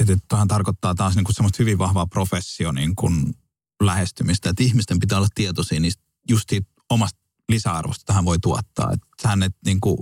että 0.00 0.16
tähän 0.28 0.48
tarkoittaa 0.48 0.94
taas 0.94 1.14
niin 1.14 1.24
kuin 1.24 1.34
semmoista 1.34 1.56
hyvin 1.58 1.78
vahvaa 1.78 2.06
professio 2.06 2.72
niin 2.72 2.96
kuin 2.96 3.34
lähestymistä, 3.82 4.50
että 4.50 4.62
ihmisten 4.62 4.98
pitää 4.98 5.18
olla 5.18 5.28
tietoisia 5.34 5.80
niistä 5.80 6.02
just 6.28 6.48
siitä 6.48 6.70
omasta 6.90 7.20
lisäarvosta 7.48 8.04
tähän 8.06 8.24
voi 8.24 8.38
tuottaa. 8.38 8.92
Että 8.92 9.06
sähän 9.22 9.42
et 9.42 9.56
niin 9.66 9.80
kuin 9.80 9.98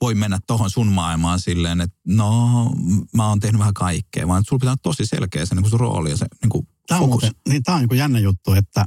voi 0.00 0.14
mennä 0.14 0.38
tuohon 0.46 0.70
sun 0.70 0.86
maailmaan 0.86 1.40
silleen, 1.40 1.80
että 1.80 1.96
no, 2.06 2.48
mä 3.14 3.28
oon 3.28 3.40
tehnyt 3.40 3.58
vähän 3.58 3.74
kaikkea, 3.74 4.28
vaan 4.28 4.44
sulla 4.44 4.60
pitää 4.60 4.70
olla 4.70 4.80
tosi 4.82 5.06
selkeä 5.06 5.46
se 5.46 5.54
niin 5.54 5.62
kuin 5.62 5.70
sun 5.70 5.80
rooli 5.80 6.10
ja 6.10 6.16
se 6.16 6.26
niin 6.42 6.50
kuin 6.50 6.68
tämä 6.86 7.00
on, 7.00 7.08
muuten, 7.08 7.32
niin, 7.48 7.62
tämä 7.62 7.74
on 7.74 7.80
niin 7.80 7.88
kuin 7.88 7.98
jännä 7.98 8.18
juttu, 8.18 8.52
että, 8.52 8.84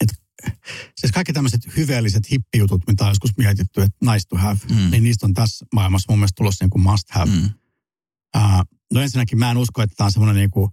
että 0.00 0.14
siis 1.00 1.12
kaikki 1.12 1.32
tämmöiset 1.32 1.76
hyveelliset 1.76 2.30
hippijutut, 2.30 2.82
mitä 2.86 3.04
on 3.04 3.10
joskus 3.10 3.36
mietitty, 3.36 3.82
että 3.82 4.12
nice 4.12 4.28
to 4.28 4.36
have, 4.36 4.60
mm. 4.70 4.90
niin 4.90 5.04
niistä 5.04 5.26
on 5.26 5.34
tässä 5.34 5.66
maailmassa 5.74 6.12
mun 6.12 6.18
mielestä 6.18 6.36
tulossa 6.36 6.64
niin 6.64 6.70
kuin 6.70 6.82
must 6.82 7.10
have. 7.10 7.30
Mm. 7.30 7.50
Uh, 8.36 8.77
no 8.94 9.00
ensinnäkin 9.00 9.38
mä 9.38 9.50
en 9.50 9.56
usko, 9.56 9.82
että 9.82 9.94
tämä 9.96 10.06
on 10.06 10.12
semmoinen 10.12 10.36
niin 10.36 10.50
kuin 10.50 10.70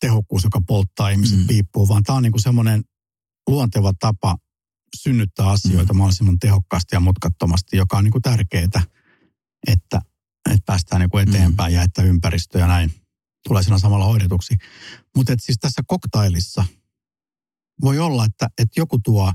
tehokkuus, 0.00 0.44
joka 0.44 0.60
polttaa 0.66 1.08
ihmiset 1.08 1.38
mm. 1.38 1.46
piippuun, 1.46 1.88
vaan 1.88 2.02
tämä 2.02 2.16
on 2.16 2.22
niin 2.22 2.42
semmoinen 2.42 2.82
luonteva 3.48 3.92
tapa 4.00 4.36
synnyttää 4.96 5.46
asioita 5.46 5.92
mm. 5.92 5.98
mahdollisimman 5.98 6.38
tehokkaasti 6.38 6.96
ja 6.96 7.00
mutkattomasti, 7.00 7.76
joka 7.76 7.98
on 7.98 8.04
niin 8.04 8.12
kuin 8.12 8.22
tärkeää, 8.22 8.64
että, 8.64 8.82
että 9.66 10.00
päästään 10.66 11.00
niin 11.00 11.10
kuin 11.10 11.28
eteenpäin 11.28 11.72
mm. 11.72 11.76
ja 11.76 11.82
että 11.82 12.02
ympäristö 12.02 12.58
ja 12.58 12.66
näin 12.66 12.92
tulee 13.48 13.62
siinä 13.62 13.78
samalla 13.78 14.04
hoidetuksi. 14.04 14.54
Mutta 15.16 15.32
siis 15.38 15.58
tässä 15.60 15.82
koktailissa 15.86 16.64
voi 17.82 17.98
olla, 17.98 18.24
että, 18.24 18.48
että 18.58 18.80
joku 18.80 18.98
tuo 18.98 19.32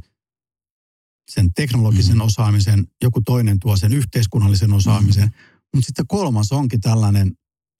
sen 1.32 1.54
teknologisen 1.54 2.16
mm. 2.16 2.22
osaamisen, 2.22 2.88
joku 3.04 3.22
toinen 3.22 3.60
tuo 3.60 3.78
sen 3.78 3.94
yhteiskunnallisen 3.94 4.74
osaamisen, 4.74 5.24
mm. 5.24 5.58
Mutta 5.76 5.86
sitten 5.86 6.08
kolmas 6.08 6.52
onkin 6.52 6.82
tällainen, 6.82 7.32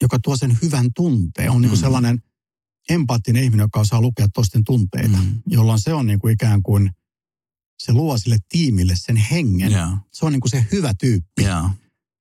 joka 0.02 0.20
tuo 0.20 0.38
sen 0.38 0.58
hyvän 0.62 0.94
tunteen. 0.96 1.52
On 1.52 1.62
niin 1.62 1.70
kuin 1.70 1.80
mm. 1.80 1.82
sellainen 1.82 2.22
empaattinen 2.90 3.44
ihminen, 3.44 3.64
joka 3.64 3.80
osaa 3.80 4.02
lukea 4.02 4.28
toisten 4.34 4.64
tunteita, 4.64 5.18
mm. 5.18 5.42
jolloin 5.48 5.80
se 5.80 5.94
on 5.94 6.06
niin 6.06 6.20
kuin 6.20 6.34
ikään 6.34 6.64
kuin, 6.64 6.92
se 7.80 7.94
luo 7.94 8.18
sille 8.18 8.38
tiimille 8.50 8.94
sen 8.96 9.16
hengen. 9.16 9.72
Yeah. 9.72 9.94
Se 10.14 10.26
on 10.26 10.32
niin 10.32 10.42
kuin 10.42 10.52
se 10.52 10.66
hyvä 10.72 10.94
tyyppi, 11.00 11.44
yeah. 11.44 11.72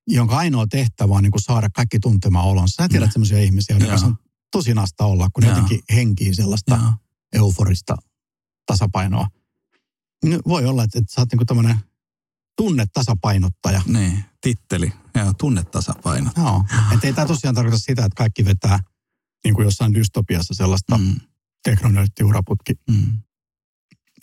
jonka 0.07 0.37
ainoa 0.37 0.67
tehtävä 0.67 1.15
on 1.15 1.23
niin 1.23 1.31
kuin 1.31 1.43
saada 1.43 1.71
kaikki 1.71 1.99
tuntemaan 1.99 2.47
olonsa. 2.47 2.83
Sä 2.83 2.89
tiedät 2.89 3.03
yeah. 3.03 3.13
sellaisia 3.13 3.43
ihmisiä, 3.43 3.77
jotka 3.77 3.93
yeah. 3.93 4.05
on 4.05 4.17
tosinasta 4.53 5.05
olla, 5.05 5.29
kun 5.33 5.43
ne 5.43 5.49
jotenkin 5.49 5.81
henkii 5.93 6.35
sellaista 6.35 6.79
Joo. 6.83 6.93
euforista 7.33 7.97
tasapainoa. 8.67 9.29
Niin 10.25 10.41
voi 10.49 10.67
olla, 10.67 10.85
että, 10.85 10.99
että 10.99 11.15
sä 11.15 11.21
oot 11.21 11.33
niinku 11.33 11.45
tämmöinen 11.45 11.77
tunnetasapainottaja. 12.57 13.83
Niin, 13.87 14.25
titteli. 14.41 14.93
Joo, 15.15 15.33
tunnetasapaino. 15.39 16.31
Joo. 16.37 16.65
Että 16.95 17.07
ei 17.07 17.13
tämä 17.13 17.27
tosiaan 17.27 17.55
tarkoita 17.55 17.79
sitä, 17.79 18.05
että 18.05 18.17
kaikki 18.17 18.45
vetää 18.45 18.81
niin 19.45 19.55
kuin 19.55 19.65
jossain 19.65 19.95
dystopiassa 19.95 20.55
sellaista 20.55 20.99
mm. 20.99 21.15
Teknonörttiuraputki 21.65 22.73
mm. 22.91 23.19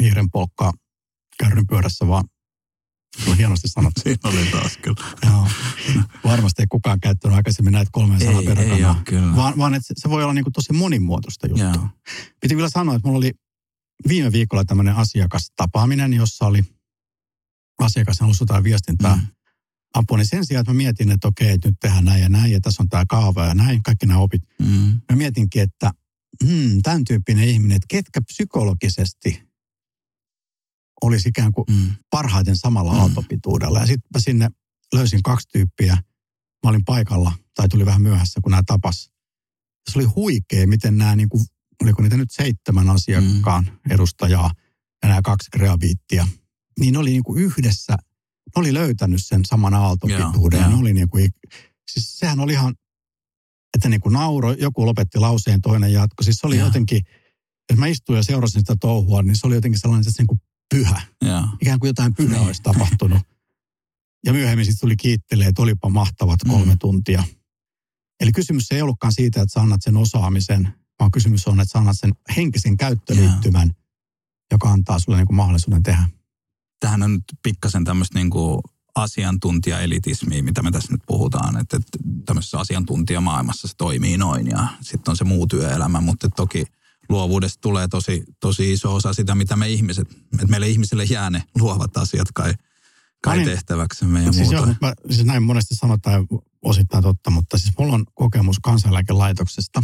hiiren 0.01 0.29
polkkaa 0.31 0.73
kärryn 1.39 1.67
pyörässä, 1.67 2.07
vaan 2.07 2.23
se 3.23 3.29
on 3.29 3.37
hienosti 3.37 3.67
sanottu. 3.67 4.01
Siinä 4.03 4.29
oli 4.29 4.45
taas 4.51 4.77
kyllä. 4.77 5.03
Joo. 5.25 5.47
Varmasti 6.23 6.61
ei 6.61 6.67
kukaan 6.69 6.99
käyttänyt 6.99 7.37
aikaisemmin 7.37 7.71
näitä 7.71 7.89
kolmea 7.91 8.19
sanaa 8.19 8.41
peräkanaa. 8.45 9.01
kyllä. 9.05 9.35
Vaan, 9.35 9.57
vaan 9.57 9.73
että 9.73 9.93
se- 9.97 10.09
voi 10.09 10.23
olla 10.23 10.33
niin 10.33 10.43
kuin 10.43 10.53
tosi 10.53 10.73
monimuotoista 10.73 11.47
juttua. 11.47 11.65
Joo. 11.73 11.87
Piti 12.41 12.55
vielä 12.55 12.69
sanoa, 12.69 12.95
että 12.95 13.07
mulla 13.07 13.17
oli 13.17 13.31
viime 14.07 14.31
viikolla 14.31 14.65
tämmöinen 14.65 14.95
asiakastapaaminen, 14.95 16.13
jossa 16.13 16.45
oli 16.45 16.63
asiakas 17.79 18.19
halusi 18.19 18.43
jotain 18.43 18.63
viestintää 18.63 19.15
Mm. 19.15 19.21
mm. 19.21 19.27
apua. 19.93 20.17
Niin 20.17 20.27
sen 20.27 20.45
sijaan, 20.45 20.61
että 20.61 20.73
mä 20.73 20.77
mietin, 20.77 21.11
että 21.11 21.27
okei, 21.27 21.49
että 21.49 21.67
nyt 21.67 21.77
tehdään 21.81 22.05
näin 22.05 22.21
ja 22.21 22.29
näin 22.29 22.51
ja 22.51 22.59
tässä 22.61 22.83
on 22.83 22.89
tämä 22.89 23.03
kaava 23.09 23.45
ja 23.45 23.53
näin, 23.53 23.83
kaikki 23.83 24.05
nämä 24.05 24.19
opit. 24.19 24.41
Mm. 24.59 25.01
Mä 25.11 25.15
mietinkin, 25.15 25.61
että 25.61 25.91
hmm, 26.45 26.81
tämän 26.83 27.03
tyyppinen 27.03 27.47
ihminen, 27.49 27.75
että 27.75 27.85
ketkä 27.89 28.21
psykologisesti 28.21 29.43
olisi 31.03 31.29
ikään 31.29 31.51
kuin 31.51 31.65
Mm. 31.69 31.95
parhaiten 32.09 32.57
samalla 32.57 32.91
Mm. 32.91 32.95
mm. 32.97 33.01
aaltopituudella. 33.01 33.79
Ja 33.79 33.85
sitten 33.85 34.09
mä 34.15 34.19
sinne 34.19 34.49
löysin 34.93 35.23
kaksi 35.23 35.47
tyyppiä. 35.47 35.93
Mä 36.63 36.69
olin 36.69 36.85
paikalla, 36.85 37.31
tai 37.55 37.69
tuli 37.69 37.85
vähän 37.85 38.01
myöhässä, 38.01 38.39
kun 38.43 38.51
nämä 38.51 38.63
tapas. 38.65 39.11
Se 39.91 39.99
oli 39.99 40.05
huikea, 40.05 40.67
miten 40.67 40.97
nämä, 40.97 41.15
niin 41.15 41.29
kuin, 41.29 41.45
oliko 41.83 42.01
niitä 42.01 42.17
nyt 42.17 42.31
seitsemän 42.31 42.89
asiakkaan 42.89 43.63
mm. 43.65 43.91
edustajaa 43.93 44.51
ja 45.03 45.09
nämä 45.09 45.21
kaksi 45.21 45.49
kreabiittia. 45.51 46.27
Niin 46.79 46.93
ne 46.93 46.99
oli 46.99 47.09
niin 47.09 47.23
kuin 47.23 47.43
yhdessä, 47.43 47.93
ne 48.45 48.51
oli 48.55 48.73
löytänyt 48.73 49.25
sen 49.25 49.45
saman 49.45 49.73
aaltopituuden. 49.73 50.57
Joo, 50.59 50.69
Ja 50.69 50.75
ne 50.75 50.81
oli 50.81 50.93
niin 50.93 51.09
kuin, 51.09 51.29
siis 51.91 52.17
sehän 52.19 52.39
oli 52.39 52.53
ihan, 52.53 52.75
että 53.75 53.89
niin 53.89 54.01
kuin 54.01 54.13
nauro, 54.13 54.51
joku 54.51 54.85
lopetti 54.85 55.19
lauseen, 55.19 55.61
toinen 55.61 55.93
jatko. 55.93 56.23
Siis 56.23 56.37
se 56.37 56.47
oli 56.47 56.57
Joo. 56.57 56.67
jotenkin, 56.67 56.97
että 57.69 57.75
mä 57.79 57.87
istuin 57.87 58.17
ja 58.17 58.23
seurasin 58.23 58.61
sitä 58.61 58.75
touhua, 58.81 59.23
niin 59.23 59.35
se 59.35 59.47
oli 59.47 59.55
jotenkin 59.55 59.79
sellainen, 59.79 60.01
että 60.01 60.11
se 60.11 60.21
niin 60.21 60.27
kuin 60.27 60.41
pyhä 60.75 61.01
Joo. 61.21 61.47
ikään 61.61 61.79
kuin 61.79 61.87
jotain 61.87 62.13
pyhää 62.15 62.37
Niin. 62.37 62.47
olisi 62.47 62.61
tapahtunut. 62.61 63.19
Ja 64.25 64.33
myöhemmin 64.33 64.65
sitten 64.65 64.79
tuli 64.81 64.95
kiittelee, 64.95 65.47
että 65.47 65.61
olipa 65.61 65.89
mahtavat 65.89 66.39
kolme 66.47 66.73
Mm. 66.73 66.79
tuntia. 66.79 67.23
Eli 68.19 68.31
kysymys 68.31 68.71
ei 68.71 68.81
ollutkaan 68.81 69.13
siitä, 69.13 69.41
että 69.41 69.53
sä 69.53 69.61
annat 69.61 69.81
sen 69.81 69.97
osaamisen, 69.97 70.73
vaan 70.99 71.11
kysymys 71.11 71.47
on, 71.47 71.59
että 71.59 71.71
sä 71.71 71.79
annat 71.79 71.99
sen 71.99 72.11
henkisen 72.35 72.77
käyttöliittymän, 72.77 73.71
joka 74.51 74.71
antaa 74.71 74.99
sulle 74.99 75.17
niin 75.17 75.27
kuin 75.27 75.35
mahdollisuuden 75.35 75.83
tehdä. 75.83 76.09
Tähän 76.83 77.03
on 77.03 77.13
nyt 77.13 77.23
pikkasen 77.43 77.83
tämmöistä 77.83 78.19
niin 78.19 78.29
kuin 78.29 78.61
asiantuntijaelitismiä, 78.95 80.43
mitä 80.43 80.61
me 80.61 80.71
tässä 80.71 80.91
nyt 80.93 81.01
puhutaan, 81.07 81.57
että, 81.61 81.77
että 81.77 81.97
tämmöisessä 82.25 82.59
asiantuntijamaailmassa 82.59 83.67
se 83.67 83.73
toimii 83.77 84.17
noin 84.17 84.47
ja 84.47 84.67
sitten 84.81 85.11
on 85.11 85.17
se 85.17 85.23
muu 85.23 85.47
työelämä, 85.47 86.01
mutta 86.01 86.29
toki 86.29 86.65
luovuudesta 87.09 87.61
tulee 87.61 87.87
tosi, 87.87 88.23
tosi 88.39 88.73
iso 88.73 88.95
osa 88.95 89.13
sitä, 89.13 89.35
mitä 89.35 89.55
me 89.55 89.69
ihmiset, 89.69 90.11
että 90.33 90.47
meille 90.47 90.67
ihmisille 90.67 91.03
jää 91.03 91.29
ne 91.29 91.43
luovat 91.59 91.97
asiat 91.97 92.27
kai, 92.33 92.53
kai 93.23 93.37
No 93.37 93.43
niin. 93.43 93.49
tehtäväksemme 93.51 94.23
ja 94.23 94.31
Siis, 94.31 94.51
muuta. 94.51 94.67
joo, 94.67 94.75
mä, 94.81 94.93
siis 95.11 95.25
näin 95.25 95.43
monesti 95.43 95.75
sanotaan 95.75 96.27
osittain 96.61 97.03
totta, 97.03 97.29
mutta 97.29 97.57
siis 97.57 97.73
mulla 97.79 97.93
on 97.93 98.05
kokemus 98.13 98.59
kansaneläkelaitoksesta, 98.63 99.83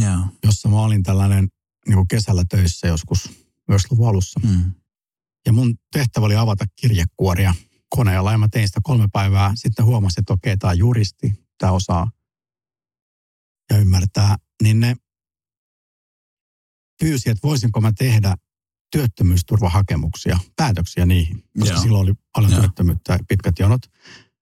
Joo. 0.00 0.18
jossa 0.44 0.68
mä 0.68 0.76
olin 0.76 1.02
tällainen 1.02 1.48
niin 1.86 1.96
kuin 1.96 2.08
kesällä 2.08 2.44
töissä 2.48 2.86
joskus 2.86 3.30
90-luvun 3.72 4.08
alussa. 4.08 4.40
Mm. 4.44 4.72
Ja 5.46 5.52
mun 5.52 5.78
tehtävä 5.92 6.26
oli 6.26 6.36
avata 6.36 6.64
kirjekuoria 6.76 7.54
koneella 7.88 8.32
ja 8.32 8.38
mä 8.38 8.48
tein 8.48 8.68
sitä 8.68 8.80
kolme 8.82 9.06
päivää. 9.12 9.52
Sitten 9.54 9.84
huomasin, 9.84 10.20
että 10.20 10.32
okei, 10.32 10.56
tämä 10.56 10.72
juristi, 10.72 11.34
tämä 11.58 11.72
osaa 11.72 12.10
ja 13.70 13.78
ymmärtää. 13.78 14.36
Niin 14.62 14.80
ne 14.80 14.96
pyysi, 17.00 17.30
että 17.30 17.48
voisinko 17.48 17.80
mä 17.80 17.92
tehdä 17.98 18.36
työttömyysturvahakemuksia, 18.90 20.38
päätöksiä 20.56 21.06
niihin. 21.06 21.44
Koska 21.58 21.74
Joo. 21.74 21.82
silloin 21.82 22.02
oli 22.02 22.14
paljon 22.32 22.52
Joo. 22.52 22.60
työttömyyttä 22.60 23.12
ja 23.12 23.18
pitkät 23.28 23.58
jonot. 23.58 23.80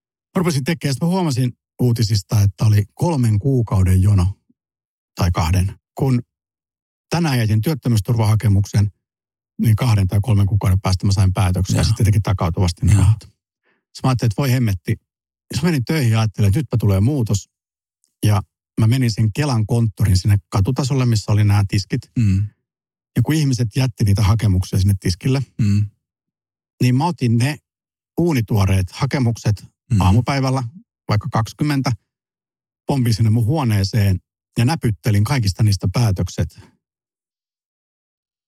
Mä 0.04 0.38
rupesin 0.38 0.64
tekemään, 0.64 0.94
sitten 0.94 1.08
mä 1.08 1.12
huomasin 1.12 1.52
uutisista, 1.80 2.42
että 2.42 2.64
oli 2.64 2.84
kolmen 2.94 3.38
kuukauden 3.38 4.02
jono 4.02 4.34
tai 5.14 5.30
kahden. 5.30 5.74
Kun 5.98 6.22
tänään 7.10 7.38
jätin 7.38 7.60
työttömyysturvahakemuksen, 7.60 8.90
niin 9.60 9.76
kahden 9.76 10.06
tai 10.08 10.18
kolmen 10.22 10.46
kuukauden 10.46 10.80
päästä 10.80 11.06
mä 11.06 11.12
sain 11.12 11.32
päätöksiä 11.32 11.76
ja 11.76 11.80
Joo. 11.80 11.84
sitten 11.84 12.06
teki 12.06 12.20
takautuvasti 12.20 12.86
ne 12.86 12.92
Joo. 12.92 13.00
rahat. 13.02 13.20
Sitten 13.22 14.00
mä 14.04 14.08
ajattelin, 14.08 14.28
että 14.30 14.40
voi 14.42 14.52
hemmetti. 14.52 14.96
Ja 15.54 15.62
menin 15.62 15.84
töihin 15.84 16.12
ja 16.12 16.20
ajattelin, 16.20 16.48
että 16.48 16.58
nytpä 16.58 16.76
tulee 16.80 17.00
muutos. 17.00 17.48
Ja 18.26 18.42
mä 18.80 18.86
menin 18.86 19.12
sen 19.12 19.32
Kelan 19.32 19.66
konttorin 19.66 20.18
sinne 20.18 20.36
katutasolle, 20.48 21.06
missä 21.06 21.32
oli 21.32 21.44
nämä 21.44 21.64
tiskit. 21.68 22.00
Mm. 22.18 22.46
Ja 23.16 23.22
kun 23.22 23.34
ihmiset 23.34 23.68
jätti 23.76 24.04
niitä 24.04 24.22
hakemuksia 24.22 24.78
sinne 24.78 24.94
tiskille, 25.00 25.42
Mm. 25.60 25.86
niin 26.82 26.96
mä 26.96 27.06
otin 27.06 27.38
ne 27.38 27.56
uunituoreet 28.20 28.92
hakemukset 28.92 29.64
Mm. 29.92 30.00
aamupäivällä, 30.00 30.62
vaikka 31.08 31.28
20, 31.32 31.92
pompin 32.86 33.14
sinne 33.14 33.30
mun 33.30 33.44
huoneeseen 33.44 34.18
ja 34.58 34.64
näpyttelin 34.64 35.24
kaikista 35.24 35.62
niistä 35.62 35.88
päätökset, 35.92 36.60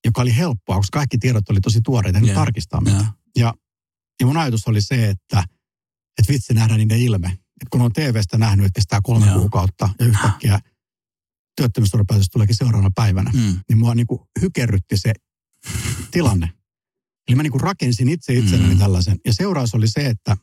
joka 0.07 0.21
oli 0.21 0.37
helppoa, 0.37 0.77
koska 0.77 0.99
kaikki 0.99 1.19
tiedot 1.19 1.49
oli 1.51 1.61
tosi 1.61 1.81
tuoreita, 1.81 2.19
Joo, 2.19 2.35
tarkistaa. 2.35 2.81
Joo. 2.87 3.05
Ja, 3.37 3.55
ja 4.21 4.27
mun 4.27 4.37
ajatus 4.37 4.69
oli 4.69 4.81
se, 4.81 5.09
että, 5.09 5.45
että 6.19 6.33
vitsi 6.33 6.55
nähdä 6.55 6.77
niiden 6.77 6.99
ilme. 7.01 7.27
Että 7.29 7.67
kun 7.71 7.81
on 7.83 7.93
TVstä 7.93 8.39
nähnyt, 8.39 8.67
että 8.67 8.79
kestää 8.79 9.01
kolme 9.03 9.27
Joo. 9.27 9.39
kuukautta 9.39 9.89
ja 10.01 10.07
yhtäkkiä 10.07 10.61
työttömyysturvapäätös 11.57 12.29
tuleekin 12.33 12.57
seuraavana 12.57 12.91
päivänä, 12.95 13.31
Mm. 13.35 13.61
niin 13.69 13.79
mua 13.79 13.95
niin 13.95 14.07
kuin 14.07 14.21
hykerrytti 14.41 14.97
se 14.99 15.13
tilanne. 16.11 16.53
Eli 17.29 17.35
mä 17.37 17.43
niin 17.43 17.51
kuin 17.51 17.61
rakensin 17.61 18.09
itse 18.09 18.35
itselleni 18.35 18.75
Mm. 18.75 18.79
tällaisen. 18.81 19.19
Ja 19.25 19.35
seuraus 19.35 19.75
oli 19.75 19.89
se, 19.89 20.07
että 20.07 20.37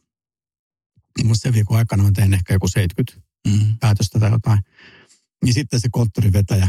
mun 1.24 1.36
sen 1.36 1.54
viikon 1.54 1.78
aikana 1.78 2.04
mä 2.04 2.12
tein 2.16 2.34
ehkä 2.34 2.54
joku 2.54 2.68
70 2.68 3.28
Mm. 3.48 3.78
päätöstä 3.80 4.20
tai 4.20 4.32
jotain. 4.32 4.60
Niin 5.44 5.54
sitten 5.54 5.80
se 5.80 5.88
konttorivetäjä 5.92 6.68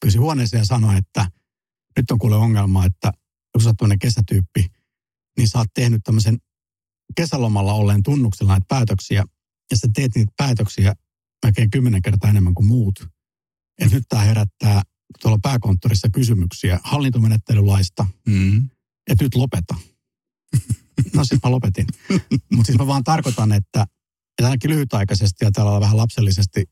pyysi 0.00 0.18
huoneeseen 0.18 0.60
ja 0.60 0.64
sanoi, 0.64 0.96
että 0.98 1.30
nyt 1.96 2.10
on 2.10 2.18
kuule 2.18 2.36
ongelma, 2.36 2.84
että 2.86 3.12
jos 3.54 3.64
sä 3.64 3.68
oot 3.80 3.90
kesätyyppi, 4.00 4.66
niin 5.38 5.48
sä 5.48 5.58
oot 5.58 5.68
tehnyt 5.74 6.00
tämmöisen 6.04 6.38
kesälomalla 7.16 7.72
olleen 7.72 8.02
tunnuksella 8.02 8.52
näitä 8.52 8.66
päätöksiä, 8.68 9.24
ja 9.70 9.76
sä 9.76 9.88
teet 9.94 10.14
niitä 10.14 10.32
päätöksiä 10.36 10.94
melkein 11.44 11.70
kymmenen 11.70 12.02
kertaa 12.02 12.30
enemmän 12.30 12.54
kuin 12.54 12.66
muut. 12.66 13.06
Et 13.78 13.92
nyt 13.92 14.04
tämä 14.08 14.22
herättää 14.22 14.82
tuolla 15.22 15.38
pääkonttorissa 15.42 16.08
kysymyksiä 16.10 16.80
hallintomenettelylaista, 16.82 18.06
Mm. 18.26 18.70
että 19.10 19.24
nyt 19.24 19.34
lopeta. 19.34 19.74
No 21.14 21.24
siis 21.24 21.40
mä 21.44 21.50
lopetin. 21.50 21.86
Mutta 22.52 22.66
siis 22.66 22.78
mä 22.78 22.86
vaan 22.86 23.04
tarkoitan, 23.04 23.52
että, 23.52 23.82
että 23.82 24.44
ainakin 24.44 24.70
lyhytaikaisesti 24.70 25.44
ja 25.44 25.50
tällä 25.50 25.80
vähän 25.80 25.96
lapsellisesti 25.96 26.64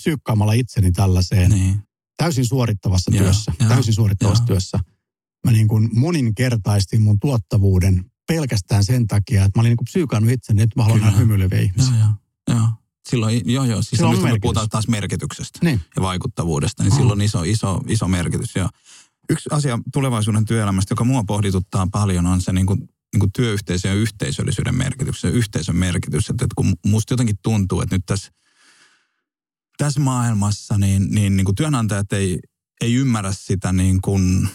psyykkaamalla 0.00 0.52
itseni 0.52 0.92
tällaiseen 0.92 1.50
Niin. 1.50 1.82
Täysin 2.20 2.46
suorittavassa 2.46 3.10
Joo, 3.14 3.24
työssä, 3.24 3.52
joo, 3.60 3.68
täysin 3.68 3.94
suorittavassa 3.94 4.42
joo. 4.42 4.46
työssä. 4.46 4.78
Mä 5.46 5.52
niin 5.52 5.68
kuin 5.68 5.88
moninkertaistin 5.92 7.02
mun 7.02 7.20
tuottavuuden 7.20 8.04
pelkästään 8.28 8.84
sen 8.84 9.06
takia, 9.06 9.44
että 9.44 9.58
mä 9.58 9.60
olin 9.60 9.70
niin 9.70 9.76
kuin 9.76 9.84
psyykannut 9.84 10.32
itseni, 10.32 10.62
että 10.62 10.80
mä 10.80 10.82
haluan 10.84 11.00
nähdä 11.00 11.18
hymyileviä 11.18 11.60
ihmisiä. 11.60 11.94
Joo, 11.98 12.08
joo. 12.48 12.58
joo. 12.58 12.68
Silloin, 13.08 13.40
joo, 13.44 13.64
joo. 13.64 13.82
Siis 13.82 13.90
Silloin 13.98 14.22
nyt 14.22 14.32
me 14.32 14.38
puhutaan 14.42 14.68
taas 14.68 14.88
merkityksestä 14.88 15.58
Niin. 15.62 15.80
ja 15.96 16.02
vaikuttavuudesta, 16.02 16.82
niin 16.82 16.92
Mm. 16.92 16.96
silloin 16.96 17.18
on 17.18 17.22
iso, 17.22 17.42
iso, 17.42 17.80
iso 17.88 18.08
merkitys. 18.08 18.56
Ja 18.56 18.68
yksi 19.30 19.48
asia 19.52 19.78
tulevaisuuden 19.92 20.44
työelämästä, 20.44 20.92
joka 20.92 21.04
mua 21.04 21.24
pohdituttaa 21.26 21.86
paljon, 21.92 22.26
on 22.26 22.40
se 22.40 22.52
niin 22.52 22.66
kuin, 22.66 22.78
niin 23.12 23.20
kuin 23.20 23.32
työyhteisön 23.32 23.88
ja 23.88 23.94
yhteisöllisyyden 23.94 24.74
merkitys, 24.74 25.20
se 25.20 25.28
yhteisön 25.28 25.76
merkitys. 25.76 26.30
Että, 26.30 26.44
että 26.44 26.54
kun 26.56 26.74
musta 26.86 27.12
jotenkin 27.12 27.36
tuntuu, 27.42 27.80
että 27.80 27.94
nyt 27.96 28.06
tässä, 28.06 28.32
tässä 29.80 30.00
maailmassa 30.00 30.78
niin, 30.78 31.10
niin, 31.10 31.36
niin 31.36 31.44
kuin 31.44 31.54
työnantajat 31.54 32.12
ei, 32.12 32.38
ei 32.80 32.94
ymmärrä 32.94 33.32
sitä 33.32 33.72
niin 33.72 34.00
kuin 34.00 34.48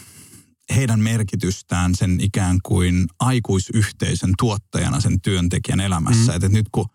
heidän 0.74 1.00
merkitystään 1.00 1.94
sen 1.94 2.20
ikään 2.20 2.58
kuin 2.62 3.06
aikuisyhteisön 3.20 4.32
tuottajana 4.38 5.00
sen 5.00 5.20
työntekijän 5.20 5.80
elämässä. 5.80 6.32
Mm. 6.32 6.36
Että, 6.36 6.48
nyt 6.48 6.66
kun 6.72 6.86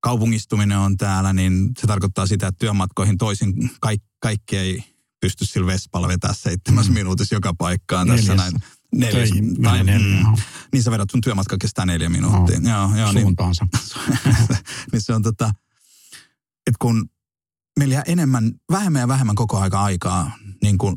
kaupungistuminen 0.00 0.78
on 0.78 0.96
täällä, 0.96 1.32
niin 1.32 1.70
se 1.80 1.86
tarkoittaa 1.86 2.26
sitä, 2.26 2.46
että 2.46 2.58
työmatkoihin 2.58 3.18
toisin 3.18 3.70
kaikki, 3.80 4.06
kaikki 4.20 4.56
ei 4.56 4.84
pysty 5.20 5.46
sillä 5.46 5.66
Vespalla 5.66 6.08
vetää 6.08 6.34
seitsemässä 6.34 6.92
Mm. 6.92 6.94
minuutissa 6.94 7.34
joka 7.34 7.54
paikkaan. 7.58 8.08
Tässä 8.08 8.34
Neljässä. 8.34 8.50
näin. 8.50 8.62
Neljäs, 8.94 9.30
tai, 9.62 9.84
menee 9.84 9.98
neljä, 9.98 10.24
mm, 10.24 10.36
niin 10.72 10.82
sä 10.82 10.90
vedät 10.90 11.10
sun 11.10 11.20
työmatka 11.20 11.56
kestää 11.60 11.86
neljä 11.86 12.08
minuuttia. 12.08 12.60
Joo, 12.70 12.96
joo, 12.96 13.12
niin, 13.12 13.22
suuntaansa. 13.22 13.66
niin 14.92 15.02
se 15.02 15.14
on 15.14 15.22
tota, 15.22 15.54
että 16.66 16.76
kun 16.78 17.10
meillä 17.78 17.94
jää 17.94 18.02
enemmän, 18.06 18.52
vähemmän 18.72 19.00
ja 19.00 19.08
vähemmän 19.08 19.34
koko 19.34 19.58
aika 19.58 19.82
aikaa 19.82 20.30
niin 20.62 20.78
kuin 20.78 20.96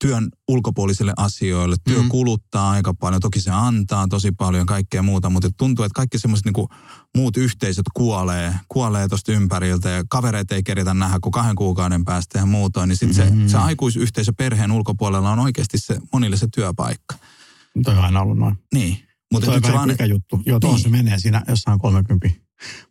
työn 0.00 0.28
ulkopuolisille 0.48 1.12
asioille. 1.16 1.76
Työ 1.84 2.02
mm. 2.02 2.08
kuluttaa 2.08 2.70
aika 2.70 2.94
paljon, 2.94 3.20
toki 3.20 3.40
se 3.40 3.50
antaa 3.50 4.06
tosi 4.08 4.32
paljon 4.32 4.66
kaikkea 4.66 5.02
muuta, 5.02 5.30
mutta 5.30 5.50
tuntuu, 5.56 5.84
että 5.84 5.96
kaikki 5.96 6.18
semmoiset 6.18 6.44
niin 6.44 6.68
muut 7.16 7.36
yhteisöt 7.36 7.86
kuolee, 7.94 8.54
kuolee 8.68 9.08
tuosta 9.08 9.32
ympäriltä 9.32 9.88
ja 9.88 10.04
kavereita 10.08 10.54
ei 10.54 10.62
keritä 10.62 10.94
nähdä 10.94 11.18
kuin 11.22 11.32
kahden 11.32 11.56
kuukauden 11.56 12.04
päästä 12.04 12.38
ja 12.38 12.46
muuta, 12.46 12.86
niin 12.86 12.96
sitten 12.96 13.28
mm-hmm. 13.28 13.46
se, 13.46 13.52
se 13.52 13.58
aikuisyhteisö 13.58 14.32
perheen 14.38 14.72
ulkopuolella 14.72 15.30
on 15.30 15.38
oikeasti 15.38 15.78
se 15.78 15.98
monille 16.12 16.36
se 16.36 16.48
työpaikka. 16.54 17.16
Toi 17.84 17.98
on 17.98 18.04
aina 18.04 18.20
ollut 18.20 18.38
noin. 18.38 18.58
Niin. 18.74 18.98
Mutta 19.32 19.46
Toi 19.46 19.56
on 19.56 19.62
vähän 19.62 19.88
vaan... 19.98 20.10
juttu. 20.10 20.42
Joo, 20.46 20.60
tuohon 20.60 20.76
niin. 20.76 20.82
se 20.82 20.88
menee 20.88 21.18
siinä 21.18 21.42
jossain 21.48 21.78
30. 21.78 22.28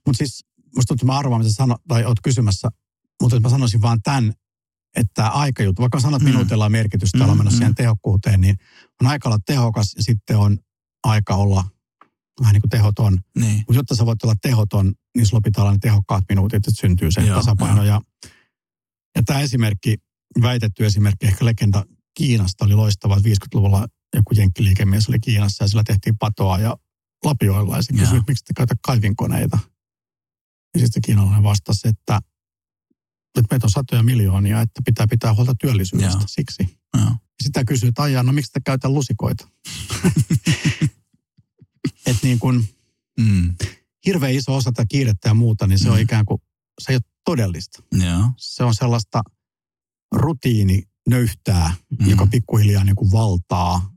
Mutta 0.05 0.17
siis 0.17 0.45
musta 0.75 0.87
tuntuu, 0.87 0.95
että 0.95 1.05
mä 1.05 1.19
arvaan, 1.19 1.41
mitä 1.41 1.53
sano, 1.53 1.77
tai 1.87 2.05
oot 2.05 2.21
kysymässä, 2.23 2.69
mutta 3.21 3.39
mä 3.39 3.49
sanoisin 3.49 3.81
vaan 3.81 4.01
tämän, 4.03 4.33
että 4.95 5.27
aikajuttu, 5.27 5.81
vaikka 5.81 5.99
sanot 5.99 6.21
mm. 6.21 6.25
minuutilla 6.25 6.65
on 6.65 6.71
merkitystä, 6.71 7.17
mm, 7.17 7.23
menossa 7.23 7.43
mm. 7.43 7.57
siihen 7.57 7.75
tehokkuuteen, 7.75 8.41
niin 8.41 8.55
on 9.01 9.07
aika 9.07 9.29
olla 9.29 9.39
tehokas 9.45 9.93
ja 9.95 10.03
sitten 10.03 10.37
on 10.37 10.57
aika 11.03 11.35
olla 11.35 11.65
vähän 12.41 12.53
niin 12.53 12.61
kuin 12.61 12.69
tehoton. 12.69 13.19
Niin. 13.37 13.57
Mutta 13.57 13.75
jotta 13.75 13.95
sä 13.95 14.05
voit 14.05 14.23
olla 14.23 14.35
tehoton, 14.41 14.93
niin 15.15 15.25
sulla 15.25 15.41
pitää 15.41 15.63
olla 15.63 15.73
ne 15.73 15.77
tehokkaat 15.81 16.23
minuutit, 16.29 16.55
että 16.55 16.71
syntyy 16.81 17.11
se 17.11 17.21
Joo, 17.21 17.37
tasapaino. 17.37 17.83
Jo. 17.83 17.87
Ja, 17.87 18.01
ja 19.15 19.23
tämä 19.25 19.39
esimerkki, 19.39 19.97
väitetty 20.41 20.85
esimerkki, 20.85 21.25
ehkä 21.25 21.45
legenda 21.45 21.85
Kiinasta 22.17 22.65
oli 22.65 22.75
loistava, 22.75 23.17
että 23.17 23.29
50-luvulla 23.29 23.87
joku 24.15 24.33
jenkkiliikemies 24.35 25.09
oli 25.09 25.19
Kiinassa 25.19 25.63
ja 25.63 25.67
sillä 25.67 25.83
tehtiin 25.83 26.17
patoa 26.17 26.59
ja 26.59 26.77
lapioilla 27.23 27.75
ja 27.75 27.81
se 27.81 27.93
kysyi, 27.93 28.21
miksi 28.27 28.45
te 28.45 28.53
käytä 28.57 28.75
kaivinkoneita. 28.85 29.59
Ja 30.73 30.79
sitten 30.79 31.01
kiinalainen 31.01 31.43
vastasi, 31.43 31.87
että 31.87 32.19
että 33.39 33.55
meitä 33.55 33.65
on 33.65 33.71
satoja 33.71 34.03
miljoonia, 34.03 34.61
että 34.61 34.81
pitää 34.85 35.07
pitää 35.09 35.33
huolta 35.33 35.55
työllisyydestä 35.61 36.17
Joo. 36.17 36.27
siksi. 36.27 36.79
Joo. 36.97 37.11
Sitä 37.43 37.63
kysyy, 37.65 37.89
että 37.89 38.01
aijaa, 38.01 38.23
no 38.23 38.31
miksi 38.31 38.51
te 38.51 38.59
käytä 38.65 38.89
lusikoita? 38.89 39.47
että 42.07 42.19
niin 42.23 42.39
kuin 42.39 42.69
mm. 43.19 43.55
hirveän 44.05 44.33
iso 44.33 44.55
osa 44.55 44.71
tätä 44.71 44.85
kiirettä 44.89 45.29
ja 45.29 45.33
muuta, 45.33 45.67
niin 45.67 45.79
se 45.79 45.87
mm. 45.87 45.93
on 45.93 45.99
ikään 45.99 46.25
kuin, 46.25 46.41
se 46.81 46.91
ei 46.91 46.95
ole 46.95 47.01
todellista. 47.25 47.83
Joo. 47.91 48.31
Se 48.37 48.63
on 48.63 48.75
sellaista 48.75 49.21
rutiini 50.11 50.83
nöyhtää, 51.09 51.75
mm. 51.99 52.09
joka 52.09 52.27
pikkuhiljaa 52.27 52.83
niin 52.83 52.95
kuin 52.95 53.11
valtaa 53.11 53.91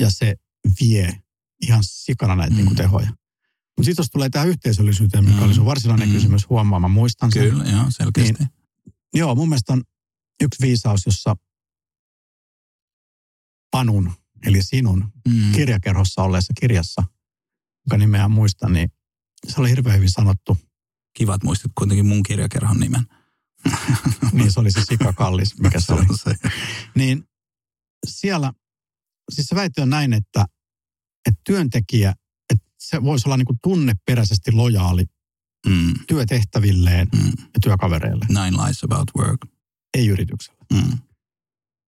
ja 0.00 0.10
se 0.10 0.36
vie 0.80 1.22
ihan 1.62 1.80
sikana 1.82 2.36
näitä 2.36 2.50
mm. 2.50 2.56
niin 2.56 2.66
kuin 2.66 2.76
tehoja. 2.76 3.10
Mutta 3.76 3.86
sitten 3.86 4.02
jos 4.02 4.10
tulee 4.10 4.28
tähän 4.30 4.48
yhteisöllisyyteen, 4.48 5.24
mikä 5.24 5.36
mm. 5.36 5.42
oli 5.42 5.54
sun 5.54 5.64
varsinainen 5.64 6.08
mm. 6.08 6.14
kysymys, 6.14 6.48
huomaa, 6.48 6.80
mä 6.80 6.88
muistan 6.88 7.32
sen. 7.32 7.50
Kyllä, 7.50 7.64
joo, 7.64 7.84
selkeästi. 7.88 8.32
Niin 8.32 8.57
Joo, 9.14 9.34
mun 9.34 9.48
mielestä 9.48 9.72
on 9.72 9.82
yksi 10.42 10.66
viisaus, 10.66 11.06
jossa 11.06 11.36
Panun, 13.70 14.12
eli 14.46 14.62
sinun 14.62 15.12
mm. 15.28 15.52
kirjakerhossa 15.52 16.22
olleessa 16.22 16.52
kirjassa, 16.60 17.02
jonka 17.86 17.98
nimeä 17.98 18.28
muistan, 18.28 18.72
niin 18.72 18.92
se 19.48 19.60
oli 19.60 19.70
hirveän 19.70 19.96
hyvin 19.96 20.10
sanottu. 20.10 20.58
Kivat 21.16 21.44
muistit 21.44 21.72
kuitenkin 21.78 22.06
mun 22.06 22.22
kirjakerhon 22.22 22.80
nimen. 22.80 23.06
niin, 24.32 24.52
se 24.52 24.60
oli 24.60 24.70
se 24.70 24.80
sikakallis, 24.84 25.58
mikä 25.58 25.80
se 25.80 25.92
oli. 25.94 26.18
se. 26.24 26.34
Niin 26.94 27.24
siellä, 28.06 28.52
siis 29.32 29.46
se 29.46 29.54
väite 29.54 29.82
on 29.82 29.90
näin, 29.90 30.12
että, 30.12 30.46
että 31.26 31.40
työntekijä, 31.44 32.14
että 32.50 32.66
se 32.78 33.02
voisi 33.02 33.28
olla 33.28 33.36
niin 33.36 33.46
kuin 33.46 33.58
tunneperäisesti 33.62 34.52
lojaali 34.52 35.04
mm. 35.66 35.94
työtehtävilleen 36.08 37.08
mm. 37.14 37.26
ja 37.26 37.60
työkavereille. 37.62 38.26
Nine 38.28 38.64
lies 38.64 38.84
about 38.84 39.10
work. 39.18 39.46
Ei 39.94 40.08
yrityksellä. 40.08 40.64
Mm. 40.72 40.98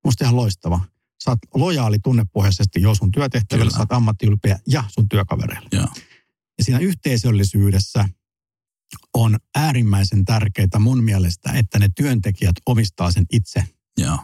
Musta 0.05 0.25
ihan 0.25 0.37
loistava. 0.37 0.81
Sä 1.25 1.31
oot 1.31 1.39
lojaali 1.55 1.99
tunnepohjaisesti 1.99 2.83
jo 2.83 2.95
sun 2.95 3.11
työtehtäville, 3.11 3.65
Kyllä. 3.65 3.77
sä 3.77 3.83
oot 3.83 3.93
ammattiylpeä 3.93 4.59
ja 4.67 4.85
sun 4.89 5.09
työkavereille. 5.09 5.69
Ja. 5.73 5.89
ja 6.59 6.65
siinä 6.65 6.79
yhteisöllisyydessä 6.79 8.09
on 9.15 9.37
äärimmäisen 9.55 10.25
tärkeää 10.25 10.79
mun 10.79 11.05
mielestä, 11.05 11.53
että 11.53 11.79
ne 11.79 11.89
työntekijät 11.97 12.57
omistaa 12.67 13.11
sen 13.11 13.25
itse. 13.33 13.65
Ja. 13.99 14.19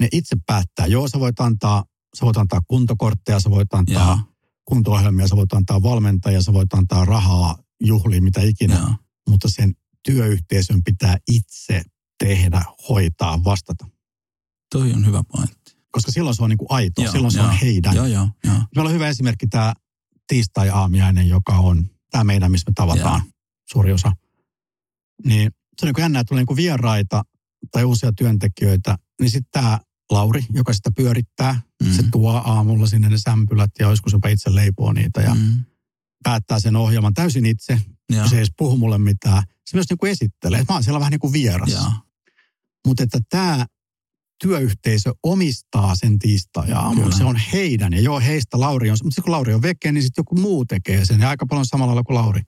Ne 0.00 0.08
itse 0.12 0.36
päättää. 0.46 0.86
Joo, 0.86 1.08
sä 1.08 1.20
voit 1.20 1.40
antaa, 1.40 1.84
sä 2.18 2.26
voit 2.26 2.36
antaa 2.36 2.60
kuntokortteja, 2.68 3.40
sä 3.40 3.50
voit 3.50 3.74
antaa 3.74 4.08
ja. 4.08 4.18
kunto-ohjelmia, 4.64 5.28
sä 5.28 5.36
voit 5.36 5.52
antaa 5.52 5.82
valmentajia, 5.82 6.42
sä 6.42 6.52
voit 6.52 6.74
antaa 6.74 7.04
rahaa 7.04 7.61
juhliin, 7.84 8.24
mitä 8.24 8.40
ikinä. 8.40 8.78
Joo. 8.78 8.94
Mutta 9.28 9.48
sen 9.48 9.74
työyhteisön 10.04 10.82
pitää 10.84 11.16
itse 11.30 11.82
tehdä, 12.24 12.62
hoitaa, 12.88 13.44
vastata. 13.44 13.88
Toi 14.72 14.92
on 14.92 15.06
hyvä 15.06 15.22
pointti. 15.32 15.76
Koska 15.90 16.12
silloin 16.12 16.36
se 16.36 16.42
on 16.42 16.50
niin 16.50 16.58
kuin 16.58 16.70
aito, 16.70 17.02
joo, 17.02 17.12
silloin 17.12 17.32
se 17.32 17.38
joo. 17.38 17.48
on 17.48 17.54
heidän. 17.54 17.94
Joo, 17.94 18.06
joo, 18.06 18.28
joo. 18.44 18.54
Meillä 18.76 18.88
on 18.88 18.94
hyvä 18.94 19.08
esimerkki 19.08 19.46
tämä 19.46 19.74
tiistai-aamiainen, 20.26 21.28
joka 21.28 21.58
on 21.58 21.90
tämä 22.10 22.24
meidän, 22.24 22.50
missä 22.50 22.70
me 22.70 22.72
tavataan 22.74 23.20
joo. 23.24 23.32
suuri 23.72 23.92
osa. 23.92 24.12
Niin 25.24 25.50
se 25.78 25.86
on 25.86 25.88
niin 25.88 25.94
kuin 25.94 26.02
jännä, 26.02 26.20
että 26.20 26.28
tulee 26.28 26.40
niin 26.40 26.46
kuin 26.46 26.56
vieraita 26.56 27.22
tai 27.70 27.84
uusia 27.84 28.12
työntekijöitä, 28.12 28.98
niin 29.20 29.30
sitten 29.30 29.50
tämä 29.62 29.80
Lauri, 30.10 30.44
joka 30.50 30.72
sitä 30.72 30.90
pyörittää, 30.96 31.60
mm. 31.82 31.92
se 31.92 32.02
tuo 32.12 32.42
aamulla 32.44 32.86
sinne 32.86 33.08
ne 33.08 33.18
sämpylät 33.18 33.70
ja 33.78 33.90
joskus 33.90 34.12
jopa 34.12 34.28
itse 34.28 34.54
leipoo 34.54 34.92
niitä 34.92 35.20
ja 35.20 35.34
mm 35.34 35.64
päättää 36.22 36.60
sen 36.60 36.76
ohjelman 36.76 37.14
täysin 37.14 37.46
itse. 37.46 37.80
Ja. 38.12 38.28
Se 38.28 38.34
ei 38.34 38.38
edes 38.38 38.52
puhu 38.58 38.76
mulle 38.76 38.98
mitään. 38.98 39.42
Se 39.66 39.76
myös 39.76 39.86
niin 39.90 39.98
kuin 39.98 40.12
esittelee. 40.12 40.64
Mä 40.68 40.74
oon 40.74 40.84
siellä 40.84 41.00
vähän 41.00 41.10
niin 41.10 41.20
kuin 41.20 41.32
vieras. 41.32 41.70
Mutta 42.86 43.02
että 43.02 43.18
tämä 43.30 43.66
työyhteisö 44.42 45.12
omistaa 45.22 45.94
sen 45.94 46.18
tiistai 46.18 46.68
Se 47.16 47.24
on 47.24 47.36
heidän. 47.36 47.92
Ja 47.92 48.00
joo, 48.00 48.20
heistä 48.20 48.60
Lauri 48.60 48.90
on. 48.90 48.96
Mutta 49.04 49.22
kun 49.22 49.32
Lauri 49.32 49.54
on 49.54 49.62
veke, 49.62 49.92
niin 49.92 50.02
sitten 50.02 50.22
joku 50.22 50.34
muu 50.34 50.64
tekee 50.64 51.04
sen. 51.04 51.20
Ja 51.20 51.28
aika 51.28 51.46
paljon 51.46 51.66
samalla 51.66 51.86
lailla 51.86 52.02
kuin 52.02 52.14
Lauri. 52.14 52.42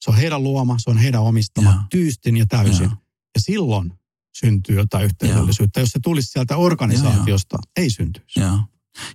Se 0.00 0.10
on 0.10 0.16
heidän 0.16 0.42
luoma, 0.42 0.76
se 0.78 0.90
on 0.90 0.98
heidän 0.98 1.22
omistama 1.22 1.70
ja. 1.70 1.82
tyystin 1.90 2.36
ja 2.36 2.46
täysin. 2.46 2.84
Ja, 2.84 2.96
ja 3.34 3.40
silloin 3.40 3.92
syntyy 4.38 4.76
jotain 4.76 5.04
yhteisöllisyyttä. 5.04 5.80
Jos 5.80 5.88
se 5.88 5.98
tulisi 6.02 6.30
sieltä 6.30 6.56
organisaatiosta, 6.56 7.56
ja, 7.56 7.82
ei 7.82 7.90
syntyisi. 7.90 8.40
Ja. 8.40 8.58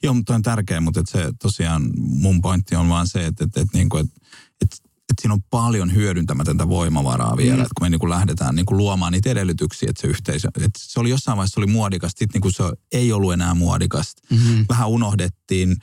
Joo, 0.04 0.14
mutta 0.14 0.36
on 0.36 0.42
tärkeä, 0.42 0.82
mutta 0.82 1.00
että 1.00 1.12
se 1.12 1.34
tosiaan 1.42 1.90
mun 1.98 2.42
pointti 2.42 2.76
on 2.76 2.90
vaan 2.90 3.08
se, 3.08 3.26
että, 3.26 3.44
että, 3.44 3.62
että, 3.62 3.78
niin 3.78 3.90
kuin, 3.90 4.06
että, 4.06 4.16
että, 4.62 4.78
että 4.84 5.22
siinä 5.22 5.34
on 5.34 5.44
paljon 5.50 5.94
hyödyntämätöntä 5.94 6.70
voimavaraa 6.70 7.38
vielä, 7.38 7.56
mm. 7.56 7.62
että 7.62 7.74
kun 7.78 7.86
me 7.86 7.90
niin 7.90 8.00
kuin 8.00 8.10
lähdetään 8.10 8.56
niin 8.56 8.66
kuin 8.66 8.78
luomaan 8.78 9.12
niitä 9.12 9.30
edellytyksiä, 9.30 9.90
että 9.90 10.02
se 10.02 10.08
yhteisö, 10.08 10.48
että 10.48 10.80
se 10.82 11.00
oli 11.00 11.10
jossain 11.10 11.38
vaiheessa 11.38 11.60
oli 11.60 11.68
muodikasta, 11.68 12.20
sitten 12.20 12.34
niin 12.34 12.42
kuin 12.42 12.54
se 12.54 12.64
ei 12.92 13.12
ollut 13.12 13.34
enää 13.34 13.54
muodikasta. 13.54 14.22
Mm-hmm. 14.30 14.66
Vähän 14.70 14.90
unohdettiin, 14.90 15.78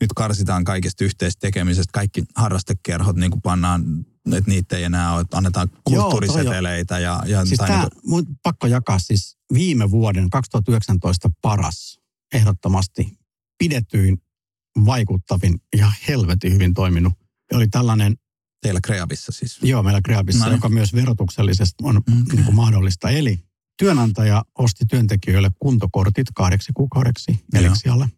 nyt 0.00 0.12
karsitaan 0.16 0.64
kaikesta 0.64 1.04
yhteistekemisestä, 1.04 1.90
kaikki 1.92 2.24
harrastekerhot 2.36 3.16
niin 3.16 3.30
kuin 3.30 3.42
pannaan 3.42 3.84
että 4.26 4.50
niitä 4.50 4.76
ei 4.76 4.84
enää 4.84 5.12
ole, 5.12 5.20
että 5.20 5.36
annetaan 5.36 5.68
kulttuuriseteleitä. 5.84 6.98
Ja, 6.98 7.22
ja, 7.26 7.44
siis 7.46 7.58
tämä, 7.58 7.80
niin 7.80 8.10
kuin... 8.10 8.26
pakko 8.42 8.66
jakaa 8.66 8.98
siis 8.98 9.38
viime 9.54 9.90
vuoden 9.90 10.30
2019 10.30 11.30
paras 11.42 12.00
ehdottomasti 12.34 13.18
pidetyin, 13.60 14.18
vaikuttavin, 14.84 15.60
ja 15.76 15.92
helvetin 16.08 16.52
hyvin 16.52 16.74
toiminut. 16.74 17.12
Oli 17.52 17.68
tällainen... 17.68 18.16
Teillä 18.62 18.80
Kreabissa 18.84 19.32
siis? 19.32 19.58
Joo, 19.62 19.82
meillä 19.82 20.00
Kreabissa, 20.04 20.46
no. 20.46 20.52
joka 20.52 20.68
myös 20.68 20.94
verotuksellisesti 20.94 21.74
on 21.82 21.96
okay. 21.96 22.14
niin 22.32 22.44
kuin 22.44 22.54
mahdollista. 22.54 23.10
Eli 23.10 23.38
työnantaja 23.78 24.44
osti 24.58 24.84
työntekijöille 24.90 25.50
kuntokortit 25.58 26.26
kahdeksi 26.34 26.72
kuukaudeksi 26.74 27.44
Eliksialle. 27.54 28.08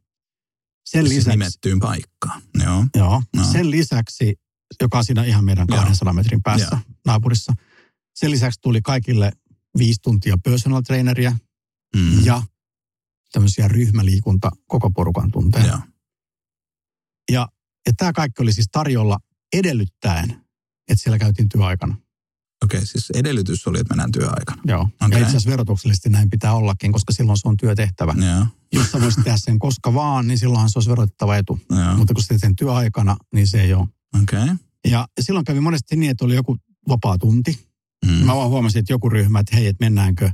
Sen 0.86 1.06
siis 1.06 1.18
lisäksi... 1.18 1.38
Nimettyyn 1.38 1.80
paikkaan, 1.80 2.42
joo. 2.64 2.86
Joo, 2.96 3.22
no. 3.36 3.44
sen 3.44 3.70
lisäksi, 3.70 4.34
joka 4.80 4.98
on 4.98 5.04
siinä 5.04 5.24
ihan 5.24 5.44
meidän 5.44 5.66
200 5.66 6.06
joo. 6.06 6.12
metrin 6.12 6.42
päässä 6.42 6.68
joo. 6.70 6.80
naapurissa. 7.06 7.52
Sen 8.14 8.30
lisäksi 8.30 8.60
tuli 8.60 8.82
kaikille 8.82 9.32
viisi 9.78 10.00
tuntia 10.02 10.38
personal 10.44 10.82
traineria 10.82 11.36
mm. 11.96 12.24
ja 12.24 12.42
tämmöisiä 13.32 13.68
ryhmäliikunta 13.68 14.50
koko 14.66 14.90
porukan 14.90 15.30
tunteja. 15.30 15.66
Ja, 15.66 15.80
ja, 17.32 17.48
ja 17.86 17.92
tämä 17.96 18.12
kaikki 18.12 18.42
oli 18.42 18.52
siis 18.52 18.68
tarjolla 18.72 19.18
edellyttäen, 19.52 20.30
että 20.88 21.02
siellä 21.02 21.18
käytiin 21.18 21.48
työaikana. 21.48 21.96
Okei, 22.64 22.78
okay, 22.78 22.86
siis 22.86 23.10
edellytys 23.10 23.66
oli, 23.66 23.80
että 23.80 23.94
mennään 23.94 24.12
työaikana. 24.12 24.62
Joo, 24.66 24.80
okay. 24.80 25.10
ja 25.10 25.18
itse 25.18 25.28
asiassa 25.28 25.50
verotuksellisesti 25.50 26.08
näin 26.08 26.30
pitää 26.30 26.54
ollakin, 26.54 26.92
koska 26.92 27.12
silloin 27.12 27.38
se 27.38 27.48
on 27.48 27.56
työtehtävä. 27.56 28.14
Joo. 28.16 28.46
Jos 28.72 28.92
sä 28.92 29.00
voisit 29.00 29.24
tehdä 29.24 29.38
sen 29.38 29.58
koska 29.58 29.94
vaan, 29.94 30.26
niin 30.28 30.38
silloinhan 30.38 30.70
se 30.70 30.78
olisi 30.78 30.90
verotettava 30.90 31.36
etu. 31.36 31.60
Joo. 31.70 31.96
Mutta 31.96 32.14
kun 32.14 32.22
sä 32.22 32.28
teet 32.28 32.40
sen 32.40 32.56
työaikana, 32.56 33.16
niin 33.34 33.46
se 33.46 33.62
ei 33.62 33.74
ole. 33.74 33.88
Okei. 34.22 34.42
Okay. 34.42 34.56
Ja 34.90 35.06
silloin 35.20 35.44
kävi 35.44 35.60
monesti 35.60 35.96
niin, 35.96 36.10
että 36.10 36.24
oli 36.24 36.34
joku 36.34 36.56
vapaa 36.88 37.18
tunti. 37.18 37.68
Mm. 38.06 38.12
Mä 38.12 38.36
vaan 38.36 38.50
huomasin, 38.50 38.78
että 38.78 38.92
joku 38.92 39.08
ryhmä, 39.08 39.40
että 39.40 39.56
hei, 39.56 39.66
että 39.66 39.84
mennäänkö 39.84 40.30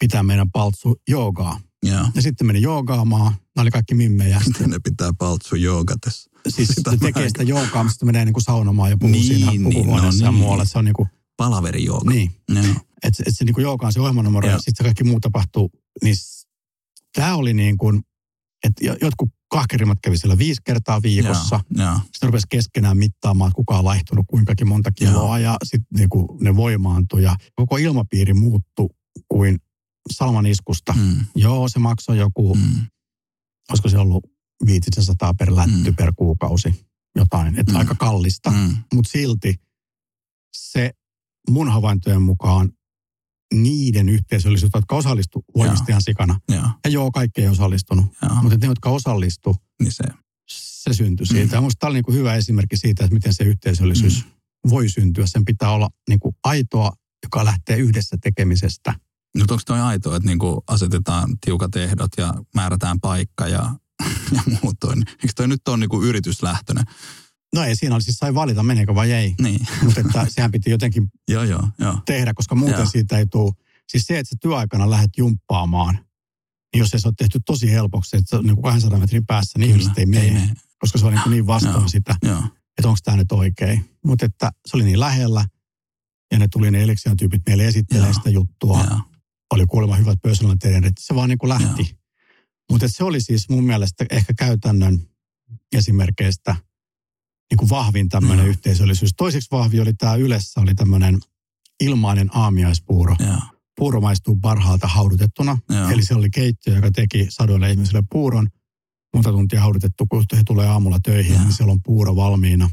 pitää 0.00 0.22
meidän 0.22 0.50
paltsu 0.50 1.00
joogaa. 1.08 1.60
Ja. 1.86 2.08
ja 2.14 2.22
sitten 2.22 2.46
meni 2.46 2.62
joogaamaan. 2.62 3.32
Nämä 3.32 3.62
oli 3.62 3.70
kaikki 3.70 3.94
mimmejä. 3.94 4.40
Sitten 4.44 4.70
ne 4.70 4.78
pitää 4.84 5.12
paltsu 5.18 5.56
joogatessa. 5.56 6.30
Siis 6.48 6.68
Sitä 6.68 6.90
se 6.90 6.96
tekee 6.96 7.28
sitä 7.28 7.42
joogaa, 7.42 7.82
mutta 7.82 7.92
sitten 7.92 8.06
menee 8.06 8.24
niin 8.24 8.32
kuin 8.32 8.42
saunomaan 8.42 8.90
ja 8.90 8.96
puhuu 8.96 9.12
niin, 9.12 9.24
siinä 9.24 9.50
niin, 9.50 9.62
puhuhuoneessa 9.62 10.24
no, 10.24 10.28
ja 10.28 10.32
niin. 10.32 10.40
muualle. 10.40 10.66
Se 10.66 10.78
on 10.78 10.84
niin 10.84 10.94
kuin... 10.94 11.08
Palaveri 11.36 11.84
jooga. 11.84 12.10
Niin. 12.10 12.32
Ja. 12.54 12.60
Että 13.02 13.22
et 13.26 13.36
se 13.36 13.44
niin 13.44 13.54
kuin 13.54 13.62
Jouka 13.62 13.86
on 13.86 13.92
se 13.92 14.00
ohjelmanumero 14.00 14.48
ja, 14.48 14.52
ja 14.52 14.58
sitten 14.58 14.84
kaikki 14.84 15.04
muu 15.04 15.20
tapahtuu. 15.20 15.70
Niin 16.02 16.14
tämä 17.14 17.36
oli 17.36 17.54
niin 17.54 17.78
kuin, 17.78 18.02
että 18.64 18.84
jo- 18.84 18.96
jotkut 19.00 19.30
kahkerimmat 19.50 19.98
kävi 20.02 20.18
siellä 20.18 20.38
viisi 20.38 20.60
kertaa 20.64 21.02
viikossa. 21.02 21.60
Joo, 21.70 21.86
joo. 21.86 21.96
Sitten 21.96 22.26
rupesi 22.28 22.46
keskenään 22.50 22.96
mittaamaan, 22.96 23.48
että 23.48 23.56
kuka 23.56 23.78
on 23.78 23.84
laihtunut 23.84 24.26
kuinkakin 24.28 24.68
monta 24.68 24.92
kiloa 24.92 25.38
ja 25.38 25.56
sitten 25.64 25.98
niinku 25.98 26.38
ne 26.40 26.56
voimaantui 26.56 27.22
ja 27.22 27.36
koko 27.54 27.76
ilmapiiri 27.76 28.34
muuttui 28.34 28.88
kuin 29.28 29.58
salman 30.10 30.46
iskusta. 30.46 30.92
Mm, 30.92 31.24
Joo, 31.34 31.68
se 31.68 31.78
maksoi 31.78 32.18
joku, 32.18 32.54
mm, 32.54 32.86
olisiko 33.70 33.88
se 33.88 33.98
ollut 33.98 34.24
500 34.66 35.34
per 35.34 35.56
lätty 35.56 35.90
Mm. 35.90 35.96
per 35.96 36.12
kuukausi, 36.16 36.86
jotain, 37.16 37.58
että 37.58 37.72
Mm. 37.72 37.78
aika 37.78 37.94
kallista. 37.94 38.50
mm, 38.50 38.76
Mutta 38.94 39.10
silti 39.10 39.54
se 40.56 40.90
mun 41.50 41.68
havaintojen 41.72 42.22
mukaan 42.22 42.70
niiden 43.54 44.08
yhteisöllisyys, 44.08 44.70
jotka 44.74 44.96
osallistu 44.96 45.44
voimistajan 45.56 46.02
sikana. 46.02 46.40
joo, 46.48 46.66
Ja 46.84 46.90
joo, 46.90 47.10
kaikki 47.10 47.40
ei 47.40 47.48
osallistunut, 47.48 48.06
joo. 48.22 48.42
mutta 48.42 48.58
ne, 48.58 48.66
jotka 48.66 48.90
osallistu, 48.90 49.56
Niin 49.82 49.92
se, 49.92 50.04
se 50.50 50.92
syntyi 50.94 51.26
siitä. 51.26 51.56
Ja 51.56 51.60
musta 51.60 51.78
tämä 51.78 51.88
oli 51.88 51.96
niin 51.96 52.04
kuin 52.04 52.14
hyvä 52.16 52.34
esimerkki 52.34 52.76
siitä, 52.76 53.04
että 53.04 53.14
miten 53.14 53.34
se 53.34 53.44
yhteisöllisyys 53.44 54.24
voi 54.68 54.88
syntyä. 54.88 55.26
Sen 55.26 55.44
pitää 55.44 55.70
olla 55.70 55.90
niin 56.08 56.20
kuin 56.20 56.34
aitoa, 56.44 56.92
joka 57.24 57.44
lähtee 57.44 57.76
yhdessä 57.76 58.16
tekemisestä. 58.22 58.94
Nyt 59.34 59.50
onko 59.50 59.62
toi 59.66 59.80
aito, 59.80 60.16
että 60.16 60.26
niinku 60.26 60.64
asetetaan 60.66 61.38
tiukat 61.44 61.76
ehdot 61.76 62.10
ja 62.16 62.34
määrätään 62.54 63.00
paikka 63.00 63.48
ja, 63.48 63.74
ja 64.36 64.42
muutoin. 64.62 65.02
Eikö 65.08 65.32
toi 65.36 65.48
nyt 65.48 65.68
ole 65.68 65.76
niinku 65.76 66.02
yrityslähtöinen? 66.02 66.84
No 67.54 67.62
ei 67.62 67.76
siinä 67.76 67.94
oli 67.94 68.02
siis 68.02 68.16
sai 68.16 68.34
valita, 68.34 68.62
meneekö 68.62 68.94
vai 68.94 69.12
ei. 69.12 69.34
Niin, 69.40 69.66
Mutta 69.84 70.00
että 70.00 70.26
sehän 70.28 70.50
piti 70.50 70.70
jotenkin 70.70 71.10
joo, 71.28 71.42
joo, 71.42 71.68
joo. 71.78 71.98
tehdä, 72.06 72.34
koska 72.34 72.54
muuten 72.54 72.78
Joo. 72.78 72.86
siitä 72.86 73.18
ei 73.18 73.26
tule. 73.26 73.52
Siis 73.88 74.04
se, 74.06 74.18
että 74.18 74.30
sä 74.30 74.36
työaikana 74.40 74.90
lähdet 74.90 75.10
jumppaamaan, 75.16 75.94
niin 76.72 76.78
jos 76.78 76.94
ei 76.94 77.00
se 77.00 77.08
ole 77.08 77.14
tehty 77.18 77.40
tosi 77.46 77.70
helpoksi, 77.70 78.16
että 78.16 78.30
se 78.30 78.36
on 78.36 78.44
niin 78.44 78.56
kuin 78.56 78.64
200 78.64 78.98
metrin 78.98 79.26
päässä, 79.26 79.58
niin 79.58 79.70
ihmiset 79.70 79.98
ei 79.98 80.06
mene, 80.06 80.32
mene. 80.32 80.54
koska 80.78 80.98
se 80.98 81.06
on 81.06 81.12
niin, 81.12 81.22
kuin 81.22 81.30
niin 81.30 81.46
vastaan 81.46 81.74
Joo. 81.74 81.88
sitä, 81.88 82.16
Joo, 82.22 82.38
että 82.78 82.88
onko 82.88 82.98
tämä 83.04 83.16
nyt 83.16 83.32
oikein. 83.32 83.90
Mutta 84.06 84.26
että 84.26 84.50
se 84.66 84.76
oli 84.76 84.84
niin 84.84 85.00
lähellä, 85.00 85.44
ja 86.32 86.38
ne 86.38 86.48
tuli 86.48 86.70
ne 86.70 86.86
tyypit 87.18 87.42
meille 87.46 87.66
esittelemään 87.66 88.14
sitä 88.14 88.30
juttua. 88.30 88.84
joo, 88.90 89.00
oli 89.52 89.66
kuulemma 89.66 89.96
hyvät 89.96 90.18
personal 90.22 90.56
trainerit, 90.60 90.98
se 90.98 91.14
vaan 91.14 91.28
niin 91.28 91.38
kuin 91.38 91.48
lähti. 91.48 91.96
Mutta 92.70 92.88
se 92.88 93.04
oli 93.04 93.20
siis 93.20 93.48
mun 93.48 93.64
mielestä 93.64 94.04
ehkä 94.10 94.32
käytännön 94.38 94.98
esimerkkeistä 95.76 96.56
niin 97.50 97.58
kuin 97.58 97.70
vahvin 97.70 98.08
tämmöinen 98.08 98.44
Joo. 98.44 98.50
yhteisöllisyys. 98.50 99.10
Toiseksi 99.16 99.48
vahvi 99.50 99.80
oli 99.80 99.94
tämä 99.94 100.14
Ylessä, 100.14 100.60
oli 100.60 100.74
tämmöinen 100.74 101.18
ilmainen 101.80 102.28
aamiaispuuro. 102.36 103.16
joo, 103.20 103.36
Puuro 103.76 104.00
maistuu 104.00 104.36
parhaalta 104.42 104.86
haudutettuna. 104.88 105.58
Joo. 105.68 105.90
Eli 105.90 106.04
se 106.04 106.14
oli 106.14 106.30
keittiö, 106.30 106.74
joka 106.74 106.90
teki 106.90 107.26
sadoille 107.28 107.70
ihmisille 107.70 108.02
puuron. 108.10 108.48
Monta 109.14 109.30
tuntia 109.30 109.60
haudutettu, 109.60 110.06
kun 110.06 110.24
he 110.36 110.42
tulee 110.46 110.68
aamulla 110.68 110.98
töihin, 111.02 111.32
Joo. 111.34 111.42
niin 111.42 111.52
siellä 111.52 111.72
on 111.72 111.82
puuro 111.82 112.16
valmiina. 112.16 112.70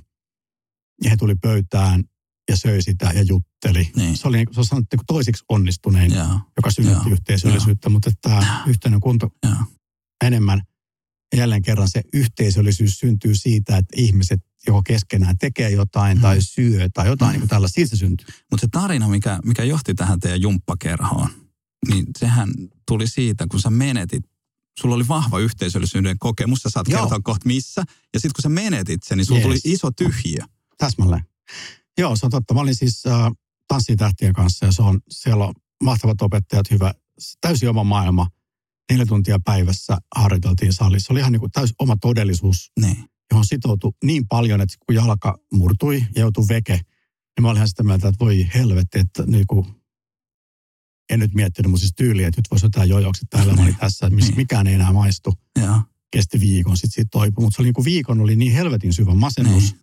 Ja 1.03 1.09
he 1.09 1.17
tuli 1.17 1.35
pöytään 1.35 2.03
ja 2.49 2.57
söi 2.57 2.81
sitä 2.81 3.11
ja 3.15 3.21
jutteli. 3.21 3.91
Niin. 3.95 4.17
Se 4.17 4.27
oli 4.27 4.37
niin 4.37 4.47
kuin- 4.55 4.65
sanottu 4.65 4.95
niin 4.97 5.05
toisiksi 5.07 5.43
onnistunein 5.49 6.13
joo, 6.13 6.39
joka 6.57 6.71
synnytti 6.71 7.09
Joo, 7.09 7.13
yhteisöllisyyttä, 7.13 7.89
mutta 7.89 8.09
että 8.09 8.29
tämä 8.29 8.63
yhteinen 8.67 8.99
kunto 8.99 9.29
joo. 9.43 9.53
enemmän. 10.25 10.61
Ja 11.33 11.39
jälleen 11.39 11.61
kerran 11.61 11.89
se 11.89 12.01
yhteisöllisyys 12.13 12.99
syntyy 12.99 13.35
siitä, 13.35 13.77
että 13.77 13.93
ihmiset 13.95 14.39
joko 14.67 14.81
keskenään 14.83 15.37
tekee 15.37 15.69
jotain 15.69 16.17
Mm. 16.17 16.21
tai 16.21 16.37
syö 16.41 16.89
tai 16.93 17.07
jotain 17.07 17.29
Mm. 17.29 17.33
niin 17.33 17.41
kuin 17.41 17.49
tällaista. 17.49 17.75
Siitä 17.75 17.89
se 17.89 17.95
syntyy. 17.95 18.27
Mutta 18.51 18.61
se 18.61 18.67
tarina, 18.71 19.07
mikä, 19.07 19.39
mikä 19.45 19.63
johti 19.63 19.95
tähän 19.95 20.19
teidän 20.19 20.41
jumppakerhoon, 20.41 21.29
niin 21.87 22.05
sehän 22.19 22.49
tuli 22.87 23.07
siitä, 23.07 23.47
kun 23.51 23.59
sä 23.61 23.69
menetit. 23.69 24.23
Sulla 24.79 24.95
oli 24.95 25.07
vahva 25.07 25.39
yhteisöllisyyden 25.39 26.19
kokemus, 26.19 26.59
sä 26.59 26.69
saat 26.69 26.87
Joo. 26.87 26.99
kertoa 27.01 27.19
kohta 27.23 27.47
missä. 27.47 27.83
Ja 28.13 28.19
sitten 28.19 28.33
kun 28.35 28.41
sä 28.43 28.49
menetit 28.49 29.03
sen, 29.03 29.17
niin 29.17 29.25
sulla 29.25 29.39
Jees. 29.41 29.61
tuli 29.63 29.73
iso 29.73 29.91
tyhjiö. 29.91 30.41
Täsmälleen. 30.77 31.23
Joo, 31.99 32.15
se 32.15 32.25
on 32.25 32.29
totta. 32.31 32.53
Mä 32.53 32.59
olin 32.59 32.75
siis 32.75 33.05
äh, 33.07 33.31
tanssitähtien 33.67 34.33
kanssa 34.33 34.65
ja 34.65 34.71
se 34.71 34.81
on, 34.81 34.99
siellä 35.09 35.45
on 35.45 35.53
mahtavat 35.83 36.21
opettajat, 36.21 36.71
hyvä, 36.71 36.93
täysin 37.41 37.69
oma 37.69 37.83
maailma. 37.83 38.27
Neljä 38.91 39.05
tuntia 39.05 39.39
päivässä 39.45 39.97
harjoiteltiin 40.15 40.73
salissa. 40.73 41.07
Se 41.07 41.13
oli 41.13 41.19
ihan 41.19 41.31
niin 41.31 41.39
kuin 41.39 41.51
täysin 41.51 41.75
oma 41.79 41.95
todellisuus, 42.01 42.71
Niin. 42.81 42.97
johon 43.31 43.45
sitoutui 43.45 43.91
niin 44.03 44.27
paljon, 44.27 44.61
että 44.61 44.75
kun 44.85 44.95
jalka 44.95 45.37
murtui 45.53 46.05
ja 46.15 46.21
joutui 46.21 46.45
veke, 46.49 46.73
niin 46.73 47.41
mä 47.41 47.47
olin 47.47 47.57
ihan 47.57 47.67
sitä 47.69 47.83
mieltä, 47.83 48.07
että 48.07 48.25
voi 48.25 48.47
helvetti, 48.55 48.99
että 48.99 49.23
niin 49.25 49.47
kuin, 49.47 49.65
en 51.09 51.19
nyt 51.19 51.33
miettinyt 51.33 51.69
mun 51.71 51.79
siis 51.79 51.93
tyyliä, 51.95 52.27
että 52.27 52.39
nyt 52.39 52.51
voisi 52.51 52.65
jotain 52.65 52.89
jojoksi 52.89 53.25
täällä 53.29 53.53
Niin. 53.55 53.75
tässä, 53.75 54.09
missä 54.09 54.29
Niin. 54.31 54.37
mikään 54.37 54.67
ei 54.67 54.73
enää 54.73 54.93
maistu. 54.93 55.33
Joo. 55.61 55.81
Kesti 56.11 56.39
viikon, 56.39 56.77
sitten 56.77 56.91
siitä 56.91 57.09
toipui. 57.11 57.43
Mutta 57.43 57.55
se 57.55 57.61
oli 57.61 57.67
niin 57.67 57.73
kuin 57.73 57.85
viikon, 57.85 58.21
oli 58.21 58.35
niin 58.35 58.53
helvetin 58.53 58.93
syvä 58.93 59.13
masennus 59.13 59.63
Niin. 59.73 59.81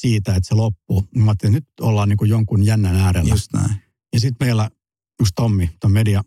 Siitä, 0.00 0.34
että 0.34 0.48
se 0.48 0.54
loppuu. 0.54 1.08
Mä 1.16 1.24
ajattelin, 1.24 1.56
että 1.56 1.70
nyt 1.70 1.80
ollaan 1.88 2.08
niin 2.08 2.16
kuin 2.16 2.30
jonkun 2.30 2.66
jännän 2.66 2.96
äärellä. 2.96 3.30
Just 3.30 3.52
näin. 3.52 3.82
Ja 4.12 4.20
sitten 4.20 4.46
meillä 4.46 4.70
just 5.20 5.32
Tommi, 5.34 5.70
tämä 5.80 5.92
media 5.92 6.22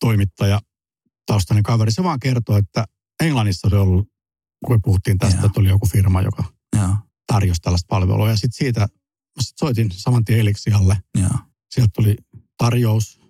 toimittaja, 0.00 0.60
taustainen 1.26 1.62
kaveri, 1.62 1.92
se 1.92 2.02
vaan 2.02 2.20
kertoo, 2.20 2.56
että 2.56 2.84
Englannissa 3.22 3.68
oli 3.68 3.76
ollut, 3.76 4.08
kun 4.66 4.82
puhuttiin 4.82 5.18
tästä, 5.18 5.38
Joo. 5.38 5.46
että 5.46 5.60
oli 5.60 5.68
joku 5.68 5.86
firma, 5.86 6.22
joka 6.22 6.44
Joo. 6.76 6.96
tarjosi 7.26 7.60
tällaista 7.60 7.86
palvelua. 7.88 8.28
Ja 8.28 8.36
sitten 8.36 8.52
siitä, 8.52 8.88
sit 9.40 9.58
soitin 9.58 9.90
saman 9.90 10.24
tien 10.24 10.40
Elixialle. 10.40 10.96
Joo. 11.18 11.38
Sieltä 11.70 11.90
tuli 11.94 12.16
tarjous, 12.58 13.20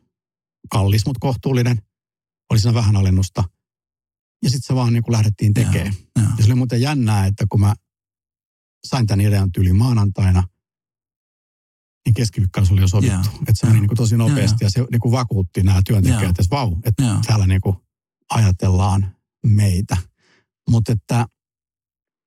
kallis, 0.71 1.07
mutta 1.07 1.21
kohtuullinen. 1.21 1.83
Oli 2.51 2.59
siinä 2.59 2.75
vähän 2.75 2.97
alennusta. 2.97 3.45
Ja 4.43 4.51
sitten 4.51 4.67
se 4.67 4.75
vaan 4.75 4.93
niin 4.93 5.03
kuin 5.03 5.13
lähdettiin 5.13 5.55
tekemään. 5.55 5.95
Joo. 6.17 6.27
Ja 6.39 6.45
se 6.45 6.45
oli 6.45 6.55
muuten 6.55 6.81
jännää, 6.81 7.27
että 7.27 7.45
kun 7.49 7.61
mä 7.61 7.75
sain 8.85 9.07
tämän 9.07 9.27
idean 9.27 9.53
tyyli 9.53 9.73
maanantaina, 9.73 10.43
niin 12.07 12.15
keskiviikkona 12.15 12.67
se 12.67 12.73
oli 12.73 12.81
jo 12.81 12.89
sovittu. 12.89 13.29
Joo. 13.31 13.39
Että 13.41 13.53
se 13.55 13.67
meni 13.67 13.77
Joo. 13.77 13.81
niin 13.81 13.89
kuin 13.89 13.97
tosi 13.97 14.17
nopeasti 14.17 14.65
ja 14.65 14.71
se 14.71 14.85
niin 14.91 15.01
kuin 15.01 15.13
vakuutti 15.13 15.63
nämä 15.63 15.81
työntekijät, 15.87 16.23
Joo. 16.23 16.31
että 16.31 16.43
vau, 16.51 16.77
että 16.85 17.03
Joo. 17.03 17.19
täällä 17.27 17.47
niin 17.47 17.61
kuin 17.61 17.77
ajatellaan 18.31 19.17
meitä. 19.47 19.97
Mutta 20.71 20.93
että 20.93 21.27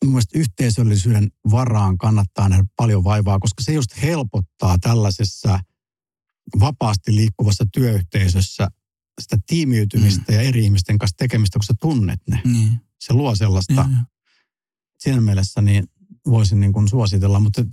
mun 0.05 0.21
yhteisöllisyyden 0.35 1.31
varaan 1.51 1.97
kannattaa 1.97 2.49
nähdä 2.49 2.63
paljon 2.75 3.03
vaivaa, 3.03 3.39
koska 3.39 3.63
se 3.63 3.73
just 3.73 4.01
helpottaa 4.01 4.77
tällaisessa 4.81 5.59
vapaasti 6.59 7.15
liikkuvassa 7.15 7.65
työyhteisössä 7.73 8.67
sitä 9.21 9.37
tiimiytymistä 9.47 10.33
ja 10.33 10.41
eri 10.41 10.63
ihmisten 10.63 10.97
kanssa 10.97 11.17
tekemistä, 11.17 11.59
kun 11.59 11.65
sä 11.65 11.73
tunnet 11.81 12.19
ne. 12.27 12.41
Niin. 12.45 12.81
Se 12.99 13.13
luo 13.13 13.35
sellaista 13.35 13.73
joo. 13.73 13.85
siinä 14.99 15.21
mielessä 15.21 15.61
niin 15.61 15.87
voisin 16.29 16.59
niin 16.59 16.73
kuin 16.73 16.87
suositella, 16.87 17.39
mutta 17.39 17.65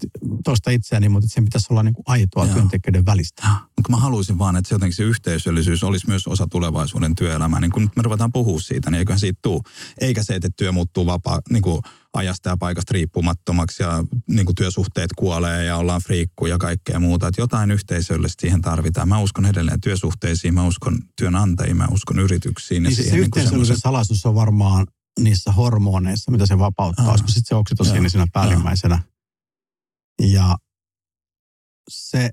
tuosta 0.44 0.70
itseäni, 0.70 1.08
mutta 1.08 1.28
sen 1.28 1.44
pitäisi 1.44 1.66
olla 1.70 1.82
niin 1.82 1.94
kuin 1.94 2.04
aitoa 2.06 2.44
Joo. 2.44 2.54
työntekijöiden 2.54 3.06
välistä. 3.06 3.42
Mutta 3.48 3.90
mä 3.90 3.96
haluaisin 3.96 4.38
vaan, 4.38 4.56
että 4.56 4.68
se 4.68 4.74
jotenkin 4.74 4.96
se 4.96 5.02
yhteisöllisyys 5.02 5.84
olisi 5.84 6.08
myös 6.08 6.26
osa 6.26 6.46
tulevaisuuden 6.50 7.14
työelämää. 7.14 7.60
Niin 7.60 7.70
kun 7.72 7.82
nyt 7.82 7.96
me 7.96 8.02
ruvetaan 8.02 8.32
puhua 8.32 8.60
siitä, 8.60 8.90
niin 8.90 8.98
eiköhän 8.98 9.20
siitä 9.20 9.38
tuu. 9.42 9.62
Eikä 10.00 10.22
se, 10.22 10.34
että 10.34 10.48
työ 10.56 10.72
muuttuu 10.72 11.06
vapaa, 11.06 11.40
niin 11.50 11.62
kuin 11.62 11.82
ajasta 12.12 12.48
ja 12.48 12.56
paikasta 12.56 12.92
riippumattomaksi 12.92 13.82
ja 13.82 14.04
niin 14.28 14.46
kuin 14.46 14.54
työsuhteet 14.56 15.10
kuolee 15.16 15.64
ja 15.64 15.76
ollaan 15.76 16.00
friikkuja 16.00 16.54
ja 16.54 16.58
kaikkea 16.58 17.00
muuta. 17.00 17.28
Että 17.28 17.40
jotain 17.42 17.70
yhteisöllistä 17.70 18.40
siihen 18.40 18.60
tarvitaan. 18.60 19.08
Mä 19.08 19.18
uskon 19.18 19.46
edelleen 19.46 19.80
työsuhteisiin, 19.80 20.54
mä 20.54 20.66
uskon 20.66 20.98
työnantajiin, 21.16 21.76
mä 21.76 21.88
uskon 21.90 22.18
yrityksiin. 22.18 22.84
ja 22.84 22.88
Niin 22.88 22.96
siis 22.96 23.06
se 23.06 23.10
siihen 23.10 23.20
niin 23.20 23.30
kuin 23.30 23.40
yhteisöllisen 23.40 23.66
semmoisen- 23.76 23.80
salaisuus 23.80 24.26
on 24.26 24.34
varmaan 24.34 24.86
niissä 25.20 25.52
hormoneissa, 25.52 26.30
mitä 26.30 26.46
se 26.46 26.58
vapauttaa, 26.58 27.04
Aa. 27.06 27.12
koska 27.12 27.28
sitten 27.28 27.44
se 27.48 27.54
oksitosiini 27.54 28.10
siinä 28.10 28.26
päällimmäisenä. 28.32 29.02
Ja 30.22 30.56
se 31.90 32.30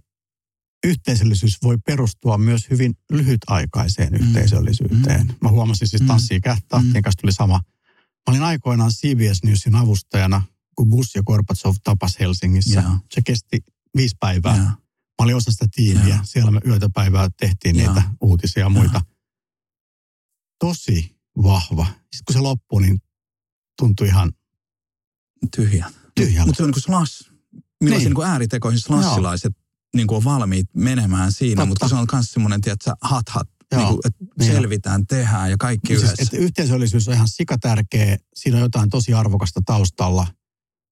yhteisöllisyys 0.87 1.57
voi 1.63 1.77
perustua 1.85 2.37
myös 2.37 2.69
hyvin 2.69 2.93
lyhytaikaiseen 3.11 4.13
Mm. 4.13 4.19
yhteisöllisyyteen. 4.27 5.35
Mä 5.41 5.49
huomasin 5.49 5.87
siis 5.87 6.01
Mm. 6.01 6.07
tanssii 6.07 6.41
kähtähtien 6.41 6.93
Mm. 6.93 7.01
kanssa 7.01 7.21
tuli 7.21 7.31
sama. 7.31 7.61
Mä 7.97 8.31
olin 8.31 8.43
aikoinaan 8.43 8.91
CBS 8.91 9.43
Newsin 9.43 9.75
avustajana, 9.75 10.41
kun 10.75 10.89
Bush 10.89 11.15
ja 11.15 11.23
Gorbachev 11.23 11.75
tapas 11.83 12.19
Helsingissä. 12.19 12.81
Joo. 12.81 12.97
Se 13.11 13.21
kesti 13.25 13.59
viisi 13.97 14.15
päivää. 14.19 14.57
Joo. 14.57 14.65
Mä 14.65 15.23
olin 15.23 15.35
osa 15.35 15.51
sitä 15.51 15.65
tiimiä. 15.75 16.19
Siellä 16.23 16.51
me 16.51 16.59
yötä 16.65 16.89
päivää 16.93 17.29
tehtiin 17.39 17.79
Joo. 17.79 17.93
niitä 17.93 18.09
uutisia 18.21 18.63
ja 18.63 18.69
muita. 18.69 19.01
Tosi 20.59 21.18
vahva. 21.43 21.85
Sitten 21.85 22.23
kun 22.27 22.33
se 22.33 22.39
loppui, 22.39 22.81
niin 22.81 22.99
tuntui 23.79 24.07
ihan 24.07 24.31
Tyhjä. 25.55 25.85
tyhjältä. 26.15 26.45
Mutta 26.47 26.57
se 26.57 26.63
on 26.63 26.67
niin 26.67 26.73
kuin 26.73 26.81
slash. 26.83 27.31
Millaisia 27.83 28.09
Niin. 28.09 28.15
niin. 28.15 28.21
niin 28.23 28.31
ääritekoihin 28.31 28.79
slashilaiset 28.79 29.53
niin 29.95 30.07
kuin 30.07 30.17
on 30.17 30.23
valmiit 30.23 30.67
menemään 30.75 31.31
siinä, 31.31 31.55
Totta. 31.55 31.65
mutta 31.65 31.87
se 31.87 31.95
on 31.95 32.07
myös 32.13 32.31
semmoinen, 32.31 32.61
tiedätkö, 32.61 32.91
hat 33.01 33.29
hat, 33.29 33.47
Joo. 33.71 33.81
niin 33.81 33.89
kuin, 33.89 33.99
että 34.05 34.25
Niin. 34.39 34.51
selvitään, 34.51 35.07
tehdään 35.07 35.49
ja 35.51 35.57
kaikki 35.57 35.87
Siis, 35.87 36.03
yhdessä. 36.03 36.23
että 36.23 36.37
yhteisöllisyys 36.37 37.07
on 37.07 37.13
ihan 37.13 37.27
sikatärkeä. 37.27 38.17
Siinä 38.35 38.57
on 38.57 38.63
jotain 38.63 38.89
tosi 38.89 39.13
arvokasta 39.13 39.61
taustalla. 39.65 40.27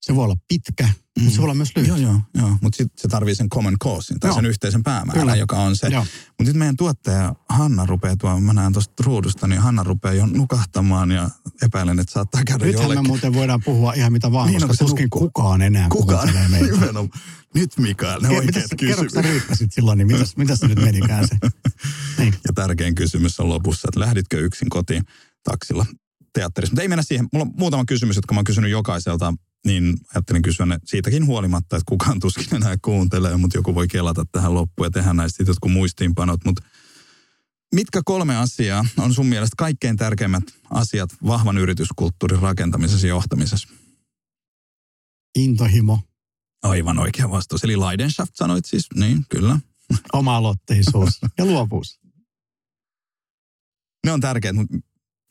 Se 0.07 0.15
voi 0.15 0.23
olla 0.23 0.35
pitkä, 0.47 0.83
mm. 0.83 1.23
mutta 1.23 1.35
se 1.35 1.37
voi 1.37 1.43
olla 1.43 1.53
myös 1.53 1.71
lyhyt. 1.75 1.89
Joo, 1.89 1.97
joo, 1.97 2.21
joo. 2.33 2.57
mutta 2.61 2.77
sitten 2.77 3.01
se 3.01 3.07
tarvii 3.07 3.35
sen 3.35 3.49
common 3.49 3.75
causein 3.83 4.19
tai 4.19 4.29
joo. 4.29 4.35
sen 4.35 4.45
yhteisen 4.45 4.83
päämäärän, 4.83 5.21
Kyllä. 5.21 5.35
joka 5.35 5.55
on 5.57 5.75
se. 5.75 5.89
Mutta 5.89 6.43
nyt 6.43 6.55
meidän 6.55 6.75
tuottaja 6.77 7.35
Hanna 7.49 7.85
rupeaa 7.85 8.17
tuolla, 8.17 8.39
mä 8.39 8.53
näen 8.53 8.73
tuosta 8.73 9.03
ruudusta, 9.03 9.47
niin 9.47 9.61
Hanna 9.61 9.83
rupeaa 9.83 10.13
jo 10.13 10.25
nukahtamaan 10.25 11.11
ja 11.11 11.29
epäilen, 11.61 11.99
että 11.99 12.13
saattaa 12.13 12.41
käydä 12.47 12.65
Nythän 12.65 12.83
jollekin. 12.83 13.03
me 13.03 13.07
muuten 13.07 13.33
voidaan 13.33 13.61
puhua 13.65 13.93
ihan 13.93 14.11
mitä 14.11 14.31
vaan, 14.31 14.47
niin, 14.47 14.67
koska 14.67 14.85
tuskin 14.85 15.03
nukku... 15.03 15.19
kukaan 15.19 15.61
enää 15.61 15.87
kukaan. 15.89 16.29
meitä. 16.49 16.77
Nyt 17.55 17.77
Mikael, 17.77 18.21
ne 18.21 18.29
oikeat 18.29 18.65
kysymykset. 18.77 19.23
Kerro 19.23 19.39
sä 19.55 19.65
silloin, 19.69 19.97
niin 19.97 20.07
mitäs, 20.07 20.37
mitäs 20.37 20.59
se 20.59 20.67
nyt 20.67 20.81
menikään 20.81 21.27
se? 21.27 21.35
Niin. 22.17 22.33
Ja 22.47 22.53
tärkein 22.55 22.95
kysymys 22.95 23.39
on 23.39 23.49
lopussa, 23.49 23.87
että 23.91 23.99
lähditkö 23.99 24.39
yksin 24.39 24.69
kotiin 24.69 25.03
taksilla 25.43 25.85
teatterissa? 26.33 26.71
Mutta 26.71 26.81
ei 26.81 26.87
mennä 26.87 27.03
siihen. 27.03 27.27
Mulla 27.33 27.45
on 27.45 27.53
muutama 27.57 27.85
kysymys, 27.85 28.15
jotka 28.15 28.33
mä 28.33 28.37
oon 28.37 28.45
kysynyt 28.45 28.71
jokaiselta 28.71 29.33
niin 29.65 29.97
ajattelin 30.13 30.41
kysyä 30.41 30.65
ne 30.65 30.79
siitäkin 30.85 31.25
huolimatta, 31.25 31.75
että 31.75 31.89
kukaan 31.89 32.19
tuskin 32.19 32.55
enää 32.55 32.75
kuuntelee, 32.81 33.37
mutta 33.37 33.57
joku 33.57 33.75
voi 33.75 33.87
kelata 33.87 34.25
tähän 34.31 34.53
loppuun 34.53 34.85
ja 34.85 34.91
tehdä 34.91 35.13
näistä 35.13 35.43
jotkut 35.47 35.71
muistiinpanot. 35.71 36.45
Mutta 36.45 36.61
mitkä 37.75 38.01
kolme 38.05 38.37
asiaa 38.37 38.85
on 38.97 39.13
sun 39.13 39.25
mielestä 39.25 39.53
kaikkein 39.57 39.97
tärkeimmät 39.97 40.43
asiat 40.71 41.09
vahvan 41.27 41.57
yrityskulttuurin 41.57 42.39
rakentamisessa 42.39 43.07
ja 43.07 43.09
johtamisessa? 43.09 43.67
Intohimo. 45.35 45.99
Aivan 46.63 46.99
oikea 46.99 47.31
vastaus. 47.31 47.63
Eli 47.63 47.79
Leidenschaft 47.79 48.35
sanoit 48.35 48.65
siis, 48.65 48.87
niin 48.95 49.25
kyllä. 49.29 49.59
Oma-aloitteisuus 50.13 51.09
ja 51.37 51.45
luovuus. 51.45 51.99
Ne 54.05 54.11
on 54.11 54.21
tärkeät, 54.21 54.55
mutta 54.55 54.77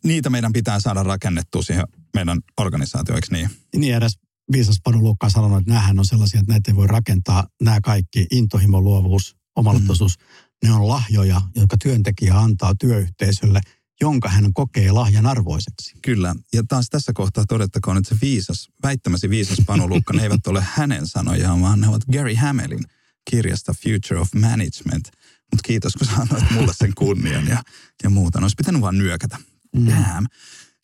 niitä 0.05 0.31
meidän 0.31 0.53
pitää 0.53 0.81
saada 0.81 1.03
rakennettua 1.03 1.63
siihen 1.63 1.87
meidän 2.17 2.41
organisaatioon, 2.61 3.17
eikö 3.17 3.29
niin? 3.31 3.51
Niin 3.77 3.95
edes 3.95 4.19
viisas 4.53 4.81
Panu 4.85 5.03
Lukka 5.03 5.31
sanonut, 5.31 5.59
että 5.59 5.71
nämähän 5.71 5.99
on 5.99 6.05
sellaisia, 6.05 6.41
että 6.41 6.53
näitä 6.53 6.71
ei 6.71 6.77
voi 6.77 6.87
rakentaa. 6.87 7.47
Nämä 7.63 7.81
kaikki, 7.81 8.27
intohimo, 8.31 8.81
luovuus, 8.81 9.37
omalottoisuus, 9.57 10.19
mm. 10.19 10.69
ne 10.69 10.75
on 10.75 10.89
lahjoja, 10.89 11.41
jotka 11.57 11.77
työntekijä 11.83 12.39
antaa 12.39 12.75
työyhteisölle, 12.81 13.61
jonka 14.01 14.29
hän 14.29 14.53
kokee 14.53 14.93
lahjan 14.93 15.27
arvoiseksi. 15.27 15.97
Kyllä. 16.03 16.35
Ja 16.53 16.63
taas 16.69 16.87
tässä 16.91 17.13
kohtaa 17.13 17.45
todettakoon, 17.49 17.97
että 17.97 18.15
se 18.15 18.21
viisas, 18.23 18.69
väittämäsi 18.83 19.31
viisas 19.31 19.59
Panu 19.67 19.89
Lukka, 19.89 20.13
ne 20.13 20.23
eivät 20.23 20.47
ole 20.47 20.67
hänen 20.75 21.07
sanojaan, 21.07 21.63
vaan 21.63 21.81
ne 21.81 21.89
ovat 21.89 22.05
Gary 22.13 22.35
Hamelin 22.35 22.85
kirjasta 23.31 23.75
Future 23.83 24.21
of 24.21 24.29
Management. 24.35 25.05
Mutta 25.53 25.63
kiitos, 25.65 25.93
kun 25.93 26.07
sä 26.07 26.13
annoit 26.13 26.51
mulle 26.51 26.73
sen 26.75 26.93
kunnian 26.95 27.49
ja, 27.49 27.63
ja 28.03 28.11
muuta. 28.11 28.39
Ne 28.39 28.45
olisi 28.45 28.57
pitänyt 28.57 28.81
vaan 28.81 28.99
nyökätä. 28.99 29.39
Mm. 29.77 29.87
Damn. 29.87 30.27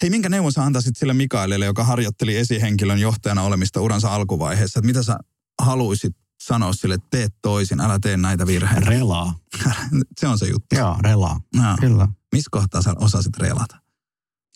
Hei, 0.02 0.10
minkä 0.10 0.28
neuvon 0.28 0.52
sä 0.52 0.64
antaisit 0.64 0.96
sille 0.96 1.14
Mikaelille, 1.14 1.64
joka 1.64 1.84
harjoitteli 1.84 2.36
esihenkilön 2.36 2.98
johtajana 2.98 3.42
olemista 3.42 3.80
uransa 3.80 4.14
alkuvaiheessa? 4.14 4.78
Että 4.78 4.86
mitä 4.86 5.02
sä 5.02 5.18
haluaisit 5.62 6.16
sanoa 6.42 6.72
sille, 6.72 6.94
että 6.94 7.06
teet 7.10 7.34
toisin, 7.42 7.80
älä 7.80 7.98
tee 8.02 8.16
näitä 8.16 8.46
virheitä? 8.46 8.90
Relaa. 8.90 9.34
se 10.20 10.28
on 10.28 10.38
se 10.38 10.46
juttu. 10.46 10.76
Joo, 10.76 10.96
relaa. 11.00 11.40
No. 11.56 11.76
Kyllä. 11.80 12.08
Missä 12.32 12.48
kohtaa 12.50 12.82
sä 12.82 12.94
osasit 13.00 13.36
relata? 13.36 13.76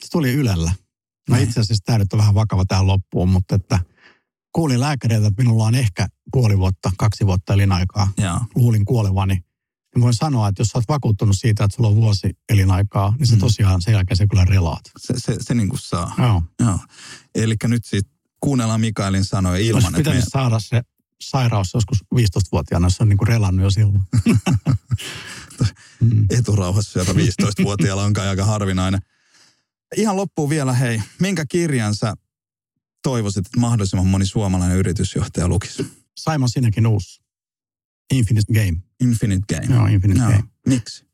Se 0.02 0.08
tuli 0.12 0.32
Ylellä. 0.32 0.72
No 1.30 1.36
itse 1.36 1.60
asiassa 1.60 1.84
tämä 1.84 1.98
nyt 1.98 2.12
on 2.12 2.18
vähän 2.18 2.34
vakava 2.34 2.64
tähän 2.64 2.86
loppuun, 2.86 3.28
mutta 3.28 3.54
että 3.54 3.78
kuulin 4.52 4.80
lääkäriltä, 4.80 5.26
että 5.26 5.42
minulla 5.42 5.64
on 5.64 5.74
ehkä 5.74 6.06
puoli 6.32 6.58
vuotta, 6.58 6.90
kaksi 6.98 7.26
vuotta 7.26 7.54
elinaikaa. 7.54 8.08
Joo. 8.18 8.40
Luulin 8.54 8.84
kuolevani 8.84 9.44
niin 9.96 10.02
voin 10.02 10.14
sanoa, 10.14 10.48
että 10.48 10.60
jos 10.60 10.68
sä 10.68 10.78
oot 10.78 10.88
vakuuttunut 10.88 11.36
siitä, 11.38 11.64
että 11.64 11.76
sulla 11.76 11.88
on 11.88 11.96
vuosi 11.96 12.38
elinaikaa, 12.48 13.14
niin 13.18 13.26
se 13.26 13.34
mm. 13.34 13.40
tosiaan 13.40 13.82
sen 13.82 13.92
jälkeen 13.92 14.16
se 14.16 14.26
kyllä 14.26 14.44
relaat. 14.44 14.82
Se, 14.98 15.14
se, 15.16 15.36
se 15.40 15.54
niin 15.54 15.68
kuin 15.68 15.80
saa. 15.80 16.14
Joo. 16.18 16.42
Joo. 16.60 16.78
Eli 17.34 17.54
nyt 17.64 17.84
sitten 17.84 18.12
kuunnellaan 18.40 18.80
Mikaelin 18.80 19.24
sanoja 19.24 19.58
ilman, 19.58 19.84
Olisi 19.84 20.00
että... 20.00 20.14
Me... 20.14 20.22
saada 20.28 20.58
se 20.60 20.82
sairaus 21.20 21.74
joskus 21.74 21.98
15-vuotiaana, 22.14 22.90
se 22.90 23.02
on 23.02 23.08
niin 23.08 23.16
kuin 23.16 23.28
relannut 23.28 23.64
jo 23.64 23.70
silloin. 23.70 24.00
mm. 26.00 26.26
Eturauhassa 26.30 26.92
sieltä 26.92 27.12
15-vuotiaalla 27.12 28.04
on 28.04 28.12
kai 28.12 28.28
aika 28.28 28.44
harvinainen. 28.44 29.00
Ihan 29.96 30.16
loppuun 30.16 30.50
vielä, 30.50 30.72
hei, 30.72 31.02
minkä 31.20 31.44
kirjan 31.48 31.94
sä 31.94 32.14
toivoisit, 33.02 33.46
että 33.46 33.60
mahdollisimman 33.60 34.06
moni 34.06 34.26
suomalainen 34.26 34.78
yritysjohtaja 34.78 35.48
lukisi? 35.48 35.86
Simon 36.18 36.48
Sinekin 36.48 36.86
uusi. 36.86 37.25
Infinite 38.14 38.52
Game. 38.52 38.82
Infinite 39.00 39.54
Game. 39.54 39.74
Joo, 39.74 39.86
Infinite 39.86 40.20
no. 40.20 40.30
Game. 40.30 40.44
Miksi? 40.66 41.06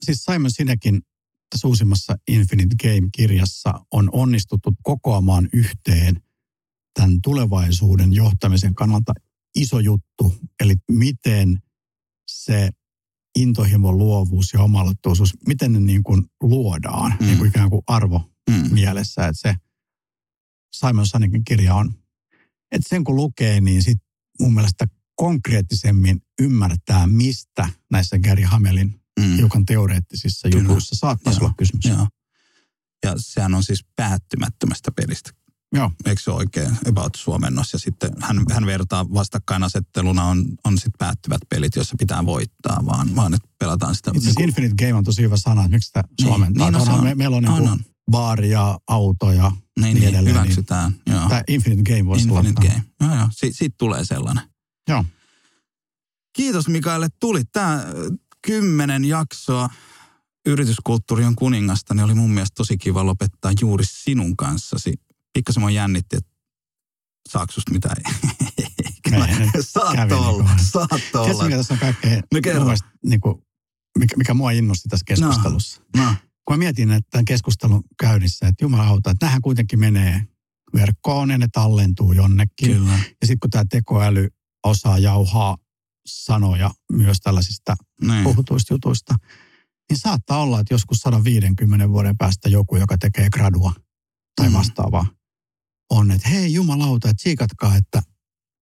Siis 0.00 0.24
Simon 0.24 0.50
Sinekin 0.50 1.02
tässä 1.50 1.68
uusimmassa 1.68 2.16
Infinite 2.28 2.76
Game-kirjassa 2.82 3.86
on 3.92 4.10
onnistuttu 4.12 4.72
kokoamaan 4.82 5.48
yhteen 5.52 6.22
tämän 6.94 7.18
tulevaisuuden 7.22 8.12
johtamisen 8.12 8.74
kannalta 8.74 9.12
iso 9.54 9.80
juttu, 9.80 10.34
eli 10.60 10.74
miten 10.90 11.62
se 12.28 12.70
intohimo, 13.38 13.92
luovuus 13.92 14.52
ja 14.52 14.60
omalottuisuus, 14.62 15.34
miten 15.46 15.72
ne 15.72 15.80
niin 15.80 16.02
kuin 16.02 16.24
luodaan 16.42 17.16
mm. 17.20 17.26
niin 17.26 17.38
kuin 17.38 17.48
ikään 17.48 17.70
kuin 17.70 17.82
arvo 17.86 18.30
mm. 18.50 18.74
mielessä, 18.74 19.26
että 19.26 19.40
se 19.40 19.54
Simon 20.72 21.06
Sinekin 21.06 21.44
kirja 21.44 21.74
on, 21.74 21.94
että 22.72 22.88
sen 22.88 23.04
kun 23.04 23.16
lukee, 23.16 23.60
niin 23.60 23.82
sitten 23.82 24.06
mun 24.40 24.54
mielestä 24.54 24.86
konkreettisemmin 25.16 26.22
ymmärtää, 26.40 27.06
mistä 27.06 27.68
näissä 27.90 28.18
Gary 28.18 28.42
Hamelin 28.42 29.00
mm. 29.20 29.36
hiukan 29.36 29.66
teoreettisissa 29.66 30.48
Kyllä. 30.48 30.62
jutuissa 30.62 30.96
saattaisi 30.96 31.40
olla 31.40 31.54
kysymys. 31.58 31.84
Joo. 31.84 32.08
Ja 33.04 33.14
sehän 33.16 33.54
on 33.54 33.62
siis 33.64 33.84
päättymättömästä 33.96 34.92
pelistä. 34.92 35.30
Joo. 35.72 35.92
Eikö 36.04 36.22
se 36.22 36.30
oikein 36.30 36.76
about 36.88 37.14
suomennos? 37.16 37.72
Ja 37.72 37.78
sitten 37.78 38.10
hän, 38.20 38.44
hän 38.50 38.66
vertaa 38.66 39.14
vastakkainasetteluna 39.14 40.24
on, 40.24 40.44
on 40.64 40.78
sitten 40.78 40.92
päättyvät 40.98 41.40
pelit, 41.48 41.76
joissa 41.76 41.94
pitää 41.98 42.26
voittaa, 42.26 42.86
vaan, 42.86 43.16
vaan 43.16 43.34
että 43.34 43.48
pelataan 43.58 43.94
sitä. 43.94 44.10
Itse 44.14 44.30
niin 44.36 44.48
Infinite 44.48 44.74
Game 44.84 44.94
on 44.94 45.04
tosi 45.04 45.22
hyvä 45.22 45.36
sana, 45.36 45.64
että 45.64 45.76
miksi 45.76 45.86
sitä 45.86 46.04
niin, 46.20 46.28
suomentaa. 46.28 46.70
Niin, 46.70 46.86
no, 46.86 46.94
on, 46.94 47.04
me, 47.04 47.14
meillä 47.14 47.36
on, 47.36 47.42
niin 47.42 47.52
on, 47.52 47.68
on. 47.68 47.80
baari 48.10 48.50
ja 48.50 48.78
auto 48.88 49.32
ja 49.32 49.50
niin, 49.50 49.82
niin, 49.82 49.94
niin 49.94 50.08
edelleen. 50.08 50.24
Niin 50.24 50.34
hyväksytään. 50.34 50.92
Niin, 51.06 51.16
joo. 51.16 51.28
Tämä 51.28 51.42
Infinite 51.48 51.92
Game 51.92 52.06
voisi 52.06 52.28
Infinite 52.28 52.60
olla. 52.60 52.70
Game. 52.70 52.84
Joo, 53.00 53.14
joo. 53.20 53.28
Si- 53.30 53.52
siitä 53.52 53.74
tulee 53.78 54.04
sellainen. 54.04 54.44
Joo. 54.88 55.04
Kiitos 56.32 56.68
Mikaelle, 56.68 57.08
tuli. 57.20 57.44
Tämä 57.44 57.84
kymmenen 58.42 59.04
jaksoa 59.04 59.70
yrityskulttuuri 60.46 61.24
on 61.24 61.36
kuningasta, 61.36 61.94
niin 61.94 62.04
oli 62.04 62.14
mun 62.14 62.30
mielestä 62.30 62.54
tosi 62.54 62.78
kiva 62.78 63.06
lopettaa 63.06 63.52
juuri 63.60 63.84
sinun 63.84 64.36
kanssasi. 64.36 64.94
Pikkasen 65.32 65.62
mä 65.62 65.70
jännitti, 65.70 66.16
että 66.16 66.30
saako 67.28 67.52
susta 67.52 67.72
mitään? 67.72 67.96
Saat 69.60 70.12
olla, 70.12 70.50
saat 70.72 70.90
olla. 71.14 71.24
Tiedätkö, 71.24 71.44
mikä 71.44 71.56
tässä 71.56 71.74
on 71.74 71.80
kaikkein, 71.80 72.22
no, 72.32 72.74
niin 73.04 73.20
kuin, 73.20 73.34
mikä, 73.98 74.16
mikä 74.16 74.34
mua 74.34 74.50
innosti 74.50 74.88
tässä 74.88 75.04
keskustelussa? 75.06 75.82
No, 75.96 76.04
no. 76.04 76.14
Kun 76.44 76.56
mä 76.56 76.58
mietin, 76.58 76.90
että 76.90 77.10
tämän 77.10 77.24
keskustelun 77.24 77.84
käynnissä, 78.00 78.48
että 78.48 78.64
Jumala 78.64 78.86
auta, 78.86 79.10
että 79.10 79.26
nämähän 79.26 79.42
kuitenkin 79.42 79.80
menee 79.80 80.22
verkkoon 80.74 81.30
ja 81.30 81.38
ne 81.38 81.48
tallentuu 81.52 82.12
jonnekin. 82.12 82.72
Kyllä. 82.72 82.92
Ja 82.92 83.26
sitten 83.26 83.40
kun 83.40 83.50
tämä 83.50 83.64
tekoäly 83.70 84.28
osaa 84.64 84.98
jauhaa 84.98 85.56
sanoja 86.06 86.70
myös 86.92 87.18
tällaisista 87.22 87.76
niin. 88.00 88.24
puhutuista 88.24 88.74
jutuista, 88.74 89.14
niin 89.90 89.98
saattaa 89.98 90.42
olla, 90.42 90.60
että 90.60 90.74
joskus 90.74 90.98
150 90.98 91.88
vuoden 91.88 92.16
päästä 92.16 92.48
joku, 92.48 92.76
joka 92.76 92.98
tekee 92.98 93.28
gradua 93.30 93.72
tai 94.36 94.48
mm. 94.48 94.54
vastaavaa, 94.54 95.06
on, 95.90 96.10
että 96.10 96.28
hei 96.28 96.52
jumalauta, 96.52 97.10
että 97.10 97.22
siikatkaa, 97.22 97.76
että 97.76 98.02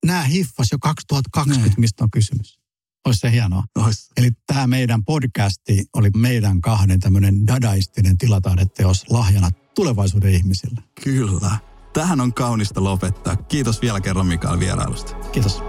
nämä 0.07 0.23
hiffas 0.23 0.69
jo 0.73 0.79
2020, 0.79 1.69
niin. 1.69 1.81
mistä 1.81 2.05
on 2.05 2.11
kysymys. 2.11 2.59
Olisi 3.07 3.21
se 3.21 3.31
hienoa. 3.31 3.65
Ois. 3.77 4.11
Eli 4.17 4.31
tämä 4.47 4.67
meidän 4.67 5.05
podcasti 5.05 5.85
oli 5.97 6.11
meidän 6.17 6.61
kahden 6.61 7.01
tämmöinen 7.01 7.47
dadaistinen 7.47 8.19
tilataideteos 8.19 9.11
lahjana 9.11 9.51
tulevaisuuden 9.75 10.35
ihmisille. 10.35 10.83
Kyllä. 11.05 11.74
Tähän 11.95 12.21
on 12.21 12.35
kaunista 12.35 12.85
lopettaa. 12.85 13.37
Kiitos 13.37 13.83
vielä 13.83 14.01
kerran 14.01 14.27
Mikael 14.27 14.61
vierailusta. 14.61 15.15
Kiitos. 15.15 15.63